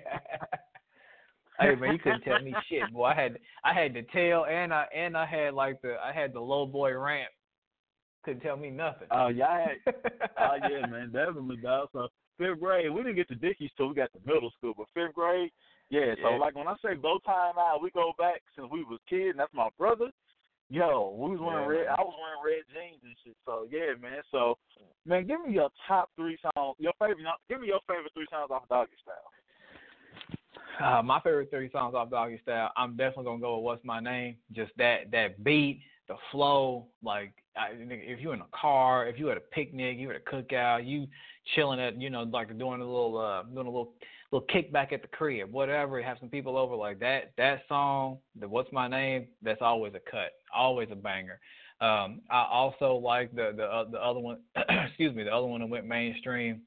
hey 1.60 1.74
man, 1.76 1.92
you 1.92 1.98
couldn't 1.98 2.22
tell 2.22 2.40
me 2.42 2.54
shit, 2.68 2.92
boy. 2.92 3.04
I 3.06 3.14
had 3.14 3.38
I 3.64 3.72
had 3.72 3.94
the 3.94 4.02
tail 4.12 4.44
and 4.50 4.72
I 4.74 4.86
and 4.94 5.16
I 5.16 5.24
had 5.26 5.54
like 5.54 5.80
the 5.82 5.96
I 6.04 6.12
had 6.12 6.32
the 6.32 6.40
low 6.40 6.66
boy 6.66 6.96
ramp. 6.96 7.30
Couldn't 8.24 8.40
tell 8.40 8.56
me 8.56 8.70
nothing. 8.70 9.08
Oh 9.10 9.28
yeah, 9.28 9.46
I 9.48 9.60
had 9.60 9.94
Oh 10.38 10.56
yeah, 10.68 10.86
man, 10.86 11.10
definitely, 11.12 11.56
dog. 11.58 11.88
So 11.92 12.08
fifth 12.38 12.60
grade, 12.60 12.90
we 12.90 13.02
didn't 13.02 13.16
get 13.16 13.28
to 13.28 13.34
Dickies 13.36 13.70
till 13.76 13.88
we 13.88 13.94
got 13.94 14.12
to 14.12 14.18
middle 14.26 14.50
school, 14.58 14.74
but 14.76 14.86
fifth 14.94 15.14
grade, 15.14 15.50
yeah. 15.90 16.14
So 16.22 16.30
Yeah. 16.30 16.36
like 16.38 16.54
when 16.56 16.66
I 16.68 16.74
say 16.82 16.94
Bowtie 16.96 17.20
and 17.50 17.58
I, 17.58 17.76
we 17.80 17.90
go 17.92 18.12
back 18.18 18.42
since 18.56 18.68
we 18.70 18.82
was 18.84 18.98
kids. 19.08 19.30
And 19.30 19.38
that's 19.38 19.54
my 19.54 19.68
brother. 19.78 20.10
Yo, 20.70 21.14
we 21.16 21.30
was 21.30 21.40
wearing 21.40 21.70
Yeah, 21.70 21.76
red. 21.78 21.86
man. 21.86 21.96
I 21.98 22.02
was 22.02 22.14
wearing 22.18 22.42
red 22.44 22.64
jeans 22.72 23.00
and 23.04 23.14
shit. 23.24 23.36
So 23.44 23.66
yeah, 23.70 23.94
man. 24.00 24.22
So 24.32 24.56
man, 25.06 25.26
give 25.26 25.40
me 25.46 25.52
your 25.52 25.70
top 25.86 26.10
three 26.16 26.38
songs. 26.40 26.76
Your 26.78 26.92
favorite. 26.98 27.18
Give 27.48 27.60
me 27.60 27.68
your 27.68 27.80
favorite 27.86 28.12
three 28.14 28.26
songs 28.30 28.50
off 28.50 28.68
Doggy 28.68 28.92
Style. 29.02 29.30
Uh, 30.80 31.02
my 31.02 31.20
favorite 31.20 31.50
three 31.50 31.70
songs 31.70 31.94
off 31.94 32.10
Doggy 32.10 32.40
Style, 32.42 32.70
I'm 32.76 32.96
definitely 32.96 33.24
gonna 33.24 33.40
go 33.40 33.56
with 33.58 33.64
What's 33.64 33.84
My 33.84 34.00
Name. 34.00 34.36
Just 34.52 34.72
that 34.78 35.10
that 35.12 35.42
beat, 35.44 35.82
the 36.08 36.16
flow. 36.32 36.86
Like 37.02 37.32
I, 37.56 37.68
if 37.72 38.20
you 38.20 38.32
in 38.32 38.40
a 38.40 38.46
car, 38.58 39.06
if 39.06 39.18
you 39.18 39.30
at 39.30 39.36
a 39.36 39.40
picnic, 39.40 39.98
you 39.98 40.10
at 40.10 40.16
a 40.16 40.20
cookout, 40.30 40.86
you 40.86 41.06
chilling 41.54 41.78
at 41.78 42.00
you 42.00 42.10
know 42.10 42.22
like 42.24 42.48
doing 42.58 42.80
a 42.80 42.84
little 42.84 43.18
uh 43.18 43.42
doing 43.42 43.66
a 43.66 43.70
little 43.70 43.92
little 44.34 44.48
kickback 44.48 44.92
at 44.92 45.02
the 45.02 45.08
crib, 45.08 45.52
whatever. 45.52 46.02
Have 46.02 46.18
some 46.18 46.28
people 46.28 46.56
over 46.56 46.74
like 46.74 46.98
that. 47.00 47.32
That 47.38 47.62
song, 47.68 48.18
the 48.38 48.48
What's 48.48 48.72
My 48.72 48.88
Name, 48.88 49.28
that's 49.42 49.62
always 49.62 49.94
a 49.94 50.10
cut, 50.10 50.32
always 50.54 50.88
a 50.90 50.96
banger. 50.96 51.38
Um, 51.80 52.20
I 52.30 52.46
also 52.50 52.94
like 52.96 53.34
the 53.34 53.52
the 53.56 53.64
uh, 53.64 53.84
the 53.90 53.98
other 53.98 54.20
one. 54.20 54.38
excuse 54.86 55.14
me, 55.14 55.22
the 55.22 55.34
other 55.34 55.46
one 55.46 55.60
that 55.60 55.68
went 55.68 55.86
mainstream, 55.86 56.62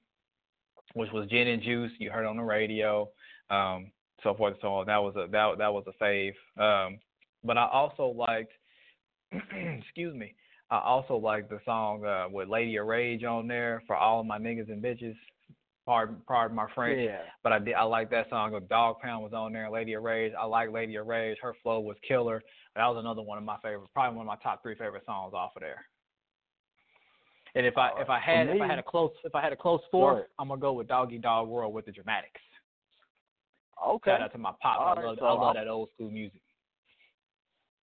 which 0.93 1.11
was 1.11 1.28
Gin 1.30 1.47
and 1.47 1.61
Juice. 1.61 1.91
You 1.99 2.09
heard 2.09 2.26
on 2.26 2.38
the 2.38 2.43
radio. 2.43 3.09
Um, 3.49 3.91
so 4.24 4.34
forth 4.34 4.53
and 4.53 4.61
so 4.61 4.74
on. 4.76 4.88
That 4.88 4.97
was 4.97 5.15
a 5.15 5.28
that 5.32 5.57
that 5.57 5.74
was 5.74 5.86
a 5.88 6.03
fave. 6.03 6.34
Um, 6.57 6.99
but 7.43 7.57
I 7.57 7.68
also 7.68 8.07
liked, 8.07 8.51
excuse 9.32 10.15
me, 10.15 10.36
I 10.70 10.80
also 10.80 11.15
liked 11.15 11.49
the 11.49 11.59
song 11.65 12.05
uh, 12.05 12.28
with 12.30 12.49
Lady 12.49 12.78
of 12.78 12.88
Rage 12.88 13.24
on 13.24 13.47
there 13.47 13.84
for 13.88 13.95
all 13.95 14.20
of 14.20 14.26
my 14.26 14.39
niggas 14.39 14.72
and 14.72 14.84
bitches. 14.84 15.15
Pardon, 15.88 16.18
pardon 16.28 16.56
my 16.58 16.68
French, 16.76 17.00
Yeah. 17.00 17.22
but 17.44 17.54
I 17.54 17.60
did 17.60 17.74
I 17.74 17.84
like 17.84 18.10
that 18.10 18.30
song. 18.30 18.60
Dog 18.70 19.00
Pound 19.00 19.24
was 19.24 19.32
on 19.34 19.54
there. 19.54 19.70
Lady 19.72 19.94
of 19.94 20.04
Rage, 20.04 20.34
I 20.38 20.44
like 20.46 20.70
Lady 20.70 20.98
of 20.98 21.08
Rage. 21.08 21.38
Her 21.42 21.54
flow 21.64 21.80
was 21.80 21.96
killer. 22.06 22.42
That 22.76 22.86
was 22.88 22.98
another 23.00 23.22
one 23.22 23.38
of 23.38 23.46
my 23.46 23.56
favorite, 23.64 23.88
probably 23.94 24.18
one 24.18 24.26
of 24.26 24.28
my 24.28 24.36
top 24.44 24.62
three 24.62 24.76
favorite 24.76 25.06
songs 25.06 25.34
off 25.34 25.56
of 25.56 25.62
there. 25.62 25.86
And 27.56 27.66
if 27.66 27.78
I 27.78 27.92
if 28.02 28.10
I 28.10 28.20
had 28.20 28.50
if 28.50 28.62
I 28.62 28.68
had 28.68 28.80
a 28.80 28.84
close 28.84 29.12
if 29.24 29.34
I 29.34 29.42
had 29.42 29.54
a 29.54 29.56
close 29.56 29.80
fourth, 29.90 30.18
ahead. 30.18 30.28
I'm 30.38 30.50
gonna 30.50 30.60
go 30.60 30.74
with 30.74 30.90
Doggy 30.90 31.20
Dog 31.20 31.48
World 31.48 31.74
with 31.74 31.86
the 31.86 31.94
Dramatics. 31.94 32.42
Okay. 33.88 34.12
Shout 34.12 34.22
out 34.22 34.32
to 34.34 34.38
my 34.38 34.52
pop. 34.62 34.80
All 34.82 34.88
I 34.88 34.94
right, 34.96 35.06
love 35.06 35.18
so 35.20 35.26
I 35.26 35.30
love 35.32 35.42
I'll- 35.42 35.54
that 35.54 35.68
old 35.70 35.90
school 35.94 36.12
music. 36.12 36.42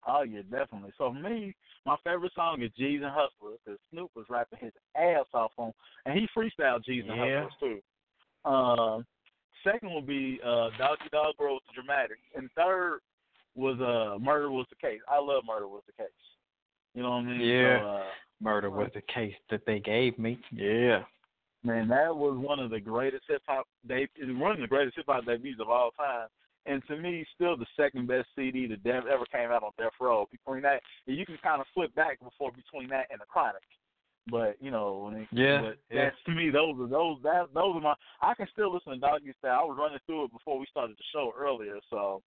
Oh 0.07 0.23
yeah, 0.23 0.43
definitely. 0.51 0.93
So 0.99 1.11
for 1.11 1.19
me, 1.19 1.55
my 1.87 1.97
favorite 2.05 2.33
song 2.35 2.61
is 2.63 2.71
G's 2.77 3.01
and 3.03 3.11
Hustlers 3.11 3.59
because 3.65 3.81
Snoop 3.91 4.11
was 4.15 4.27
rapping 4.29 4.59
his 4.61 4.73
ass 4.95 5.25
off 5.33 5.53
on, 5.57 5.73
and 6.05 6.19
he 6.19 6.29
freestyled 6.37 6.85
G's 6.85 7.05
and 7.09 7.17
Yeah. 7.17 7.45
Hustlers 7.45 7.53
too. 7.59 7.81
Um, 8.45 9.07
second 9.65 9.95
would 9.95 10.07
be 10.07 10.41
uh, 10.45 10.71
Doggy 10.79 11.09
Dog 11.13 11.35
Bro 11.39 11.55
with 11.55 11.63
the 11.69 11.83
Dramatic, 11.83 12.19
and 12.37 12.51
third 12.57 13.01
was 13.55 13.81
uh, 13.81 14.19
Murder 14.19 14.51
Was 14.51 14.67
the 14.71 14.77
Case. 14.77 15.01
I 15.09 15.19
love 15.19 15.45
Murder 15.47 15.69
Was 15.69 15.83
the 15.87 16.03
Case. 16.03 16.11
You 16.95 17.03
know 17.03 17.11
what 17.11 17.17
I 17.17 17.23
mean? 17.23 17.41
Yeah. 17.41 17.81
So, 17.81 17.87
uh, 17.87 18.03
Murder 18.43 18.71
was 18.71 18.91
the 18.95 19.03
case 19.03 19.35
that 19.51 19.65
they 19.67 19.79
gave 19.81 20.19
me. 20.19 20.39
Yeah. 20.53 21.03
man, 21.63 21.89
that 21.89 22.15
was 22.15 22.37
one 22.37 22.59
of 22.59 22.71
the 22.71 22.81
greatest 22.81 23.25
hip 23.29 23.43
hop 23.47 23.67
they 23.87 24.09
one 24.21 24.53
of 24.53 24.61
the 24.61 24.67
greatest 24.67 24.97
hip 24.97 25.07
hop 25.09 25.25
debuts 25.25 25.61
of 25.61 25.69
all 25.69 25.93
time. 25.93 26.29
and 26.67 26.83
to 26.89 26.97
me, 26.97 27.25
still 27.35 27.57
the 27.57 27.67
second 27.77 28.07
best 28.07 28.29
CD 28.37 28.67
that 28.67 28.83
Dev 28.85 29.05
ever 29.07 29.25
came 29.33 29.51
out 29.51 29.63
on 29.63 29.71
Death 29.79 29.93
Row. 30.01 30.29
Between 30.31 30.63
that, 30.63 30.83
and 31.07 31.17
you 31.17 31.25
can 31.25 31.39
kind 31.43 31.61
of 31.61 31.67
flip 31.73 31.95
back 31.95 32.19
before 32.21 32.51
between 32.53 32.89
that 32.91 33.07
and 33.11 33.21
the 33.21 33.27
Chronic. 33.27 33.63
But 34.31 34.57
you 34.61 34.71
know, 34.71 35.13
it, 35.15 35.29
yeah, 35.33 35.61
but 35.61 35.77
yeah. 35.91 36.05
that's 36.05 36.17
to 36.27 36.33
me 36.33 36.51
those 36.51 36.75
are 36.81 36.89
those 36.89 37.19
that 37.23 37.49
those 37.55 37.77
are 37.77 37.81
my. 37.81 37.95
I 38.23 38.35
can 38.35 38.49
still 38.53 38.73
listen 38.73 38.93
to 38.93 38.99
Doggy 38.99 39.35
Style. 39.39 39.61
I 39.61 39.65
was 39.65 39.77
running 39.79 39.99
through 40.07 40.25
it 40.25 40.33
before 40.33 40.59
we 40.59 40.67
started 40.71 40.97
the 40.97 41.05
show 41.13 41.33
earlier, 41.39 41.79
so 41.91 42.23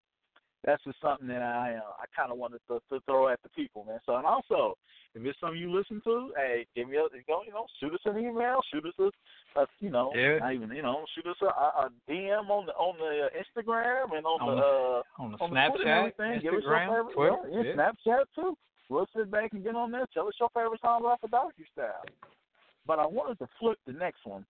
that's 0.64 0.82
just 0.84 1.00
something 1.00 1.28
that 1.28 1.42
I 1.42 1.74
uh, 1.74 2.02
I 2.02 2.04
kind 2.14 2.32
of 2.32 2.38
wanted 2.38 2.60
to, 2.68 2.80
to 2.90 3.00
throw 3.06 3.28
at 3.28 3.42
the 3.42 3.48
people, 3.50 3.84
man. 3.84 4.00
So 4.04 4.16
and 4.16 4.26
also, 4.26 4.76
if 5.14 5.24
it's 5.24 5.38
something 5.40 5.58
you 5.58 5.72
listen 5.72 6.02
to, 6.04 6.32
hey, 6.36 6.66
give 6.74 6.88
me 6.88 6.96
a 6.96 7.08
go, 7.26 7.42
you 7.46 7.52
know, 7.52 7.66
shoot 7.80 7.94
us 7.94 8.00
an 8.04 8.18
email, 8.18 8.60
shoot 8.72 8.84
us 8.84 8.92
a, 8.98 9.60
a 9.60 9.66
you 9.80 9.90
know, 9.90 10.12
yeah. 10.14 10.38
not 10.38 10.52
even 10.52 10.70
you 10.72 10.82
know, 10.82 11.04
shoot 11.14 11.26
us 11.30 11.36
a, 11.40 11.46
a 11.46 11.90
DM 12.10 12.50
on 12.50 12.66
the 12.66 12.72
on 12.72 12.96
the 12.98 13.28
Instagram 13.38 14.16
and 14.16 14.26
on, 14.26 14.40
on 14.40 14.56
the, 14.56 14.62
uh, 14.62 15.22
on 15.22 15.32
the 15.32 15.38
on 15.38 15.50
Snapchat, 15.50 15.72
the 15.72 15.80
and 15.80 15.88
everything. 15.88 16.40
Give 16.42 16.54
us 16.54 16.62
Instagram, 16.66 17.12
Twitter, 17.14 17.36
yeah, 17.50 17.62
yeah. 17.62 17.72
Snapchat 17.72 18.24
too. 18.34 18.56
We'll 18.88 19.06
sit 19.16 19.30
back 19.30 19.52
and 19.52 19.64
get 19.64 19.74
on 19.74 19.90
this. 19.90 20.06
Tell 20.14 20.28
us 20.28 20.34
your 20.38 20.48
favorite 20.54 20.80
song 20.80 21.04
off 21.04 21.22
of 21.22 21.30
Doggy 21.30 21.64
Style. 21.72 22.04
But 22.86 22.98
I 23.00 23.06
wanted 23.06 23.38
to 23.40 23.48
flip 23.58 23.78
the 23.86 23.92
next 23.92 24.24
one. 24.24 24.44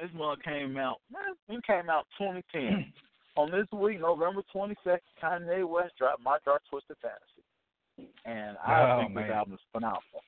This 0.00 0.10
one 0.14 0.36
came 0.44 0.76
out, 0.76 1.00
man, 1.10 1.34
it 1.48 1.64
came 1.66 1.88
out 1.90 2.06
2010. 2.18 2.92
On 3.36 3.50
this 3.50 3.66
week, 3.72 4.00
November 4.00 4.42
22nd, 4.54 4.98
Kanye 5.22 5.68
West 5.68 5.92
dropped 5.98 6.22
My 6.22 6.38
Dark 6.44 6.62
Twisted 6.70 6.96
Fantasy. 7.02 8.10
And 8.24 8.56
I 8.66 8.92
Oh, 8.92 9.00
think 9.00 9.12
man. 9.14 9.24
this 9.26 9.32
album 9.34 9.54
is 9.54 9.60
phenomenal. 9.72 10.22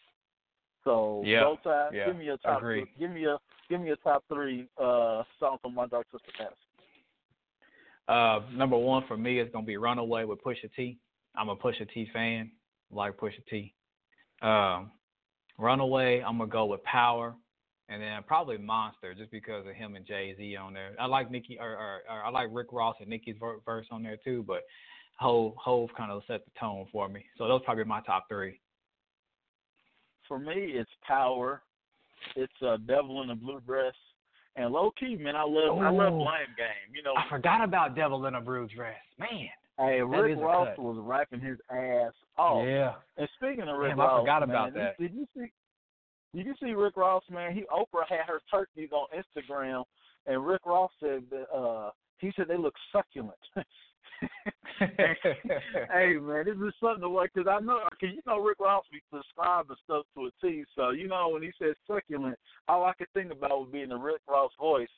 So, 0.85 1.23
Roll 1.45 1.57
Tide, 1.59 1.91
yeah, 1.95 2.07
give 2.07 2.17
me 2.17 2.25
your 2.27 2.39
top 2.39 2.63
give 2.99 3.11
me 3.11 3.27
a 3.27 3.37
give 3.69 3.81
me 3.81 3.91
a 3.91 3.97
top 3.97 4.25
three 4.29 4.67
uh 4.79 5.23
songs 5.39 5.59
from 5.63 5.75
My 5.75 5.87
Dark 5.87 6.09
Twisted 6.11 6.33
Fantasy. 6.37 6.57
Uh, 8.09 8.41
number 8.55 8.77
one 8.77 9.05
for 9.07 9.17
me 9.17 9.39
is 9.39 9.51
gonna 9.53 9.67
be 9.67 9.77
Runaway 9.77 10.25
with 10.25 10.43
Pusha 10.43 10.71
T. 10.75 10.99
I'm 11.37 11.51
a 11.51 11.57
Pusha 11.57 11.91
T 11.93 12.09
fan, 12.13 12.51
like 12.91 13.17
Pusha 13.17 13.45
T. 13.49 13.75
Um, 14.43 14.91
Runaway, 15.59 16.21
I'm 16.21 16.39
gonna 16.39 16.51
go 16.51 16.67
with 16.67 16.83
Power, 16.85 17.35
and 17.89 18.01
then 18.01 18.23
probably 18.27 18.59
Monster, 18.59 19.15
just 19.15 19.31
because 19.31 19.67
of 19.67 19.75
him 19.75 19.97
and 19.97 20.07
Jay 20.07 20.35
Z 20.37 20.57
on 20.57 20.73
there. 20.73 20.95
I 20.99 21.07
like 21.07 21.31
Nicki, 21.31 21.59
or, 21.61 21.71
or, 21.71 22.01
or 22.09 22.25
I 22.25 22.31
like 22.31 22.49
Rick 22.53 22.69
Ross 22.73 22.97
and 23.01 23.09
Nicki's 23.09 23.37
verse 23.65 23.87
on 23.91 24.03
there 24.03 24.19
too, 24.23 24.45
but 24.47 24.63
Hove 25.19 25.55
Hove 25.57 25.91
kind 25.97 26.13
of 26.13 26.23
set 26.27 26.45
the 26.45 26.51
tone 26.59 26.87
for 26.93 27.09
me. 27.09 27.25
So 27.37 27.49
those 27.49 27.63
probably 27.65 27.85
my 27.85 28.01
top 28.03 28.27
three. 28.29 28.61
For 30.29 30.39
me, 30.39 30.73
it's 30.75 30.91
Power. 31.07 31.63
It's 32.37 32.53
uh, 32.65 32.77
Devil 32.87 33.23
in 33.23 33.31
a 33.31 33.35
Blue 33.35 33.61
Dress. 33.67 33.95
And 34.57 34.73
low 34.73 34.91
key, 34.99 35.17
man, 35.17 35.37
I 35.37 35.45
love 35.45 35.79
I 35.79 35.91
love 35.91 36.13
Ooh. 36.13 36.19
Blame 36.19 36.55
Game. 36.57 36.95
You 36.95 37.03
know, 37.03 37.15
I 37.17 37.29
forgot 37.31 37.63
about 37.63 37.95
Devil 37.95 38.27
in 38.27 38.35
a 38.35 38.41
Blue 38.41 38.67
Dress, 38.75 38.97
man. 39.19 39.49
Hey, 39.79 40.03
Rick 40.03 40.39
Ross 40.39 40.69
cut. 40.77 40.79
was 40.79 40.97
rapping 41.01 41.41
his 41.41 41.59
ass 41.71 42.13
off. 42.37 42.67
Yeah. 42.67 42.95
And 43.17 43.29
speaking 43.37 43.69
of 43.69 43.79
Rick 43.79 43.93
Damn, 43.93 44.01
Ross, 44.01 44.13
I 44.13 44.21
forgot 44.23 44.41
man, 44.41 44.51
about 44.51 44.75
did- 44.75 44.83
that. 44.83 44.99
Did 44.99 45.15
you 45.15 45.27
see? 45.37 45.53
Did 46.35 46.47
you 46.47 46.55
see 46.63 46.73
Rick 46.73 46.97
Ross, 46.97 47.23
man? 47.31 47.55
He 47.55 47.63
Oprah 47.73 48.07
had 48.09 48.27
her 48.27 48.41
turkeys 48.51 48.91
on 48.93 49.07
Instagram, 49.17 49.85
and 50.27 50.47
Rick 50.47 50.67
Ross 50.67 50.91
said 51.01 51.23
that 51.31 51.47
uh 51.55 51.91
he 52.19 52.33
said 52.37 52.47
they 52.49 52.59
look 52.59 52.75
succulent. 52.93 53.39
hey 54.81 56.15
man, 56.21 56.45
this 56.45 56.57
is 56.57 56.75
something 56.81 57.01
to 57.03 57.09
work 57.09 57.31
because 57.35 57.49
I 57.51 57.61
know, 57.65 57.81
cause 58.01 58.11
you 58.13 58.21
know 58.27 58.39
Rick 58.39 58.59
Ross 58.61 58.85
be 58.93 59.01
describing 59.13 59.77
stuff 59.85 60.05
to 60.15 60.27
a 60.27 60.31
T. 60.41 60.65
So 60.77 60.91
you 60.91 61.09
know 61.09 61.31
when 61.31 61.43
he 61.43 61.51
says 61.61 61.75
succulent, 61.87 62.37
all 62.69 62.85
I 62.85 62.93
could 62.95 63.09
think 63.15 63.33
about 63.33 63.61
would 63.61 63.73
be 63.73 63.83
in 63.83 63.91
the 63.91 63.97
Rick 63.97 64.23
Ross 64.29 64.51
voice. 64.59 64.89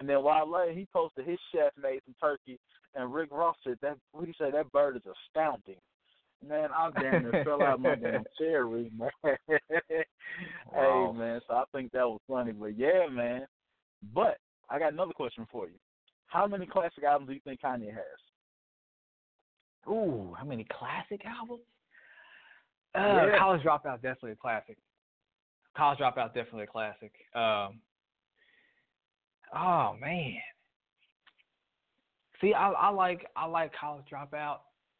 And 0.00 0.08
then 0.08 0.22
Wale, 0.22 0.72
he 0.74 0.86
posted 0.92 1.26
his 1.26 1.38
chef 1.52 1.72
made 1.80 2.00
some 2.04 2.14
turkey, 2.20 2.58
and 2.94 3.14
Rick 3.14 3.30
Ross 3.30 3.56
said 3.64 3.78
that 3.82 3.96
what 4.12 4.26
he 4.26 4.34
said 4.36 4.54
that 4.54 4.72
bird 4.72 4.96
is 4.96 5.02
astounding. 5.28 5.76
Man, 6.46 6.68
I 6.76 6.90
damn 7.00 7.22
near 7.22 7.44
fell 7.44 7.62
out 7.62 7.80
my 7.80 7.94
damn 7.94 8.24
chair 8.38 8.66
reading 8.66 8.98
that. 8.98 9.38
Wow. 10.72 11.12
Hey 11.12 11.18
man, 11.18 11.40
so 11.46 11.54
I 11.54 11.64
think 11.72 11.92
that 11.92 12.06
was 12.08 12.18
funny, 12.28 12.50
but 12.50 12.76
yeah, 12.76 13.06
man. 13.08 13.46
But 14.12 14.38
I 14.68 14.80
got 14.80 14.92
another 14.92 15.12
question 15.12 15.46
for 15.50 15.66
you. 15.68 15.74
How 16.26 16.46
many 16.48 16.66
classic 16.66 17.04
albums 17.04 17.28
do 17.28 17.34
you 17.34 17.40
think 17.44 17.60
Kanye 17.60 17.86
has? 17.94 18.02
Ooh, 19.88 20.34
how 20.36 20.44
many 20.44 20.66
classic 20.76 21.24
albums? 21.24 21.62
Uh, 22.96 23.26
Yeah. 23.28 23.38
College 23.38 23.62
Dropout 23.62 24.02
definitely 24.02 24.32
a 24.32 24.36
classic. 24.36 24.76
College 25.76 25.98
Dropout 26.00 26.34
definitely 26.34 26.64
a 26.64 26.66
classic. 26.66 27.12
Um, 27.34 27.80
oh 29.54 29.96
man. 30.00 30.34
See, 32.40 32.52
I, 32.52 32.70
I 32.70 32.88
like 32.90 33.26
I 33.36 33.46
like 33.46 33.72
College 33.78 34.04
Dropout. 34.12 34.58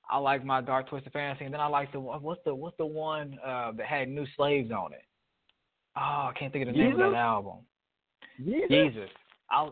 I 0.09 0.19
like 0.19 0.45
my 0.45 0.61
Dark 0.61 0.89
Twisted 0.89 1.13
Fantasy, 1.13 1.45
and 1.47 1.53
then 1.55 1.61
I 1.61 1.67
like 1.67 1.91
the 1.93 2.01
one- 2.01 2.23
what's 2.23 2.41
the 2.45 2.55
what's 2.55 2.77
the 2.77 2.87
one 2.87 3.39
uh, 3.45 3.73
that 3.73 3.87
had 3.87 4.09
New 4.09 4.27
Slaves 4.37 4.71
on 4.71 4.93
it? 4.93 5.03
Oh, 5.97 6.31
I 6.31 6.33
can't 6.39 6.53
think 6.53 6.67
of 6.69 6.75
the 6.75 6.79
name 6.81 6.93
of 6.93 6.99
that 7.13 7.17
album. 7.17 7.59
Yeah. 8.39 8.67
Jesus. 8.69 9.11
I, 9.51 9.69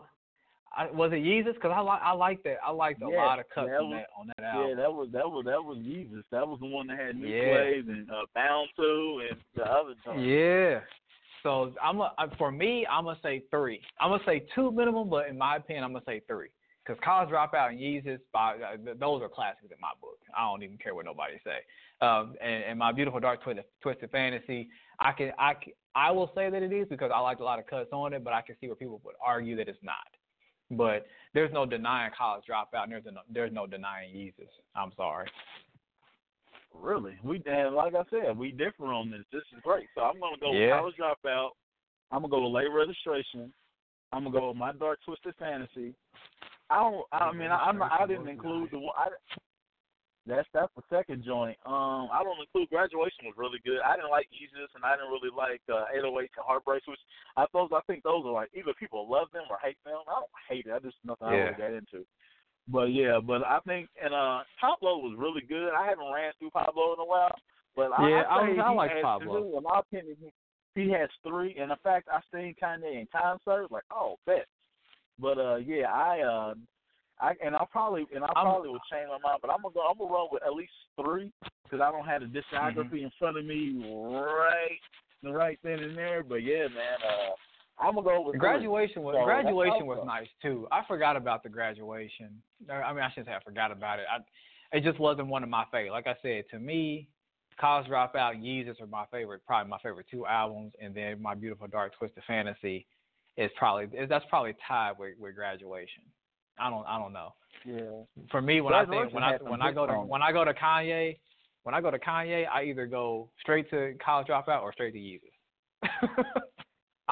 I 0.77 0.91
was 0.91 1.13
it 1.13 1.17
Yeezus? 1.17 1.55
Because 1.55 1.73
I 1.75 1.81
like 1.81 2.01
I 2.03 2.13
like 2.13 2.43
that. 2.45 2.57
I 2.67 2.71
liked 2.71 3.03
a 3.03 3.07
Yeah, 3.11 3.17
lot 3.25 3.39
of 3.41 3.47
cuts 3.55 3.69
that 3.69 3.77
on 3.81 3.91
was- 3.91 3.99
that 4.01 4.07
on 4.19 4.27
that 4.37 4.45
album. 4.45 4.69
Yeah, 4.71 4.75
that 4.77 4.93
was 4.93 5.09
that 5.13 5.29
was 5.31 5.45
that 5.47 5.63
was 5.63 5.79
Yeezus. 5.79 6.23
That 6.31 6.47
was 6.49 6.59
the 6.61 6.67
one 6.67 6.87
that 6.89 6.99
had 6.99 7.17
New 7.17 7.27
Yeah. 7.29 7.57
Slaves 7.57 7.89
and 7.89 8.11
uh, 8.11 8.15
Bound 8.35 8.69
to 8.77 9.23
and 9.31 9.41
the 9.55 9.65
other 9.65 9.95
joint. 10.05 10.21
Yeah. 10.21 10.81
So 11.43 11.73
I'm 11.83 12.01
a, 12.01 12.13
for 12.39 12.51
me, 12.51 12.87
I'm 12.91 13.05
gonna 13.05 13.19
say 13.23 13.43
three. 13.51 13.81
I'm 14.01 14.11
gonna 14.11 14.23
say 14.25 14.47
two 14.55 14.71
minimum, 14.71 15.09
but 15.09 15.29
in 15.29 15.37
my 15.37 15.57
opinion, 15.57 15.85
I'm 15.85 15.93
gonna 15.93 16.05
say 16.07 16.23
three. 16.27 16.49
Because 16.85 17.01
College 17.05 17.29
Dropout 17.29 17.71
and 17.71 17.79
Yeezus, 17.79 18.19
by, 18.33 18.55
uh, 18.55 18.95
those 18.99 19.23
are 19.23 19.29
classics 19.29 19.71
in 19.71 19.81
my 19.81 19.93
book. 20.01 20.19
I 20.37 20.43
don't 20.43 20.65
even 20.65 20.79
care 20.79 20.97
what 20.97 21.05
nobody 21.05 21.35
say. 21.45 21.59
Um, 22.05 22.35
and, 22.43 22.65
and 22.65 22.79
my 22.79 22.91
beautiful 22.91 23.21
dark 23.21 23.43
twisted, 23.45 23.65
twisted 23.83 24.11
fantasy, 24.11 24.69
I 24.99 25.13
can 25.13 25.33
I 25.39 25.55
I 25.95 26.11
will 26.11 26.31
say 26.35 26.51
that 26.51 26.63
it 26.63 26.73
is 26.73 26.89
because 26.89 27.11
I 27.15 27.21
liked 27.21 27.41
a 27.41 27.45
lot 27.45 27.59
of 27.59 27.67
cuts 27.67 27.91
on 27.93 28.13
it, 28.15 28.25
but 28.25 28.33
I 28.33 28.43
can 28.43 28.57
see 28.61 28.67
where 28.67 28.77
people 28.77 29.01
would 29.05 29.15
argue 29.25 29.57
that 29.57 29.69
it's 29.69 29.79
not. 29.83 29.97
But 30.71 31.07
there's 31.35 31.53
no 31.53 31.67
denying 31.67 32.13
College 32.17 32.45
Dropout, 32.49 32.85
and 32.85 32.93
there's 32.93 33.05
no, 33.05 33.21
there's 33.31 33.53
no 33.53 33.67
denying 33.67 34.15
Yeezus. 34.15 34.49
I'm 34.75 34.93
sorry. 34.97 35.29
Really, 36.75 37.15
we 37.23 37.43
and 37.47 37.75
like 37.75 37.95
I 37.95 38.03
said, 38.11 38.37
we 38.37 38.51
differ 38.51 38.87
on 38.87 39.11
this. 39.11 39.23
This 39.33 39.43
is 39.55 39.61
great. 39.63 39.87
So 39.95 40.03
I'm 40.03 40.19
gonna 40.19 40.37
go 40.41 40.53
Yeah. 40.53 40.81
with 40.83 40.97
College 40.97 41.17
Dropout. 41.25 41.51
I'm 42.11 42.23
gonna 42.23 42.29
go 42.31 42.43
with 42.43 42.53
Late 42.53 42.73
Registration. 42.73 43.53
I'm 44.13 44.25
gonna 44.25 44.39
go 44.39 44.49
with 44.49 44.57
My 44.57 44.73
Dark 44.73 44.99
Twisted 45.05 45.35
Fantasy. 45.39 45.95
I 46.71 46.77
don't. 46.83 47.07
I 47.13 47.33
mean, 47.33 47.51
I, 47.51 47.57
I'm. 47.69 47.83
I 47.83 48.05
didn't 48.07 48.29
include 48.29 48.71
the. 48.73 48.79
one- 48.79 48.95
I, 48.97 49.09
that's 50.27 50.47
that's 50.55 50.71
the 50.77 50.83
second 50.89 51.25
joint. 51.25 51.59
Um, 51.67 52.07
I 52.15 52.23
don't 52.23 52.39
include 52.41 52.71
Graduation 52.71 53.27
was 53.27 53.35
really 53.37 53.59
good. 53.67 53.81
I 53.85 53.97
didn't 53.97 54.11
like 54.15 54.29
Yeezus, 54.31 54.71
and 54.75 54.85
I 54.85 54.95
didn't 54.95 55.11
really 55.11 55.35
like 55.35 55.61
uh, 55.69 55.91
808 55.91 56.31
and 56.37 56.47
Heartbreaks, 56.47 56.87
which 56.87 57.01
I 57.37 57.45
suppose 57.47 57.71
I 57.75 57.81
think 57.87 58.03
those 58.05 58.23
are 58.25 58.31
like 58.33 58.51
either 58.55 58.73
people 58.79 59.11
love 59.11 59.29
them 59.33 59.45
or 59.51 59.59
hate 59.63 59.79
them. 59.85 59.99
I 60.07 60.15
don't 60.23 60.31
hate 60.49 60.67
it. 60.67 60.73
I 60.73 60.79
just 60.79 60.97
nothing 61.05 61.27
I 61.27 61.35
really 61.35 61.59
got 61.59 61.75
into. 61.75 62.07
But 62.69 62.93
yeah, 62.93 63.19
but 63.25 63.45
I 63.45 63.59
think 63.67 63.89
and 64.03 64.15
uh 64.15 64.41
Pablo 64.61 64.99
was 64.99 65.17
really 65.19 65.43
good. 65.47 65.71
I 65.75 65.87
haven't 65.87 66.13
ran 66.15 66.33
through 66.39 66.51
Pablo 66.51 66.95
in 66.95 67.01
a 67.01 67.05
while, 67.05 67.35
but 67.75 67.91
Yeah, 68.01 68.23
I, 68.31 68.39
I 68.39 68.49
I, 68.49 68.71
I 68.71 68.73
like 68.75 69.03
Pablo. 69.03 69.57
In 69.59 69.63
my 69.65 69.81
opinion, 69.81 70.17
he, 70.75 70.83
he 70.85 70.91
has 70.93 71.09
three. 71.27 71.57
And 71.59 71.71
in 71.73 71.77
fact, 71.83 72.09
I 72.11 72.21
seen 72.33 72.55
Kanye 72.63 73.01
in 73.01 73.09
concert. 73.11 73.67
Like, 73.71 73.83
oh, 73.91 74.17
bet. 74.27 74.47
But 75.19 75.39
uh, 75.39 75.57
yeah, 75.57 75.87
I 75.93 76.21
uh, 76.21 76.55
I 77.21 77.33
and 77.45 77.57
I'll 77.57 77.67
probably 77.67 78.07
and 78.15 78.23
I 78.25 78.29
I'm- 78.29 78.47
probably 78.47 78.71
would 78.71 78.81
change 78.91 79.09
my 79.09 79.19
mind. 79.19 79.41
But 79.43 79.51
I'm 79.51 79.63
gonna 79.63 79.75
go. 79.75 79.81
I'm 79.81 79.99
gonna 79.99 80.13
run 80.13 80.29
with 80.31 80.43
at 80.45 80.55
least 80.55 80.73
three 81.03 81.33
because 81.65 81.81
I 81.81 81.91
don't 81.91 82.07
have 82.07 82.23
the 82.23 82.29
Mm-hmm. 82.29 82.57
discography 82.57 83.03
in 83.03 83.11
front 83.19 83.39
of 83.39 83.45
me 83.45 83.75
right 83.85 84.79
the 85.23 85.33
right 85.33 85.59
then 85.65 85.81
and 85.81 85.99
there. 85.99 86.23
But 86.23 86.45
yeah, 86.45 86.69
man. 86.69 86.99
Uh, 87.05 87.33
I'm 87.79 87.95
gonna 87.95 88.07
go 88.07 88.21
with 88.21 88.39
graduation 88.39 89.03
was 89.03 89.17
So, 89.19 89.25
graduation 89.25 89.87
was 89.87 90.03
nice 90.07 90.29
too. 90.41 90.69
I 90.71 90.83
forgot 90.87 91.17
about 91.17 91.43
the 91.43 91.49
graduation. 91.49 92.43
I 92.71 92.93
mean, 92.93 93.03
I 93.03 93.11
shouldn't 93.11 93.27
say 93.27 93.35
I 93.35 93.43
forgot 93.43 93.73
about 93.73 93.99
it. 93.99 94.05
I, 94.11 94.77
it 94.77 94.85
just 94.85 94.99
wasn't 94.99 95.29
one 95.29 95.43
of 95.43 95.49
my 95.49 95.65
favorite. 95.71 95.93
Like 95.93 96.07
I 96.07 96.17
said, 96.23 96.45
to 96.51 96.59
me, 96.59 97.09
College 97.61 97.89
Dropout, 97.89 98.33
and 98.33 98.43
Yeezus 98.43 98.81
are 98.81 98.87
my 98.87 99.05
favorite, 99.11 99.43
probably 99.47 99.71
my 99.71 99.79
favorite 99.79 100.07
two 100.11 100.27
albums, 100.27 100.73
and 100.81 100.95
then 100.95 101.21
My 101.21 101.35
Beautiful 101.35 101.67
Dark 101.67 101.97
Twisted 101.97 102.23
Fantasy 102.27 102.87
is 103.37 103.51
probably 103.57 103.85
is, 103.99 104.09
that's 104.09 104.25
probably 104.29 104.55
tied 104.67 104.93
with, 104.99 105.19
with 105.19 105.35
Graduation. 105.35 106.03
I 106.59 106.71
don't 106.71 106.87
I 106.87 106.99
don't 106.99 107.13
know. 107.13 107.35
Yeah. 107.65 108.25
For 108.31 108.43
me, 108.43 108.61
when 108.61 108.75
I 108.75 108.85
think 108.85 109.13
when 109.13 109.23
I 109.23 109.37
when 109.39 109.63
I 109.63 109.73
go 109.73 109.87
to 109.87 109.95
when 109.95 110.23
I 110.23 110.33
go 110.33 110.45
to 110.45 110.55
Kanye, 110.55 111.19
when 111.63 111.75
I 111.75 111.81
go 111.81 111.91
to 111.91 111.99
Kanye, 111.99 112.47
I 112.53 112.65
either 112.65 112.87
go 112.87 113.31
straight 113.41 113.71
to 113.71 113.95
College 114.05 114.29
Dropout 114.29 114.63
or 114.63 114.73
straight 114.73 114.93
to 114.93 114.99
Yeezus. 114.99 115.33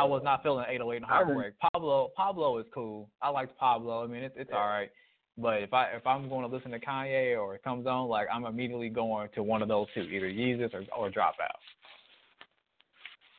I 0.00 0.04
was 0.04 0.22
not 0.24 0.42
feeling 0.42 0.64
808 0.68 0.96
and 0.96 1.04
Heartbreak. 1.04 1.54
Pablo 1.72 2.10
Pablo 2.16 2.58
is 2.58 2.66
cool. 2.72 3.10
I 3.20 3.28
liked 3.28 3.56
Pablo. 3.58 4.02
I 4.02 4.06
mean, 4.06 4.22
it's 4.22 4.34
it's 4.38 4.50
Yeah. 4.50 4.56
all 4.58 4.66
right. 4.66 4.90
But 5.36 5.62
if 5.62 5.72
I 5.74 5.86
if 5.90 6.06
I'm 6.06 6.28
going 6.28 6.48
to 6.48 6.54
listen 6.54 6.70
to 6.70 6.80
Kanye 6.80 7.38
or 7.40 7.54
it 7.54 7.62
comes 7.62 7.86
on, 7.86 8.08
like 8.08 8.28
I'm 8.32 8.44
immediately 8.44 8.88
going 8.88 9.28
to 9.34 9.42
one 9.42 9.62
of 9.62 9.68
those 9.68 9.86
two, 9.94 10.02
either 10.02 10.26
Yeezus 10.26 10.72
or 10.74 10.84
or 10.96 11.10
Dropout. 11.10 11.58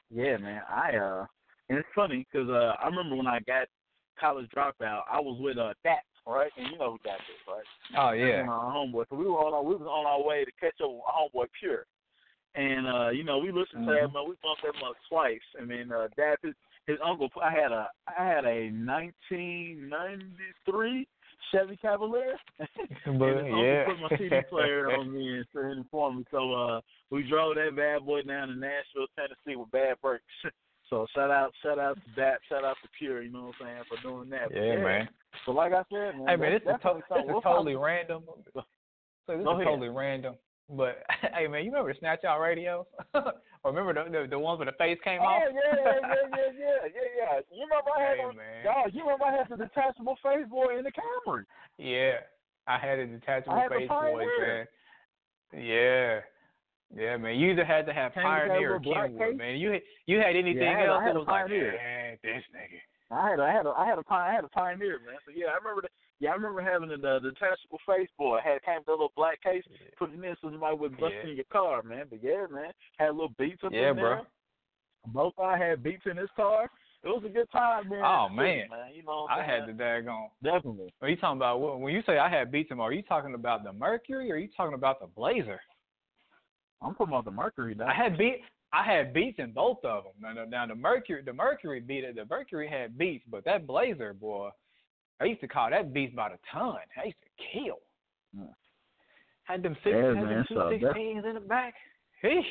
Yeah, 0.09 0.37
man. 0.37 0.61
I 0.69 0.97
uh, 0.97 1.25
and 1.69 1.77
it's 1.79 1.87
funny 1.95 2.27
because 2.31 2.49
uh, 2.49 2.73
I 2.81 2.87
remember 2.87 3.15
when 3.15 3.27
I 3.27 3.39
got 3.47 3.67
college 4.19 4.47
dropout, 4.55 5.01
I 5.11 5.19
was 5.19 5.39
with 5.41 5.57
uh 5.57 5.73
Daps 5.85 6.01
right? 6.27 6.51
And 6.57 6.67
you 6.71 6.77
know 6.77 6.91
who 6.91 6.99
Dap 7.03 7.19
is, 7.19 7.41
right? 7.47 7.97
Oh 7.97 8.11
yeah. 8.11 8.45
Our 8.47 8.73
homeboy. 8.73 9.05
So 9.09 9.15
we 9.15 9.25
were 9.25 9.39
on 9.39 9.53
our 9.53 9.63
we 9.63 9.75
was 9.75 9.87
on 9.87 10.05
our 10.05 10.23
way 10.23 10.45
to 10.45 10.51
catch 10.59 10.79
up 10.83 10.91
with 10.91 11.01
homeboy 11.09 11.47
Pure. 11.59 11.85
And 12.55 12.87
uh, 12.87 13.09
you 13.09 13.23
know, 13.23 13.37
we 13.37 13.51
listened 13.51 13.87
mm-hmm. 13.87 13.89
to 13.89 13.93
that 13.93 14.13
man, 14.13 14.23
we 14.27 14.35
bumped 14.43 14.63
that 14.63 14.73
mother 14.81 14.97
twice. 15.09 15.39
I 15.59 15.63
mean, 15.63 15.91
uh 15.91 16.07
Dap 16.17 16.39
his 16.43 16.53
his 16.85 16.97
uncle 17.05 17.29
I 17.41 17.51
had 17.51 17.71
a 17.71 17.87
I 18.07 18.25
had 18.25 18.45
a 18.45 18.69
nineteen 18.71 19.89
ninety 19.89 20.25
three 20.69 21.07
Chevy 21.51 21.77
Cavalier. 21.77 22.37
and 22.59 22.67
his 22.67 22.75
yeah. 23.05 23.85
uncle 23.87 24.07
put 24.09 24.11
my 24.11 24.17
CD 24.17 24.35
player 24.49 24.91
on 24.97 25.13
me 25.13 25.29
and 25.29 25.45
it 25.79 25.85
for 25.89 26.13
me. 26.13 26.25
So 26.31 26.53
uh 26.53 26.81
we 27.09 27.27
drove 27.29 27.55
that 27.55 27.75
bad 27.75 28.05
boy 28.05 28.21
down 28.23 28.49
to 28.49 28.55
Nashville, 28.55 29.07
Tennessee 29.15 29.55
with 29.55 29.71
bad 29.71 29.95
brakes. 30.01 30.23
So 30.89 31.07
shout 31.15 31.31
out, 31.31 31.53
shout 31.63 31.79
out 31.79 31.95
to 31.95 32.01
that, 32.17 32.39
shout 32.49 32.65
out 32.65 32.75
to 32.83 32.89
Pure, 32.99 33.21
you 33.21 33.31
know 33.31 33.45
what 33.45 33.55
I'm 33.61 33.65
saying, 33.65 33.83
for 33.87 34.01
doing 34.01 34.29
that. 34.31 34.53
Yeah, 34.53 34.73
yeah. 34.73 34.83
man. 34.83 35.09
So 35.45 35.53
like 35.53 35.71
I 35.71 35.83
said, 35.89 36.17
man, 36.17 36.27
hey 36.27 36.35
man, 36.35 36.51
this 36.51 36.61
is, 36.63 36.81
to- 36.81 36.99
this 37.15 37.25
is 37.25 37.43
totally 37.43 37.75
random. 37.75 38.23
So 38.53 39.37
this 39.37 39.45
Go 39.45 39.57
is 39.57 39.65
totally 39.65 39.87
random. 39.87 40.35
But 40.71 41.03
hey 41.35 41.47
man, 41.47 41.65
you 41.65 41.71
remember 41.71 41.93
the 41.93 41.99
Snatch 41.99 42.23
Out 42.23 42.39
radios? 42.39 42.85
or 43.13 43.33
remember 43.65 43.93
the, 43.93 44.09
the 44.09 44.27
the 44.29 44.39
ones 44.39 44.59
where 44.59 44.65
the 44.65 44.77
face 44.77 44.97
came 45.03 45.19
oh, 45.21 45.25
off? 45.25 45.43
yeah, 45.43 45.51
yeah, 45.51 45.83
yeah, 45.83 46.15
yeah, 46.31 46.51
yeah, 46.57 46.79
yeah, 46.87 47.09
yeah. 47.19 47.39
You 47.51 47.67
remember 47.67 47.91
I 47.91 48.01
had 48.01 48.17
Hey, 48.17 48.37
man. 48.37 48.63
y'all, 48.63 48.89
you 48.89 49.01
remember 49.03 49.25
I 49.25 49.35
had 49.35 49.47
the 49.49 49.57
detachable 49.57 50.17
face 50.23 50.47
boy 50.49 50.77
in 50.77 50.83
the 50.83 50.91
Camry. 50.91 51.43
Yeah, 51.77 52.23
I 52.67 52.77
had 52.79 52.99
a 52.99 53.07
detachable 53.07 53.53
I 53.53 53.61
had 53.63 53.71
face 53.71 53.89
boy, 53.89 54.23
man. 54.39 54.67
Yeah, 55.51 56.19
yeah, 56.95 57.17
man. 57.17 57.35
You 57.35 57.51
either 57.51 57.65
had 57.65 57.85
to 57.87 57.93
have 57.93 58.13
Pioneer 58.13 58.75
or 58.75 58.79
Kenwood, 58.79 59.35
man. 59.35 59.57
You 59.57 59.75
you 60.07 60.17
had 60.19 60.35
anything 60.35 60.63
Yeah, 60.63 60.79
had 60.79 60.87
else, 60.87 60.99
I 61.01 61.03
had 61.03 61.15
it 61.15 61.15
a 61.15 61.19
was 61.19 61.27
like, 61.27 61.49
man, 61.49 62.17
this 62.23 62.43
nigga. 62.55 62.79
I 63.11 63.29
had 63.29 63.39
a, 63.39 63.43
I 63.43 63.51
had 63.51 63.65
a, 63.65 63.69
I 63.75 63.85
had 63.85 63.97
a, 63.99 64.03
I 64.07 64.33
had 64.33 64.43
a 64.45 64.49
Pioneer, 64.55 64.99
man. 65.03 65.19
So 65.25 65.31
yeah, 65.35 65.51
I 65.51 65.59
remember 65.59 65.83
the, 65.83 65.91
yeah, 66.21 66.29
I 66.29 66.33
remember 66.35 66.61
having 66.61 66.87
the, 66.89 66.95
uh, 66.95 67.19
the 67.19 67.31
detachable 67.31 67.79
face 67.85 68.07
boy. 68.17 68.39
Had 68.43 68.63
came 68.63 68.79
with 68.79 68.87
a 68.87 68.91
little 68.91 69.11
black 69.17 69.41
case, 69.43 69.63
put 69.97 70.13
it 70.13 70.23
in 70.23 70.35
so 70.41 70.49
somebody 70.51 70.77
would 70.77 70.97
bust 70.97 71.13
Yeah. 71.23 71.29
in 71.31 71.35
your 71.35 71.45
car, 71.51 71.81
man. 71.83 72.05
But 72.09 72.23
yeah, 72.23 72.45
man, 72.49 72.71
had 72.97 73.09
little 73.11 73.33
beats 73.37 73.61
up 73.65 73.73
Yeah, 73.73 73.89
in 73.89 73.95
there. 73.97 74.15
bro. 74.15 74.25
Both 75.07 75.33
I 75.39 75.57
had 75.57 75.81
beats 75.83 76.05
in 76.05 76.15
his 76.15 76.29
car. 76.35 76.69
It 77.03 77.07
was 77.07 77.23
a 77.25 77.29
good 77.29 77.49
time, 77.51 77.89
man. 77.89 78.03
Oh, 78.05 78.27
in 78.29 78.35
the 78.35 78.41
man. 78.43 78.69
man. 78.69 78.93
You 78.93 79.01
know, 79.03 79.25
I 79.27 79.41
had 79.43 79.65
the 79.67 79.71
daggone. 79.73 80.29
definitely. 80.43 80.93
Are 81.01 81.09
you 81.09 81.15
talking 81.17 81.37
about 81.39 81.59
when 81.59 81.81
when 81.81 81.93
you 81.95 82.03
say 82.05 82.19
I 82.19 82.29
had 82.29 82.51
beats 82.51 82.69
in 82.69 82.77
him? 82.77 82.81
Are 82.81 82.93
you 82.93 83.01
talking 83.01 83.33
about 83.33 83.63
the 83.63 83.73
Mercury 83.73 84.31
or 84.31 84.35
are 84.35 84.37
you 84.37 84.49
talking 84.55 84.75
about 84.75 84.99
the 85.01 85.07
Blazer? 85.07 85.59
I'm 86.81 86.93
talking 86.93 87.07
about 87.13 87.25
the 87.25 87.31
Mercury. 87.31 87.73
Dog. 87.75 87.87
I 87.89 87.93
had 87.93 88.17
beat. 88.17 88.41
I 88.73 88.83
had 88.83 89.13
beats 89.13 89.37
in 89.39 89.51
both 89.51 89.83
of 89.83 90.03
them. 90.05 90.13
Now, 90.19 90.31
now- 90.33 90.45
now 90.49 90.65
the 90.67 90.75
Mercury, 90.75 91.21
the 91.23 91.33
Mercury 91.33 91.79
beat 91.81 92.03
it. 92.05 92.15
The 92.15 92.25
Mercury 92.25 92.67
had 92.69 92.97
beats, 92.97 93.25
but 93.27 93.43
that 93.45 93.67
Blazer 93.67 94.13
boy, 94.13 94.49
I 95.21 95.25
used 95.25 95.41
to 95.41 95.47
call 95.47 95.69
that 95.69 95.93
beast 95.93 96.15
by 96.15 96.29
the 96.29 96.37
ton. 96.51 96.77
I 97.01 97.05
used 97.05 97.17
to 97.21 97.43
kill. 97.53 97.77
Yeah. 98.35 98.45
Had 99.43 99.63
them 99.63 99.75
six, 99.83 99.95
Yeah, 99.95 100.07
had 100.07 100.15
man, 100.15 100.27
them 100.27 100.45
two 100.47 100.79
sixteens 100.79 101.25
in 101.25 101.33
the 101.35 101.39
back. 101.39 101.73
Hey. 102.21 102.41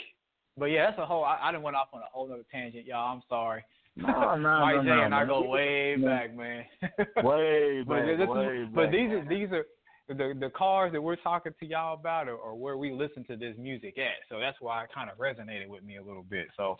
But 0.56 0.66
yeah, 0.66 0.86
that's 0.86 0.98
a 0.98 1.06
whole. 1.06 1.24
I, 1.24 1.38
I 1.42 1.52
done 1.52 1.62
went 1.62 1.76
off 1.76 1.88
on 1.92 2.00
a 2.00 2.06
whole 2.12 2.30
other 2.32 2.44
tangent, 2.50 2.86
y'all. 2.86 3.14
I'm 3.14 3.22
sorry. 3.28 3.64
No, 3.96 4.36
no, 4.36 4.36
no, 4.36 4.82
J 4.82 4.88
no, 4.88 5.02
and 5.02 5.14
I 5.14 5.24
go 5.24 5.48
way 5.48 5.96
back, 5.96 6.36
man. 6.36 6.64
Way 7.24 7.82
but 7.86 7.96
back, 7.96 8.18
this 8.18 8.28
way 8.28 8.46
is, 8.58 8.68
but 8.74 8.82
back, 8.84 8.92
these 8.92 9.10
are 9.10 9.24
these 9.28 9.48
are 9.52 9.64
the 10.08 10.34
the 10.38 10.50
cars 10.50 10.92
that 10.92 11.00
we're 11.00 11.16
talking 11.16 11.52
to 11.58 11.66
y'all 11.66 11.94
about 11.94 12.28
are, 12.28 12.38
are 12.38 12.54
where 12.54 12.76
we 12.76 12.92
listen 12.92 13.24
to 13.24 13.36
this 13.36 13.54
music 13.58 13.98
at. 13.98 14.28
So 14.28 14.38
that's 14.38 14.58
why 14.60 14.84
it 14.84 14.90
kind 14.94 15.10
of 15.10 15.18
resonated 15.18 15.68
with 15.68 15.82
me 15.82 15.96
a 15.96 16.02
little 16.02 16.24
bit. 16.24 16.48
So, 16.56 16.76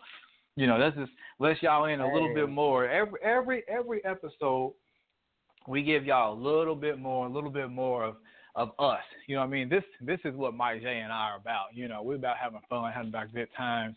you 0.57 0.67
know, 0.67 0.79
that's 0.79 0.97
just 0.97 1.13
let 1.39 1.63
y'all 1.63 1.87
in 1.87 2.01
a 2.01 2.13
little 2.13 2.29
Hey. 2.29 2.35
bit 2.35 2.49
more. 2.49 2.89
Every 2.89 3.21
every 3.23 3.63
every 3.69 4.05
episode, 4.05 4.75
we 5.71 5.83
give 5.83 6.05
y'all 6.05 6.35
a 6.35 6.41
little 6.41 6.75
bit 6.75 6.99
more, 6.99 7.27
a 7.27 7.31
little 7.31 7.51
bit 7.51 7.71
more 7.71 8.05
of 8.05 8.17
of 8.57 8.71
us. 8.79 9.03
You 9.27 9.37
know 9.37 9.43
what 9.43 9.49
I 9.49 9.51
mean? 9.51 9.69
This 9.69 9.85
this 10.01 10.19
is 10.25 10.35
what 10.35 10.55
Mike 10.55 10.83
J 10.83 10.99
and 10.99 11.13
I 11.13 11.31
are 11.31 11.37
about. 11.37 11.67
You 11.73 11.89
know, 11.89 12.03
we're 12.03 12.17
about 12.17 12.37
having 12.37 12.61
fun, 12.69 12.93
having 12.93 13.11
about 13.11 13.33
good 13.33 13.49
times, 13.57 13.97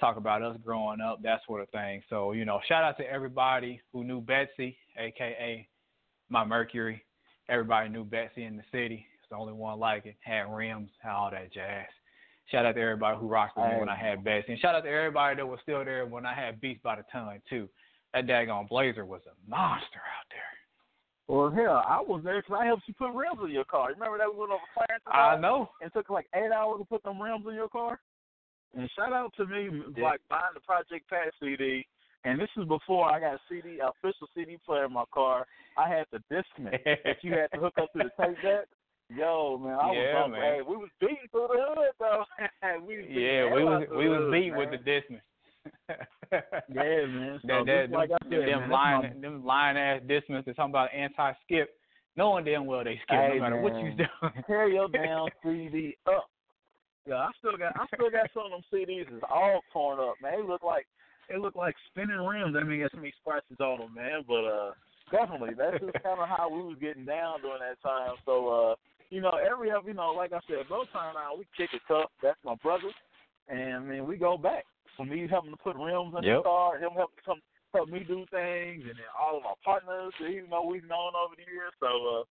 talk 0.00 0.16
about 0.16 0.42
us 0.42 0.56
growing 0.64 1.00
up, 1.00 1.22
that 1.22 1.40
sort 1.46 1.62
of 1.62 1.68
thing. 1.70 2.02
So, 2.10 2.32
you 2.32 2.44
know, 2.44 2.60
shout 2.66 2.82
out 2.82 2.96
to 2.98 3.10
everybody 3.10 3.80
who 3.92 4.04
knew 4.04 4.20
Betsy, 4.20 4.76
aka 4.98 5.66
my 6.28 6.44
Mercury. 6.44 7.04
Everybody 7.48 7.90
knew 7.90 8.04
Betsy 8.04 8.44
in 8.44 8.56
the 8.56 8.64
city. 8.72 9.06
It's 9.20 9.28
the 9.30 9.36
only 9.36 9.52
one 9.52 9.78
like 9.78 10.06
it. 10.06 10.16
Had 10.20 10.52
rims, 10.52 10.90
had 11.00 11.12
all 11.12 11.30
that 11.30 11.52
jazz. 11.52 11.86
Shout 12.50 12.66
out 12.66 12.74
to 12.74 12.80
everybody 12.80 13.18
who 13.18 13.28
rocked 13.28 13.56
with 13.56 13.70
me 13.70 13.78
when 13.78 13.88
I 13.88 13.96
had 13.96 14.24
Betsy. 14.24 14.52
And 14.52 14.60
shout 14.60 14.74
out 14.74 14.84
to 14.84 14.90
everybody 14.90 15.36
that 15.36 15.46
was 15.46 15.60
still 15.62 15.84
there 15.84 16.04
when 16.06 16.26
I 16.26 16.34
had 16.34 16.60
Beats 16.60 16.80
by 16.82 16.96
the 16.96 17.04
ton 17.12 17.40
too. 17.48 17.68
That 18.12 18.26
daggone 18.26 18.68
Blazer 18.68 19.04
was 19.04 19.22
a 19.26 19.50
monster 19.50 19.98
out 19.98 20.26
there. 20.30 20.40
Well, 21.26 21.50
hell, 21.50 21.82
I 21.86 22.00
was 22.00 22.20
there 22.22 22.42
because 22.42 22.58
I 22.60 22.66
helped 22.66 22.82
you 22.86 22.94
put 22.94 23.12
rims 23.14 23.40
in 23.42 23.50
your 23.50 23.64
car. 23.64 23.88
You 23.90 23.94
remember 23.94 24.18
that 24.18 24.30
we 24.32 24.38
went 24.40 24.52
over 24.52 24.62
Clarence? 24.74 25.02
I 25.06 25.40
know. 25.40 25.70
It 25.80 25.92
took 25.94 26.10
like 26.10 26.26
eight 26.34 26.52
hours 26.52 26.80
to 26.80 26.84
put 26.84 27.02
them 27.02 27.20
rims 27.20 27.46
in 27.48 27.54
your 27.54 27.68
car. 27.68 27.98
And 28.76 28.90
shout 28.94 29.12
out 29.12 29.32
to 29.36 29.46
me, 29.46 29.84
Yeah. 29.96 30.04
like 30.04 30.20
buying 30.28 30.52
the 30.52 30.60
Project 30.60 31.08
Pat 31.08 31.32
CD. 31.40 31.86
And 32.24 32.40
this 32.40 32.50
is 32.56 32.66
before 32.66 33.10
I 33.10 33.20
got 33.20 33.34
a 33.34 33.40
CD, 33.48 33.80
official 33.80 34.28
CD 34.34 34.58
player 34.66 34.84
in 34.86 34.92
my 34.92 35.04
car. 35.12 35.46
I 35.76 35.88
had 35.88 36.06
the 36.10 36.18
Discman 36.30 36.72
that 36.84 37.22
you 37.22 37.32
had 37.32 37.50
to 37.52 37.58
hook 37.60 37.74
up 37.80 37.92
to 37.92 37.98
the 37.98 38.10
tape 38.22 38.40
deck. 38.42 38.66
Yo, 39.14 39.58
man, 39.58 39.78
I 39.78 39.92
Yeah, 39.92 40.22
was 40.22 40.30
man. 40.32 40.40
Hey, 40.40 40.60
we 40.66 40.76
was 40.76 40.88
beating 40.98 41.28
through 41.30 41.48
the 41.52 41.60
hood 41.60 41.92
though. 41.98 42.24
we 42.86 43.06
Yeah, 43.08 43.52
we 43.54 43.64
was 43.64 43.86
we 43.94 44.08
was 44.08 44.32
beat 44.32 44.56
with 44.56 44.70
the 44.70 44.78
Discman. 44.78 45.20
Yeah, 46.74 47.06
man. 47.06 47.38
So 47.42 47.62
that, 47.64 47.66
that, 47.66 47.90
like 47.90 48.10
I 48.10 48.16
them, 48.28 48.40
said, 48.40 48.48
them 48.48 48.60
man, 48.60 48.70
lying, 48.70 49.02
my- 49.02 49.20
them 49.20 49.44
lying 49.44 49.76
ass. 49.76 50.02
They're 50.06 50.20
talking 50.20 50.70
about 50.70 50.88
anti 50.94 51.32
skip. 51.44 51.70
Knowing 52.16 52.44
damn 52.44 52.66
well 52.66 52.84
they 52.84 52.98
skip 53.02 53.18
Hey, 53.18 53.34
no 53.34 53.40
matter 53.40 53.60
what 53.60 53.74
you 53.76 53.90
man. 53.94 53.96
do. 53.96 54.28
tear 54.46 54.68
your 54.68 54.88
damn 54.92 55.26
CD 55.42 55.96
up. 56.06 56.26
Yeah, 57.06 57.16
I 57.16 57.30
still 57.38 57.56
got 57.56 57.76
I 57.76 57.86
still 57.94 58.10
got 58.10 58.30
some 58.32 58.46
of 58.46 58.50
them 58.52 58.62
CDs 58.72 59.06
is 59.14 59.22
all 59.28 59.60
torn 59.72 60.00
up, 60.00 60.14
man. 60.22 60.40
They 60.40 60.46
look 60.46 60.62
like 60.62 60.86
they 61.28 61.36
look 61.38 61.54
like 61.54 61.74
spinning 61.90 62.16
rims. 62.16 62.56
I 62.58 62.64
mean, 62.64 62.80
got 62.80 62.92
so 62.92 62.98
many 62.98 63.12
scratches 63.20 63.58
on 63.60 63.78
them, 63.80 63.94
man. 63.94 64.22
But 64.26 64.44
uh, 64.44 64.70
definitely, 65.10 65.54
that's 65.56 65.78
just 65.82 66.02
kind 66.02 66.20
of 66.20 66.28
how 66.28 66.48
we 66.50 66.62
was 66.62 66.76
getting 66.80 67.04
down 67.04 67.42
during 67.42 67.60
that 67.60 67.80
time. 67.82 68.14
So 68.24 68.48
uh, 68.48 68.74
you 69.10 69.20
know, 69.20 69.32
every 69.38 69.68
you 69.86 69.94
know, 69.94 70.12
like 70.12 70.32
I 70.32 70.40
said, 70.48 70.68
both 70.68 70.90
time 70.92 71.14
out 71.16 71.38
we 71.38 71.46
kick 71.56 71.70
it 71.74 71.82
tough. 71.86 72.10
That's 72.22 72.38
my 72.44 72.54
brother, 72.62 72.90
and 73.48 73.74
I 73.74 73.78
mean, 73.80 74.06
we 74.06 74.16
go 74.16 74.36
back. 74.38 74.64
For 74.96 75.04
me 75.04 75.26
helping 75.28 75.50
to 75.50 75.56
put 75.56 75.76
rims 75.76 76.14
in 76.16 76.22
the 76.22 76.42
car, 76.42 76.78
him 76.78 76.94
helping 76.94 77.24
come 77.24 77.40
help 77.74 77.88
me 77.88 78.06
do 78.06 78.24
things, 78.30 78.86
and 78.86 78.94
then 78.94 79.10
all 79.18 79.36
of 79.36 79.44
our 79.44 79.58
partners 79.64 80.14
that 80.20 80.30
you 80.30 80.46
know 80.46 80.62
we've 80.62 80.86
known 80.86 81.12
over 81.18 81.34
the 81.34 81.42
years. 81.50 81.74
So 81.82 81.90
uh, 81.90 82.22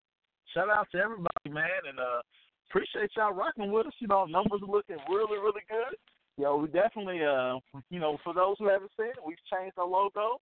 shout 0.56 0.72
out 0.72 0.88
to 0.92 0.98
everybody, 0.98 1.52
man, 1.52 1.84
and 1.88 2.00
uh, 2.00 2.24
appreciate 2.70 3.12
y'all 3.16 3.34
rocking 3.36 3.72
with 3.72 3.88
us. 3.88 3.94
You 4.00 4.08
know, 4.08 4.26
numbers 4.26 4.62
are 4.64 4.72
looking 4.72 4.98
really, 5.10 5.38
really 5.38 5.68
good. 5.68 6.00
Yo, 6.38 6.58
we 6.58 6.68
definitely, 6.68 7.22
uh, 7.22 7.60
you 7.92 8.00
know, 8.00 8.18
for 8.24 8.34
those 8.34 8.56
who 8.58 8.68
haven't 8.68 8.92
seen 8.98 9.14
it, 9.14 9.22
we've 9.26 9.38
changed 9.52 9.78
our 9.78 9.86
logo. 9.86 10.40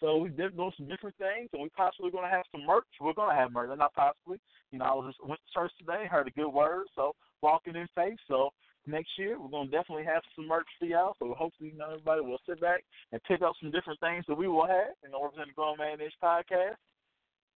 So 0.00 0.16
we 0.16 0.30
did 0.30 0.56
doing 0.56 0.72
some 0.76 0.88
different 0.88 1.16
things, 1.18 1.50
and 1.52 1.60
we 1.60 1.68
possibly 1.70 2.10
going 2.10 2.24
to 2.24 2.30
have 2.30 2.46
some 2.52 2.64
merch. 2.64 2.86
We're 3.00 3.12
going 3.12 3.34
to 3.34 3.36
have 3.36 3.52
merch, 3.52 3.68
not 3.76 3.94
possibly. 3.94 4.38
You 4.70 4.78
know, 4.78 4.84
I 4.86 4.94
was 4.94 5.12
just 5.12 5.26
went 5.26 5.40
to 5.42 5.52
church 5.52 5.72
today, 5.78 6.06
heard 6.06 6.28
a 6.28 6.30
good 6.30 6.48
word, 6.48 6.86
so 6.94 7.14
walking 7.42 7.74
in 7.74 7.88
faith. 7.94 8.18
So 8.28 8.50
next 8.88 9.10
year 9.18 9.40
we're 9.40 9.48
going 9.50 9.70
to 9.70 9.76
definitely 9.76 10.04
have 10.04 10.22
some 10.34 10.48
merch 10.48 10.66
for 10.78 10.86
y'all. 10.86 11.14
So 11.18 11.34
hopefully, 11.38 11.70
you 11.72 11.78
know, 11.78 11.90
everybody 11.90 12.22
will 12.22 12.40
sit 12.48 12.60
back 12.60 12.84
and 13.12 13.22
pick 13.24 13.42
up 13.42 13.52
some 13.60 13.70
different 13.70 14.00
things 14.00 14.24
that 14.28 14.36
we 14.36 14.48
will 14.48 14.66
have. 14.66 14.96
in 15.04 15.12
know, 15.12 15.22
representing 15.22 15.52
the 15.52 15.60
Grown 15.60 15.78
Man 15.78 16.00
Ish 16.00 16.12
podcast. 16.22 16.76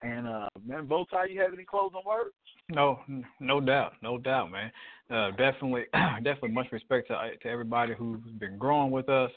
And 0.02 0.26
uh, 0.26 0.48
man, 0.66 0.86
Bowtie, 0.86 1.32
you 1.32 1.40
have 1.40 1.52
any 1.52 1.64
closing 1.64 2.00
words? 2.04 2.34
No, 2.68 3.00
no 3.40 3.60
doubt, 3.60 3.92
no 4.02 4.18
doubt, 4.18 4.50
man. 4.50 4.70
Uh, 5.10 5.30
definitely, 5.30 5.84
definitely 6.22 6.50
much 6.50 6.66
respect 6.72 7.08
to 7.08 7.16
to 7.42 7.48
everybody 7.48 7.94
who's 7.96 8.20
been 8.38 8.58
growing 8.58 8.90
with 8.90 9.08
us, 9.08 9.30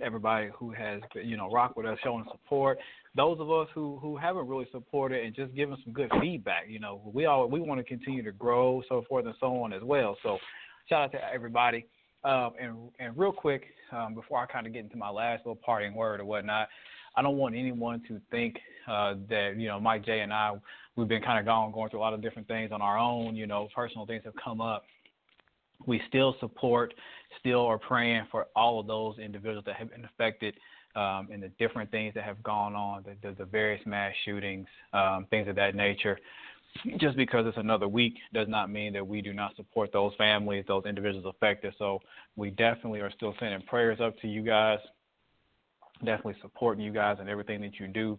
everybody 0.00 0.48
who 0.56 0.70
has 0.72 1.00
you 1.14 1.36
know 1.36 1.50
rock 1.50 1.76
with 1.76 1.86
us, 1.86 1.98
showing 2.04 2.24
support. 2.30 2.78
Those 3.16 3.40
of 3.40 3.50
us 3.50 3.68
who 3.74 3.98
who 4.00 4.16
haven't 4.16 4.46
really 4.46 4.68
supported 4.70 5.24
and 5.24 5.34
just 5.34 5.54
giving 5.54 5.76
some 5.82 5.92
good 5.92 6.10
feedback. 6.20 6.66
You 6.68 6.78
know, 6.78 7.00
we 7.12 7.26
all 7.26 7.48
we 7.48 7.60
want 7.60 7.80
to 7.80 7.84
continue 7.84 8.22
to 8.22 8.32
grow, 8.32 8.82
so 8.88 9.04
forth 9.08 9.26
and 9.26 9.34
so 9.40 9.62
on 9.62 9.72
as 9.72 9.82
well. 9.82 10.16
So, 10.22 10.38
shout 10.88 11.02
out 11.02 11.12
to 11.12 11.32
everybody. 11.32 11.86
Um, 12.24 12.52
and 12.60 12.76
and 12.98 13.16
real 13.16 13.32
quick, 13.32 13.64
um, 13.92 14.14
before 14.14 14.38
I 14.38 14.46
kind 14.46 14.66
of 14.66 14.72
get 14.72 14.84
into 14.84 14.96
my 14.96 15.10
last 15.10 15.40
little 15.40 15.60
parting 15.64 15.94
word 15.94 16.20
or 16.20 16.24
whatnot, 16.24 16.68
I 17.14 17.22
don't 17.22 17.36
want 17.36 17.54
anyone 17.54 18.02
to 18.08 18.20
think 18.30 18.56
uh, 18.88 19.14
that 19.28 19.54
you 19.56 19.68
know 19.68 19.78
Mike 19.80 20.04
J 20.04 20.20
and 20.20 20.32
I 20.32 20.52
we've 20.96 21.08
been 21.08 21.22
kind 21.22 21.38
of 21.38 21.44
gone 21.44 21.72
going 21.72 21.90
through 21.90 22.00
a 22.00 22.02
lot 22.02 22.14
of 22.14 22.22
different 22.22 22.48
things 22.48 22.72
on 22.72 22.82
our 22.82 22.98
own. 22.98 23.36
You 23.36 23.46
know, 23.46 23.68
personal 23.74 24.06
things 24.06 24.22
have 24.24 24.34
come 24.42 24.60
up. 24.60 24.84
We 25.86 26.00
still 26.08 26.34
support, 26.40 26.94
still 27.38 27.64
are 27.66 27.78
praying 27.78 28.26
for 28.30 28.46
all 28.56 28.80
of 28.80 28.86
those 28.86 29.18
individuals 29.18 29.64
that 29.66 29.76
have 29.76 29.90
been 29.90 30.06
affected 30.06 30.54
um, 30.96 31.28
and 31.30 31.42
the 31.42 31.50
different 31.58 31.90
things 31.90 32.14
that 32.14 32.24
have 32.24 32.42
gone 32.42 32.74
on, 32.74 33.04
the, 33.04 33.28
the, 33.28 33.34
the 33.36 33.44
various 33.44 33.84
mass 33.84 34.12
shootings, 34.24 34.66
um, 34.94 35.26
things 35.28 35.46
of 35.46 35.54
that 35.56 35.74
nature. 35.74 36.18
Just 36.98 37.16
because 37.16 37.46
it's 37.46 37.56
another 37.56 37.88
week 37.88 38.14
does 38.32 38.48
not 38.48 38.70
mean 38.70 38.92
that 38.92 39.06
we 39.06 39.20
do 39.20 39.32
not 39.32 39.56
support 39.56 39.92
those 39.92 40.12
families, 40.16 40.64
those 40.66 40.84
individuals 40.86 41.26
affected. 41.26 41.74
So 41.78 42.00
we 42.36 42.50
definitely 42.50 43.00
are 43.00 43.10
still 43.10 43.34
sending 43.38 43.62
prayers 43.62 44.00
up 44.00 44.18
to 44.20 44.28
you 44.28 44.42
guys, 44.42 44.78
definitely 46.00 46.36
supporting 46.42 46.84
you 46.84 46.92
guys 46.92 47.16
and 47.20 47.28
everything 47.28 47.60
that 47.62 47.78
you 47.78 47.88
do. 47.88 48.18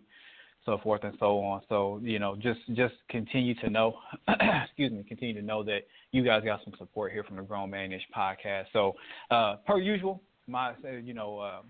so 0.66 0.78
forth 0.80 1.04
and 1.04 1.16
so 1.20 1.40
on. 1.40 1.62
So 1.70 2.00
you 2.04 2.20
know, 2.20 2.36
just 2.36 2.60
just 2.74 2.96
continue 3.10 3.56
to 3.56 3.70
know, 3.70 3.96
excuse 4.66 4.92
me, 4.92 5.04
continue 5.08 5.34
to 5.36 5.42
know 5.42 5.64
that 5.64 5.82
you 6.12 6.24
guys 6.24 6.44
got 6.44 6.60
some 6.64 6.74
support 6.78 7.12
here 7.12 7.24
from 7.24 7.38
the 7.38 7.44
Grown 7.44 7.72
Manish 7.72 8.02
podcast. 8.16 8.66
So 8.74 8.94
uh, 9.32 9.58
per 9.66 9.80
usual, 9.80 10.22
my 10.48 10.74
you 11.04 11.14
know 11.14 11.40
uh, 11.40 11.62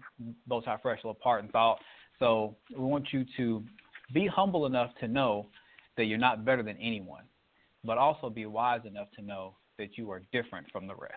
Bowtie 0.50 0.82
fresh 0.82 1.00
little 1.04 1.14
part 1.16 1.44
and 1.44 1.52
thought. 1.52 1.80
So 2.20 2.56
we 2.72 2.84
want 2.84 3.08
you 3.12 3.26
to 3.38 3.64
be 4.14 4.28
humble 4.28 4.66
enough 4.66 4.92
to 5.02 5.08
know 5.08 5.48
that 5.98 6.06
you're 6.06 6.18
not 6.18 6.46
better 6.46 6.64
than 6.64 6.78
anyone, 6.78 7.24
but 7.84 7.98
also 7.98 8.30
be 8.30 8.46
wise 8.46 8.82
enough 8.86 9.08
to 9.16 9.22
know 9.22 9.56
that 9.78 9.98
you 9.98 10.10
are 10.12 10.22
different 10.32 10.68
from 10.72 10.88
the 10.88 10.96
rest. 10.96 11.14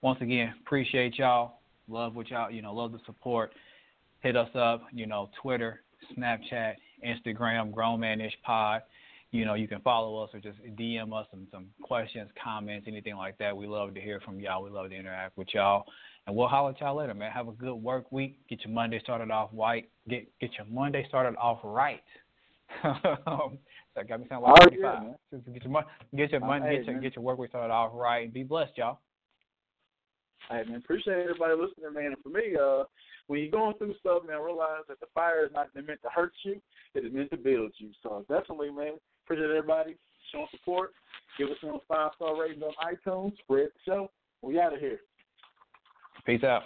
Once 0.00 0.20
again, 0.20 0.52
appreciate 0.64 1.18
y'all. 1.18 1.60
Love 1.88 2.14
what 2.14 2.28
y'all, 2.30 2.50
you 2.50 2.62
know, 2.62 2.74
love 2.74 2.92
the 2.92 3.00
support. 3.06 3.52
Hit 4.20 4.36
us 4.36 4.48
up, 4.54 4.82
you 4.92 5.06
know, 5.06 5.30
Twitter, 5.40 5.82
Snapchat, 6.16 6.74
Instagram, 7.06 7.72
Grown 7.72 8.00
Manish 8.00 8.32
Pod. 8.44 8.82
You 9.30 9.46
know, 9.46 9.54
you 9.54 9.66
can 9.66 9.80
follow 9.80 10.22
us 10.22 10.30
or 10.34 10.40
just 10.40 10.58
DM 10.76 11.18
us 11.18 11.26
some, 11.30 11.46
some 11.50 11.66
questions, 11.82 12.28
comments, 12.42 12.86
anything 12.86 13.16
like 13.16 13.38
that. 13.38 13.56
We 13.56 13.66
love 13.66 13.94
to 13.94 14.00
hear 14.00 14.20
from 14.20 14.38
y'all. 14.38 14.62
We 14.62 14.70
love 14.70 14.90
to 14.90 14.96
interact 14.96 15.38
with 15.38 15.48
y'all. 15.54 15.84
And 16.26 16.36
we'll 16.36 16.48
holler 16.48 16.70
at 16.70 16.80
y'all 16.80 16.96
later, 16.96 17.14
man. 17.14 17.32
Have 17.32 17.48
a 17.48 17.52
good 17.52 17.74
work 17.74 18.12
week. 18.12 18.36
Get 18.48 18.64
your 18.64 18.72
Monday 18.74 19.00
started 19.00 19.30
off 19.30 19.52
white. 19.52 19.88
Get 20.08 20.28
get 20.40 20.50
your 20.56 20.66
Monday 20.66 21.04
started 21.08 21.36
off 21.38 21.58
right. 21.64 22.02
that 22.82 24.08
got 24.08 24.20
me 24.20 24.26
sounding 24.28 24.50
like 24.50 24.62
45. 24.62 25.02
Get 25.30 25.64
your, 25.64 25.84
get 26.16 26.30
your 26.32 26.40
Monday, 26.40 26.78
get 26.78 26.86
your, 26.86 27.00
get 27.00 27.16
your 27.16 27.24
work 27.24 27.38
week 27.38 27.50
started 27.50 27.72
off 27.72 27.92
right. 27.94 28.24
And 28.24 28.32
be 28.32 28.42
blessed, 28.42 28.72
y'all. 28.76 28.98
Hey 30.50 30.62
man, 30.68 30.76
appreciate 30.76 31.18
everybody 31.18 31.54
listening, 31.54 31.94
man. 31.94 32.12
And 32.12 32.22
for 32.22 32.30
me, 32.30 32.56
uh, 32.60 32.84
when 33.28 33.40
you're 33.40 33.50
going 33.50 33.76
through 33.78 33.94
stuff, 34.00 34.22
man, 34.26 34.40
realize 34.42 34.82
that 34.88 34.98
the 35.00 35.06
fire 35.14 35.44
is 35.44 35.52
not 35.54 35.68
meant 35.74 36.02
to 36.02 36.08
hurt 36.12 36.32
you; 36.44 36.60
it 36.94 37.04
is 37.04 37.12
meant 37.12 37.30
to 37.30 37.36
build 37.36 37.72
you. 37.78 37.90
So 38.02 38.24
definitely, 38.28 38.70
man, 38.70 38.94
appreciate 39.24 39.50
everybody 39.50 39.96
showing 40.32 40.48
support. 40.50 40.90
Give 41.38 41.48
us 41.48 41.56
a 41.62 41.78
five 41.88 42.10
star 42.16 42.40
rating 42.40 42.62
on 42.62 42.72
iTunes. 42.82 43.36
Spread 43.38 43.68
the 43.68 43.90
show. 43.90 44.10
We 44.42 44.58
out 44.58 44.74
of 44.74 44.80
here. 44.80 45.00
Peace 46.26 46.42
out. 46.42 46.62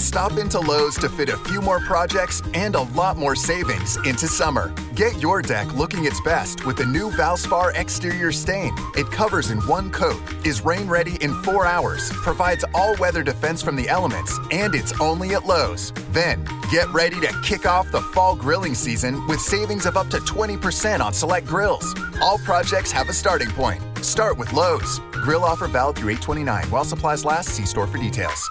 Stop 0.00 0.38
into 0.38 0.58
Lowe's 0.58 0.96
to 0.96 1.10
fit 1.10 1.28
a 1.28 1.36
few 1.36 1.60
more 1.60 1.78
projects 1.78 2.42
and 2.54 2.74
a 2.74 2.82
lot 2.94 3.18
more 3.18 3.36
savings 3.36 3.96
into 3.98 4.26
summer. 4.26 4.74
Get 4.94 5.20
your 5.20 5.42
deck 5.42 5.72
looking 5.74 6.06
its 6.06 6.20
best 6.22 6.64
with 6.64 6.78
the 6.78 6.86
new 6.86 7.10
Valspar 7.10 7.72
exterior 7.74 8.32
stain. 8.32 8.74
It 8.96 9.10
covers 9.10 9.50
in 9.50 9.58
one 9.68 9.90
coat, 9.90 10.20
is 10.44 10.64
rain 10.64 10.88
ready 10.88 11.16
in 11.16 11.34
four 11.42 11.66
hours, 11.66 12.10
provides 12.12 12.64
all 12.74 12.96
weather 12.96 13.22
defense 13.22 13.62
from 13.62 13.76
the 13.76 13.88
elements, 13.90 14.38
and 14.50 14.74
it's 14.74 14.98
only 15.00 15.34
at 15.34 15.44
Lowe's. 15.44 15.92
Then, 16.12 16.48
get 16.70 16.88
ready 16.92 17.20
to 17.20 17.40
kick 17.42 17.66
off 17.66 17.92
the 17.92 18.00
fall 18.00 18.34
grilling 18.34 18.74
season 18.74 19.24
with 19.26 19.38
savings 19.38 19.84
of 19.84 19.98
up 19.98 20.08
to 20.08 20.18
20% 20.20 21.00
on 21.00 21.12
select 21.12 21.46
grills. 21.46 21.94
All 22.22 22.38
projects 22.38 22.90
have 22.90 23.10
a 23.10 23.14
starting 23.14 23.50
point. 23.50 23.82
Start 24.02 24.38
with 24.38 24.50
Lowe's. 24.54 24.98
Grill 25.12 25.44
offer 25.44 25.68
valid 25.68 25.96
through 25.96 26.10
829 26.10 26.70
while 26.70 26.84
supplies 26.84 27.24
last. 27.24 27.50
See 27.50 27.66
store 27.66 27.86
for 27.86 27.98
details. 27.98 28.50